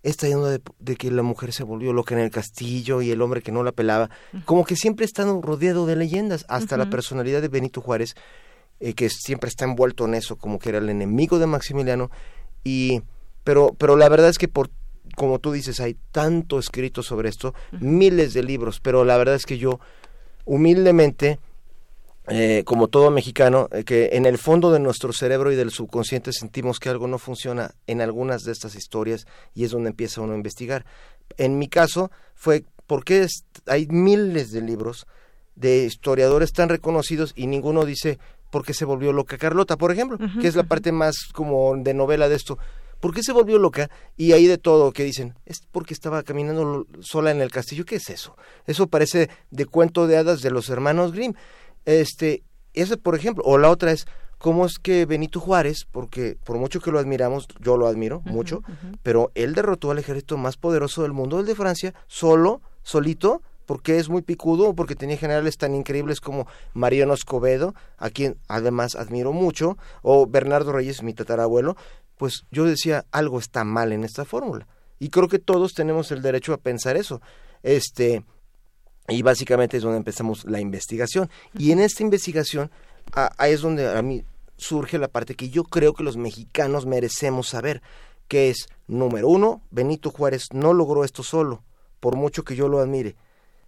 esta 0.09 0.27
idea 0.27 0.59
de, 0.79 0.95
que 0.95 1.11
la 1.11 1.23
mujer 1.23 1.51
se 1.51 1.63
volvió 1.63 1.91
loca 1.91 2.15
en 2.15 2.21
el 2.21 2.31
castillo 2.31 3.01
y 3.01 3.11
el 3.11 3.21
hombre 3.21 3.41
que 3.41 3.51
no 3.51 3.63
la 3.63 3.71
pelaba, 3.71 4.09
como 4.45 4.65
que 4.65 4.75
siempre 4.75 5.05
están 5.05 5.41
rodeado 5.41 5.85
de 5.85 5.95
leyendas, 5.95 6.45
hasta 6.47 6.77
la 6.77 6.89
personalidad 6.89 7.41
de 7.41 7.49
Benito 7.49 7.81
Juárez, 7.81 8.15
eh, 8.79 8.93
que 8.93 9.09
siempre 9.09 9.49
está 9.49 9.65
envuelto 9.65 10.05
en 10.05 10.13
eso, 10.13 10.37
como 10.37 10.59
que 10.59 10.69
era 10.69 10.77
el 10.77 10.89
enemigo 10.89 11.39
de 11.39 11.47
Maximiliano, 11.47 12.09
y 12.63 13.01
pero, 13.43 13.75
pero 13.77 13.97
la 13.97 14.07
verdad 14.09 14.29
es 14.29 14.37
que 14.37 14.47
por 14.47 14.69
como 15.15 15.39
tú 15.39 15.51
dices, 15.51 15.79
hay 15.79 15.97
tanto 16.11 16.59
escrito 16.59 17.01
sobre 17.01 17.29
esto, 17.29 17.53
miles 17.71 18.33
de 18.33 18.43
libros, 18.43 18.79
pero 18.79 19.03
la 19.05 19.17
verdad 19.17 19.35
es 19.35 19.45
que 19.45 19.57
yo 19.57 19.79
humildemente 20.45 21.39
eh, 22.29 22.63
como 22.65 22.89
todo 22.89 23.09
mexicano, 23.09 23.69
eh, 23.71 23.83
que 23.85 24.09
en 24.13 24.25
el 24.25 24.37
fondo 24.37 24.71
de 24.71 24.79
nuestro 24.79 25.13
cerebro 25.13 25.51
y 25.51 25.55
del 25.55 25.71
subconsciente 25.71 26.33
sentimos 26.33 26.79
que 26.79 26.89
algo 26.89 27.07
no 27.07 27.19
funciona 27.19 27.73
en 27.87 28.01
algunas 28.01 28.43
de 28.43 28.51
estas 28.51 28.75
historias 28.75 29.25
y 29.53 29.63
es 29.63 29.71
donde 29.71 29.89
empieza 29.89 30.21
uno 30.21 30.33
a 30.33 30.37
investigar. 30.37 30.85
En 31.37 31.57
mi 31.57 31.69
caso 31.69 32.11
fue 32.35 32.65
porque 32.85 33.27
hay 33.65 33.87
miles 33.87 34.51
de 34.51 34.61
libros 34.61 35.07
de 35.55 35.85
historiadores 35.85 36.51
tan 36.51 36.69
reconocidos 36.69 37.33
y 37.35 37.47
ninguno 37.47 37.85
dice 37.85 38.19
por 38.51 38.65
qué 38.65 38.73
se 38.73 38.85
volvió 38.85 39.13
loca 39.13 39.37
Carlota, 39.37 39.77
por 39.77 39.91
ejemplo, 39.91 40.17
que 40.39 40.47
es 40.47 40.55
la 40.55 40.63
parte 40.63 40.91
más 40.91 41.15
como 41.33 41.75
de 41.77 41.93
novela 41.93 42.29
de 42.29 42.35
esto. 42.35 42.57
¿Por 42.99 43.13
qué 43.13 43.21
se 43.21 43.31
volvió 43.31 43.59
loca? 43.59 43.89
Y 44.15 44.31
ahí 44.31 44.47
de 44.47 44.57
todo 44.57 44.91
que 44.91 45.03
dicen, 45.03 45.35
es 45.45 45.61
porque 45.71 45.93
estaba 45.93 46.23
caminando 46.23 46.87
sola 46.99 47.31
en 47.31 47.41
el 47.41 47.51
castillo. 47.51 47.85
¿Qué 47.85 47.97
es 47.97 48.09
eso? 48.09 48.35
Eso 48.65 48.87
parece 48.87 49.29
de 49.51 49.65
cuento 49.65 50.07
de 50.07 50.17
hadas 50.17 50.41
de 50.41 50.49
los 50.49 50.69
hermanos 50.69 51.11
Grimm. 51.11 51.33
Este, 51.87 52.43
ese 52.73 52.97
por 52.97 53.15
ejemplo, 53.15 53.45
o 53.45 53.57
la 53.57 53.69
otra 53.69 53.93
es 53.93 54.05
cómo 54.37 54.65
es 54.65 54.77
que 54.77 55.05
Benito 55.05 55.39
Juárez, 55.39 55.87
porque 55.89 56.37
por 56.43 56.57
mucho 56.57 56.81
que 56.81 56.91
lo 56.91 56.99
admiramos, 56.99 57.47
yo 57.61 57.77
lo 57.77 57.87
admiro 57.87 58.21
mucho, 58.25 58.61
pero 59.03 59.31
él 59.35 59.55
derrotó 59.55 59.91
al 59.91 59.97
ejército 59.97 60.37
más 60.37 60.57
poderoso 60.57 61.03
del 61.03 61.13
mundo, 61.13 61.39
el 61.39 61.45
de 61.45 61.55
Francia, 61.55 61.93
solo, 62.07 62.61
solito, 62.83 63.41
porque 63.65 63.99
es 63.99 64.09
muy 64.09 64.21
picudo 64.21 64.69
o 64.69 64.75
porque 64.75 64.95
tenía 64.95 65.17
generales 65.17 65.57
tan 65.57 65.75
increíbles 65.75 66.19
como 66.19 66.45
Mariano 66.73 67.13
Escobedo, 67.13 67.73
a 67.97 68.09
quien 68.09 68.37
además 68.49 68.95
admiro 68.95 69.31
mucho, 69.31 69.77
o 70.01 70.27
Bernardo 70.27 70.73
Reyes, 70.73 71.03
mi 71.03 71.13
tatarabuelo, 71.13 71.77
pues 72.17 72.43
yo 72.51 72.65
decía, 72.65 73.05
algo 73.11 73.39
está 73.39 73.63
mal 73.63 73.93
en 73.93 74.03
esta 74.03 74.25
fórmula. 74.25 74.67
Y 74.99 75.07
creo 75.07 75.29
que 75.29 75.39
todos 75.39 75.73
tenemos 75.73 76.11
el 76.11 76.21
derecho 76.21 76.53
a 76.53 76.57
pensar 76.57 76.97
eso. 76.97 77.21
Este, 77.63 78.25
y 79.07 79.21
básicamente 79.21 79.77
es 79.77 79.83
donde 79.83 79.97
empezamos 79.97 80.45
la 80.45 80.59
investigación. 80.59 81.29
Y 81.57 81.71
en 81.71 81.79
esta 81.79 82.03
investigación, 82.03 82.71
ahí 83.13 83.53
es 83.53 83.61
donde 83.61 83.89
a 83.89 84.01
mí 84.01 84.23
surge 84.57 84.97
la 84.97 85.07
parte 85.07 85.35
que 85.35 85.49
yo 85.49 85.63
creo 85.63 85.93
que 85.93 86.03
los 86.03 86.17
mexicanos 86.17 86.85
merecemos 86.85 87.47
saber, 87.47 87.81
que 88.27 88.49
es, 88.49 88.67
número 88.87 89.29
uno, 89.29 89.61
Benito 89.71 90.11
Juárez 90.11 90.47
no 90.51 90.73
logró 90.73 91.03
esto 91.03 91.23
solo, 91.23 91.63
por 91.99 92.15
mucho 92.15 92.43
que 92.43 92.55
yo 92.55 92.67
lo 92.67 92.79
admire. 92.79 93.15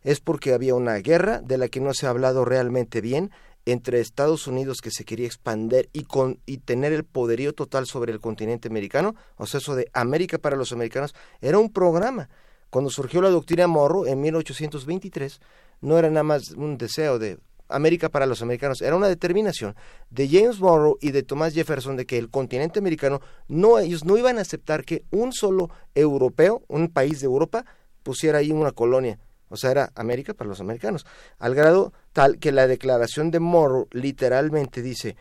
Es 0.03 0.19
porque 0.19 0.53
había 0.53 0.75
una 0.75 0.95
guerra 0.95 1.39
de 1.39 1.57
la 1.57 1.67
que 1.67 1.79
no 1.79 1.93
se 1.93 2.07
ha 2.07 2.09
hablado 2.09 2.43
realmente 2.43 3.01
bien 3.01 3.31
entre 3.65 3.99
Estados 3.99 4.47
Unidos 4.47 4.79
que 4.81 4.91
se 4.91 5.05
quería 5.05 5.27
expandir 5.27 5.89
y, 5.93 6.03
con, 6.03 6.39
y 6.45 6.57
tener 6.57 6.91
el 6.93 7.03
poderío 7.03 7.53
total 7.53 7.85
sobre 7.85 8.11
el 8.11 8.19
continente 8.19 8.67
americano, 8.67 9.15
o 9.37 9.45
sea, 9.45 9.59
eso 9.59 9.75
de 9.75 9.89
América 9.93 10.37
para 10.37 10.55
los 10.55 10.71
americanos, 10.71 11.13
era 11.41 11.59
un 11.59 11.71
programa 11.71 12.29
cuando 12.69 12.89
surgió 12.89 13.21
la 13.21 13.29
doctrina 13.29 13.67
Morro 13.67 14.05
en 14.05 14.21
1823, 14.21 15.39
no 15.81 15.97
era 15.97 16.09
nada 16.09 16.23
más 16.23 16.51
un 16.51 16.77
deseo 16.77 17.19
de 17.19 17.39
América 17.69 18.09
para 18.09 18.25
los 18.25 18.41
americanos, 18.41 18.81
era 18.81 18.95
una 18.95 19.07
determinación 19.07 19.75
de 20.09 20.27
James 20.27 20.59
Morrow 20.59 20.97
y 21.01 21.11
de 21.11 21.23
Thomas 21.23 21.53
Jefferson 21.53 21.95
de 21.95 22.05
que 22.05 22.17
el 22.17 22.29
continente 22.29 22.79
americano 22.79 23.21
no 23.47 23.77
ellos 23.77 24.05
no 24.05 24.17
iban 24.17 24.39
a 24.39 24.41
aceptar 24.41 24.83
que 24.83 25.03
un 25.11 25.31
solo 25.31 25.69
europeo, 25.93 26.63
un 26.67 26.89
país 26.89 27.19
de 27.19 27.27
Europa 27.27 27.65
pusiera 28.01 28.39
ahí 28.39 28.51
una 28.51 28.71
colonia, 28.71 29.19
o 29.49 29.57
sea, 29.57 29.71
era 29.71 29.91
América 29.95 30.33
para 30.33 30.49
los 30.49 30.59
americanos, 30.59 31.05
al 31.37 31.53
grado 31.53 31.93
tal 32.11 32.39
que 32.39 32.51
la 32.51 32.67
declaración 32.67 33.29
de 33.29 33.39
Morrow 33.39 33.87
literalmente 33.91 34.81
dice 34.81 35.15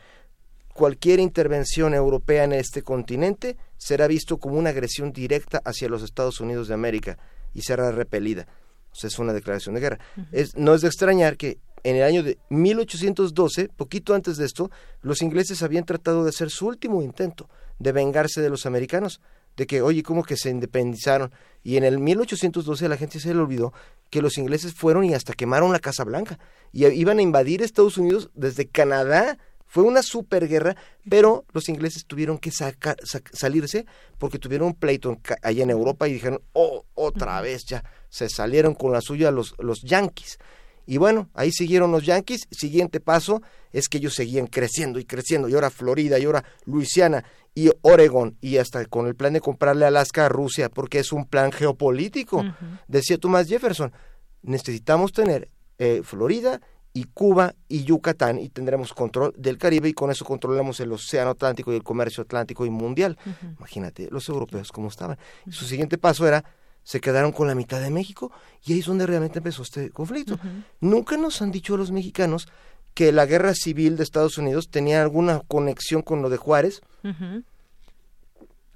cualquier 0.73 1.20
intervención 1.20 1.93
europea 1.93 2.45
en 2.45 2.53
este 2.53 2.83
continente 2.83 3.57
será 3.77 4.07
visto 4.07 4.39
como 4.39 4.59
una 4.59 4.70
agresión 4.70 5.12
directa 5.12 5.61
hacia 5.65 5.89
los 5.89 6.03
Estados 6.03 6.41
Unidos 6.41 6.69
de 6.69 6.75
América 6.75 7.19
y 7.55 7.62
será 7.62 7.91
repelida. 7.91 8.47
O 8.91 8.95
sea, 8.95 9.09
es 9.09 9.19
una 9.19 9.33
declaración 9.33 9.75
de 9.75 9.81
guerra. 9.81 9.99
es, 10.33 10.57
no 10.57 10.75
es 10.75 10.81
de 10.81 10.89
extrañar 10.89 11.37
que 11.37 11.59
en 11.85 11.97
el 11.97 12.03
año 12.03 12.23
de 12.23 12.39
1812, 12.51 13.69
poquito 13.69 14.15
antes 14.15 14.37
de 14.37 14.47
esto, 14.47 14.70
los 15.03 15.23
ingleses 15.23 15.62
habían 15.62 15.85
tratado 15.85 16.25
de 16.25 16.31
hacer 16.31 16.51
su 16.51 16.66
último 16.66 17.03
intento 17.03 17.49
de 17.79 17.93
vengarse 17.93 18.41
de 18.41 18.51
los 18.51 18.66
americanos, 18.66 19.20
de 19.57 19.66
que, 19.66 19.83
oye, 19.83 20.03
¿cómo 20.03 20.23
que 20.23 20.37
se 20.37 20.51
independizaron? 20.51 21.33
Y 21.62 21.77
en 21.77 21.85
el 21.85 21.99
1812 21.99 22.87
a 22.87 22.89
la 22.89 22.97
gente 22.97 23.20
se 23.20 23.35
le 23.35 23.41
olvidó 23.41 23.73
que 24.11 24.23
los 24.23 24.39
ingleses 24.39 24.75
fueron 24.75 25.05
y 25.05 25.15
hasta 25.15 25.33
quemaron 25.33 25.73
la 25.73 25.81
Casa 25.81 26.05
Blanca. 26.05 26.39
Y 26.73 26.87
iban 26.87 27.19
a 27.19 27.23
invadir 27.23 27.62
Estados 27.62 27.99
Unidos 27.99 28.31
desde 28.35 28.66
Canadá 28.66 29.39
fue 29.69 29.85
una 29.85 30.03
superguerra, 30.03 30.77
pero 31.09 31.45
los 31.53 31.69
ingleses 31.69 32.07
tuvieron 32.07 32.39
que 32.39 32.51
salirse 32.51 33.86
porque 34.19 34.39
tuvieron 34.39 34.69
un 34.69 34.74
pleito 34.74 35.19
allá 35.43 35.62
en 35.62 35.70
Europa 35.70 36.09
y 36.09 36.15
dijeron, 36.15 36.40
oh, 36.55 36.86
otra 36.95 37.40
vez 37.43 37.65
ya, 37.66 37.85
se 38.09 38.28
salieron 38.28 38.74
con 38.74 38.93
la 38.93 39.03
suya 39.03 39.31
los, 39.31 39.55
los 39.59 39.82
yanquis. 39.82 40.39
Y 40.86 40.97
bueno, 40.97 41.28
ahí 41.35 41.53
siguieron 41.53 41.93
los 41.93 42.07
yanquis. 42.07 42.49
Siguiente 42.51 42.99
paso 42.99 43.43
es 43.73 43.90
que 43.90 43.99
ellos 43.99 44.15
seguían 44.15 44.47
creciendo 44.47 44.99
y 44.99 45.05
creciendo. 45.05 45.47
Y 45.47 45.53
ahora 45.53 45.69
Florida, 45.69 46.19
y 46.19 46.24
ahora 46.24 46.45
Luisiana, 46.65 47.24
y 47.55 47.70
Oregon, 47.82 48.39
y 48.40 48.57
hasta 48.57 48.86
con 48.86 49.07
el 49.07 49.15
plan 49.15 49.35
de 49.35 49.43
comprarle 49.43 49.85
Alaska 49.85 50.24
a 50.24 50.28
Rusia, 50.31 50.70
porque 50.70 51.01
es 51.01 51.12
un 51.12 51.27
plan 51.27 51.53
geopolítico. 51.53 52.43
Decía 52.86 53.19
Thomas 53.19 53.49
Jefferson, 53.49 53.93
necesitamos 54.40 55.12
tener 55.12 55.51
eh, 55.77 56.01
Florida 56.03 56.62
y 56.93 57.05
Cuba 57.05 57.55
y 57.69 57.85
Yucatán 57.85 58.39
y 58.39 58.48
tendremos 58.48 58.93
control 58.93 59.32
del 59.36 59.59
Caribe 59.59 59.89
y 59.89 59.94
con 59.94 60.10
eso 60.10 60.24
controlamos 60.24 60.81
el 60.81 60.93
océano 60.93 61.31
Atlántico 61.31 61.73
y 61.73 61.77
el 61.77 61.82
comercio 61.82 62.23
atlántico 62.23 62.66
y 62.66 62.70
mundial. 62.70 63.19
Imagínate, 63.59 64.09
los 64.10 64.28
europeos 64.28 64.73
cómo 64.73 64.89
estaban. 64.89 65.19
Su 65.51 65.65
siguiente 65.65 65.98
paso 65.98 66.27
era 66.27 66.44
se 66.82 67.01
quedaron 67.01 67.32
con 67.32 67.47
la 67.47 67.55
mitad 67.55 67.81
de 67.81 67.90
México 67.90 68.32
y 68.65 68.73
ahí 68.73 68.78
es 68.78 68.86
donde 68.86 69.06
realmente 69.06 69.39
empezó 69.39 69.62
este 69.62 69.90
conflicto. 69.90 70.39
Nunca 70.81 71.16
nos 71.16 71.43
han 71.43 71.51
dicho 71.51 71.77
los 71.77 71.93
mexicanos 71.93 72.48
que 72.94 73.12
la 73.12 73.27
guerra 73.27 73.55
civil 73.55 73.97
de 73.97 74.02
Estados 74.02 74.39
Unidos 74.39 74.70
tenía 74.70 75.02
alguna 75.02 75.40
conexión 75.47 76.02
con 76.02 76.23
lo 76.23 76.31
de 76.31 76.39
Juárez 76.39 76.81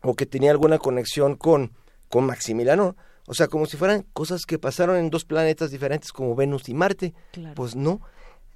o 0.02 0.14
que 0.14 0.26
tenía 0.26 0.50
alguna 0.50 0.78
conexión 0.78 1.36
con, 1.36 1.72
con 2.08 2.26
Maximiliano. 2.26 2.96
O 3.26 3.34
sea, 3.34 3.48
como 3.48 3.66
si 3.66 3.76
fueran 3.76 4.04
cosas 4.12 4.46
que 4.46 4.58
pasaron 4.58 4.96
en 4.96 5.10
dos 5.10 5.24
planetas 5.24 5.70
diferentes 5.70 6.12
como 6.12 6.34
Venus 6.34 6.68
y 6.68 6.74
Marte. 6.74 7.14
Pues 7.54 7.76
no. 7.76 8.00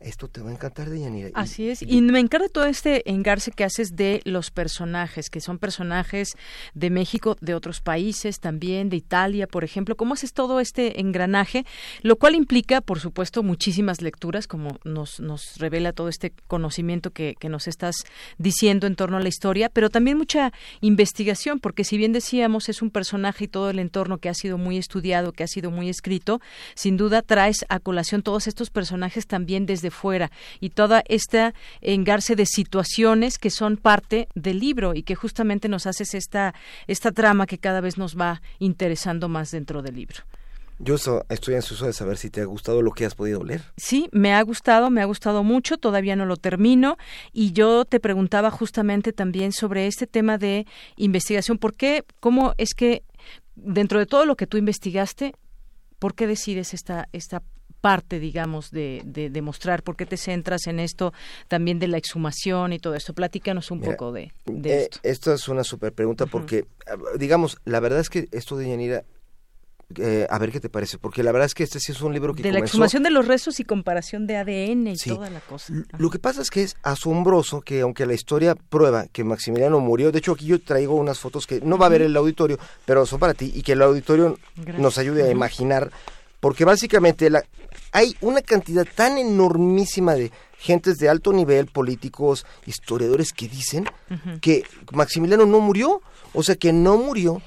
Esto 0.06 0.28
te 0.28 0.40
va 0.40 0.50
a 0.50 0.52
encantar, 0.52 0.88
Deyanira. 0.88 1.30
Así 1.34 1.68
es, 1.68 1.82
y 1.82 2.00
me 2.00 2.20
encanta 2.20 2.48
todo 2.48 2.66
este 2.66 3.10
engarce 3.10 3.50
que 3.50 3.64
haces 3.64 3.96
de 3.96 4.20
los 4.24 4.52
personajes, 4.52 5.30
que 5.30 5.40
son 5.40 5.58
personajes 5.58 6.36
de 6.74 6.90
México, 6.90 7.36
de 7.40 7.56
otros 7.56 7.80
países 7.80 8.38
también, 8.38 8.88
de 8.88 8.98
Italia, 8.98 9.48
por 9.48 9.64
ejemplo. 9.64 9.96
¿Cómo 9.96 10.14
haces 10.14 10.32
todo 10.32 10.60
este 10.60 11.00
engranaje? 11.00 11.66
Lo 12.02 12.14
cual 12.14 12.36
implica, 12.36 12.80
por 12.82 13.00
supuesto, 13.00 13.42
muchísimas 13.42 14.00
lecturas, 14.00 14.46
como 14.46 14.78
nos, 14.84 15.18
nos 15.18 15.56
revela 15.56 15.92
todo 15.92 16.08
este 16.08 16.32
conocimiento 16.46 17.10
que, 17.10 17.34
que 17.40 17.48
nos 17.48 17.66
estás 17.66 17.96
diciendo 18.38 18.86
en 18.86 18.94
torno 18.94 19.16
a 19.16 19.20
la 19.20 19.28
historia, 19.28 19.70
pero 19.70 19.90
también 19.90 20.18
mucha 20.18 20.52
investigación, 20.82 21.58
porque 21.58 21.82
si 21.82 21.98
bien 21.98 22.12
decíamos 22.12 22.68
es 22.68 22.80
un 22.80 22.90
personaje 22.90 23.46
y 23.46 23.48
todo 23.48 23.70
el 23.70 23.80
entorno 23.80 24.18
que 24.18 24.28
ha 24.28 24.34
sido 24.34 24.56
muy 24.56 24.76
estudiado, 24.76 25.32
que 25.32 25.42
ha 25.42 25.48
sido 25.48 25.72
muy 25.72 25.88
escrito, 25.88 26.40
sin 26.76 26.96
duda 26.96 27.22
traes 27.22 27.64
a 27.68 27.80
colación 27.80 28.22
todos 28.22 28.46
estos 28.46 28.70
personajes 28.70 29.26
también 29.26 29.66
desde 29.66 29.90
fuera 29.97 30.31
y 30.60 30.70
toda 30.70 31.02
esta 31.09 31.55
engarce 31.81 32.36
de 32.36 32.47
situaciones 32.47 33.39
que 33.39 33.51
son 33.51 33.77
parte 33.77 34.28
del 34.35 34.60
libro 34.60 34.94
y 34.94 35.02
que 35.02 35.16
justamente 35.16 35.68
nos 35.68 35.86
haces 35.86 36.14
esta, 36.14 36.55
esta 36.86 37.10
trama 37.10 37.47
que 37.47 37.59
cada 37.59 37.81
vez 37.81 37.98
nos 37.98 38.16
va 38.16 38.43
interesando 38.59 39.28
más 39.28 39.51
dentro 39.51 39.82
del 39.82 39.97
libro. 39.97 40.23
Yo 40.78 40.97
estoy 41.31 41.55
ansioso 41.55 41.86
de 41.86 41.94
saber 41.94 42.18
si 42.18 42.28
te 42.28 42.43
ha 42.43 42.44
gustado 42.44 42.82
lo 42.82 42.90
que 42.90 43.06
has 43.06 43.14
podido 43.14 43.43
leer. 43.43 43.62
Sí, 43.78 44.10
me 44.12 44.35
ha 44.35 44.43
gustado, 44.43 44.90
me 44.90 45.01
ha 45.01 45.06
gustado 45.06 45.43
mucho, 45.43 45.78
todavía 45.78 46.16
no 46.16 46.27
lo 46.27 46.36
termino 46.36 46.98
y 47.32 47.52
yo 47.52 47.86
te 47.86 47.98
preguntaba 47.98 48.51
justamente 48.51 49.14
también 49.14 49.52
sobre 49.52 49.86
este 49.86 50.06
tema 50.06 50.36
de 50.36 50.66
investigación, 50.97 51.56
¿por 51.56 51.74
qué, 51.74 52.05
cómo 52.20 52.52
es 52.59 52.74
que 52.74 53.05
dentro 53.55 53.98
de 53.98 54.06
todo 54.06 54.27
lo 54.27 54.36
que 54.36 54.47
tú 54.47 54.59
investigaste, 54.59 55.35
¿por 55.98 56.14
qué 56.14 56.27
decides 56.27 56.74
esta, 56.74 57.09
esta 57.12 57.43
parte, 57.81 58.19
digamos, 58.19 58.70
de, 58.70 59.03
demostrar 59.31 59.82
por 59.82 59.97
qué 59.97 60.07
te 60.07 60.16
centras 60.16 60.66
en 60.66 60.81
esto 60.81 61.12
también 61.48 61.78
de 61.78 61.89
la 61.89 61.98
exhumación 61.98 62.73
y 62.73 62.78
todo 62.78 62.94
esto. 62.94 63.15
Platícanos 63.15 63.70
un 63.70 63.81
poco 63.81 64.12
de, 64.12 64.32
eh, 64.47 64.89
esto. 64.90 64.98
Esto 65.03 65.35
es 65.35 65.48
una 65.48 65.65
super 65.65 65.93
pregunta 65.93 66.27
porque, 66.27 66.66
digamos, 67.19 67.59
la 67.65 67.81
verdad 67.81 68.01
es 68.01 68.11
que 68.11 68.28
esto 68.32 68.57
de 68.57 68.69
Yanira 68.69 69.05
eh, 69.98 70.27
a 70.28 70.39
ver 70.40 70.51
qué 70.51 70.59
te 70.59 70.69
parece, 70.69 70.98
porque 70.98 71.23
la 71.23 71.31
verdad 71.31 71.47
es 71.47 71.55
que 71.55 71.62
este 71.62 71.78
sí 71.78 71.93
es 71.93 72.01
un 72.01 72.12
libro 72.12 72.35
que 72.35 72.43
de 72.43 72.51
la 72.51 72.59
exhumación 72.59 73.05
de 73.05 73.11
los 73.11 73.28
restos 73.28 73.61
y 73.61 73.65
comparación 73.65 74.27
de 74.27 74.36
ADN 74.36 74.89
y 74.89 74.97
toda 74.97 75.31
la 75.31 75.39
cosa. 75.39 75.73
Lo 75.97 76.11
que 76.11 76.19
pasa 76.19 76.43
es 76.43 76.51
que 76.51 76.65
es 76.65 76.77
asombroso 76.82 77.61
que 77.61 77.82
aunque 77.82 78.05
la 78.05 78.12
historia 78.12 78.57
prueba 78.57 79.07
que 79.07 79.23
Maximiliano 79.23 79.78
murió, 79.78 80.11
de 80.11 80.19
hecho 80.19 80.32
aquí 80.32 80.47
yo 80.47 80.61
traigo 80.61 80.97
unas 80.97 81.20
fotos 81.20 81.47
que 81.47 81.61
no 81.61 81.78
va 81.78 81.86
a 81.86 81.90
ver 81.90 82.03
el 82.03 82.16
auditorio, 82.16 82.59
pero 82.85 83.07
son 83.07 83.20
para 83.20 83.32
ti 83.32 83.53
y 83.55 83.62
que 83.62 83.73
el 83.73 83.82
auditorio 83.82 84.36
nos 84.77 84.98
ayude 84.98 85.23
a 85.23 85.31
imaginar 85.31 85.93
porque 86.40 86.64
básicamente 86.64 87.30
la, 87.30 87.42
hay 87.92 88.14
una 88.20 88.42
cantidad 88.42 88.86
tan 88.94 89.18
enormísima 89.18 90.14
de 90.14 90.32
gentes 90.58 90.96
de 90.96 91.08
alto 91.08 91.32
nivel, 91.32 91.66
políticos, 91.66 92.46
historiadores 92.66 93.32
que 93.32 93.48
dicen 93.48 93.86
que 94.40 94.64
Maximiliano 94.92 95.46
no 95.46 95.60
murió, 95.60 96.02
o 96.32 96.42
sea 96.42 96.56
que 96.56 96.72
no 96.72 96.96
murió 96.98 97.40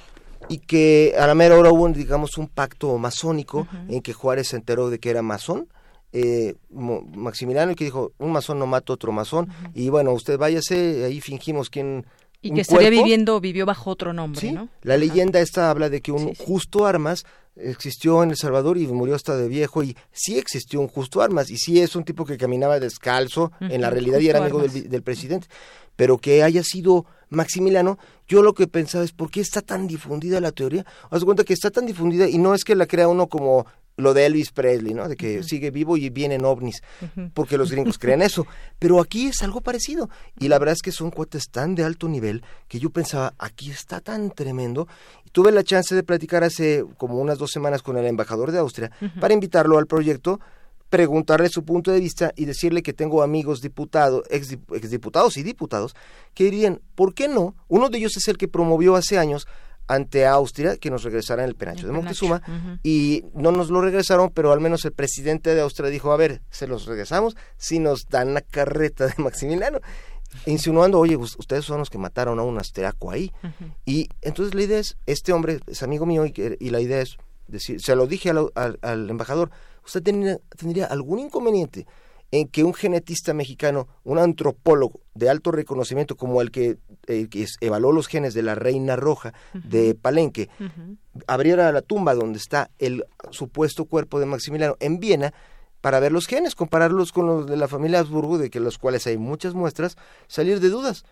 y 0.47 0.59
que 0.59 1.15
a 1.19 1.27
la 1.27 1.35
mera 1.35 1.57
hora 1.57 1.71
hubo, 1.71 1.87
digamos, 1.89 2.37
un 2.37 2.47
pacto 2.47 2.97
masónico 2.97 3.67
en 3.87 4.01
que 4.01 4.13
Juárez 4.13 4.49
se 4.49 4.55
enteró 4.55 4.89
de 4.89 4.99
que 4.99 5.09
era 5.09 5.21
masón. 5.21 5.67
Eh, 6.11 6.55
Maximiliano 6.71 7.71
y 7.71 7.75
que 7.75 7.83
dijo 7.83 8.13
un 8.17 8.31
masón 8.31 8.57
no 8.57 8.65
mata 8.65 8.93
otro 8.93 9.11
masón 9.11 9.47
y 9.75 9.89
bueno 9.89 10.11
usted 10.11 10.39
váyase 10.39 11.05
ahí 11.05 11.21
fingimos 11.21 11.69
quién 11.69 12.03
y 12.41 12.51
que 12.51 12.61
estaría 12.61 12.89
viviendo 12.89 13.39
vivió 13.39 13.65
bajo 13.65 13.89
otro 13.89 14.13
nombre 14.13 14.51
¿no? 14.51 14.69
la 14.83 14.97
leyenda 14.97 15.39
esta 15.41 15.69
habla 15.69 15.89
de 15.89 16.01
que 16.01 16.11
un 16.11 16.33
justo 16.35 16.85
armas 16.85 17.25
existió 17.61 18.23
en 18.23 18.31
El 18.31 18.37
Salvador 18.37 18.77
y 18.77 18.87
murió 18.87 19.15
hasta 19.15 19.35
de 19.35 19.47
viejo 19.47 19.83
y 19.83 19.95
sí 20.11 20.37
existió 20.37 20.79
un 20.79 20.87
Justo 20.87 21.21
Armas 21.21 21.49
y 21.49 21.57
sí 21.57 21.81
es 21.81 21.95
un 21.95 22.03
tipo 22.03 22.25
que 22.25 22.37
caminaba 22.37 22.79
descalzo 22.79 23.51
en 23.59 23.81
la 23.81 23.89
realidad 23.89 24.19
y 24.19 24.29
era 24.29 24.39
amigo 24.39 24.61
del, 24.61 25.03
presidente, 25.03 25.47
pero 25.95 26.17
que 26.17 26.43
haya 26.43 26.63
sido 26.63 27.05
Maximiliano, 27.29 27.99
yo 28.27 28.41
lo 28.41 28.53
que 28.53 28.67
pensaba 28.67 29.03
es 29.03 29.11
por 29.11 29.29
qué 29.29 29.41
está 29.41 29.61
tan 29.61 29.85
difundida 29.87 30.41
la 30.41 30.51
teoría. 30.51 30.85
Haz 31.11 31.23
cuenta 31.23 31.43
que 31.43 31.53
está 31.53 31.69
tan 31.69 31.85
difundida 31.85 32.27
y 32.27 32.39
no 32.39 32.55
es 32.55 32.63
que 32.63 32.75
la 32.75 32.87
crea 32.87 33.07
uno 33.07 33.27
como 33.27 33.67
lo 33.99 34.13
de 34.13 34.25
Elvis 34.25 34.51
Presley, 34.51 34.93
¿no? 34.93 35.07
De 35.07 35.15
que 35.15 35.43
sigue 35.43 35.71
vivo 35.71 35.97
y 35.97 36.09
vienen 36.09 36.45
ovnis, 36.45 36.81
porque 37.33 37.57
los 37.57 37.71
gringos 37.71 37.97
creen 37.99 38.21
eso. 38.21 38.47
Pero 38.79 38.99
aquí 38.99 39.27
es 39.27 39.43
algo 39.43 39.61
parecido. 39.61 40.09
Y 40.39 40.47
la 40.47 40.57
verdad 40.59 40.73
es 40.73 40.81
que 40.81 40.91
son 40.91 41.11
cuates 41.11 41.49
tan 41.49 41.75
de 41.75 41.83
alto 41.83 42.07
nivel 42.07 42.43
que 42.67 42.79
yo 42.79 42.89
pensaba, 42.89 43.33
aquí 43.37 43.71
está 43.71 43.99
tan 43.99 44.31
tremendo. 44.31 44.87
Y 45.25 45.29
tuve 45.29 45.51
la 45.51 45.63
chance 45.63 45.93
de 45.93 46.03
platicar 46.03 46.43
hace 46.43 46.85
como 46.97 47.19
unas 47.19 47.37
dos 47.37 47.51
semanas 47.51 47.81
con 47.81 47.97
el 47.97 48.05
embajador 48.05 48.51
de 48.51 48.59
Austria 48.59 48.91
para 49.19 49.33
invitarlo 49.33 49.77
al 49.77 49.87
proyecto 49.87 50.39
preguntarle 50.89 51.49
su 51.49 51.63
punto 51.63 51.91
de 51.91 51.99
vista 51.99 52.33
y 52.35 52.45
decirle 52.45 52.81
que 52.81 52.93
tengo 52.93 53.21
amigos 53.21 53.61
diputados, 53.61 54.23
ex, 54.29 54.57
exdiputados 54.73 55.37
y 55.37 55.43
diputados, 55.43 55.95
que 56.33 56.45
dirían, 56.45 56.81
¿por 56.95 57.13
qué 57.13 57.27
no? 57.27 57.55
Uno 57.67 57.89
de 57.89 57.99
ellos 57.99 58.17
es 58.17 58.27
el 58.27 58.37
que 58.37 58.47
promovió 58.47 58.95
hace 58.95 59.19
años 59.19 59.47
ante 59.89 60.27
Austria 60.27 60.77
que 60.77 60.91
nos 60.91 61.03
regresaran 61.03 61.45
el 61.45 61.55
penacho 61.55 61.87
de 61.87 61.93
Moctezuma. 61.93 62.41
y 62.83 63.25
no 63.33 63.51
nos 63.51 63.71
lo 63.71 63.81
regresaron, 63.81 64.29
pero 64.29 64.51
al 64.51 64.61
menos 64.61 64.85
el 64.85 64.93
presidente 64.93 65.55
de 65.55 65.61
Austria 65.61 65.89
dijo, 65.89 66.11
a 66.11 66.17
ver, 66.17 66.41
se 66.51 66.67
los 66.67 66.85
regresamos 66.85 67.35
si 67.57 67.79
nos 67.79 68.05
dan 68.07 68.35
la 68.35 68.41
carreta 68.41 69.07
de 69.07 69.15
Maximiliano, 69.17 69.79
insinuando, 70.45 70.99
oye, 70.99 71.17
ustedes 71.17 71.65
son 71.65 71.79
los 71.79 71.89
que 71.89 71.97
mataron 71.97 72.39
a 72.39 72.43
un 72.43 72.59
asteraco 72.59 73.09
ahí. 73.09 73.31
Y 73.83 74.09
entonces 74.21 74.53
la 74.53 74.61
idea 74.61 74.79
es, 74.79 74.95
este 75.07 75.33
hombre 75.33 75.59
es 75.65 75.81
amigo 75.81 76.05
mío 76.05 76.23
y, 76.25 76.33
y 76.59 76.69
la 76.69 76.81
idea 76.81 77.01
es 77.01 77.17
decir, 77.47 77.81
se 77.81 77.95
lo 77.95 78.05
dije 78.05 78.29
al, 78.29 79.09
embajador, 79.09 79.49
¿usted 79.83 80.03
tendría 80.03 80.85
algún 80.85 81.17
inconveniente 81.17 81.87
en 82.31 82.47
que 82.47 82.63
un 82.63 82.75
genetista 82.75 83.33
mexicano, 83.33 83.87
un 84.03 84.19
antropólogo 84.19 85.01
de 85.15 85.29
alto 85.29 85.51
reconocimiento 85.51 86.15
como 86.15 86.41
el 86.41 86.51
que, 86.51 86.77
evaluó 87.61 87.91
los 87.91 88.07
genes 88.07 88.33
de 88.33 88.43
la 88.43 88.55
reina 88.55 88.95
roja 88.95 89.33
de 89.53 89.95
Palenque, 89.95 90.49
abriera 91.27 91.71
la 91.71 91.81
tumba 91.81 92.13
donde 92.13 92.37
está 92.37 92.69
el 92.79 93.05
supuesto 93.31 93.85
cuerpo 93.85 94.19
de 94.19 94.25
Maximiliano 94.25 94.75
en 94.79 94.99
Viena 94.99 95.33
para 95.81 95.99
ver 95.99 96.11
los 96.11 96.27
genes, 96.27 96.55
compararlos 96.55 97.11
con 97.11 97.25
los 97.25 97.47
de 97.47 97.55
la 97.55 97.67
familia 97.67 97.99
Habsburgo, 97.99 98.37
de 98.37 98.49
que 98.49 98.59
los 98.59 98.77
cuales 98.77 99.07
hay 99.07 99.17
muchas 99.17 99.53
muestras, 99.53 99.97
salir 100.27 100.59
de 100.59 100.69
dudas. 100.69 101.05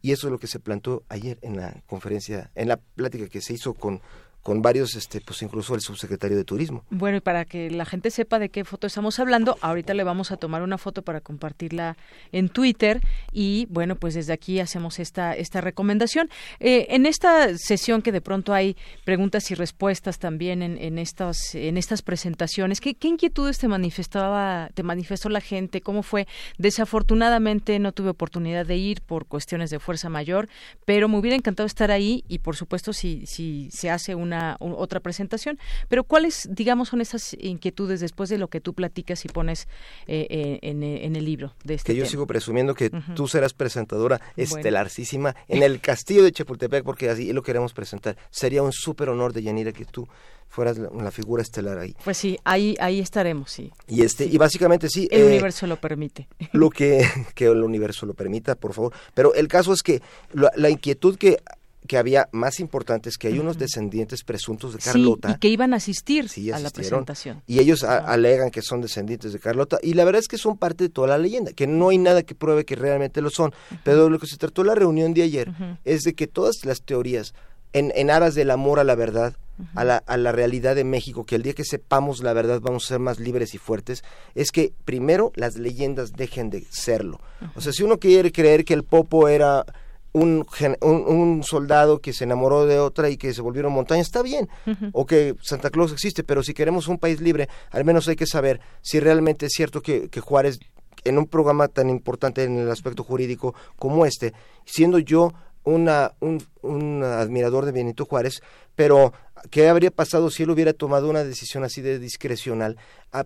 Y 0.00 0.12
eso 0.12 0.28
es 0.28 0.32
lo 0.32 0.38
que 0.38 0.46
se 0.46 0.60
plantó 0.60 1.02
ayer 1.08 1.38
en 1.42 1.56
la 1.56 1.82
conferencia, 1.86 2.50
en 2.54 2.68
la 2.68 2.78
plática 2.78 3.28
que 3.28 3.42
se 3.42 3.52
hizo 3.52 3.74
con 3.74 4.00
con 4.44 4.60
varios, 4.60 4.94
este, 4.94 5.22
pues 5.22 5.40
incluso 5.40 5.74
el 5.74 5.80
subsecretario 5.80 6.36
de 6.36 6.44
Turismo. 6.44 6.84
Bueno, 6.90 7.16
y 7.16 7.20
para 7.20 7.46
que 7.46 7.70
la 7.70 7.86
gente 7.86 8.10
sepa 8.10 8.38
de 8.38 8.50
qué 8.50 8.66
foto 8.66 8.86
estamos 8.86 9.18
hablando, 9.18 9.56
ahorita 9.62 9.94
le 9.94 10.04
vamos 10.04 10.30
a 10.32 10.36
tomar 10.36 10.62
una 10.62 10.76
foto 10.76 11.00
para 11.00 11.22
compartirla 11.22 11.96
en 12.30 12.50
Twitter 12.50 13.00
y 13.32 13.66
bueno, 13.70 13.96
pues 13.96 14.12
desde 14.12 14.34
aquí 14.34 14.60
hacemos 14.60 14.98
esta, 14.98 15.32
esta 15.34 15.62
recomendación. 15.62 16.28
Eh, 16.60 16.88
en 16.90 17.06
esta 17.06 17.56
sesión 17.56 18.02
que 18.02 18.12
de 18.12 18.20
pronto 18.20 18.52
hay 18.52 18.76
preguntas 19.06 19.50
y 19.50 19.54
respuestas 19.54 20.18
también 20.18 20.60
en, 20.60 20.76
en, 20.76 20.98
estas, 20.98 21.54
en 21.54 21.78
estas 21.78 22.02
presentaciones, 22.02 22.82
¿qué, 22.82 22.94
¿qué 22.94 23.08
inquietudes 23.08 23.56
te 23.56 23.66
manifestaba, 23.66 24.68
te 24.74 24.82
manifestó 24.82 25.30
la 25.30 25.40
gente? 25.40 25.80
¿Cómo 25.80 26.02
fue? 26.02 26.28
Desafortunadamente 26.58 27.78
no 27.78 27.92
tuve 27.92 28.10
oportunidad 28.10 28.66
de 28.66 28.76
ir 28.76 29.00
por 29.00 29.24
cuestiones 29.24 29.70
de 29.70 29.78
fuerza 29.78 30.10
mayor, 30.10 30.50
pero 30.84 31.08
me 31.08 31.16
hubiera 31.16 31.34
encantado 31.34 31.66
estar 31.66 31.90
ahí 31.90 32.24
y 32.28 32.40
por 32.40 32.56
supuesto 32.56 32.92
si, 32.92 33.24
si 33.24 33.70
se 33.70 33.88
hace 33.88 34.14
una 34.14 34.33
otra 34.58 35.00
presentación. 35.00 35.58
Pero 35.88 36.04
¿cuáles, 36.04 36.48
digamos, 36.50 36.88
son 36.88 37.00
esas 37.00 37.36
inquietudes 37.40 38.00
después 38.00 38.28
de 38.28 38.38
lo 38.38 38.48
que 38.48 38.60
tú 38.60 38.74
platicas 38.74 39.24
y 39.24 39.28
pones 39.28 39.68
eh, 40.06 40.26
eh, 40.30 40.58
en, 40.62 40.82
el 41.16 41.24
libro 41.24 41.54
de 41.64 41.74
este 41.74 41.92
Que 41.92 41.98
yo 41.98 42.06
sigo 42.06 42.26
presumiendo 42.26 42.74
que 42.74 42.90
tú 43.14 43.28
serás 43.28 43.52
presentadora 43.52 44.20
estelarcísima 44.36 45.34
en 45.48 45.62
el 45.62 45.80
castillo 45.80 46.22
de 46.22 46.32
Chapultepec, 46.32 46.84
porque 46.84 47.10
así 47.10 47.32
lo 47.32 47.42
queremos 47.42 47.72
presentar. 47.72 48.16
Sería 48.30 48.62
un 48.62 48.72
súper 48.72 49.08
honor 49.08 49.32
de 49.32 49.42
Yanira 49.42 49.72
que 49.72 49.84
tú 49.84 50.08
fueras 50.48 50.78
la, 50.78 51.10
figura 51.10 51.42
estelar 51.42 51.78
ahí. 51.78 51.96
Pues 52.04 52.16
sí, 52.16 52.38
ahí 52.44 52.76
ahí 52.78 53.00
estaremos, 53.00 53.50
sí. 53.50 53.72
Y 53.88 54.02
este 54.02 54.24
y 54.24 54.38
básicamente 54.38 54.88
sí. 54.88 55.08
El 55.10 55.22
eh, 55.22 55.26
universo 55.26 55.66
lo 55.66 55.76
permite. 55.76 56.28
Lo 56.52 56.70
que 56.70 57.04
que 57.34 57.46
el 57.46 57.62
universo 57.62 58.06
lo 58.06 58.14
permita, 58.14 58.54
por 58.54 58.72
favor. 58.72 58.92
Pero 59.14 59.34
el 59.34 59.48
caso 59.48 59.72
es 59.72 59.82
que 59.82 60.00
la 60.32 60.70
inquietud 60.70 61.16
que 61.16 61.38
que 61.86 61.98
había 61.98 62.28
más 62.32 62.60
importantes 62.60 63.18
que 63.18 63.28
hay 63.28 63.38
unos 63.38 63.58
descendientes 63.58 64.24
presuntos 64.24 64.72
de 64.72 64.78
Carlota. 64.78 65.32
y 65.32 65.38
que 65.38 65.48
iban 65.48 65.74
a 65.74 65.76
asistir 65.76 66.28
a 66.52 66.58
la 66.58 66.70
presentación. 66.70 67.42
Y 67.46 67.58
ellos 67.58 67.84
alegan 67.84 68.50
que 68.50 68.62
son 68.62 68.80
descendientes 68.80 69.32
de 69.32 69.38
Carlota. 69.38 69.78
Y 69.82 69.94
la 69.94 70.04
verdad 70.04 70.20
es 70.20 70.28
que 70.28 70.38
son 70.38 70.56
parte 70.56 70.84
de 70.84 70.90
toda 70.90 71.08
la 71.08 71.18
leyenda, 71.18 71.52
que 71.52 71.66
no 71.66 71.90
hay 71.90 71.98
nada 71.98 72.22
que 72.22 72.34
pruebe 72.34 72.64
que 72.64 72.76
realmente 72.76 73.20
lo 73.20 73.30
son. 73.30 73.52
Pero 73.82 74.08
lo 74.08 74.18
que 74.18 74.26
se 74.26 74.36
trató 74.36 74.64
la 74.64 74.74
reunión 74.74 75.12
de 75.14 75.22
ayer 75.22 75.52
es 75.84 76.02
de 76.02 76.14
que 76.14 76.26
todas 76.26 76.64
las 76.64 76.82
teorías, 76.82 77.34
en, 77.72 77.92
en 77.94 78.10
aras 78.10 78.34
del 78.34 78.50
amor 78.50 78.78
a 78.78 78.84
la 78.84 78.94
verdad, 78.94 79.36
a, 79.74 79.84
la, 79.84 79.98
a 79.98 80.16
la 80.16 80.32
realidad 80.32 80.74
de 80.74 80.84
México, 80.84 81.24
que 81.24 81.36
el 81.36 81.42
día 81.42 81.52
que 81.52 81.64
sepamos 81.64 82.22
la 82.22 82.32
verdad 82.32 82.60
vamos 82.60 82.84
a 82.84 82.88
ser 82.88 82.98
más 82.98 83.20
libres 83.20 83.54
y 83.54 83.58
fuertes, 83.58 84.02
es 84.34 84.50
que 84.50 84.72
primero 84.84 85.32
las 85.36 85.56
leyendas 85.56 86.12
dejen 86.12 86.50
de 86.50 86.66
serlo. 86.70 87.20
O 87.54 87.60
sea, 87.60 87.72
si 87.72 87.82
uno 87.82 87.98
quiere 87.98 88.32
creer 88.32 88.64
que 88.64 88.74
el 88.74 88.84
Popo 88.84 89.28
era 89.28 89.64
un, 90.14 90.46
un, 90.80 91.42
soldado 91.42 92.00
que 92.00 92.12
se 92.12 92.24
enamoró 92.24 92.66
de 92.66 92.78
otra 92.78 93.10
y 93.10 93.16
que 93.16 93.34
se 93.34 93.42
volvieron 93.42 93.72
montaña, 93.72 94.00
está 94.00 94.22
bien, 94.22 94.48
o 94.92 95.06
que 95.06 95.34
Santa 95.42 95.70
Claus 95.70 95.92
existe, 95.92 96.22
pero 96.22 96.42
si 96.42 96.54
queremos 96.54 96.86
un 96.88 96.98
país 96.98 97.20
libre, 97.20 97.48
al 97.70 97.84
menos 97.84 98.08
hay 98.08 98.16
que 98.16 98.26
saber 98.26 98.60
si 98.80 99.00
realmente 99.00 99.46
es 99.46 99.52
cierto 99.52 99.82
que, 99.82 100.08
que 100.08 100.20
Juárez 100.20 100.60
en 101.02 101.18
un 101.18 101.26
programa 101.26 101.68
tan 101.68 101.90
importante 101.90 102.44
en 102.44 102.58
el 102.58 102.70
aspecto 102.70 103.02
jurídico 103.02 103.54
como 103.76 104.06
este, 104.06 104.32
siendo 104.64 104.98
yo 104.98 105.32
una, 105.64 106.12
un, 106.20 106.42
un 106.62 107.02
admirador 107.02 107.64
de 107.64 107.72
Benito 107.72 108.04
Juárez, 108.04 108.40
pero 108.76 109.12
¿qué 109.50 109.68
habría 109.68 109.90
pasado 109.90 110.30
si 110.30 110.42
él 110.42 110.50
hubiera 110.50 110.72
tomado 110.72 111.08
una 111.08 111.24
decisión 111.24 111.64
así 111.64 111.80
de 111.80 111.98
discrecional, 111.98 112.76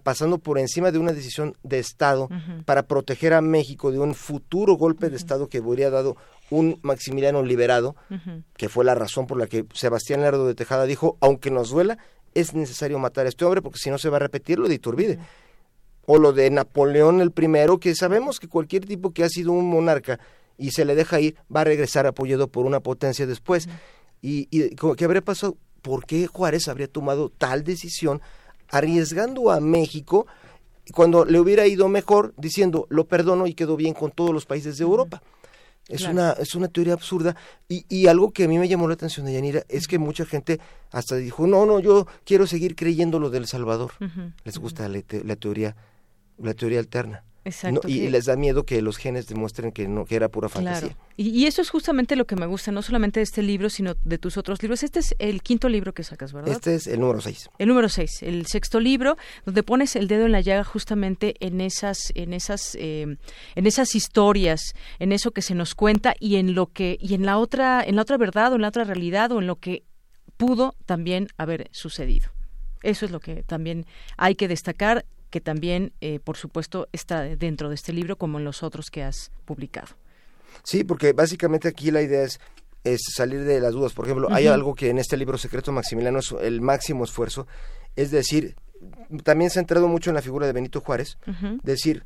pasando 0.03 0.39
por 0.39 0.59
encima 0.59 0.90
de 0.90 0.99
una 0.99 1.12
decisión 1.12 1.57
de 1.62 1.78
Estado 1.78 2.28
para 2.65 2.85
proteger 2.85 3.32
a 3.35 3.40
México 3.40 3.90
de 3.90 3.99
un 3.99 4.15
futuro 4.15 4.74
golpe 4.74 5.11
de 5.11 5.16
Estado 5.16 5.49
que 5.49 5.61
hubiera 5.61 5.90
dado 5.90 6.16
un 6.51 6.78
Maximiliano 6.82 7.43
liberado, 7.43 7.97
que 8.57 8.69
fue 8.69 8.85
la 8.85 8.95
razón 8.95 9.27
por 9.27 9.39
la 9.39 9.47
que 9.47 9.66
Sebastián 9.74 10.23
Lerdo 10.23 10.47
de 10.47 10.55
Tejada 10.55 10.85
dijo, 10.85 11.16
aunque 11.20 11.51
nos 11.51 11.70
duela, 11.70 11.99
es 12.35 12.55
necesario 12.55 12.99
matar 12.99 13.27
a 13.27 13.28
este 13.28 13.45
hombre 13.45 13.62
porque 13.62 13.78
si 13.78 13.90
no 13.90 13.99
se 13.99 14.11
va 14.11 14.16
a 14.16 14.20
repetir 14.20 14.59
lo 14.59 14.69
de 14.69 14.74
Iturbide. 14.74 15.19
O 16.11 16.19
lo 16.19 16.32
de 16.32 16.51
Napoleón 16.51 17.20
el 17.20 17.32
primero, 17.32 17.78
que 17.78 17.95
sabemos 17.95 18.40
que 18.40 18.49
cualquier 18.49 18.86
tipo 18.86 19.12
que 19.12 19.24
ha 19.24 19.28
sido 19.28 19.53
un 19.53 19.69
monarca 19.69 20.19
y 20.57 20.70
se 20.70 20.86
le 20.86 20.95
deja 20.95 21.20
ir, 21.20 21.36
va 21.55 21.61
a 21.61 21.65
regresar 21.65 22.07
apoyado 22.07 22.49
por 22.49 22.65
una 22.65 22.81
potencia 22.81 23.27
después. 23.27 23.69
Y, 24.23 24.49
y 24.51 24.74
¿qué 24.97 25.05
habría 25.05 25.20
pasado? 25.20 25.57
¿Por 25.82 26.06
qué 26.06 26.26
Juárez 26.26 26.68
habría 26.68 26.88
tomado 26.88 27.30
tal 27.30 27.64
decisión 27.64 28.20
arriesgando 28.70 29.50
a 29.50 29.60
México 29.60 30.26
cuando 30.92 31.24
le 31.24 31.38
hubiera 31.38 31.66
ido 31.66 31.88
mejor 31.88 32.34
diciendo 32.36 32.86
lo 32.90 33.06
perdono 33.06 33.46
y 33.46 33.55
quedó 33.55 33.76
bien 33.76 33.94
con 33.94 34.10
todos 34.10 34.32
los 34.32 34.46
países 34.46 34.78
de 34.78 34.84
Europa? 34.84 35.22
Es, 35.88 36.02
una, 36.02 36.32
es 36.32 36.55
una 36.55 36.68
teoría 36.68 36.92
absurda. 36.92 37.34
Y, 37.66 37.86
y, 37.88 38.09
algo 38.09 38.30
que 38.30 38.44
a 38.44 38.48
mí 38.48 38.59
me 38.59 38.68
llamó 38.68 38.88
la 38.88 38.94
atención 38.94 39.24
de 39.24 39.32
Yanira 39.32 39.64
es 39.68 39.88
que 39.88 39.98
mucha 39.98 40.26
gente 40.26 40.60
hasta 40.90 41.16
dijo, 41.16 41.46
no, 41.46 41.64
no, 41.64 41.80
yo 41.80 42.06
quiero 42.24 42.46
seguir 42.46 42.76
creyendo 42.76 43.18
lo 43.18 43.30
del 43.30 43.46
Salvador. 43.46 43.92
Les 44.44 44.59
gusta 44.59 44.86
la, 44.86 45.02
la, 45.24 45.36
teoría, 45.36 45.76
la 46.36 46.52
teoría 46.52 46.80
alterna 46.80 47.24
y, 47.87 48.09
les 48.09 48.27
da 48.27 48.37
miedo 48.37 48.65
que 48.65 48.81
los 48.83 48.97
genes 48.97 49.27
demuestren 49.27 49.73
que 49.73 49.89
no 49.89 50.05
que 50.05 50.16
era 50.16 50.29
pura 50.29 50.49
fantasía. 50.49 50.97
Y, 51.16 51.47
eso 51.47 51.62
es 51.62 51.70
justamente 51.70 52.16
lo 52.16 52.27
que 52.27 52.37
me 52.37 52.47
gusta, 52.47 52.70
no 52.70 52.83
solamente 52.83 53.20
de 53.20 53.25
este 53.25 53.43
libro, 53.43 53.70
sino 53.70 53.95
de 54.05 54.19
tus 54.19 54.37
otros 54.37 54.62
libros. 54.62 54.83
Este 54.83 55.01
es 55.01 55.15
el 55.19 55.43
quinto 55.43 55.69
libro 55.69 55.93
que 55.93 56.05
sacas, 56.05 56.33
¿verdad? 56.33 56.53
Este 56.53 56.75
es 56.75 56.87
el 56.87 57.01
número 57.01 57.20
seis. 57.20 57.51
El 57.59 57.69
número 57.69 57.89
seis, 57.89 58.23
el 58.23 58.47
sexto 58.47 58.81
libro, 58.81 59.16
donde 59.45 59.62
pones 59.62 59.97
el 59.97 60.09
dedo 60.09 60.27
en 60.27 60.33
la 60.33 60.41
llaga 60.41 60.65
justamente 60.65 61.35
en 61.41 61.61
esas, 61.61 62.12
en 62.15 62.33
esas, 62.33 62.77
eh, 62.77 63.16
en 63.55 63.66
esas 63.66 63.95
historias, 63.95 64.75
en 64.99 65.12
eso 65.12 65.33
que 65.33 65.43
se 65.43 65.55
nos 65.55 65.75
cuenta 65.75 66.15
y 66.20 66.37
en 66.37 66.55
lo 66.55 66.66
que 66.66 66.99
y 67.01 67.15
en 67.15 67.27
la 67.27 67.39
otra, 67.39 67.83
en 67.85 67.97
la 67.97 68.03
otra 68.03 68.16
verdad 68.16 68.53
o 68.53 68.57
en 68.57 68.62
la 68.62 68.69
otra 68.69 68.85
realidad 68.85 69.33
o 69.33 69.41
en 69.41 69.47
lo 69.47 69.57
que 69.57 69.85
pudo 70.37 70.75
también 70.87 71.29
haber 71.37 71.69
sucedido. 71.73 72.31
Eso 72.83 73.05
es 73.05 73.11
lo 73.11 73.20
que 73.20 73.43
también 73.43 73.87
hay 74.16 74.35
que 74.35 74.49
destacar 74.49 75.05
que 75.30 75.40
también, 75.40 75.92
eh, 76.00 76.20
por 76.20 76.36
supuesto, 76.36 76.88
está 76.92 77.22
dentro 77.22 77.68
de 77.68 77.74
este 77.74 77.92
libro 77.92 78.16
como 78.16 78.38
en 78.38 78.44
los 78.44 78.62
otros 78.62 78.90
que 78.90 79.02
has 79.02 79.30
publicado. 79.44 79.88
Sí, 80.64 80.84
porque 80.84 81.12
básicamente 81.12 81.68
aquí 81.68 81.90
la 81.90 82.02
idea 82.02 82.22
es, 82.22 82.40
es 82.84 83.00
salir 83.14 83.44
de 83.44 83.60
las 83.60 83.72
dudas. 83.72 83.92
Por 83.92 84.06
ejemplo, 84.06 84.28
hay 84.30 84.46
algo 84.46 84.74
que 84.74 84.90
en 84.90 84.98
este 84.98 85.16
libro 85.16 85.38
Secreto 85.38 85.72
Maximiliano 85.72 86.18
es 86.18 86.34
el 86.40 86.60
máximo 86.60 87.05
esfuerzo, 87.05 87.46
es 87.96 88.10
decir, 88.10 88.56
también 89.24 89.50
se 89.50 89.59
ha 89.59 89.62
entrado 89.62 89.88
mucho 89.88 90.10
en 90.10 90.14
la 90.14 90.22
figura 90.22 90.46
de 90.46 90.52
Benito 90.52 90.80
Juárez, 90.80 91.18
decir, 91.62 92.05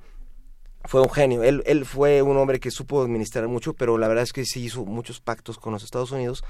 fue 0.84 1.00
un 1.00 1.10
genio. 1.10 1.42
Él, 1.42 1.62
él 1.66 1.84
fue 1.84 2.22
un 2.22 2.36
hombre 2.36 2.60
que 2.60 2.70
supo 2.70 3.02
administrar 3.02 3.46
mucho, 3.48 3.74
pero 3.74 3.98
la 3.98 4.08
verdad 4.08 4.24
es 4.24 4.32
que 4.32 4.44
sí 4.44 4.64
hizo 4.64 4.84
muchos 4.84 5.20
pactos 5.20 5.58
con 5.58 5.72
los 5.72 5.84
Estados 5.84 6.10
Unidos 6.10 6.42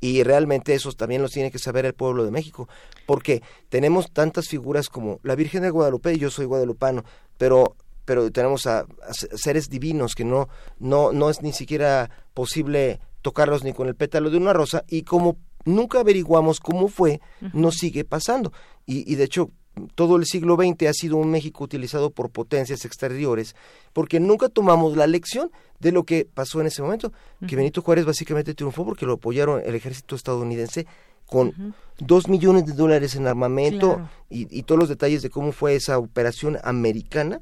y 0.00 0.22
realmente 0.22 0.74
esos 0.74 0.96
también 0.96 1.22
los 1.22 1.32
tiene 1.32 1.50
que 1.50 1.58
saber 1.58 1.86
el 1.86 1.94
pueblo 1.94 2.24
de 2.24 2.30
México, 2.30 2.68
porque 3.06 3.42
tenemos 3.68 4.10
tantas 4.12 4.48
figuras 4.48 4.88
como 4.88 5.20
la 5.22 5.34
Virgen 5.34 5.62
de 5.62 5.70
Guadalupe, 5.70 6.12
y 6.12 6.18
yo 6.18 6.30
soy 6.30 6.46
guadalupano, 6.46 7.04
pero 7.38 7.76
pero 8.04 8.30
tenemos 8.30 8.66
a, 8.68 8.86
seres 9.34 9.68
divinos 9.68 10.14
que 10.14 10.24
no 10.24 10.48
no 10.78 11.12
no 11.12 11.28
es 11.28 11.42
ni 11.42 11.52
siquiera 11.52 12.08
posible 12.34 13.00
tocarlos 13.20 13.64
ni 13.64 13.72
con 13.72 13.88
el 13.88 13.96
pétalo 13.96 14.30
de 14.30 14.36
una 14.36 14.52
rosa 14.52 14.84
y 14.86 15.02
como 15.02 15.38
nunca 15.66 16.00
averiguamos 16.00 16.60
cómo 16.60 16.88
fue, 16.88 17.20
nos 17.52 17.74
sigue 17.74 18.04
pasando. 18.04 18.52
Y, 18.86 19.12
y 19.12 19.16
de 19.16 19.24
hecho, 19.24 19.50
todo 19.94 20.16
el 20.16 20.24
siglo 20.24 20.56
XX 20.56 20.88
ha 20.88 20.92
sido 20.92 21.16
un 21.16 21.30
México 21.30 21.64
utilizado 21.64 22.10
por 22.10 22.30
potencias 22.30 22.84
exteriores, 22.84 23.54
porque 23.92 24.20
nunca 24.20 24.48
tomamos 24.48 24.96
la 24.96 25.06
lección 25.06 25.50
de 25.80 25.92
lo 25.92 26.04
que 26.04 26.26
pasó 26.32 26.60
en 26.60 26.66
ese 26.66 26.82
momento, 26.82 27.12
que 27.46 27.56
Benito 27.56 27.82
Juárez 27.82 28.04
básicamente 28.04 28.54
triunfó 28.54 28.84
porque 28.84 29.06
lo 29.06 29.14
apoyaron 29.14 29.62
el 29.64 29.74
ejército 29.74 30.16
estadounidense 30.16 30.86
con 31.26 31.74
dos 31.98 32.28
millones 32.28 32.66
de 32.66 32.72
dólares 32.72 33.16
en 33.16 33.26
armamento 33.26 34.08
y, 34.30 34.46
y, 34.56 34.62
todos 34.62 34.78
los 34.78 34.88
detalles 34.88 35.22
de 35.22 35.30
cómo 35.30 35.50
fue 35.52 35.74
esa 35.74 35.98
operación 35.98 36.58
americana 36.62 37.40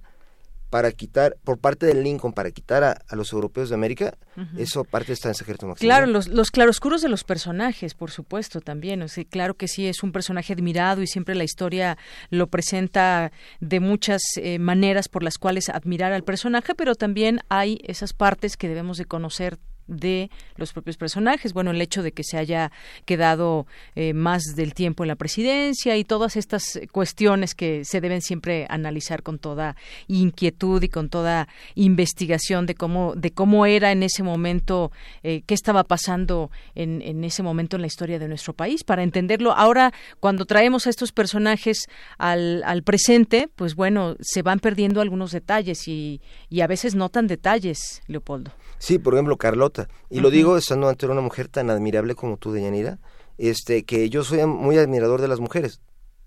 para 0.75 0.91
quitar, 0.91 1.37
por 1.45 1.59
parte 1.59 1.87
del 1.87 2.03
Lincoln, 2.03 2.33
para 2.33 2.51
quitar 2.51 2.83
a, 2.83 3.15
los 3.15 3.33
europeos 3.33 3.69
de 3.69 3.77
América, 3.77 4.19
eso 4.59 4.83
parte 4.83 5.13
está 5.13 5.29
en 5.29 5.37
secreto 5.37 5.69
máximo. 5.69 5.87
Claro, 5.87 6.07
los, 6.07 6.27
los 6.27 6.51
claroscuros 6.51 7.01
de 7.01 7.09
los 7.09 7.23
personajes, 7.23 7.95
por 7.95 8.11
supuesto, 8.11 8.61
también. 8.61 9.01
O 9.03 9.07
sea, 9.07 9.23
claro 9.25 9.55
que 9.55 9.69
sí, 9.69 9.87
es 9.87 10.03
un 10.03 10.11
personaje 10.11 10.53
admirado 10.53 11.01
y 11.01 11.07
siempre 11.07 11.37
la 11.37 11.45
historia 11.45 11.97
lo 12.31 12.49
presenta 12.49 13.31
de 13.61 13.79
muchas 13.79 14.21
eh, 14.35 14.59
maneras 14.59 15.09
por 15.09 15.23
las 15.23 15.39
cuales 15.39 15.69
admirar 15.69 16.13
al 16.13 16.25
personaje, 16.25 16.75
pero 16.75 16.97
también 16.97 17.39
hay 17.49 17.79
esas 17.85 18.13
partes 18.13 18.57
que 18.57 18.67
debemos 18.67 18.99
de 18.99 19.05
conocer 19.05 19.61
de 19.87 20.31
los 20.57 20.73
propios 20.73 20.97
personajes. 20.97 21.53
Bueno, 21.53 21.71
el 21.71 21.81
hecho 21.81 22.03
de 22.03 22.13
que 22.13 22.25
se 22.25 22.39
haya 22.39 22.73
quedado 23.05 23.67
eh, 23.95 24.13
más 24.15 24.43
del 24.57 24.75
tiempo 24.75 25.05
en 25.05 25.09
la 25.09 25.17
presidencia 25.17 25.97
y 25.97 26.05
todas 26.05 26.37
estas 26.37 26.81
cuestiones 26.93 27.55
que 27.55 27.85
se 27.85 28.01
deben 28.01 28.23
siempre 28.23 28.67
analizar 28.69 29.23
con 29.23 29.39
toda 29.39 29.77
inquietud 30.09 30.83
y 30.83 30.89
con 30.89 31.09
toda 31.09 31.49
investigación 31.75 32.67
de 32.67 32.75
cómo 32.75 33.15
de 33.15 33.31
cómo 33.33 33.67
era 33.67 33.93
en 33.93 34.03
ese 34.03 34.23
momento, 34.23 34.93
eh, 35.23 35.43
qué 35.47 35.55
estaba 35.55 35.85
pasando 35.85 36.51
en, 36.75 37.03
en, 37.03 37.25
ese 37.25 37.43
momento 37.43 37.77
en 37.77 37.83
la 37.83 37.87
historia 37.87 38.19
de 38.19 38.29
nuestro 38.29 38.53
país 38.53 38.85
para 38.85 39.03
entenderlo. 39.03 39.53
Ahora, 39.53 39.93
cuando 40.21 40.45
traemos 40.45 40.87
a 40.87 40.91
estos 40.91 41.13
personajes 41.13 41.87
al, 42.19 42.63
al 42.65 42.83
presente, 42.83 43.49
pues 43.55 43.75
bueno, 43.75 44.17
se 44.21 44.43
van 44.43 44.61
perdiendo 44.61 45.01
algunos 45.01 45.33
detalles 45.33 45.89
y, 45.89 46.21
y 46.49 46.61
a 46.61 46.67
veces 46.67 46.95
no 46.95 47.09
tan 47.09 47.27
detalles, 47.27 48.03
Leopoldo. 48.07 48.53
Sí, 48.85 48.99
por 48.99 49.15
ejemplo, 49.15 49.39
Carlota. 49.39 49.89
Y 50.11 50.21
lo 50.21 50.29
digo 50.29 50.59
estando 50.59 50.91
ante 50.91 51.07
una 51.07 51.23
mujer 51.23 51.49
tan 51.49 51.71
admirable 51.71 52.15
como 52.15 52.37
tú, 52.37 52.53
Deyanira, 52.53 52.99
este, 53.39 53.85
que 53.85 54.11
yo 54.11 54.23
soy 54.25 54.45
muy 54.45 54.77
admirador 54.77 55.23
de 55.23 55.29
las 55.29 55.41
mujeres. 55.41 55.81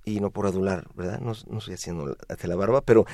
Y 0.05 0.21
no 0.21 0.31
por 0.31 0.47
adular, 0.47 0.87
¿verdad? 0.95 1.19
No, 1.19 1.33
no 1.45 1.59
estoy 1.59 1.75
haciendo 1.75 2.17
hasta 2.27 2.47
la 2.47 2.55
barba, 2.55 2.81
pero 2.81 3.05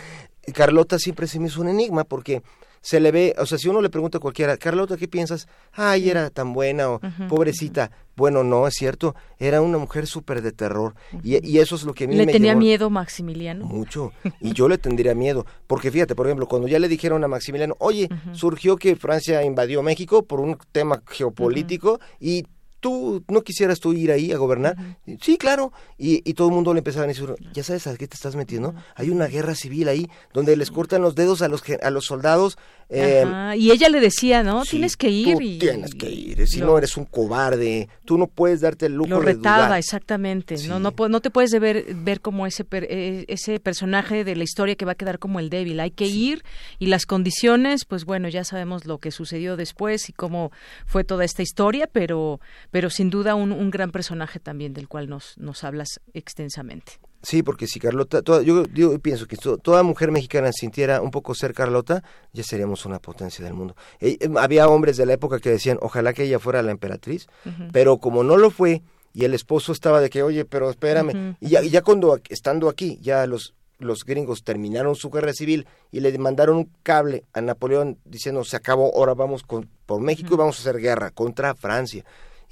Carlota 0.53 0.97
siempre 0.97 1.27
se 1.27 1.41
me 1.41 1.47
hizo 1.47 1.59
un 1.59 1.67
enigma 1.67 2.05
porque 2.05 2.41
se 2.83 2.99
le 2.99 3.11
ve, 3.13 3.33
o 3.37 3.45
sea, 3.45 3.57
si 3.57 3.69
uno 3.69 3.81
le 3.81 3.89
pregunta 3.89 4.17
a 4.17 4.21
cualquiera, 4.21 4.57
Carlota, 4.57 4.97
¿qué 4.97 5.07
piensas? 5.07 5.47
Ay, 5.71 6.09
era 6.09 6.29
tan 6.29 6.51
buena 6.51 6.89
o 6.89 7.01
pobrecita. 7.29 7.91
Bueno, 8.17 8.43
no, 8.43 8.67
es 8.67 8.73
cierto, 8.73 9.15
era 9.39 9.61
una 9.61 9.77
mujer 9.77 10.05
súper 10.05 10.41
de 10.41 10.51
terror. 10.51 10.93
y, 11.23 11.43
y, 11.49 11.59
eso 11.59 11.77
es 11.77 11.83
lo 11.83 11.93
que 11.93 12.03
a 12.03 12.07
mí 12.07 12.15
¿Le 12.15 12.25
me 12.25 12.33
tenía 12.33 12.55
miedo 12.55 12.89
Maximiliano? 12.89 13.65
Mucho. 13.65 14.11
Y 14.41 14.51
yo 14.51 14.67
le 14.67 14.77
tendría 14.77 15.15
miedo. 15.15 15.45
Porque 15.65 15.91
fíjate, 15.91 16.13
por 16.13 16.27
ejemplo, 16.27 16.45
cuando 16.45 16.67
ya 16.67 16.77
le 16.77 16.89
dijeron 16.89 17.23
a 17.23 17.29
Maximiliano, 17.29 17.77
oye, 17.79 18.09
surgió 18.33 18.75
que 18.75 18.97
Francia 18.97 19.41
invadió 19.45 19.81
México 19.81 20.23
por 20.25 20.41
un 20.41 20.57
tema 20.73 21.01
geopolítico 21.07 22.01
y 22.19 22.43
tú 22.83 23.23
no 23.29 23.41
quisieras 23.41 23.79
tú 23.79 23.93
ir 23.93 24.11
ahí 24.11 24.33
a 24.33 24.37
gobernar. 24.37 24.75
Sí, 25.21 25.37
claro. 25.37 25.71
Y, 25.97 26.21
y, 26.29 26.33
todo 26.33 26.49
el 26.49 26.53
mundo 26.53 26.73
le 26.73 26.79
empezaba 26.79 27.05
a 27.05 27.07
decir, 27.07 27.33
ya 27.53 27.63
sabes 27.63 27.87
a 27.87 27.95
qué 27.95 28.07
te 28.07 28.15
estás 28.15 28.35
metiendo. 28.35 28.75
Hay 28.95 29.09
una 29.09 29.27
guerra 29.27 29.55
civil 29.55 29.87
ahí 29.87 30.09
donde 30.33 30.55
les 30.57 30.69
cortan 30.69 31.01
los 31.01 31.15
dedos 31.15 31.41
a 31.41 31.47
los, 31.47 31.63
a 31.81 31.89
los 31.89 32.05
soldados 32.05 32.57
eh, 32.95 33.55
y 33.57 33.71
ella 33.71 33.89
le 33.89 33.99
decía, 33.99 34.43
¿no, 34.43 34.63
tienes 34.63 34.95
que 34.95 35.09
ir. 35.09 35.41
y... 35.41 35.57
tienes 35.57 35.95
que 35.95 36.09
ir, 36.09 36.47
si 36.47 36.59
no 36.59 36.77
eres 36.77 36.95
un 36.95 37.05
cobarde, 37.05 37.89
tú 38.05 38.17
no 38.17 38.27
puedes 38.27 38.61
darte 38.61 38.85
el 38.85 38.93
lujo 38.93 39.09
lo 39.09 39.19
retaba, 39.19 39.77
exactamente, 39.79 40.55
no, 40.67 40.79
no, 40.79 40.93
no 41.09 41.21
te 41.21 41.29
puedes 41.29 41.51
ver, 41.59 41.85
ver 41.95 42.21
como 42.21 42.45
ese, 42.45 42.65
eh, 42.71 43.25
ese 43.27 43.59
personaje 43.59 44.23
de 44.23 44.35
la 44.35 44.43
historia 44.43 44.75
que 44.75 44.85
va 44.85 44.91
a 44.91 44.95
quedar 44.95 45.17
como 45.17 45.39
el 45.39 45.49
débil, 45.49 45.79
hay 45.79 45.91
que 45.91 46.05
ir 46.05 46.43
y 46.77 46.87
las 46.87 47.05
condiciones, 47.05 47.85
pues 47.85 48.05
bueno, 48.05 48.29
ya 48.29 48.43
sabemos 48.43 48.85
lo 48.85 48.99
que 48.99 49.11
sucedió 49.11 49.57
después 49.57 50.09
y 50.09 50.13
cómo 50.13 50.51
fue 50.85 51.03
toda 51.03 51.25
esta 51.25 51.41
historia, 51.41 51.89
pero, 51.91 52.39
pero 52.73 52.89
sin 52.89 53.11
duda 53.11 53.35
un, 53.35 53.51
un 53.51 53.69
gran 53.69 53.91
personaje 53.91 54.39
también 54.39 54.73
del 54.73 54.87
cual 54.87 55.07
nos, 55.07 55.37
nos 55.37 55.63
hablas 55.63 56.01
extensamente. 56.15 56.93
Sí, 57.21 57.43
porque 57.43 57.67
si 57.67 57.79
Carlota, 57.79 58.21
yo, 58.41 58.65
pienso 58.99 59.27
que 59.27 59.37
toda 59.37 59.83
mujer 59.83 60.11
mexicana 60.11 60.51
sintiera 60.51 60.99
un 60.99 61.11
poco 61.11 61.35
ser 61.35 61.53
Carlota, 61.53 62.03
ya 62.33 62.41
seríamos 62.43 62.87
una 62.87 62.97
potencia 62.97 63.45
del 63.45 63.53
mundo. 63.53 63.75
Eh, 63.99 64.17
eh, 64.19 64.29
había 64.37 64.67
hombres 64.67 64.97
de 64.97 65.05
la 65.05 65.13
época 65.13 65.39
que 65.39 65.51
decían, 65.51 65.77
ojalá 65.81 66.13
que 66.13 66.23
ella 66.23 66.39
fuera 66.39 66.63
la 66.63 66.71
emperatriz, 66.71 67.27
pero 67.71 67.99
como 67.99 68.23
no 68.23 68.37
lo 68.37 68.49
fue, 68.49 68.81
y 69.13 69.23
el 69.23 69.35
esposo 69.35 69.71
estaba 69.71 70.01
de 70.01 70.09
que, 70.09 70.23
oye, 70.23 70.43
pero 70.43 70.71
espérame, 70.71 71.37
y, 71.39 71.49
ya, 71.49 71.61
ya, 71.61 71.83
cuando 71.83 72.19
estando 72.27 72.69
aquí, 72.69 72.97
ya 73.01 73.27
los, 73.27 73.53
los 73.77 74.03
gringos 74.03 74.43
terminaron 74.43 74.95
su 74.95 75.11
guerra 75.11 75.31
civil 75.31 75.67
y 75.91 75.99
le 75.99 76.17
mandaron 76.17 76.57
un 76.57 76.69
cable 76.81 77.23
a 77.33 77.41
Napoleón 77.41 77.99
diciendo, 78.03 78.43
se 78.43 78.57
acabó, 78.57 78.91
ahora 78.97 79.13
vamos 79.13 79.43
con, 79.43 79.69
por 79.85 80.01
México 80.01 80.33
y 80.33 80.37
vamos 80.37 80.57
a 80.57 80.61
hacer 80.61 80.81
guerra 80.81 81.11
contra 81.11 81.53
Francia. 81.53 82.03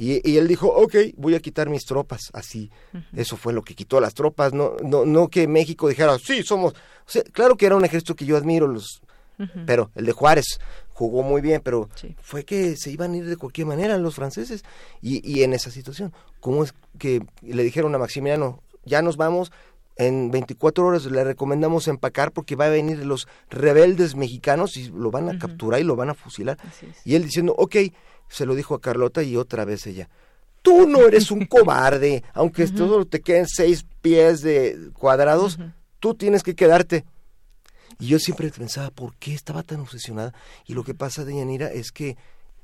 Y, 0.03 0.35
él 0.35 0.47
dijo, 0.47 0.67
ok, 0.67 0.95
voy 1.17 1.35
a 1.35 1.39
quitar 1.39 1.69
mis 1.69 1.85
tropas, 1.85 2.31
así. 2.33 2.71
Eso 3.15 3.37
fue 3.37 3.53
lo 3.53 3.61
que 3.61 3.75
quitó 3.75 4.01
las 4.01 4.15
tropas, 4.15 4.51
no, 4.51 4.75
no, 4.83 5.05
no 5.05 5.27
que 5.27 5.47
México 5.47 5.87
dijera, 5.87 6.17
sí, 6.17 6.41
somos... 6.41 6.73
claro 7.31 7.55
que 7.55 7.67
era 7.67 7.75
un 7.75 7.85
ejército 7.85 8.15
que 8.15 8.25
yo 8.25 8.35
admiro, 8.35 8.65
los, 8.65 9.03
pero 9.67 9.91
el 9.93 10.07
de 10.07 10.11
Juárez 10.11 10.59
jugó 10.89 11.21
muy 11.21 11.39
bien, 11.41 11.61
pero 11.63 11.87
fue 12.19 12.45
que 12.45 12.77
se 12.77 12.89
iban 12.89 13.13
a 13.13 13.17
ir 13.17 13.27
de 13.27 13.37
cualquier 13.37 13.67
manera 13.67 13.95
los 13.99 14.15
franceses. 14.15 14.63
Y, 15.03 15.21
y 15.29 15.43
en 15.43 15.53
esa 15.53 15.69
situación, 15.69 16.11
¿cómo 16.39 16.63
es 16.63 16.73
que 16.97 17.21
le 17.43 17.61
dijeron 17.61 17.93
a 17.93 17.99
Maximiliano, 17.99 18.63
ya 18.85 19.03
nos 19.03 19.17
vamos, 19.17 19.51
en 19.97 20.31
24 20.31 20.83
horas 20.83 21.05
le 21.05 21.23
recomendamos 21.23 21.87
empacar 21.87 22.31
porque 22.31 22.55
va 22.55 22.65
a 22.65 22.69
venir 22.69 23.05
los 23.05 23.27
rebeldes 23.51 24.15
mexicanos 24.15 24.77
y 24.77 24.89
lo 24.89 25.11
van 25.11 25.29
a 25.29 25.37
capturar 25.37 25.79
y 25.79 25.83
lo 25.83 25.95
van 25.95 26.09
a 26.09 26.15
fusilar. 26.15 26.57
Y 27.05 27.13
él 27.13 27.23
diciendo, 27.25 27.53
ok, 27.55 27.75
se 28.31 28.45
lo 28.45 28.55
dijo 28.55 28.73
a 28.73 28.81
Carlota 28.81 29.23
y 29.23 29.35
otra 29.35 29.65
vez 29.65 29.85
ella, 29.85 30.09
tú 30.61 30.87
no 30.87 31.01
eres 31.07 31.31
un 31.31 31.45
cobarde, 31.47 32.23
aunque 32.33 32.67
todo 32.67 33.05
te 33.05 33.21
queden 33.21 33.47
seis 33.47 33.85
pies 34.01 34.41
de 34.41 34.89
cuadrados, 34.93 35.59
tú 35.99 36.15
tienes 36.15 36.43
que 36.43 36.55
quedarte. 36.55 37.05
Y 37.99 38.07
yo 38.07 38.19
siempre 38.19 38.49
pensaba, 38.49 38.89
¿por 38.89 39.15
qué 39.17 39.33
estaba 39.33 39.63
tan 39.63 39.81
obsesionada? 39.81 40.33
Y 40.65 40.73
lo 40.73 40.83
que 40.83 40.95
pasa 40.95 41.25
de 41.25 41.35
Yanira 41.35 41.71
es 41.71 41.91
que 41.91 42.17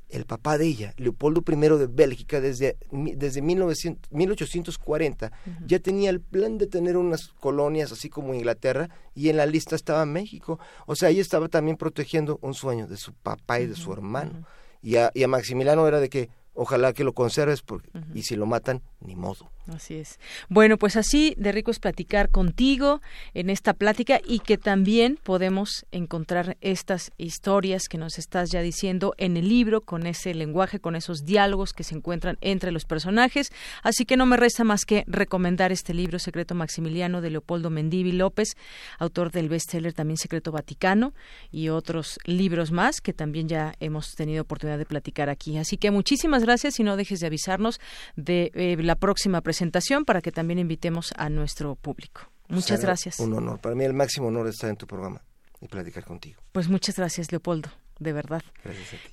el 0.10 0.26
papá 0.26 0.58
de 0.58 0.66
ella, 0.66 0.94
Leopoldo 0.98 1.44
I 1.46 1.56
de 1.78 1.88
Bélgica, 1.88 2.40
desde, 2.40 2.78
desde 2.92 3.42
1840, 3.42 5.32
ya 5.66 5.80
tenía 5.80 6.10
el 6.10 6.22
plan 6.22 6.58
de 6.58 6.68
tener 6.68 6.96
unas 6.96 7.28
colonias 7.40 7.92
así 7.92 8.10
como 8.10 8.34
Inglaterra 8.34 8.90
y 9.14 9.28
en 9.30 9.36
la 9.38 9.46
lista 9.46 9.76
estaba 9.76 10.06
México. 10.06 10.60
O 10.86 10.96
sea, 10.96 11.10
ella 11.10 11.22
estaba 11.22 11.50
también 11.50 11.76
protegiendo 11.76 12.40
un 12.42 12.54
sueño 12.54 12.88
de 12.88 12.96
su 12.96 13.14
papá 13.14 13.60
y 13.60 13.68
de 13.68 13.76
su 13.76 13.92
hermano. 13.92 14.46
Y, 14.82 14.98
a, 14.98 15.12
y 15.14 15.24
a 15.24 15.28
Maximiliano 15.28 15.88
era 15.88 16.00
de 16.00 16.10
que 16.10 16.30
ojalá 16.54 16.94
que 16.94 17.04
lo 17.04 17.14
conserves 17.14 17.62
porque, 17.62 17.90
y 18.14 18.24
si 18.24 18.36
lo 18.36 18.46
matan, 18.46 18.82
ni 19.00 19.16
modo. 19.16 19.52
Así 19.74 19.96
es. 19.96 20.18
Bueno, 20.48 20.78
pues 20.78 20.96
así 20.96 21.34
de 21.38 21.52
rico 21.52 21.72
es 21.72 21.80
platicar 21.80 22.30
contigo 22.30 23.02
en 23.34 23.50
esta 23.50 23.74
plática 23.74 24.22
y 24.26 24.40
que 24.40 24.58
también 24.58 25.20
podemos 25.22 25.86
encontrar 25.92 26.58
estas 26.62 27.12
historias 27.18 27.84
que 27.90 27.98
nos 27.98 28.18
estás 28.18 28.50
ya 28.50 28.62
diciendo 28.62 29.14
en 29.18 29.36
el 29.36 29.50
libro, 29.50 29.82
con 29.82 30.08
ese 30.08 30.34
lenguaje, 30.34 30.80
con 30.80 30.96
esos 30.96 31.26
diálogos 31.26 31.74
que 31.74 31.84
se 31.84 31.96
encuentran 31.96 32.38
entre 32.40 32.72
los 32.72 32.86
personajes. 32.86 33.52
Así 33.84 34.06
que 34.06 34.16
no 34.16 34.26
me 34.26 34.38
resta 34.38 34.64
más 34.64 34.86
que 34.86 35.04
recomendar 35.06 35.72
este 35.72 35.94
libro, 35.94 36.18
Secreto 36.18 36.56
Maximiliano, 36.56 37.20
de 37.20 37.32
Leopoldo 37.32 37.70
Mendivi 37.70 38.14
López, 38.14 38.56
autor 39.00 39.32
del 39.32 39.50
bestseller 39.50 39.94
también 39.94 40.18
Secreto 40.18 40.52
Vaticano 40.52 41.14
y 41.52 41.70
otros 41.70 42.20
libros 42.24 42.72
más 42.72 43.02
que 43.02 43.14
también 43.14 43.50
ya 43.50 43.74
hemos 43.80 44.16
tenido 44.16 44.44
oportunidad 44.44 44.78
de 44.78 44.86
platicar 44.86 45.30
aquí. 45.30 45.58
Así 45.58 45.78
que 45.78 45.92
muchísimas 45.92 46.44
gracias 46.44 46.80
y 46.80 46.84
no 46.84 46.96
dejes 46.96 47.20
de 47.20 47.28
avisarnos 47.28 47.82
de 48.16 48.52
eh, 48.54 48.76
la 48.88 48.96
próxima 48.96 49.42
presentación 49.42 50.06
para 50.06 50.22
que 50.22 50.32
también 50.32 50.58
invitemos 50.58 51.14
a 51.18 51.30
nuestro 51.30 51.76
público. 51.76 52.22
Muchas 52.48 52.82
gracias. 52.82 53.20
Un 53.20 53.34
honor. 53.34 53.60
Para 53.60 53.76
mí 53.76 53.84
el 53.84 53.94
máximo 53.94 54.28
honor 54.28 54.48
estar 54.48 54.70
en 54.70 54.78
tu 54.78 54.88
programa 54.88 55.22
y 55.62 55.68
platicar 55.68 56.06
contigo. 56.06 56.42
Pues 56.54 56.70
muchas 56.70 56.96
gracias, 56.96 57.32
Leopoldo, 57.32 57.70
de 58.00 58.14
verdad. 58.14 58.42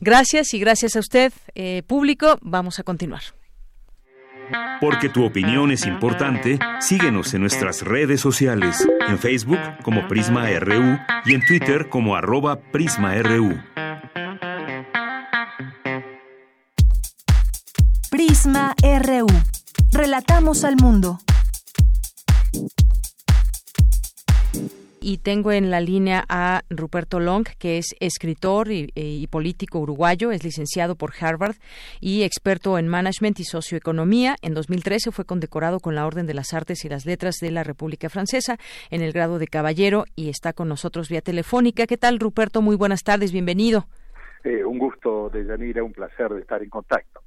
Gracias, 0.01 0.55
y 0.55 0.59
gracias 0.59 0.96
a 0.96 1.01
usted, 1.01 1.32
eh, 1.55 1.82
público. 1.86 2.38
Vamos 2.40 2.78
a 2.78 2.84
continuar. 2.84 3.22
Porque 4.80 5.09
tu 5.09 5.24
opinión 5.24 5.70
es 5.70 5.86
importante, 5.86 6.59
síguenos 6.80 7.32
en 7.32 7.40
nuestras 7.40 7.82
redes 7.82 8.20
sociales, 8.20 8.86
en 9.09 9.18
Facebook 9.18 9.59
como 9.82 10.06
Prisma 10.06 10.51
RU 10.60 10.98
y 11.24 11.34
en 11.34 11.44
Twitter 11.46 11.88
como 11.88 12.14
arroba 12.14 12.60
PrismaRU. 12.60 13.59
Prisma 18.10 18.74
RU. 18.82 19.53
Relatamos 19.94 20.64
al 20.64 20.74
mundo. 20.82 21.18
y 25.06 25.18
tengo 25.18 25.52
en 25.52 25.70
la 25.70 25.80
línea 25.82 26.24
a 26.30 26.62
Ruperto 26.70 27.20
Long, 27.20 27.44
que 27.58 27.76
es 27.76 27.94
escritor 28.00 28.72
y, 28.72 28.90
y, 28.94 29.26
político 29.26 29.78
uruguayo, 29.78 30.32
es 30.32 30.42
licenciado 30.42 30.94
por 30.96 31.12
Harvard 31.20 31.56
y 32.00 32.22
experto 32.22 32.78
en 32.78 32.88
management 32.88 33.38
y 33.38 33.44
socioeconomía. 33.44 34.36
En 34.40 34.54
2013 34.54 35.12
fue 35.12 35.26
condecorado 35.26 35.78
con 35.78 35.94
la 35.94 36.06
Orden 36.06 36.26
de 36.26 36.32
las 36.32 36.54
Artes 36.54 36.86
y 36.86 36.88
las 36.88 37.04
Letras 37.04 37.36
de 37.42 37.50
la 37.50 37.64
República 37.64 38.08
Francesa 38.08 38.56
en 38.90 39.02
el 39.02 39.12
grado 39.12 39.38
de 39.38 39.46
caballero 39.46 40.06
y 40.16 40.30
está 40.30 40.54
con 40.54 40.68
nosotros 40.70 41.10
vía 41.10 41.20
telefónica. 41.20 41.86
¿Qué 41.86 41.98
tal, 41.98 42.18
Ruperto? 42.18 42.62
Muy 42.62 42.76
buenas 42.76 43.02
tardes, 43.02 43.30
bienvenido. 43.30 43.84
Eh, 44.42 44.64
un 44.64 44.78
gusto, 44.78 45.28
de 45.28 45.44
Deyanira, 45.44 45.84
un 45.84 45.92
placer 45.92 46.30
de 46.30 46.40
estar 46.40 46.62
en 46.62 46.70
contacto. 46.70 47.20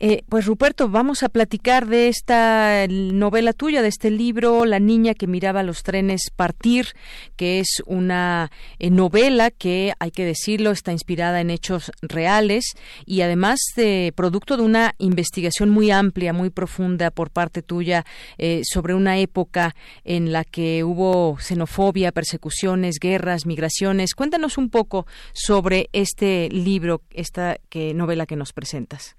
Eh, 0.00 0.24
pues 0.28 0.46
Ruperto, 0.46 0.88
vamos 0.88 1.22
a 1.22 1.28
platicar 1.28 1.86
de 1.86 2.08
esta 2.08 2.86
novela 2.88 3.52
tuya, 3.52 3.80
de 3.80 3.88
este 3.88 4.10
libro, 4.10 4.64
La 4.64 4.80
niña 4.80 5.14
que 5.14 5.28
miraba 5.28 5.62
los 5.62 5.84
trenes 5.84 6.32
partir, 6.34 6.88
que 7.36 7.60
es 7.60 7.80
una 7.86 8.50
eh, 8.80 8.90
novela 8.90 9.52
que, 9.52 9.92
hay 10.00 10.10
que 10.10 10.24
decirlo, 10.24 10.72
está 10.72 10.90
inspirada 10.90 11.40
en 11.40 11.50
hechos 11.50 11.92
reales 12.02 12.74
y 13.06 13.20
además 13.20 13.60
de 13.76 14.12
producto 14.16 14.56
de 14.56 14.64
una 14.64 14.94
investigación 14.98 15.70
muy 15.70 15.92
amplia, 15.92 16.32
muy 16.32 16.50
profunda 16.50 17.12
por 17.12 17.30
parte 17.30 17.62
tuya 17.62 18.04
eh, 18.36 18.62
sobre 18.64 18.94
una 18.94 19.18
época 19.18 19.76
en 20.02 20.32
la 20.32 20.42
que 20.42 20.82
hubo 20.82 21.38
xenofobia, 21.38 22.10
persecuciones, 22.10 22.96
guerras, 23.00 23.46
migraciones. 23.46 24.14
Cuéntanos 24.14 24.58
un 24.58 24.70
poco 24.70 25.06
sobre 25.32 25.88
este 25.92 26.48
libro, 26.50 27.02
esta 27.10 27.58
que, 27.68 27.94
novela 27.94 28.26
que 28.26 28.34
nos 28.34 28.52
presentas. 28.52 29.16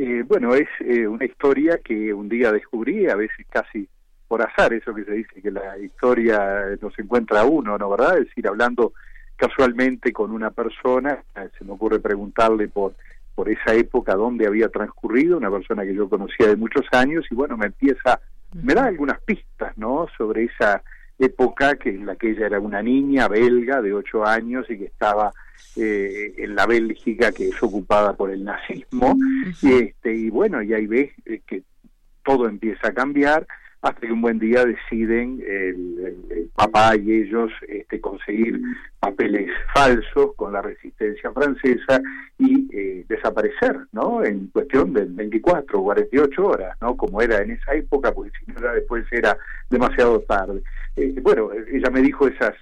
Eh, 0.00 0.22
bueno, 0.22 0.54
es 0.54 0.68
eh, 0.78 1.08
una 1.08 1.24
historia 1.24 1.80
que 1.82 2.14
un 2.14 2.28
día 2.28 2.52
descubrí, 2.52 3.08
a 3.08 3.16
veces 3.16 3.44
casi 3.50 3.88
por 4.28 4.40
azar, 4.40 4.72
eso 4.72 4.94
que 4.94 5.02
se 5.02 5.10
dice 5.10 5.42
que 5.42 5.50
la 5.50 5.76
historia 5.76 6.66
nos 6.80 6.96
encuentra 7.00 7.40
a 7.40 7.44
uno, 7.44 7.76
¿no? 7.76 7.90
¿Verdad? 7.90 8.18
Es 8.18 8.26
decir, 8.26 8.46
hablando 8.46 8.92
casualmente 9.34 10.12
con 10.12 10.30
una 10.30 10.52
persona, 10.52 11.18
eh, 11.34 11.48
se 11.58 11.64
me 11.64 11.72
ocurre 11.72 11.98
preguntarle 11.98 12.68
por 12.68 12.94
por 13.34 13.48
esa 13.48 13.72
época 13.72 14.14
dónde 14.16 14.48
había 14.48 14.68
transcurrido, 14.68 15.36
una 15.36 15.50
persona 15.50 15.84
que 15.84 15.94
yo 15.94 16.08
conocía 16.08 16.48
de 16.48 16.56
muchos 16.56 16.84
años, 16.90 17.24
y 17.30 17.36
bueno, 17.36 17.56
me 17.56 17.66
empieza, 17.66 18.20
me 18.52 18.74
da 18.74 18.84
algunas 18.86 19.20
pistas, 19.20 19.78
¿no? 19.78 20.08
Sobre 20.16 20.44
esa 20.44 20.82
época 21.18 21.76
que 21.76 21.90
en 21.90 22.06
la 22.06 22.16
que 22.16 22.30
ella 22.30 22.46
era 22.46 22.60
una 22.60 22.82
niña 22.82 23.28
belga 23.28 23.82
de 23.82 23.92
ocho 23.92 24.24
años 24.24 24.66
y 24.70 24.78
que 24.78 24.84
estaba 24.84 25.32
eh, 25.76 26.34
en 26.38 26.54
la 26.54 26.66
Bélgica 26.66 27.32
que 27.32 27.48
es 27.48 27.62
ocupada 27.62 28.14
por 28.14 28.30
el 28.30 28.44
nazismo. 28.44 29.16
Y 29.62 29.72
este 29.72 30.14
y 30.14 30.30
bueno 30.30 30.62
y 30.62 30.74
ahí 30.74 30.86
ves 30.86 31.10
eh, 31.24 31.40
que 31.46 31.62
todo 32.24 32.48
empieza 32.48 32.88
a 32.88 32.94
cambiar 32.94 33.46
hasta 33.82 34.00
que 34.00 34.12
un 34.12 34.20
buen 34.20 34.38
día 34.38 34.64
deciden 34.64 35.42
el, 35.46 36.50
papá 36.54 36.96
y 36.96 37.12
ellos 37.12 37.52
este, 37.68 38.00
conseguir 38.00 38.60
papeles 38.98 39.48
falsos 39.72 40.34
con 40.34 40.52
la 40.52 40.60
resistencia 40.60 41.30
francesa 41.30 42.02
y 42.36 42.68
eh, 42.72 43.04
desaparecer, 43.08 43.78
¿no? 43.92 44.24
En 44.24 44.48
cuestión 44.48 44.92
de 44.92 45.04
24 45.04 45.78
o 45.78 45.84
48 45.84 46.46
horas, 46.46 46.76
¿no? 46.80 46.96
Como 46.96 47.22
era 47.22 47.40
en 47.40 47.52
esa 47.52 47.74
época, 47.74 48.12
porque 48.12 48.32
si 48.38 48.50
no 48.50 48.58
era 48.58 48.72
después 48.72 49.04
era 49.12 49.36
demasiado 49.70 50.18
tarde. 50.22 50.62
Eh, 50.96 51.14
bueno, 51.22 51.50
ella 51.72 51.90
me 51.90 52.02
dijo 52.02 52.26
esas 52.26 52.54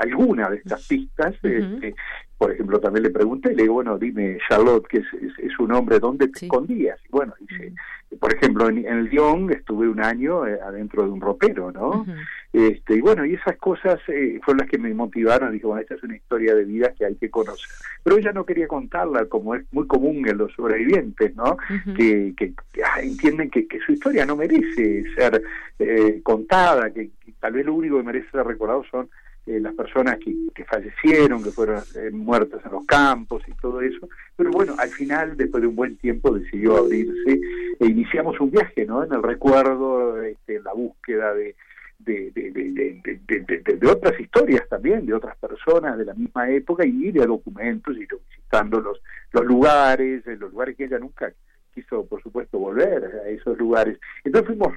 alguna 0.00 0.48
de 0.50 0.58
estas 0.58 0.86
pistas 0.86 1.34
este, 1.42 1.94
por 2.38 2.52
ejemplo, 2.52 2.78
también 2.80 3.04
le 3.04 3.10
pregunté, 3.10 3.54
le 3.54 3.62
digo, 3.62 3.74
bueno, 3.74 3.96
dime, 3.98 4.36
Charlotte, 4.46 4.86
que 4.86 4.98
es, 4.98 5.06
es, 5.38 5.58
un 5.58 5.72
hombre, 5.72 5.98
¿dónde 5.98 6.28
te 6.28 6.44
escondías? 6.44 6.98
Y 7.06 7.08
bueno, 7.08 7.32
dice, 7.40 7.72
por 8.20 8.34
ejemplo, 8.34 8.68
en, 8.68 8.84
el 8.84 9.04
Lyon 9.04 9.50
estuve 9.52 9.88
un 9.88 10.00
año 10.00 10.46
eh, 10.46 10.58
adentro 10.62 11.04
de 11.04 11.10
un 11.10 11.20
ropero, 11.20 11.72
¿no? 11.72 12.04
este 12.52 12.96
Y 12.96 13.00
bueno, 13.00 13.24
y 13.24 13.34
esas 13.34 13.56
cosas 13.56 13.98
eh, 14.08 14.38
fueron 14.44 14.58
las 14.58 14.68
que 14.68 14.76
me 14.76 14.92
motivaron, 14.92 15.50
dije, 15.52 15.66
bueno, 15.66 15.80
esta 15.80 15.94
es 15.94 16.02
una 16.02 16.16
historia 16.16 16.54
de 16.54 16.64
vida 16.64 16.92
que 16.92 17.06
hay 17.06 17.14
que 17.14 17.30
conocer. 17.30 17.70
Pero 18.02 18.18
ella 18.18 18.32
no 18.32 18.44
quería 18.44 18.68
contarla, 18.68 19.24
como 19.26 19.54
es 19.54 19.64
muy 19.72 19.86
común 19.86 20.28
en 20.28 20.36
los 20.36 20.52
sobrevivientes, 20.52 21.34
¿no? 21.36 21.56
Que, 21.96 22.34
que, 22.36 22.52
ah, 22.84 23.00
entienden 23.00 23.48
que, 23.50 23.66
que, 23.66 23.80
su 23.80 23.92
historia 23.92 24.26
no 24.26 24.36
merece 24.36 25.04
ser 25.16 25.42
eh, 25.78 26.20
contada, 26.22 26.90
que, 26.90 27.10
que 27.24 27.32
tal 27.40 27.54
vez 27.54 27.64
lo 27.64 27.74
único 27.74 27.96
que 27.96 28.02
merece 28.02 28.30
ser 28.30 28.46
recordado 28.46 28.84
son 28.90 29.08
eh, 29.46 29.60
las 29.60 29.74
personas 29.74 30.18
que, 30.18 30.34
que, 30.54 30.64
fallecieron, 30.64 31.42
que 31.42 31.50
fueron 31.50 31.80
eh, 31.94 32.10
muertas 32.10 32.64
en 32.64 32.72
los 32.72 32.84
campos 32.84 33.42
y 33.46 33.52
todo 33.52 33.80
eso. 33.80 34.08
Pero 34.36 34.50
bueno, 34.50 34.74
al 34.78 34.88
final, 34.88 35.36
después 35.36 35.62
de 35.62 35.68
un 35.68 35.76
buen 35.76 35.96
tiempo, 35.96 36.36
decidió 36.36 36.76
abrirse 36.76 37.40
e 37.78 37.86
iniciamos 37.86 38.40
un 38.40 38.50
viaje, 38.50 38.84
¿no? 38.86 39.04
En 39.04 39.12
el 39.12 39.22
recuerdo, 39.22 40.20
este, 40.22 40.60
la 40.60 40.72
búsqueda 40.72 41.32
de, 41.32 41.54
de, 42.00 42.30
de, 42.32 42.50
de, 42.52 43.76
de, 43.76 43.88
otras 43.88 44.18
historias 44.20 44.68
también, 44.68 45.06
de 45.06 45.14
otras 45.14 45.36
personas 45.36 45.96
de 45.96 46.04
la 46.04 46.14
misma 46.14 46.50
época 46.50 46.84
y 46.84 47.12
de 47.12 47.24
documentos 47.24 47.96
y 47.96 48.06
visitando 48.06 48.80
los, 48.80 49.00
los 49.32 49.44
lugares, 49.44 50.24
los 50.26 50.50
lugares 50.50 50.76
que 50.76 50.84
ella 50.84 50.98
nunca 50.98 51.32
quiso, 51.76 52.06
por 52.06 52.22
supuesto, 52.22 52.58
volver 52.58 53.04
a 53.04 53.28
esos 53.28 53.58
lugares. 53.58 53.98
Entonces 54.24 54.48
fuimos 54.48 54.72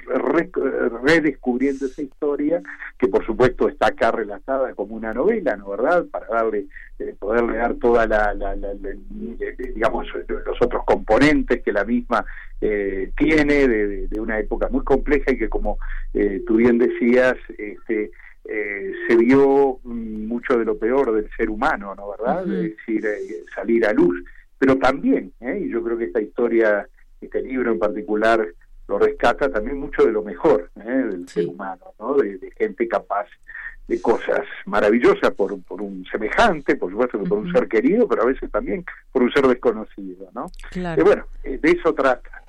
redescubriendo 1.02 1.86
esa 1.86 2.02
historia, 2.02 2.62
que 2.98 3.08
por 3.08 3.26
supuesto 3.26 3.70
está 3.70 3.88
acá 3.88 4.12
relatada 4.12 4.74
como 4.76 4.96
una 4.96 5.14
novela, 5.14 5.56
¿no 5.56 5.70
verdad? 5.70 6.06
Para 6.12 6.28
darle, 6.28 6.68
eh, 7.00 7.16
poderle 7.18 7.58
dar 7.58 7.76
toda 7.76 8.06
la, 8.06 8.36
digamos, 9.74 10.08
los 10.28 10.62
otros 10.62 10.84
componentes 10.86 11.64
que 11.64 11.72
la 11.72 11.86
misma 11.86 12.26
eh, 12.60 13.12
tiene 13.16 13.68
de, 13.68 14.20
una 14.20 14.38
época 14.38 14.68
muy 14.70 14.84
compleja 14.84 15.32
y 15.32 15.38
que, 15.38 15.48
como 15.48 15.78
eh, 16.14 16.44
tú 16.46 16.58
bien 16.58 16.78
decías, 16.78 17.36
este, 17.58 18.12
eh, 18.52 18.94
se 19.08 19.16
vio 19.16 19.80
mm, 19.84 20.28
mucho 20.28 20.58
de 20.58 20.66
lo 20.66 20.78
peor 20.78 21.14
del 21.14 21.30
ser 21.38 21.50
humano, 21.50 21.94
¿no 21.96 22.12
verdad? 22.12 22.44
Es 22.44 22.76
decir, 22.76 23.06
eh, 23.06 23.44
salir 23.54 23.86
a 23.86 23.94
luz. 23.94 24.24
Pero 24.60 24.78
también, 24.78 25.34
¿eh? 25.40 25.64
y 25.66 25.70
yo 25.70 25.82
creo 25.84 25.98
que 25.98 26.06
esta 26.06 26.22
historia, 26.22 26.88
este 27.20 27.42
libro 27.42 27.72
en 27.72 27.80
particular, 27.80 28.46
lo 28.88 29.00
rescata 29.00 29.50
también 29.50 29.80
mucho 29.80 30.06
de 30.06 30.12
lo 30.12 30.22
mejor 30.22 30.70
del 30.76 31.28
ser 31.30 31.48
humano, 31.48 31.94
¿no? 32.00 32.16
De, 32.16 32.52
gente 32.58 32.88
capaz 32.88 33.28
de 33.88 34.02
cosas 34.02 34.42
maravillosas 34.66 35.32
por, 35.32 35.60
por 35.64 35.82
un 35.82 36.06
semejante, 36.12 36.76
por 36.76 36.92
supuesto 36.92 37.18
que 37.18 37.30
por 37.30 37.40
un 37.40 37.52
ser 37.52 37.68
querido, 37.68 38.08
pero 38.08 38.24
a 38.24 38.26
veces 38.26 38.52
también 38.52 38.84
por 39.12 39.24
un 39.24 39.32
ser 39.32 39.48
desconocido, 39.48 40.30
¿no? 40.36 40.52
Claro. 40.72 41.02
Y 41.02 41.06
bueno, 41.06 41.26
de 41.44 41.72
eso 41.72 41.94
trata 41.94 42.44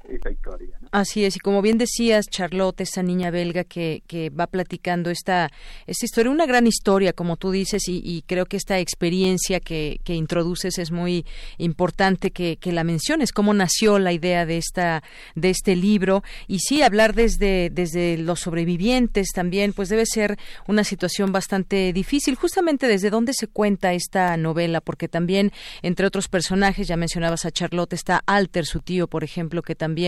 Así 0.93 1.24
es, 1.24 1.37
y 1.37 1.39
como 1.39 1.62
bien 1.62 1.78
decías, 1.78 2.27
Charlotte, 2.27 2.81
esa 2.81 3.03
niña 3.03 3.31
belga 3.31 3.65
que, 3.65 4.03
que 4.07 4.31
va 4.31 4.47
platicando 4.47 5.11
esta, 5.11 5.51
esta 5.87 6.05
historia, 6.05 6.32
una 6.32 6.47
gran 6.47 6.66
historia, 6.66 7.12
como 7.12 7.37
tú 7.37 7.51
dices, 7.51 7.85
y, 7.87 8.24
creo 8.27 8.47
que 8.47 8.57
esta 8.57 8.78
experiencia 8.78 9.61
que, 9.61 10.01
que 10.05 10.15
introduces 10.15 10.78
es 10.78 10.91
muy 10.91 11.24
importante 11.59 12.31
que, 12.31 12.57
que, 12.57 12.73
la 12.73 12.85
menciones, 12.85 13.32
cómo 13.32 13.55
nació 13.55 13.99
la 13.99 14.12
idea 14.12 14.47
de, 14.47 14.59
esta, 14.59 15.03
de 15.35 15.51
este 15.51 15.77
libro, 15.77 16.23
y 16.49 16.59
sí, 16.59 16.82
hablar 16.82 17.15
desde, 17.15 17.70
desde 17.70 18.19
los 18.19 18.41
sobrevivientes 18.41 19.28
también, 19.35 19.73
pues 19.73 19.89
debe 19.89 20.07
ser 20.07 20.39
una 20.66 20.85
situación 20.85 21.32
bastante 21.32 21.93
difícil, 21.93 22.35
justamente 22.35 22.89
desde 22.89 23.11
dónde 23.11 23.32
se 23.32 23.47
cuenta 23.47 23.93
esta 23.93 24.37
novela, 24.37 24.81
porque 24.81 25.09
también, 25.09 25.53
entre 25.82 26.07
otros 26.07 26.28
personajes, 26.28 26.89
ya 26.89 26.97
mencionabas 26.97 27.45
a 27.45 27.51
Charlotte, 27.51 27.93
está 27.93 28.23
Alter, 28.27 28.66
su 28.66 28.81
tío, 28.81 29.07
por 29.07 29.24
ejemplo, 29.24 29.62
que 29.62 29.74
también, 29.74 29.99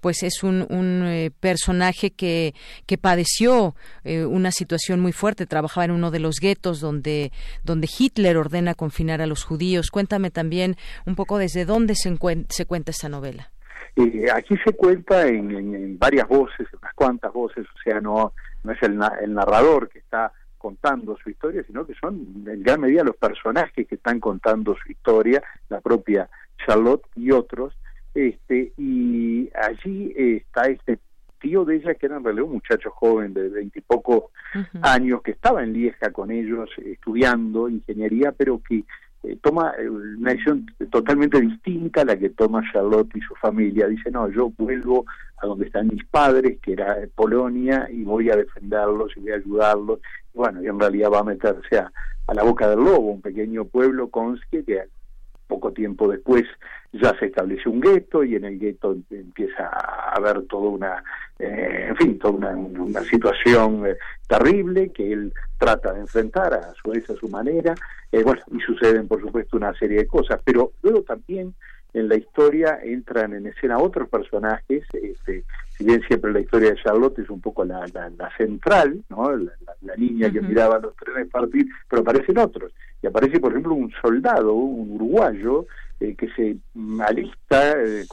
pues, 0.00 0.22
es 0.22 0.42
un, 0.42 0.66
eh, 0.70 1.30
personaje 1.40 2.10
que, 2.10 2.54
que 2.86 2.98
padeció 2.98 3.74
eh, 4.04 4.24
una 4.24 4.50
situación 4.50 5.00
muy 5.00 5.12
fuerte, 5.12 5.46
trabajaba 5.46 5.84
en 5.86 5.90
uno 5.92 6.10
de 6.10 6.20
los 6.20 6.36
guetos 6.40 6.80
donde, 6.80 7.32
donde 7.64 7.88
Hitler 7.98 8.36
ordena 8.36 8.74
confinar 8.74 9.20
a 9.20 9.26
los 9.26 9.44
judíos. 9.44 9.90
Cuéntame 9.90 10.30
también 10.30 10.76
un 11.06 11.14
poco 11.14 11.38
desde 11.38 11.64
dónde 11.64 11.94
se, 11.94 12.16
se 12.48 12.66
cuenta 12.66 12.90
esta 12.90 13.08
novela. 13.08 13.50
Eh, 13.96 14.26
aquí 14.34 14.56
se 14.64 14.72
cuenta 14.72 15.26
en, 15.26 15.98
varias 15.98 16.26
voces, 16.26 16.66
unas 16.80 16.94
cuantas 16.94 17.32
voces, 17.32 17.66
o 17.66 17.78
sea, 17.84 18.00
no, 18.00 18.32
no 18.64 18.72
es 18.72 18.82
el, 18.82 18.98
el 19.22 19.34
narrador 19.34 19.88
que 19.90 19.98
está 19.98 20.32
contando 20.56 21.16
su 21.22 21.28
historia, 21.28 21.62
sino 21.66 21.84
que 21.84 21.94
son 21.94 22.44
en 22.46 22.62
gran 22.62 22.80
medida 22.80 23.02
los 23.02 23.16
personajes 23.16 23.86
que 23.86 23.96
están 23.96 24.20
contando 24.20 24.76
su 24.76 24.92
historia, 24.92 25.42
la 25.68 25.80
propia 25.80 26.30
Charlotte 26.64 27.04
y 27.16 27.32
otros, 27.32 27.74
este 28.14 28.72
y 28.76 29.50
allí 29.54 30.12
está 30.16 30.64
este 30.64 30.98
tío 31.40 31.64
de 31.64 31.76
ella 31.76 31.94
que 31.94 32.06
era 32.06 32.16
en 32.16 32.24
realidad 32.24 32.46
un 32.46 32.52
muchacho 32.52 32.90
joven 32.90 33.34
de 33.34 33.48
veintipocos 33.48 34.24
años 34.82 35.22
que 35.22 35.32
estaba 35.32 35.62
en 35.62 35.72
Lieja 35.72 36.10
con 36.12 36.30
ellos 36.30 36.70
estudiando 36.78 37.68
ingeniería 37.68 38.32
pero 38.32 38.60
que 38.66 38.84
eh, 39.24 39.38
toma 39.42 39.72
eh, 39.78 39.88
una 39.88 40.30
decisión 40.30 40.66
totalmente 40.90 41.40
distinta 41.40 42.02
a 42.02 42.04
la 42.04 42.18
que 42.18 42.30
toma 42.30 42.62
Charlotte 42.72 43.14
y 43.14 43.20
su 43.20 43.34
familia. 43.36 43.86
Dice 43.88 44.10
no 44.10 44.28
yo 44.30 44.50
vuelvo 44.56 45.04
a 45.38 45.46
donde 45.46 45.66
están 45.66 45.88
mis 45.88 46.04
padres 46.06 46.58
que 46.60 46.72
era 46.72 46.98
Polonia 47.14 47.88
y 47.90 48.04
voy 48.04 48.30
a 48.30 48.36
defenderlos 48.36 49.16
y 49.16 49.20
voy 49.20 49.32
a 49.32 49.36
ayudarlos 49.36 50.00
bueno 50.34 50.62
y 50.62 50.66
en 50.66 50.78
realidad 50.78 51.10
va 51.12 51.20
a 51.20 51.24
meterse 51.24 51.78
a, 51.78 51.92
a 52.26 52.34
la 52.34 52.42
boca 52.42 52.68
del 52.68 52.80
lobo 52.80 53.10
un 53.10 53.20
pequeño 53.20 53.64
pueblo 53.64 54.08
Konski 54.08 54.62
que 54.64 54.84
poco 55.52 55.72
tiempo 55.72 56.08
después 56.08 56.44
ya 56.92 57.14
se 57.18 57.26
estableció 57.26 57.70
un 57.70 57.80
gueto 57.80 58.24
y 58.24 58.36
en 58.36 58.44
el 58.44 58.58
gueto 58.58 58.96
empieza 59.10 59.66
a 59.66 60.14
haber 60.14 60.46
toda 60.46 60.70
una, 60.70 61.04
eh, 61.38 61.88
en 61.90 61.96
fin, 61.96 62.18
toda 62.18 62.54
una, 62.54 63.02
situación 63.02 63.86
eh, 63.86 63.96
terrible 64.26 64.90
que 64.92 65.12
él 65.12 65.32
trata 65.58 65.92
de 65.92 66.00
enfrentar 66.00 66.54
a 66.54 66.72
su 66.74 66.90
vez 66.90 67.08
a 67.10 67.16
su 67.16 67.28
manera, 67.28 67.74
eh, 68.10 68.22
bueno, 68.22 68.40
y 68.50 68.60
suceden 68.60 69.08
por 69.08 69.20
supuesto 69.20 69.58
una 69.58 69.74
serie 69.74 69.98
de 69.98 70.06
cosas, 70.06 70.40
pero 70.42 70.72
luego 70.82 71.02
también 71.02 71.54
en 71.92 72.08
la 72.08 72.16
historia 72.16 72.78
entran 72.82 73.34
en 73.34 73.46
escena 73.46 73.76
otros 73.78 74.08
personajes, 74.08 74.84
este, 74.94 75.44
si 75.76 75.84
bien 75.84 76.00
siempre 76.08 76.32
la 76.32 76.40
historia 76.40 76.70
de 76.70 76.82
Charlotte 76.82 77.18
es 77.18 77.28
un 77.28 77.42
poco 77.42 77.64
la, 77.66 77.86
la, 77.92 78.30
central, 78.38 79.02
¿no? 79.10 79.36
la, 79.36 79.96
niña 79.98 80.32
que 80.32 80.40
miraba 80.40 80.78
los 80.78 80.96
trenes 80.96 81.28
partir, 81.28 81.66
pero 81.88 82.00
aparecen 82.00 82.38
otros. 82.38 82.72
Y 83.02 83.06
aparece, 83.06 83.40
por 83.40 83.52
ejemplo, 83.52 83.74
un 83.74 83.92
soldado, 84.00 84.54
un 84.54 84.92
uruguayo, 84.92 85.66
eh, 86.00 86.14
que 86.16 86.28
se 86.30 86.56
alista 87.04 87.72
eh, 87.82 88.04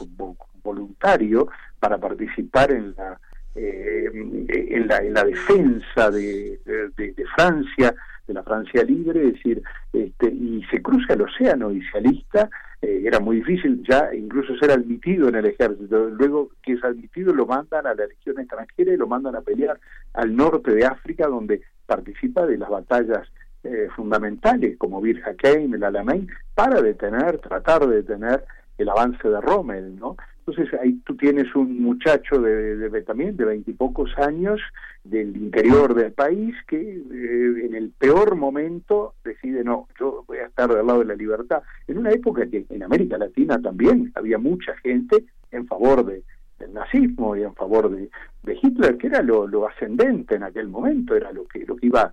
voluntario 0.62 1.48
para 1.78 1.98
participar 1.98 2.72
en 2.72 2.94
la, 2.96 3.18
eh, 3.54 4.10
en 4.48 4.88
la, 4.88 4.98
en 4.98 5.14
la 5.14 5.24
defensa 5.24 6.10
de, 6.10 6.60
de, 6.96 7.24
Francia, 7.36 7.94
de 8.26 8.34
la 8.34 8.42
Francia 8.42 8.82
libre, 8.82 9.28
es 9.28 9.34
decir, 9.34 9.62
este, 9.92 10.26
y 10.26 10.62
se 10.70 10.82
cruza 10.82 11.14
el 11.14 11.22
océano 11.22 11.70
y 11.72 11.82
se 11.82 11.98
alista 11.98 12.50
eh, 12.82 13.02
era 13.04 13.20
muy 13.20 13.36
difícil 13.36 13.84
ya 13.86 14.08
incluso 14.14 14.56
ser 14.56 14.70
admitido 14.70 15.28
en 15.28 15.34
el 15.34 15.46
ejército. 15.46 16.08
Luego 16.10 16.50
que 16.62 16.72
es 16.72 16.84
admitido 16.84 17.34
lo 17.34 17.46
mandan 17.46 17.86
a 17.86 17.94
la 17.94 18.06
legión 18.06 18.38
extranjera 18.38 18.92
y 18.92 18.96
lo 18.96 19.06
mandan 19.06 19.36
a 19.36 19.42
pelear 19.42 19.78
al 20.14 20.34
norte 20.34 20.74
de 20.74 20.86
África 20.86 21.26
donde 21.26 21.60
participa 21.86 22.46
de 22.46 22.56
las 22.56 22.70
batallas 22.70 23.28
eh, 23.64 23.88
fundamentales 23.94 24.76
como 24.78 25.00
Bir 25.00 25.22
Hakeim, 25.24 25.74
el 25.74 25.84
Alamein, 25.84 26.28
para 26.54 26.80
detener, 26.80 27.38
tratar 27.38 27.86
de 27.86 27.96
detener 27.96 28.44
el 28.78 28.88
avance 28.88 29.28
de 29.28 29.40
Rommel, 29.40 29.96
¿no? 29.96 30.16
Entonces 30.46 30.80
ahí 30.80 30.94
tú 31.04 31.16
tienes 31.16 31.54
un 31.54 31.80
muchacho 31.82 32.40
de, 32.40 32.76
de, 32.76 33.02
también 33.02 33.36
de 33.36 33.44
veintipocos 33.44 34.10
años 34.18 34.60
del 35.04 35.36
interior 35.36 35.94
del 35.94 36.12
país 36.12 36.54
que 36.66 36.76
eh, 36.78 37.66
en 37.66 37.74
el 37.74 37.90
peor 37.90 38.36
momento 38.36 39.14
decide 39.22 39.62
no, 39.62 39.86
yo 39.98 40.24
voy 40.26 40.38
a 40.38 40.46
estar 40.46 40.74
del 40.74 40.86
lado 40.86 41.00
de 41.00 41.04
la 41.04 41.14
libertad. 41.14 41.62
En 41.86 41.98
una 41.98 42.10
época 42.10 42.46
que 42.46 42.64
en 42.68 42.82
América 42.82 43.18
Latina 43.18 43.60
también 43.60 44.10
había 44.14 44.38
mucha 44.38 44.74
gente 44.78 45.24
en 45.52 45.66
favor 45.66 46.04
de, 46.04 46.22
del 46.58 46.72
nazismo 46.72 47.36
y 47.36 47.42
en 47.42 47.54
favor 47.54 47.90
de, 47.90 48.10
de 48.42 48.58
Hitler, 48.60 48.96
que 48.96 49.08
era 49.08 49.22
lo, 49.22 49.46
lo, 49.46 49.68
ascendente 49.68 50.36
en 50.36 50.44
aquel 50.44 50.68
momento, 50.68 51.14
era 51.14 51.32
lo 51.32 51.46
que, 51.46 51.64
lo 51.66 51.76
que 51.76 51.86
iba 51.86 52.12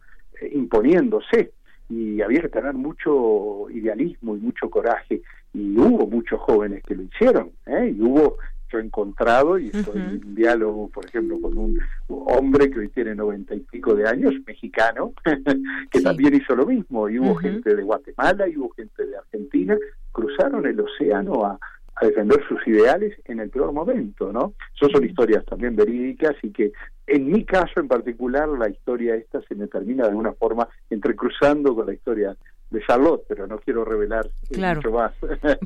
imponiéndose 0.51 1.51
y 1.89 2.21
había 2.21 2.41
que 2.41 2.49
tener 2.49 2.73
mucho 2.73 3.69
idealismo 3.69 4.35
y 4.35 4.39
mucho 4.39 4.69
coraje 4.69 5.21
y 5.53 5.77
hubo 5.77 6.07
muchos 6.07 6.39
jóvenes 6.41 6.83
que 6.83 6.95
lo 6.95 7.03
hicieron 7.03 7.51
¿eh? 7.65 7.93
y 7.95 8.01
hubo 8.01 8.37
yo 8.69 8.79
he 8.79 8.81
encontrado 8.81 9.57
y 9.57 9.67
estoy 9.67 9.95
en 9.95 10.21
un 10.25 10.35
diálogo 10.35 10.89
por 10.89 11.05
ejemplo 11.05 11.39
con 11.39 11.57
un 11.57 11.79
hombre 12.09 12.69
que 12.69 12.79
hoy 12.79 12.89
tiene 12.89 13.15
noventa 13.15 13.55
y 13.55 13.61
pico 13.61 13.95
de 13.95 14.07
años 14.07 14.33
mexicano 14.45 15.13
que 15.91 16.01
también 16.01 16.35
hizo 16.35 16.53
lo 16.53 16.65
mismo 16.65 17.07
y 17.07 17.17
hubo 17.19 17.35
gente 17.35 17.73
de 17.73 17.83
Guatemala 17.83 18.47
y 18.47 18.57
hubo 18.57 18.69
gente 18.71 19.05
de 19.05 19.15
Argentina 19.15 19.77
cruzaron 20.11 20.65
el 20.65 20.79
océano 20.81 21.45
a, 21.45 21.59
a 21.99 22.05
defender 22.05 22.39
sus 22.47 22.65
ideales 22.67 23.17
en 23.25 23.39
el 23.39 23.49
peor 23.49 23.71
momento, 23.71 24.31
¿no? 24.31 24.53
Eso 24.75 24.89
son 24.89 25.03
historias 25.03 25.43
también 25.45 25.75
verídicas 25.75 26.35
y 26.43 26.51
que 26.51 26.71
en 27.07 27.31
mi 27.31 27.43
caso 27.45 27.79
en 27.79 27.87
particular 27.87 28.47
la 28.49 28.69
historia 28.69 29.15
esta 29.15 29.41
se 29.41 29.55
me 29.55 29.67
termina 29.67 30.03
de 30.03 30.09
alguna 30.09 30.33
forma 30.33 30.67
entrecruzando 30.89 31.73
con 31.73 31.87
la 31.87 31.93
historia 31.93 32.35
de 32.69 32.81
Charlotte, 32.85 33.23
pero 33.27 33.47
no 33.47 33.57
quiero 33.59 33.85
revelar 33.85 34.27
mucho 34.49 34.91
más. 34.91 35.13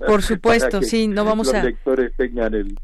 Por 0.06 0.22
supuesto, 0.22 0.82
sí, 0.82 1.08
no 1.08 1.26
vamos 1.26 1.48
los 1.48 1.56
a... 1.56 1.58
Los 1.58 1.66
lectores 1.66 2.16
tengan 2.16 2.54
el, 2.54 2.76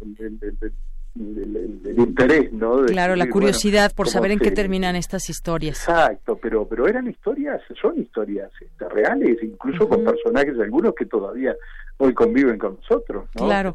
interés, 1.98 2.52
¿no? 2.53 2.85
claro, 2.85 3.15
la 3.15 3.30
curiosidad 3.30 3.91
por 3.95 4.07
saber 4.07 4.31
en 4.31 4.39
qué 4.39 4.52
terminan 4.52 4.95
estas 4.95 5.30
historias. 5.30 5.80
Exacto, 5.80 6.38
pero 6.41 6.68
pero 6.68 6.88
eran 6.88 7.07
historias, 7.07 7.61
son 7.80 7.99
historias 7.99 8.52
este, 8.60 8.89
reales, 8.89 9.38
incluso 9.41 9.88
con 9.88 10.03
personajes 10.03 10.60
algunos 10.60 10.94
que 10.95 11.06
todavía 11.06 11.56
hoy 11.98 12.14
conviven 12.14 12.57
con 12.57 12.76
nosotros, 12.76 13.26
¿no? 13.35 13.45
Claro. 13.45 13.73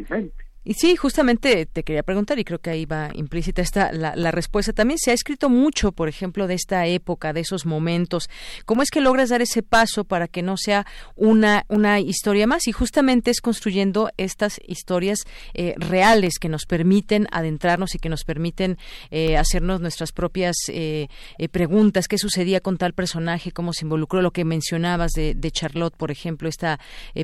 Y 0.64 0.74
sí, 0.74 0.94
justamente 0.94 1.66
te 1.66 1.82
quería 1.82 2.04
preguntar, 2.04 2.38
y 2.38 2.44
creo 2.44 2.60
que 2.60 2.70
ahí 2.70 2.86
va 2.86 3.10
implícita 3.14 3.62
esta, 3.62 3.92
la, 3.92 4.30
respuesta. 4.30 4.72
También 4.72 4.98
se 4.98 5.10
ha 5.10 5.14
escrito 5.14 5.48
mucho, 5.48 5.90
por 5.90 6.08
ejemplo, 6.08 6.46
de 6.46 6.54
esta 6.54 6.86
época, 6.86 7.32
de 7.32 7.40
esos 7.40 7.66
momentos. 7.66 8.30
¿Cómo 8.64 8.82
es 8.82 8.90
que 8.90 9.00
logras 9.00 9.30
dar 9.30 9.42
ese 9.42 9.64
paso 9.64 10.04
para 10.04 10.28
que 10.28 10.42
no 10.42 10.56
sea 10.56 10.86
una, 11.16 11.64
una 11.68 11.98
historia 11.98 12.46
más? 12.46 12.68
Y 12.68 12.72
justamente 12.72 13.32
es 13.32 13.40
construyendo 13.40 14.10
estas 14.16 14.60
historias 14.64 15.24
eh, 15.54 15.74
reales 15.78 16.38
que 16.38 16.48
nos 16.48 16.64
permiten 16.66 17.26
adentrarnos 17.32 17.96
y 17.96 17.98
que 17.98 18.08
nos 18.08 18.22
permiten 18.22 18.78
eh, 19.10 19.36
hacernos 19.36 19.80
nuestras 19.80 20.12
propias 20.12 20.54
eh, 20.68 21.08
preguntas. 21.50 22.06
¿Qué 22.06 22.18
sucedía 22.18 22.60
con 22.60 22.78
tal 22.78 22.92
personaje? 22.92 23.50
¿Cómo 23.50 23.72
se 23.72 23.84
involucró? 23.84 24.22
Lo 24.22 24.30
que 24.30 24.44
mencionabas 24.44 25.10
de, 25.10 25.34
de 25.34 25.50
Charlotte, 25.50 25.96
por 25.96 26.12
ejemplo, 26.12 26.48
esta 26.48 26.78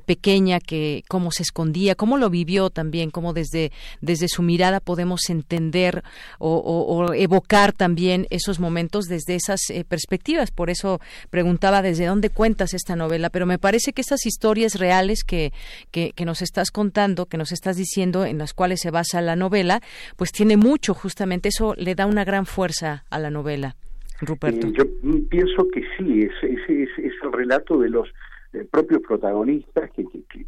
pequeña 0.07 0.59
que 0.59 1.05
cómo 1.09 1.31
se 1.31 1.45
escondía, 1.45 1.95
cómo 1.95 2.17
lo 2.17 2.31
vivió 2.31 2.71
también, 2.71 3.11
cómo 3.11 3.28
desde, 3.33 3.73
desde 4.01 4.29
su 4.29 4.43
mirada 4.43 4.81
podemos 4.81 5.29
entender 5.31 6.03
o, 6.39 7.13
evocar 7.15 7.73
también 7.73 8.27
esos 8.31 8.61
momentos 8.61 9.07
desde 9.07 9.35
esas 9.35 9.71
eh, 9.71 9.85
perspectivas. 9.85 10.51
Por 10.51 10.71
eso 10.71 11.01
preguntaba 11.31 11.83
desde 11.83 12.07
dónde 12.07 12.31
cuentas 12.31 12.75
esta 12.75 12.97
novela, 12.97 13.31
pero 13.31 13.47
me 13.47 13.59
parece 13.59 13.93
que 13.93 14.01
estas 14.01 14.27
historias 14.27 14.75
reales 14.75 15.25
que, 15.25 15.53
que, 15.91 16.13
nos 16.25 16.43
estás 16.43 16.71
contando, 16.71 17.27
que 17.27 17.39
nos 17.39 17.53
estás 17.53 17.77
diciendo, 17.77 18.27
en 18.27 18.39
las 18.39 18.53
cuales 18.53 18.81
se 18.81 18.91
basa 18.91 19.21
la 19.21 19.37
novela, 19.37 19.81
pues 20.17 20.33
tiene 20.33 20.57
mucho 20.57 20.95
justamente, 20.95 21.49
eso 21.49 21.75
le 21.77 21.95
da 21.95 22.07
una 22.07 22.25
gran 22.25 22.47
fuerza 22.47 23.05
a 23.11 23.19
la 23.19 23.31
novela. 23.31 23.77
Ruperto. 24.21 24.67
yo 24.69 24.85
pienso 25.31 25.69
que 25.73 25.81
sí, 25.97 26.23
es, 26.23 26.33
es, 26.43 26.89
es, 26.99 27.13
el 27.23 27.33
relato 27.33 27.79
de 27.79 27.89
los 27.89 28.09
propios 28.71 29.03
protagonistas 29.03 29.91
que, 29.91 30.05
que, 30.05 30.47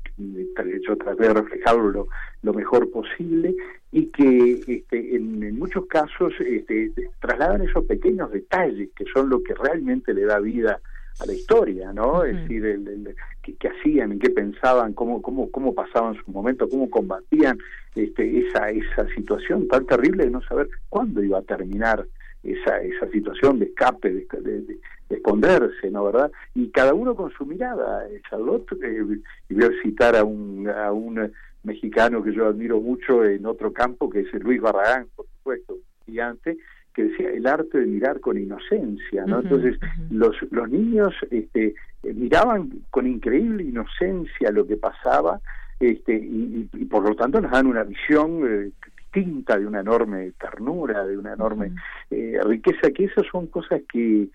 yo 0.87 0.97
traté 0.97 1.25
de 1.25 1.35
reflejarlo 1.35 2.07
lo, 2.43 2.55
mejor 2.55 2.91
posible 2.91 3.55
y 3.93 4.07
que 4.07 4.61
este, 4.67 5.17
en, 5.17 5.59
muchos 5.59 5.87
casos 5.87 6.33
este, 6.41 6.93
trasladan 7.21 7.63
esos 7.63 7.85
pequeños 7.85 8.31
detalles 8.33 8.91
que 8.97 9.05
son 9.13 9.29
lo 9.29 9.43
que 9.43 9.55
realmente 9.55 10.15
le 10.15 10.25
da 10.25 10.39
vida 10.41 10.81
a 11.21 11.27
la 11.27 11.33
historia, 11.33 11.93
¿no? 11.93 12.25
Es 12.25 12.37
decir, 12.37 12.65
el, 12.65 13.15
qué, 13.43 13.69
hacían, 13.69 14.13
en 14.13 14.19
qué 14.19 14.31
pensaban, 14.31 14.95
cómo, 14.95 15.21
cómo, 15.21 15.51
cómo 15.51 15.75
pasaban 15.75 16.15
su 16.15 16.31
momento, 16.31 16.69
cómo 16.69 16.89
combatían 16.89 17.59
este, 17.95 18.47
esa, 18.47 18.71
esa 18.71 19.07
situación 19.15 19.69
tan 19.69 19.85
terrible 19.87 20.25
de 20.25 20.31
no 20.31 20.43
saber 20.43 20.69
cuándo 20.89 21.23
iba 21.23 21.39
a 21.39 21.43
terminar 21.43 22.07
esa, 22.43 22.81
esa 22.81 23.09
situación 23.11 23.59
de 23.59 23.67
escape, 23.67 24.11
de, 24.11 24.79
esconderse, 25.09 25.91
¿no 25.91 26.05
verdad? 26.05 26.31
Y 26.55 26.69
cada 26.71 26.95
uno 26.95 27.15
con 27.15 27.31
su 27.33 27.45
mirada. 27.45 28.07
Charlotte, 28.29 28.73
eh, 28.83 29.05
y 29.49 29.55
voy 29.55 29.65
a 29.65 29.83
citar 29.83 30.17
a 30.17 30.25
un, 30.25 30.69
a 30.69 30.93
un 30.93 31.33
mexicano 31.65 32.23
que 32.23 32.33
yo 32.33 32.47
admiro 32.47 32.81
mucho 32.81 33.25
en 33.25 33.45
otro 33.47 33.73
campo, 33.73 34.09
que 34.09 34.21
es 34.21 34.33
Luis 34.35 34.61
Barragán, 34.61 35.09
por 35.15 35.27
supuesto, 35.27 35.79
gigante, 36.07 36.59
que 36.95 37.05
decía 37.05 37.31
el 37.31 37.47
arte 37.47 37.79
de 37.79 37.87
mirar 37.87 38.21
con 38.21 38.39
inocencia, 38.39 39.25
¿no? 39.27 39.41
Entonces, 39.41 39.79
los, 40.11 40.37
los 40.51 40.69
niños 40.69 41.15
este, 41.31 41.75
eh, 42.03 42.15
miraban 42.15 42.71
con 42.91 43.07
increíble 43.07 43.65
inocencia 43.65 44.51
lo 44.51 44.67
que 44.67 44.77
pasaba, 44.77 45.41
este, 45.79 46.15
y, 46.15 46.69
por 46.91 47.09
lo 47.09 47.15
tanto 47.15 47.41
nos 47.41 47.51
dan 47.51 47.67
una 47.67 47.85
visión 47.85 48.43
eh, 48.47 48.71
distinta, 49.13 49.59
de 49.59 49.67
una 49.67 49.81
enorme 49.81 50.33
ternura, 50.33 51.05
de 51.05 51.17
una 51.17 51.33
enorme 51.33 51.73
eh, 52.11 52.39
riqueza, 52.45 52.91
que 52.95 53.05
esas 53.05 53.27
son 53.31 53.49
cosas 53.49 53.83
que, 53.91 54.29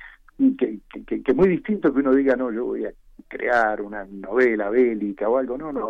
que, 0.57 0.79
que, 1.05 1.23
que, 1.23 1.33
muy 1.33 1.49
distinto 1.49 1.93
que 1.93 1.99
uno 1.99 2.13
diga, 2.13 2.35
no, 2.35 2.51
yo 2.51 2.65
voy 2.65 2.85
a 2.85 2.91
crear 3.27 3.81
una 3.81 4.05
novela 4.05 4.69
bélica 4.69 5.29
o 5.29 5.37
algo, 5.37 5.57
no, 5.57 5.71
no, 5.71 5.89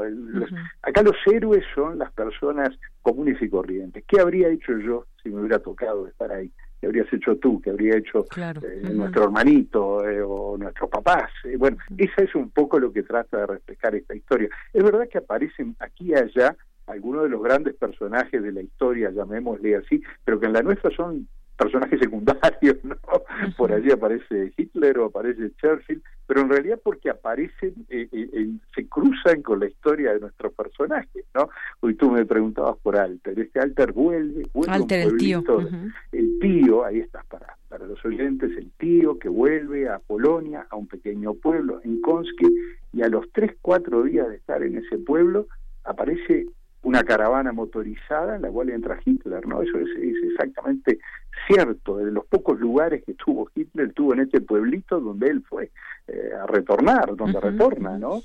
acá 0.81 1.01
los 1.01 1.15
héroes 1.25 1.63
son 1.73 1.97
las 1.97 2.11
personas 2.13 2.69
comunes 3.01 3.41
y 3.41 3.49
corrientes. 3.49 4.03
¿Qué 4.07 4.19
habría 4.19 4.49
hecho 4.49 4.77
yo 4.77 5.05
si 5.21 5.29
me 5.29 5.41
hubiera 5.41 5.59
tocado 5.59 6.07
estar 6.07 6.31
ahí? 6.31 6.51
¿Qué 6.79 6.87
habrías 6.87 7.11
hecho 7.11 7.37
tú? 7.37 7.61
¿Qué 7.61 7.71
habría 7.71 7.97
hecho 7.97 8.25
eh, 8.37 8.89
nuestro 8.93 9.23
hermanito 9.23 10.07
eh, 10.07 10.21
o 10.21 10.57
nuestros 10.57 10.89
papás? 10.89 11.31
bueno, 11.57 11.77
esa 11.97 12.23
es 12.23 12.35
un 12.35 12.49
poco 12.51 12.79
lo 12.79 12.91
que 12.91 13.03
trata 13.03 13.37
de 13.37 13.47
reflejar 13.47 13.95
esta 13.95 14.15
historia. 14.15 14.49
Es 14.73 14.83
verdad 14.83 15.07
que 15.09 15.17
aparecen 15.17 15.75
aquí 15.79 16.09
y 16.09 16.13
allá 16.13 16.55
algunos 16.87 17.23
de 17.23 17.29
los 17.29 17.41
grandes 17.41 17.75
personajes 17.75 18.41
de 18.41 18.51
la 18.51 18.61
historia, 18.61 19.11
llamémosle 19.11 19.75
así, 19.75 20.01
pero 20.23 20.39
que 20.39 20.45
en 20.47 20.53
la 20.53 20.61
nuestra 20.61 20.91
son 20.95 21.27
personajes 21.57 21.99
secundarios, 21.99 22.77
¿no? 22.83 22.95
Por 23.57 23.71
allí 23.71 23.91
aparece 23.91 24.53
Hitler 24.57 24.99
o 24.99 25.05
aparece 25.05 25.51
Churchill, 25.55 26.01
pero 26.27 26.41
en 26.41 26.49
realidad 26.49 26.79
porque 26.83 27.09
aparecen, 27.09 27.73
eh, 27.89 28.07
eh, 28.11 28.49
se 28.75 28.87
cruzan 28.87 29.41
con 29.41 29.59
la 29.59 29.67
historia 29.67 30.13
de 30.13 30.19
nuestros 30.19 30.53
personajes, 30.53 31.25
¿no? 31.33 31.49
Hoy 31.79 31.95
tú 31.95 32.11
me 32.11 32.25
preguntabas 32.25 32.77
por 32.77 32.97
Alter, 32.97 33.39
este 33.39 33.59
Alter 33.59 33.93
vuelve, 33.93 34.43
vuelve 34.53 34.73
Alter, 34.73 35.07
el 35.07 35.17
tío. 35.17 35.43
El 36.11 36.39
tío, 36.39 36.85
ahí 36.85 36.99
está 36.99 37.23
para, 37.29 37.57
para 37.69 37.85
los 37.85 38.03
oyentes, 38.05 38.51
el 38.57 38.71
tío 38.71 39.17
que 39.17 39.29
vuelve 39.29 39.87
a 39.87 39.99
Polonia, 39.99 40.67
a 40.69 40.75
un 40.75 40.87
pequeño 40.87 41.33
pueblo 41.35 41.79
en 41.83 42.01
Konski, 42.01 42.47
y 42.93 43.01
a 43.01 43.07
los 43.07 43.25
tres, 43.31 43.55
cuatro 43.61 44.03
días 44.03 44.27
de 44.29 44.35
estar 44.35 44.61
en 44.63 44.77
ese 44.77 44.97
pueblo, 44.97 45.47
aparece 45.83 46.47
una 46.85 47.03
caravana 47.03 47.51
motorizada 47.51 48.35
en 48.35 48.43
la 48.43 48.49
cual 48.49 48.69
entra 48.69 48.99
Hitler, 49.03 49.47
¿no? 49.47 49.63
Eso 49.63 49.79
es, 49.79 49.89
exactamente 50.23 50.99
cierto. 51.47 51.97
De 51.97 52.11
los 52.11 52.27
pocos 52.27 52.59
lugares 52.59 53.03
que 53.03 53.15
tuvo 53.15 53.49
Hitler, 53.55 53.91
tuvo 53.91 54.13
en 54.13 54.19
este 54.19 54.39
pueblito 54.39 54.99
donde 54.99 55.27
él 55.29 55.43
fue 55.49 55.71
eh, 56.07 56.29
a 56.39 56.45
retornar, 56.45 57.15
donde 57.15 57.41
retorna, 57.41 57.97
¿no? 57.97 58.21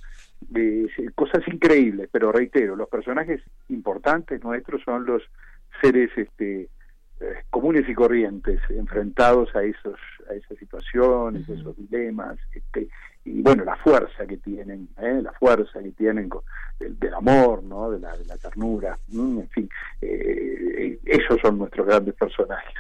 cosas 1.15 1.47
increíbles, 1.49 2.09
pero 2.11 2.33
reitero, 2.33 2.77
los 2.77 2.89
personajes 2.89 3.43
importantes 3.69 4.43
nuestros 4.43 4.83
son 4.83 5.05
los 5.07 5.23
seres 5.81 6.11
este, 6.17 6.69
eh, 7.21 7.45
comunes 7.51 7.89
y 7.89 7.95
corrientes 7.95 8.61
enfrentados 8.71 9.55
a 9.55 9.63
esos 9.63 9.99
a 10.31 10.35
esas 10.35 10.59
situaciones, 10.59 11.49
esos 11.49 11.77
dilemas, 11.77 12.39
este, 12.55 12.89
y 13.25 13.43
bueno, 13.43 13.65
la 13.65 13.77
fuerza 13.77 14.27
que 14.27 14.39
tienen, 14.39 14.89
¿eh? 14.99 15.21
la 15.23 15.33
fuerza 15.33 15.83
que 15.83 15.91
tienen 15.93 16.31
del, 16.79 17.15
amor, 17.15 17.63
¿no? 17.63 17.91
de, 17.91 18.01
la, 18.01 18.17
de 18.17 18.25
la 18.25 18.37
ternura, 18.37 18.97
en 19.13 19.49
fin, 19.51 19.69
eh, 20.01 20.99
esos 21.05 21.39
son 21.43 21.59
nuestros 21.59 21.87
grandes 21.87 22.15
personajes. 22.15 22.75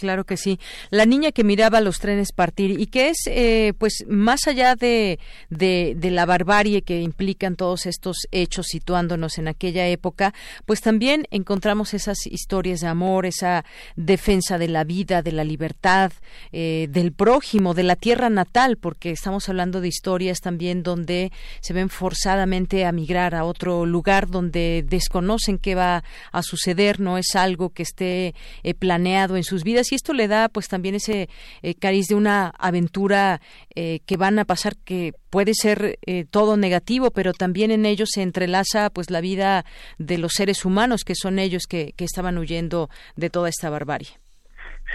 Claro 0.00 0.24
que 0.24 0.38
sí. 0.38 0.58
La 0.88 1.04
niña 1.04 1.30
que 1.30 1.44
miraba 1.44 1.82
los 1.82 1.98
trenes 1.98 2.32
partir 2.32 2.80
y 2.80 2.86
que 2.86 3.10
es, 3.10 3.18
eh, 3.26 3.74
pues, 3.76 4.06
más 4.08 4.46
allá 4.46 4.74
de, 4.74 5.18
de, 5.50 6.10
la 6.10 6.24
barbarie 6.24 6.80
que 6.80 7.02
implican 7.02 7.54
todos 7.54 7.84
estos 7.84 8.16
hechos 8.32 8.68
situándonos 8.68 9.36
en 9.36 9.46
aquella 9.46 9.86
época, 9.88 10.32
pues 10.64 10.80
también 10.80 11.26
encontramos 11.30 11.92
esas 11.92 12.26
historias 12.26 12.80
de 12.80 12.86
amor, 12.86 13.26
esa 13.26 13.66
defensa 13.94 14.56
de 14.56 14.68
la 14.68 14.84
vida, 14.84 15.20
de 15.20 15.32
la 15.32 15.44
libertad, 15.44 16.12
eh, 16.50 16.86
del 16.88 17.12
prójimo, 17.12 17.74
de 17.74 17.82
la 17.82 17.94
tierra 17.94 18.30
natal, 18.30 18.78
porque 18.78 19.10
estamos 19.10 19.50
hablando 19.50 19.82
de 19.82 19.88
historias 19.88 20.40
también 20.40 20.82
donde 20.82 21.30
se 21.60 21.74
ven 21.74 21.90
forzadamente 21.90 22.86
a 22.86 22.92
migrar 22.92 23.34
a 23.34 23.44
otro 23.44 23.84
lugar 23.84 24.28
donde 24.28 24.82
desconocen 24.88 25.58
qué 25.58 25.74
va 25.74 26.04
a 26.32 26.42
suceder, 26.42 27.00
no 27.00 27.18
es 27.18 27.36
algo 27.36 27.68
que 27.68 27.82
esté 27.82 28.34
eh, 28.62 28.72
planeado 28.72 29.36
en 29.36 29.44
sus 29.44 29.62
vidas 29.62 29.89
y 29.90 29.94
esto 29.94 30.12
le 30.12 30.28
da 30.28 30.48
pues 30.48 30.68
también 30.68 30.94
ese 30.94 31.28
eh, 31.62 31.74
cariz 31.74 32.06
de 32.08 32.14
una 32.14 32.52
aventura 32.58 33.40
eh, 33.74 34.00
que 34.06 34.16
van 34.16 34.38
a 34.38 34.44
pasar 34.44 34.74
que 34.84 35.12
puede 35.30 35.54
ser 35.54 35.98
eh, 36.06 36.24
todo 36.30 36.56
negativo, 36.56 37.10
pero 37.10 37.32
también 37.32 37.70
en 37.70 37.86
ellos 37.86 38.10
se 38.12 38.22
entrelaza 38.22 38.90
pues 38.90 39.10
la 39.10 39.20
vida 39.20 39.64
de 39.98 40.18
los 40.18 40.32
seres 40.32 40.64
humanos 40.64 41.04
que 41.04 41.14
son 41.14 41.38
ellos 41.38 41.64
que, 41.68 41.92
que 41.96 42.04
estaban 42.04 42.38
huyendo 42.38 42.88
de 43.16 43.30
toda 43.30 43.48
esta 43.48 43.70
barbarie. 43.70 44.08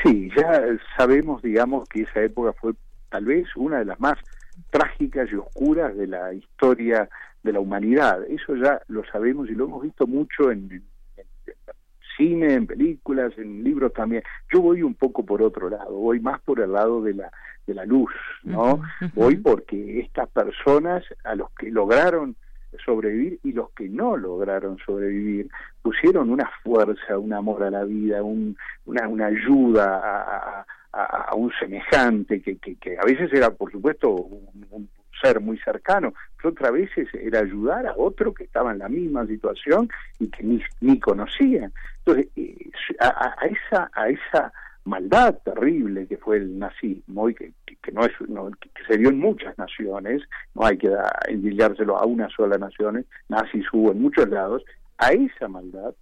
Sí, 0.03 0.29
ya 0.35 0.61
sabemos, 0.97 1.41
digamos, 1.41 1.87
que 1.87 2.01
esa 2.01 2.21
época 2.21 2.53
fue 2.59 2.73
tal 3.09 3.25
vez 3.25 3.47
una 3.55 3.79
de 3.79 3.85
las 3.85 3.99
más 3.99 4.15
trágicas 4.69 5.29
y 5.31 5.35
oscuras 5.35 5.95
de 5.95 6.07
la 6.07 6.33
historia 6.33 7.09
de 7.43 7.53
la 7.53 7.59
humanidad. 7.59 8.23
Eso 8.27 8.55
ya 8.55 8.81
lo 8.87 9.05
sabemos 9.05 9.49
y 9.49 9.53
lo 9.53 9.65
hemos 9.65 9.83
visto 9.83 10.05
mucho 10.05 10.51
en, 10.51 10.83
cine, 12.17 12.53
en 12.53 12.67
películas, 12.67 13.33
en 13.37 13.63
libros 13.63 13.93
también. 13.93 14.23
Yo 14.53 14.61
voy 14.61 14.81
un 14.81 14.95
poco 14.95 15.25
por 15.25 15.41
otro 15.41 15.69
lado, 15.69 15.91
voy 15.91 16.19
más 16.19 16.41
por 16.41 16.59
el 16.59 16.71
lado 16.71 17.01
de 17.01 17.13
la 17.13 17.31
de 17.67 17.73
la 17.73 17.85
luz, 17.85 18.11
¿no? 18.43 18.81
Voy 19.15 19.37
porque 19.37 19.99
estas 19.99 20.29
personas 20.29 21.03
a 21.23 21.33
los 21.33 21.49
que 21.51 21.71
lograron 21.71 22.35
sobrevivir 22.83 23.39
y 23.43 23.53
los 23.53 23.71
que 23.71 23.87
no 23.89 24.17
lograron 24.17 24.77
sobrevivir 24.85 25.49
pusieron 25.81 26.29
una 26.29 26.49
fuerza, 26.63 27.17
un 27.17 27.33
amor 27.33 27.63
a 27.63 27.71
la 27.71 27.83
vida, 27.83 28.21
un, 28.21 28.57
una, 28.85 29.07
una 29.07 29.27
ayuda 29.27 29.99
a, 30.03 30.65
a, 30.91 31.35
un 31.35 31.51
semejante 31.59 32.41
que, 32.41 32.57
que, 32.57 32.75
que, 32.75 32.97
a 32.97 33.05
veces 33.05 33.31
era, 33.33 33.49
por 33.51 33.71
supuesto, 33.71 34.09
un, 34.11 34.89
ser 35.21 35.39
muy 35.39 35.57
cercano, 35.59 36.13
pero 36.37 36.49
otras 36.49 36.71
veces 36.73 37.07
era 37.13 37.39
ayudar 37.39 37.87
a 37.87 37.95
otro 37.95 38.33
que 38.33 38.43
estaba 38.43 38.71
en 38.71 38.79
la 38.79 38.89
misma 38.89 39.25
situación 39.25 39.89
y 40.19 40.29
que 40.29 40.43
ni, 40.43 40.61
ni 40.81 40.99
conocían. 40.99 41.71
Entonces, 41.99 42.27
eh, 42.35 42.71
a, 42.99 43.35
esa, 43.45 43.89
a 43.93 44.09
esa 44.09 44.53
maldad 44.85 45.35
terrible 45.43 46.07
que 46.07 46.17
fue 46.17 46.37
el 46.37 46.59
nazismo 46.59 47.29
y 47.29 47.35
que, 47.35 47.53
que, 47.65 47.91
no 47.91 48.05
es 48.05 48.11
que 48.59 48.83
se 48.87 48.97
dio 48.97 49.09
en 49.09 49.19
muchas 49.19 49.57
naciones, 49.57 50.21
no 50.53 50.65
hay 50.65 50.77
que 50.77 50.91
envidiárselo 51.27 51.97
a 51.97 52.05
una 52.05 52.29
sola 52.29 52.57
nación, 52.57 53.05
nazis 53.29 53.65
hubo 53.73 53.91
en 53.91 54.01
muchos 54.01 54.29
lados, 54.29 54.63
a 54.97 55.09
esa 55.09 55.47
maldad 55.47 55.93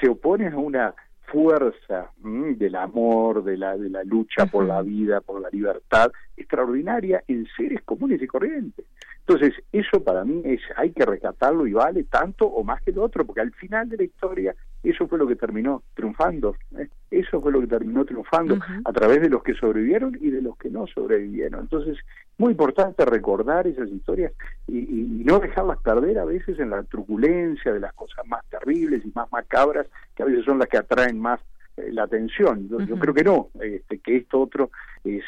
se 0.00 0.08
opone 0.08 0.48
a 0.48 0.56
una 0.56 0.94
fuerza 1.24 2.10
del 2.18 2.74
amor, 2.74 3.42
de 3.44 3.56
la, 3.56 3.76
de 3.76 3.88
la 3.88 4.04
lucha 4.04 4.46
por 4.46 4.66
la 4.66 4.82
vida, 4.82 5.20
por 5.20 5.40
la 5.40 5.48
libertad, 5.50 6.12
extraordinaria 6.36 7.22
en 7.26 7.46
seres 7.56 7.80
comunes 7.84 8.20
y 8.20 8.26
corrientes. 8.26 8.84
Entonces, 9.20 9.54
eso 9.72 10.02
para 10.02 10.24
mí 10.24 10.42
es, 10.44 10.60
hay 10.76 10.90
que 10.90 11.06
rescatarlo 11.06 11.66
y 11.66 11.72
vale 11.72 12.04
tanto 12.04 12.46
o 12.46 12.64
más 12.64 12.82
que 12.82 12.90
el 12.90 12.98
otro, 12.98 13.24
porque 13.24 13.40
al 13.40 13.52
final 13.52 13.88
de 13.88 13.96
la 13.98 14.04
historia 14.04 14.54
eso 14.82 15.06
fue 15.06 15.18
lo 15.18 15.26
que 15.26 15.36
terminó 15.36 15.82
triunfando, 15.94 16.56
¿eh? 16.76 16.88
eso 17.10 17.40
fue 17.40 17.52
lo 17.52 17.60
que 17.60 17.68
terminó 17.68 18.04
triunfando 18.04 18.58
a 18.84 18.92
través 18.92 19.20
de 19.20 19.28
los 19.28 19.42
que 19.42 19.54
sobrevivieron 19.54 20.16
y 20.20 20.30
de 20.30 20.42
los 20.42 20.56
que 20.56 20.70
no 20.70 20.86
sobrevivieron. 20.86 21.60
Entonces, 21.60 21.98
muy 22.38 22.52
importante 22.52 23.04
recordar 23.04 23.66
esas 23.66 23.88
historias 23.88 24.32
y, 24.66 24.78
y, 24.78 25.24
no 25.24 25.38
dejarlas 25.38 25.78
perder 25.82 26.18
a 26.18 26.24
veces 26.24 26.58
en 26.58 26.70
la 26.70 26.82
truculencia 26.82 27.72
de 27.72 27.80
las 27.80 27.92
cosas 27.92 28.26
más 28.26 28.44
terribles 28.46 29.04
y 29.04 29.12
más 29.14 29.30
macabras, 29.30 29.86
que 30.16 30.22
a 30.22 30.26
veces 30.26 30.44
son 30.44 30.58
las 30.58 30.68
que 30.68 30.78
atraen 30.78 31.20
más 31.20 31.40
eh, 31.76 31.90
la 31.92 32.04
atención. 32.04 32.68
Yo, 32.68 32.98
creo 32.98 33.14
que 33.14 33.24
no, 33.24 33.48
este, 33.60 33.98
que 33.98 34.16
esto 34.16 34.40
otro 34.40 34.70
es 35.04 35.24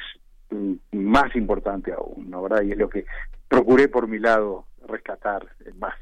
mm, 0.50 0.74
más 0.92 1.34
importante 1.36 1.92
aún, 1.92 2.28
¿no? 2.28 2.42
¿verdad? 2.42 2.62
Y 2.62 2.72
es 2.72 2.78
lo 2.78 2.88
que 2.88 3.06
procuré 3.48 3.88
por 3.88 4.08
mi 4.08 4.18
lado 4.18 4.66
rescatar 4.86 5.46
más. 5.78 5.94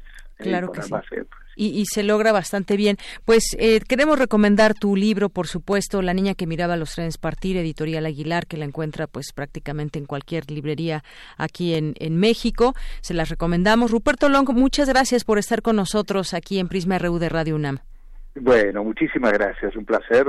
Claro 0.49 0.71
que 0.71 0.81
sí. 0.81 0.93
Y, 1.55 1.85
se 1.85 2.01
logra 2.03 2.31
bastante 2.31 2.77
bien. 2.77 2.97
Pues 3.25 3.55
eh, 3.59 3.79
queremos 3.87 4.17
recomendar 4.17 4.73
tu 4.73 4.95
libro, 4.95 5.29
por 5.29 5.47
supuesto, 5.47 6.01
La 6.01 6.13
niña 6.13 6.33
que 6.33 6.47
miraba 6.47 6.77
los 6.77 6.95
trenes 6.95 7.17
partir, 7.17 7.57
editorial 7.57 8.05
Aguilar, 8.05 8.47
que 8.47 8.57
la 8.57 8.65
encuentra 8.65 9.05
pues 9.05 9.33
prácticamente 9.33 9.99
en 9.99 10.05
cualquier 10.05 10.49
librería 10.49 11.03
aquí 11.37 11.75
en, 11.75 11.93
en 11.99 12.17
México. 12.17 12.73
Se 13.01 13.13
las 13.13 13.29
recomendamos. 13.29 13.91
Ruperto 13.91 14.29
Long, 14.29 14.49
muchas 14.51 14.89
gracias 14.89 15.23
por 15.23 15.37
estar 15.37 15.61
con 15.61 15.75
nosotros 15.75 16.33
aquí 16.33 16.59
en 16.59 16.67
Prisma 16.67 16.97
RU 16.97 17.19
de 17.19 17.29
Radio 17.29 17.55
UNAM. 17.55 17.79
Bueno, 18.35 18.83
muchísimas 18.83 19.31
gracias. 19.33 19.75
Un 19.75 19.85
placer 19.85 20.25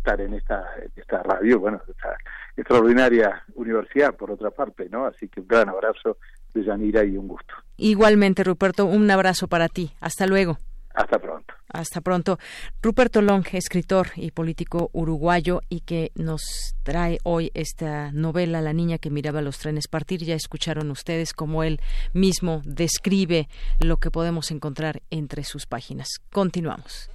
estar 0.00 0.20
en 0.20 0.34
esta, 0.34 0.64
esta 0.96 1.22
radio, 1.22 1.60
bueno, 1.60 1.80
esta 1.86 2.16
extraordinaria 2.56 3.42
universidad, 3.54 4.14
por 4.16 4.30
otra 4.30 4.50
parte, 4.50 4.88
¿no? 4.90 5.06
Así 5.06 5.28
que 5.28 5.40
un 5.40 5.48
gran 5.48 5.68
abrazo 5.68 6.16
de 6.54 6.64
Yanira 6.64 7.04
y 7.04 7.16
un 7.16 7.28
gusto. 7.28 7.54
Igualmente, 7.80 8.44
Ruperto, 8.44 8.84
un 8.84 9.10
abrazo 9.10 9.48
para 9.48 9.68
ti. 9.68 9.90
Hasta 10.00 10.26
luego. 10.26 10.58
Hasta 10.94 11.18
pronto. 11.18 11.54
Hasta 11.72 12.02
pronto. 12.02 12.38
Ruperto 12.82 13.22
Long, 13.22 13.46
escritor 13.52 14.08
y 14.16 14.32
político 14.32 14.90
uruguayo 14.92 15.62
y 15.68 15.80
que 15.80 16.12
nos 16.14 16.74
trae 16.82 17.20
hoy 17.22 17.50
esta 17.54 18.12
novela 18.12 18.60
La 18.60 18.74
niña 18.74 18.98
que 18.98 19.08
miraba 19.08 19.40
los 19.40 19.56
trenes 19.58 19.88
partir. 19.88 20.22
Ya 20.24 20.34
escucharon 20.34 20.90
ustedes 20.90 21.32
cómo 21.32 21.62
él 21.62 21.80
mismo 22.12 22.60
describe 22.64 23.48
lo 23.78 23.96
que 23.96 24.10
podemos 24.10 24.50
encontrar 24.50 25.00
entre 25.10 25.44
sus 25.44 25.64
páginas. 25.66 26.08
Continuamos. 26.30 27.08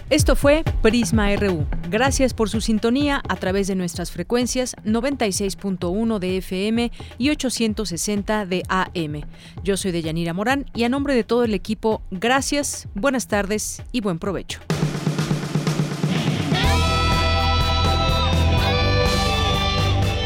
Esto 0.09 0.35
fue 0.35 0.63
Prisma 0.81 1.35
RU. 1.35 1.67
Gracias 1.87 2.33
por 2.33 2.49
su 2.49 2.61
sintonía 2.61 3.21
a 3.29 3.35
través 3.35 3.67
de 3.67 3.75
nuestras 3.75 4.09
frecuencias 4.09 4.75
96.1 4.83 6.17
de 6.17 6.37
FM 6.37 6.91
y 7.19 7.29
860 7.29 8.47
de 8.47 8.63
AM. 8.69 9.21
Yo 9.63 9.77
soy 9.77 9.91
Deyanira 9.91 10.33
Morán 10.33 10.65
y 10.73 10.83
a 10.83 10.89
nombre 10.89 11.13
de 11.13 11.23
todo 11.23 11.43
el 11.43 11.53
equipo, 11.53 12.01
gracias, 12.09 12.87
buenas 12.95 13.27
tardes 13.27 13.83
y 13.91 14.01
buen 14.01 14.17
provecho. 14.17 14.59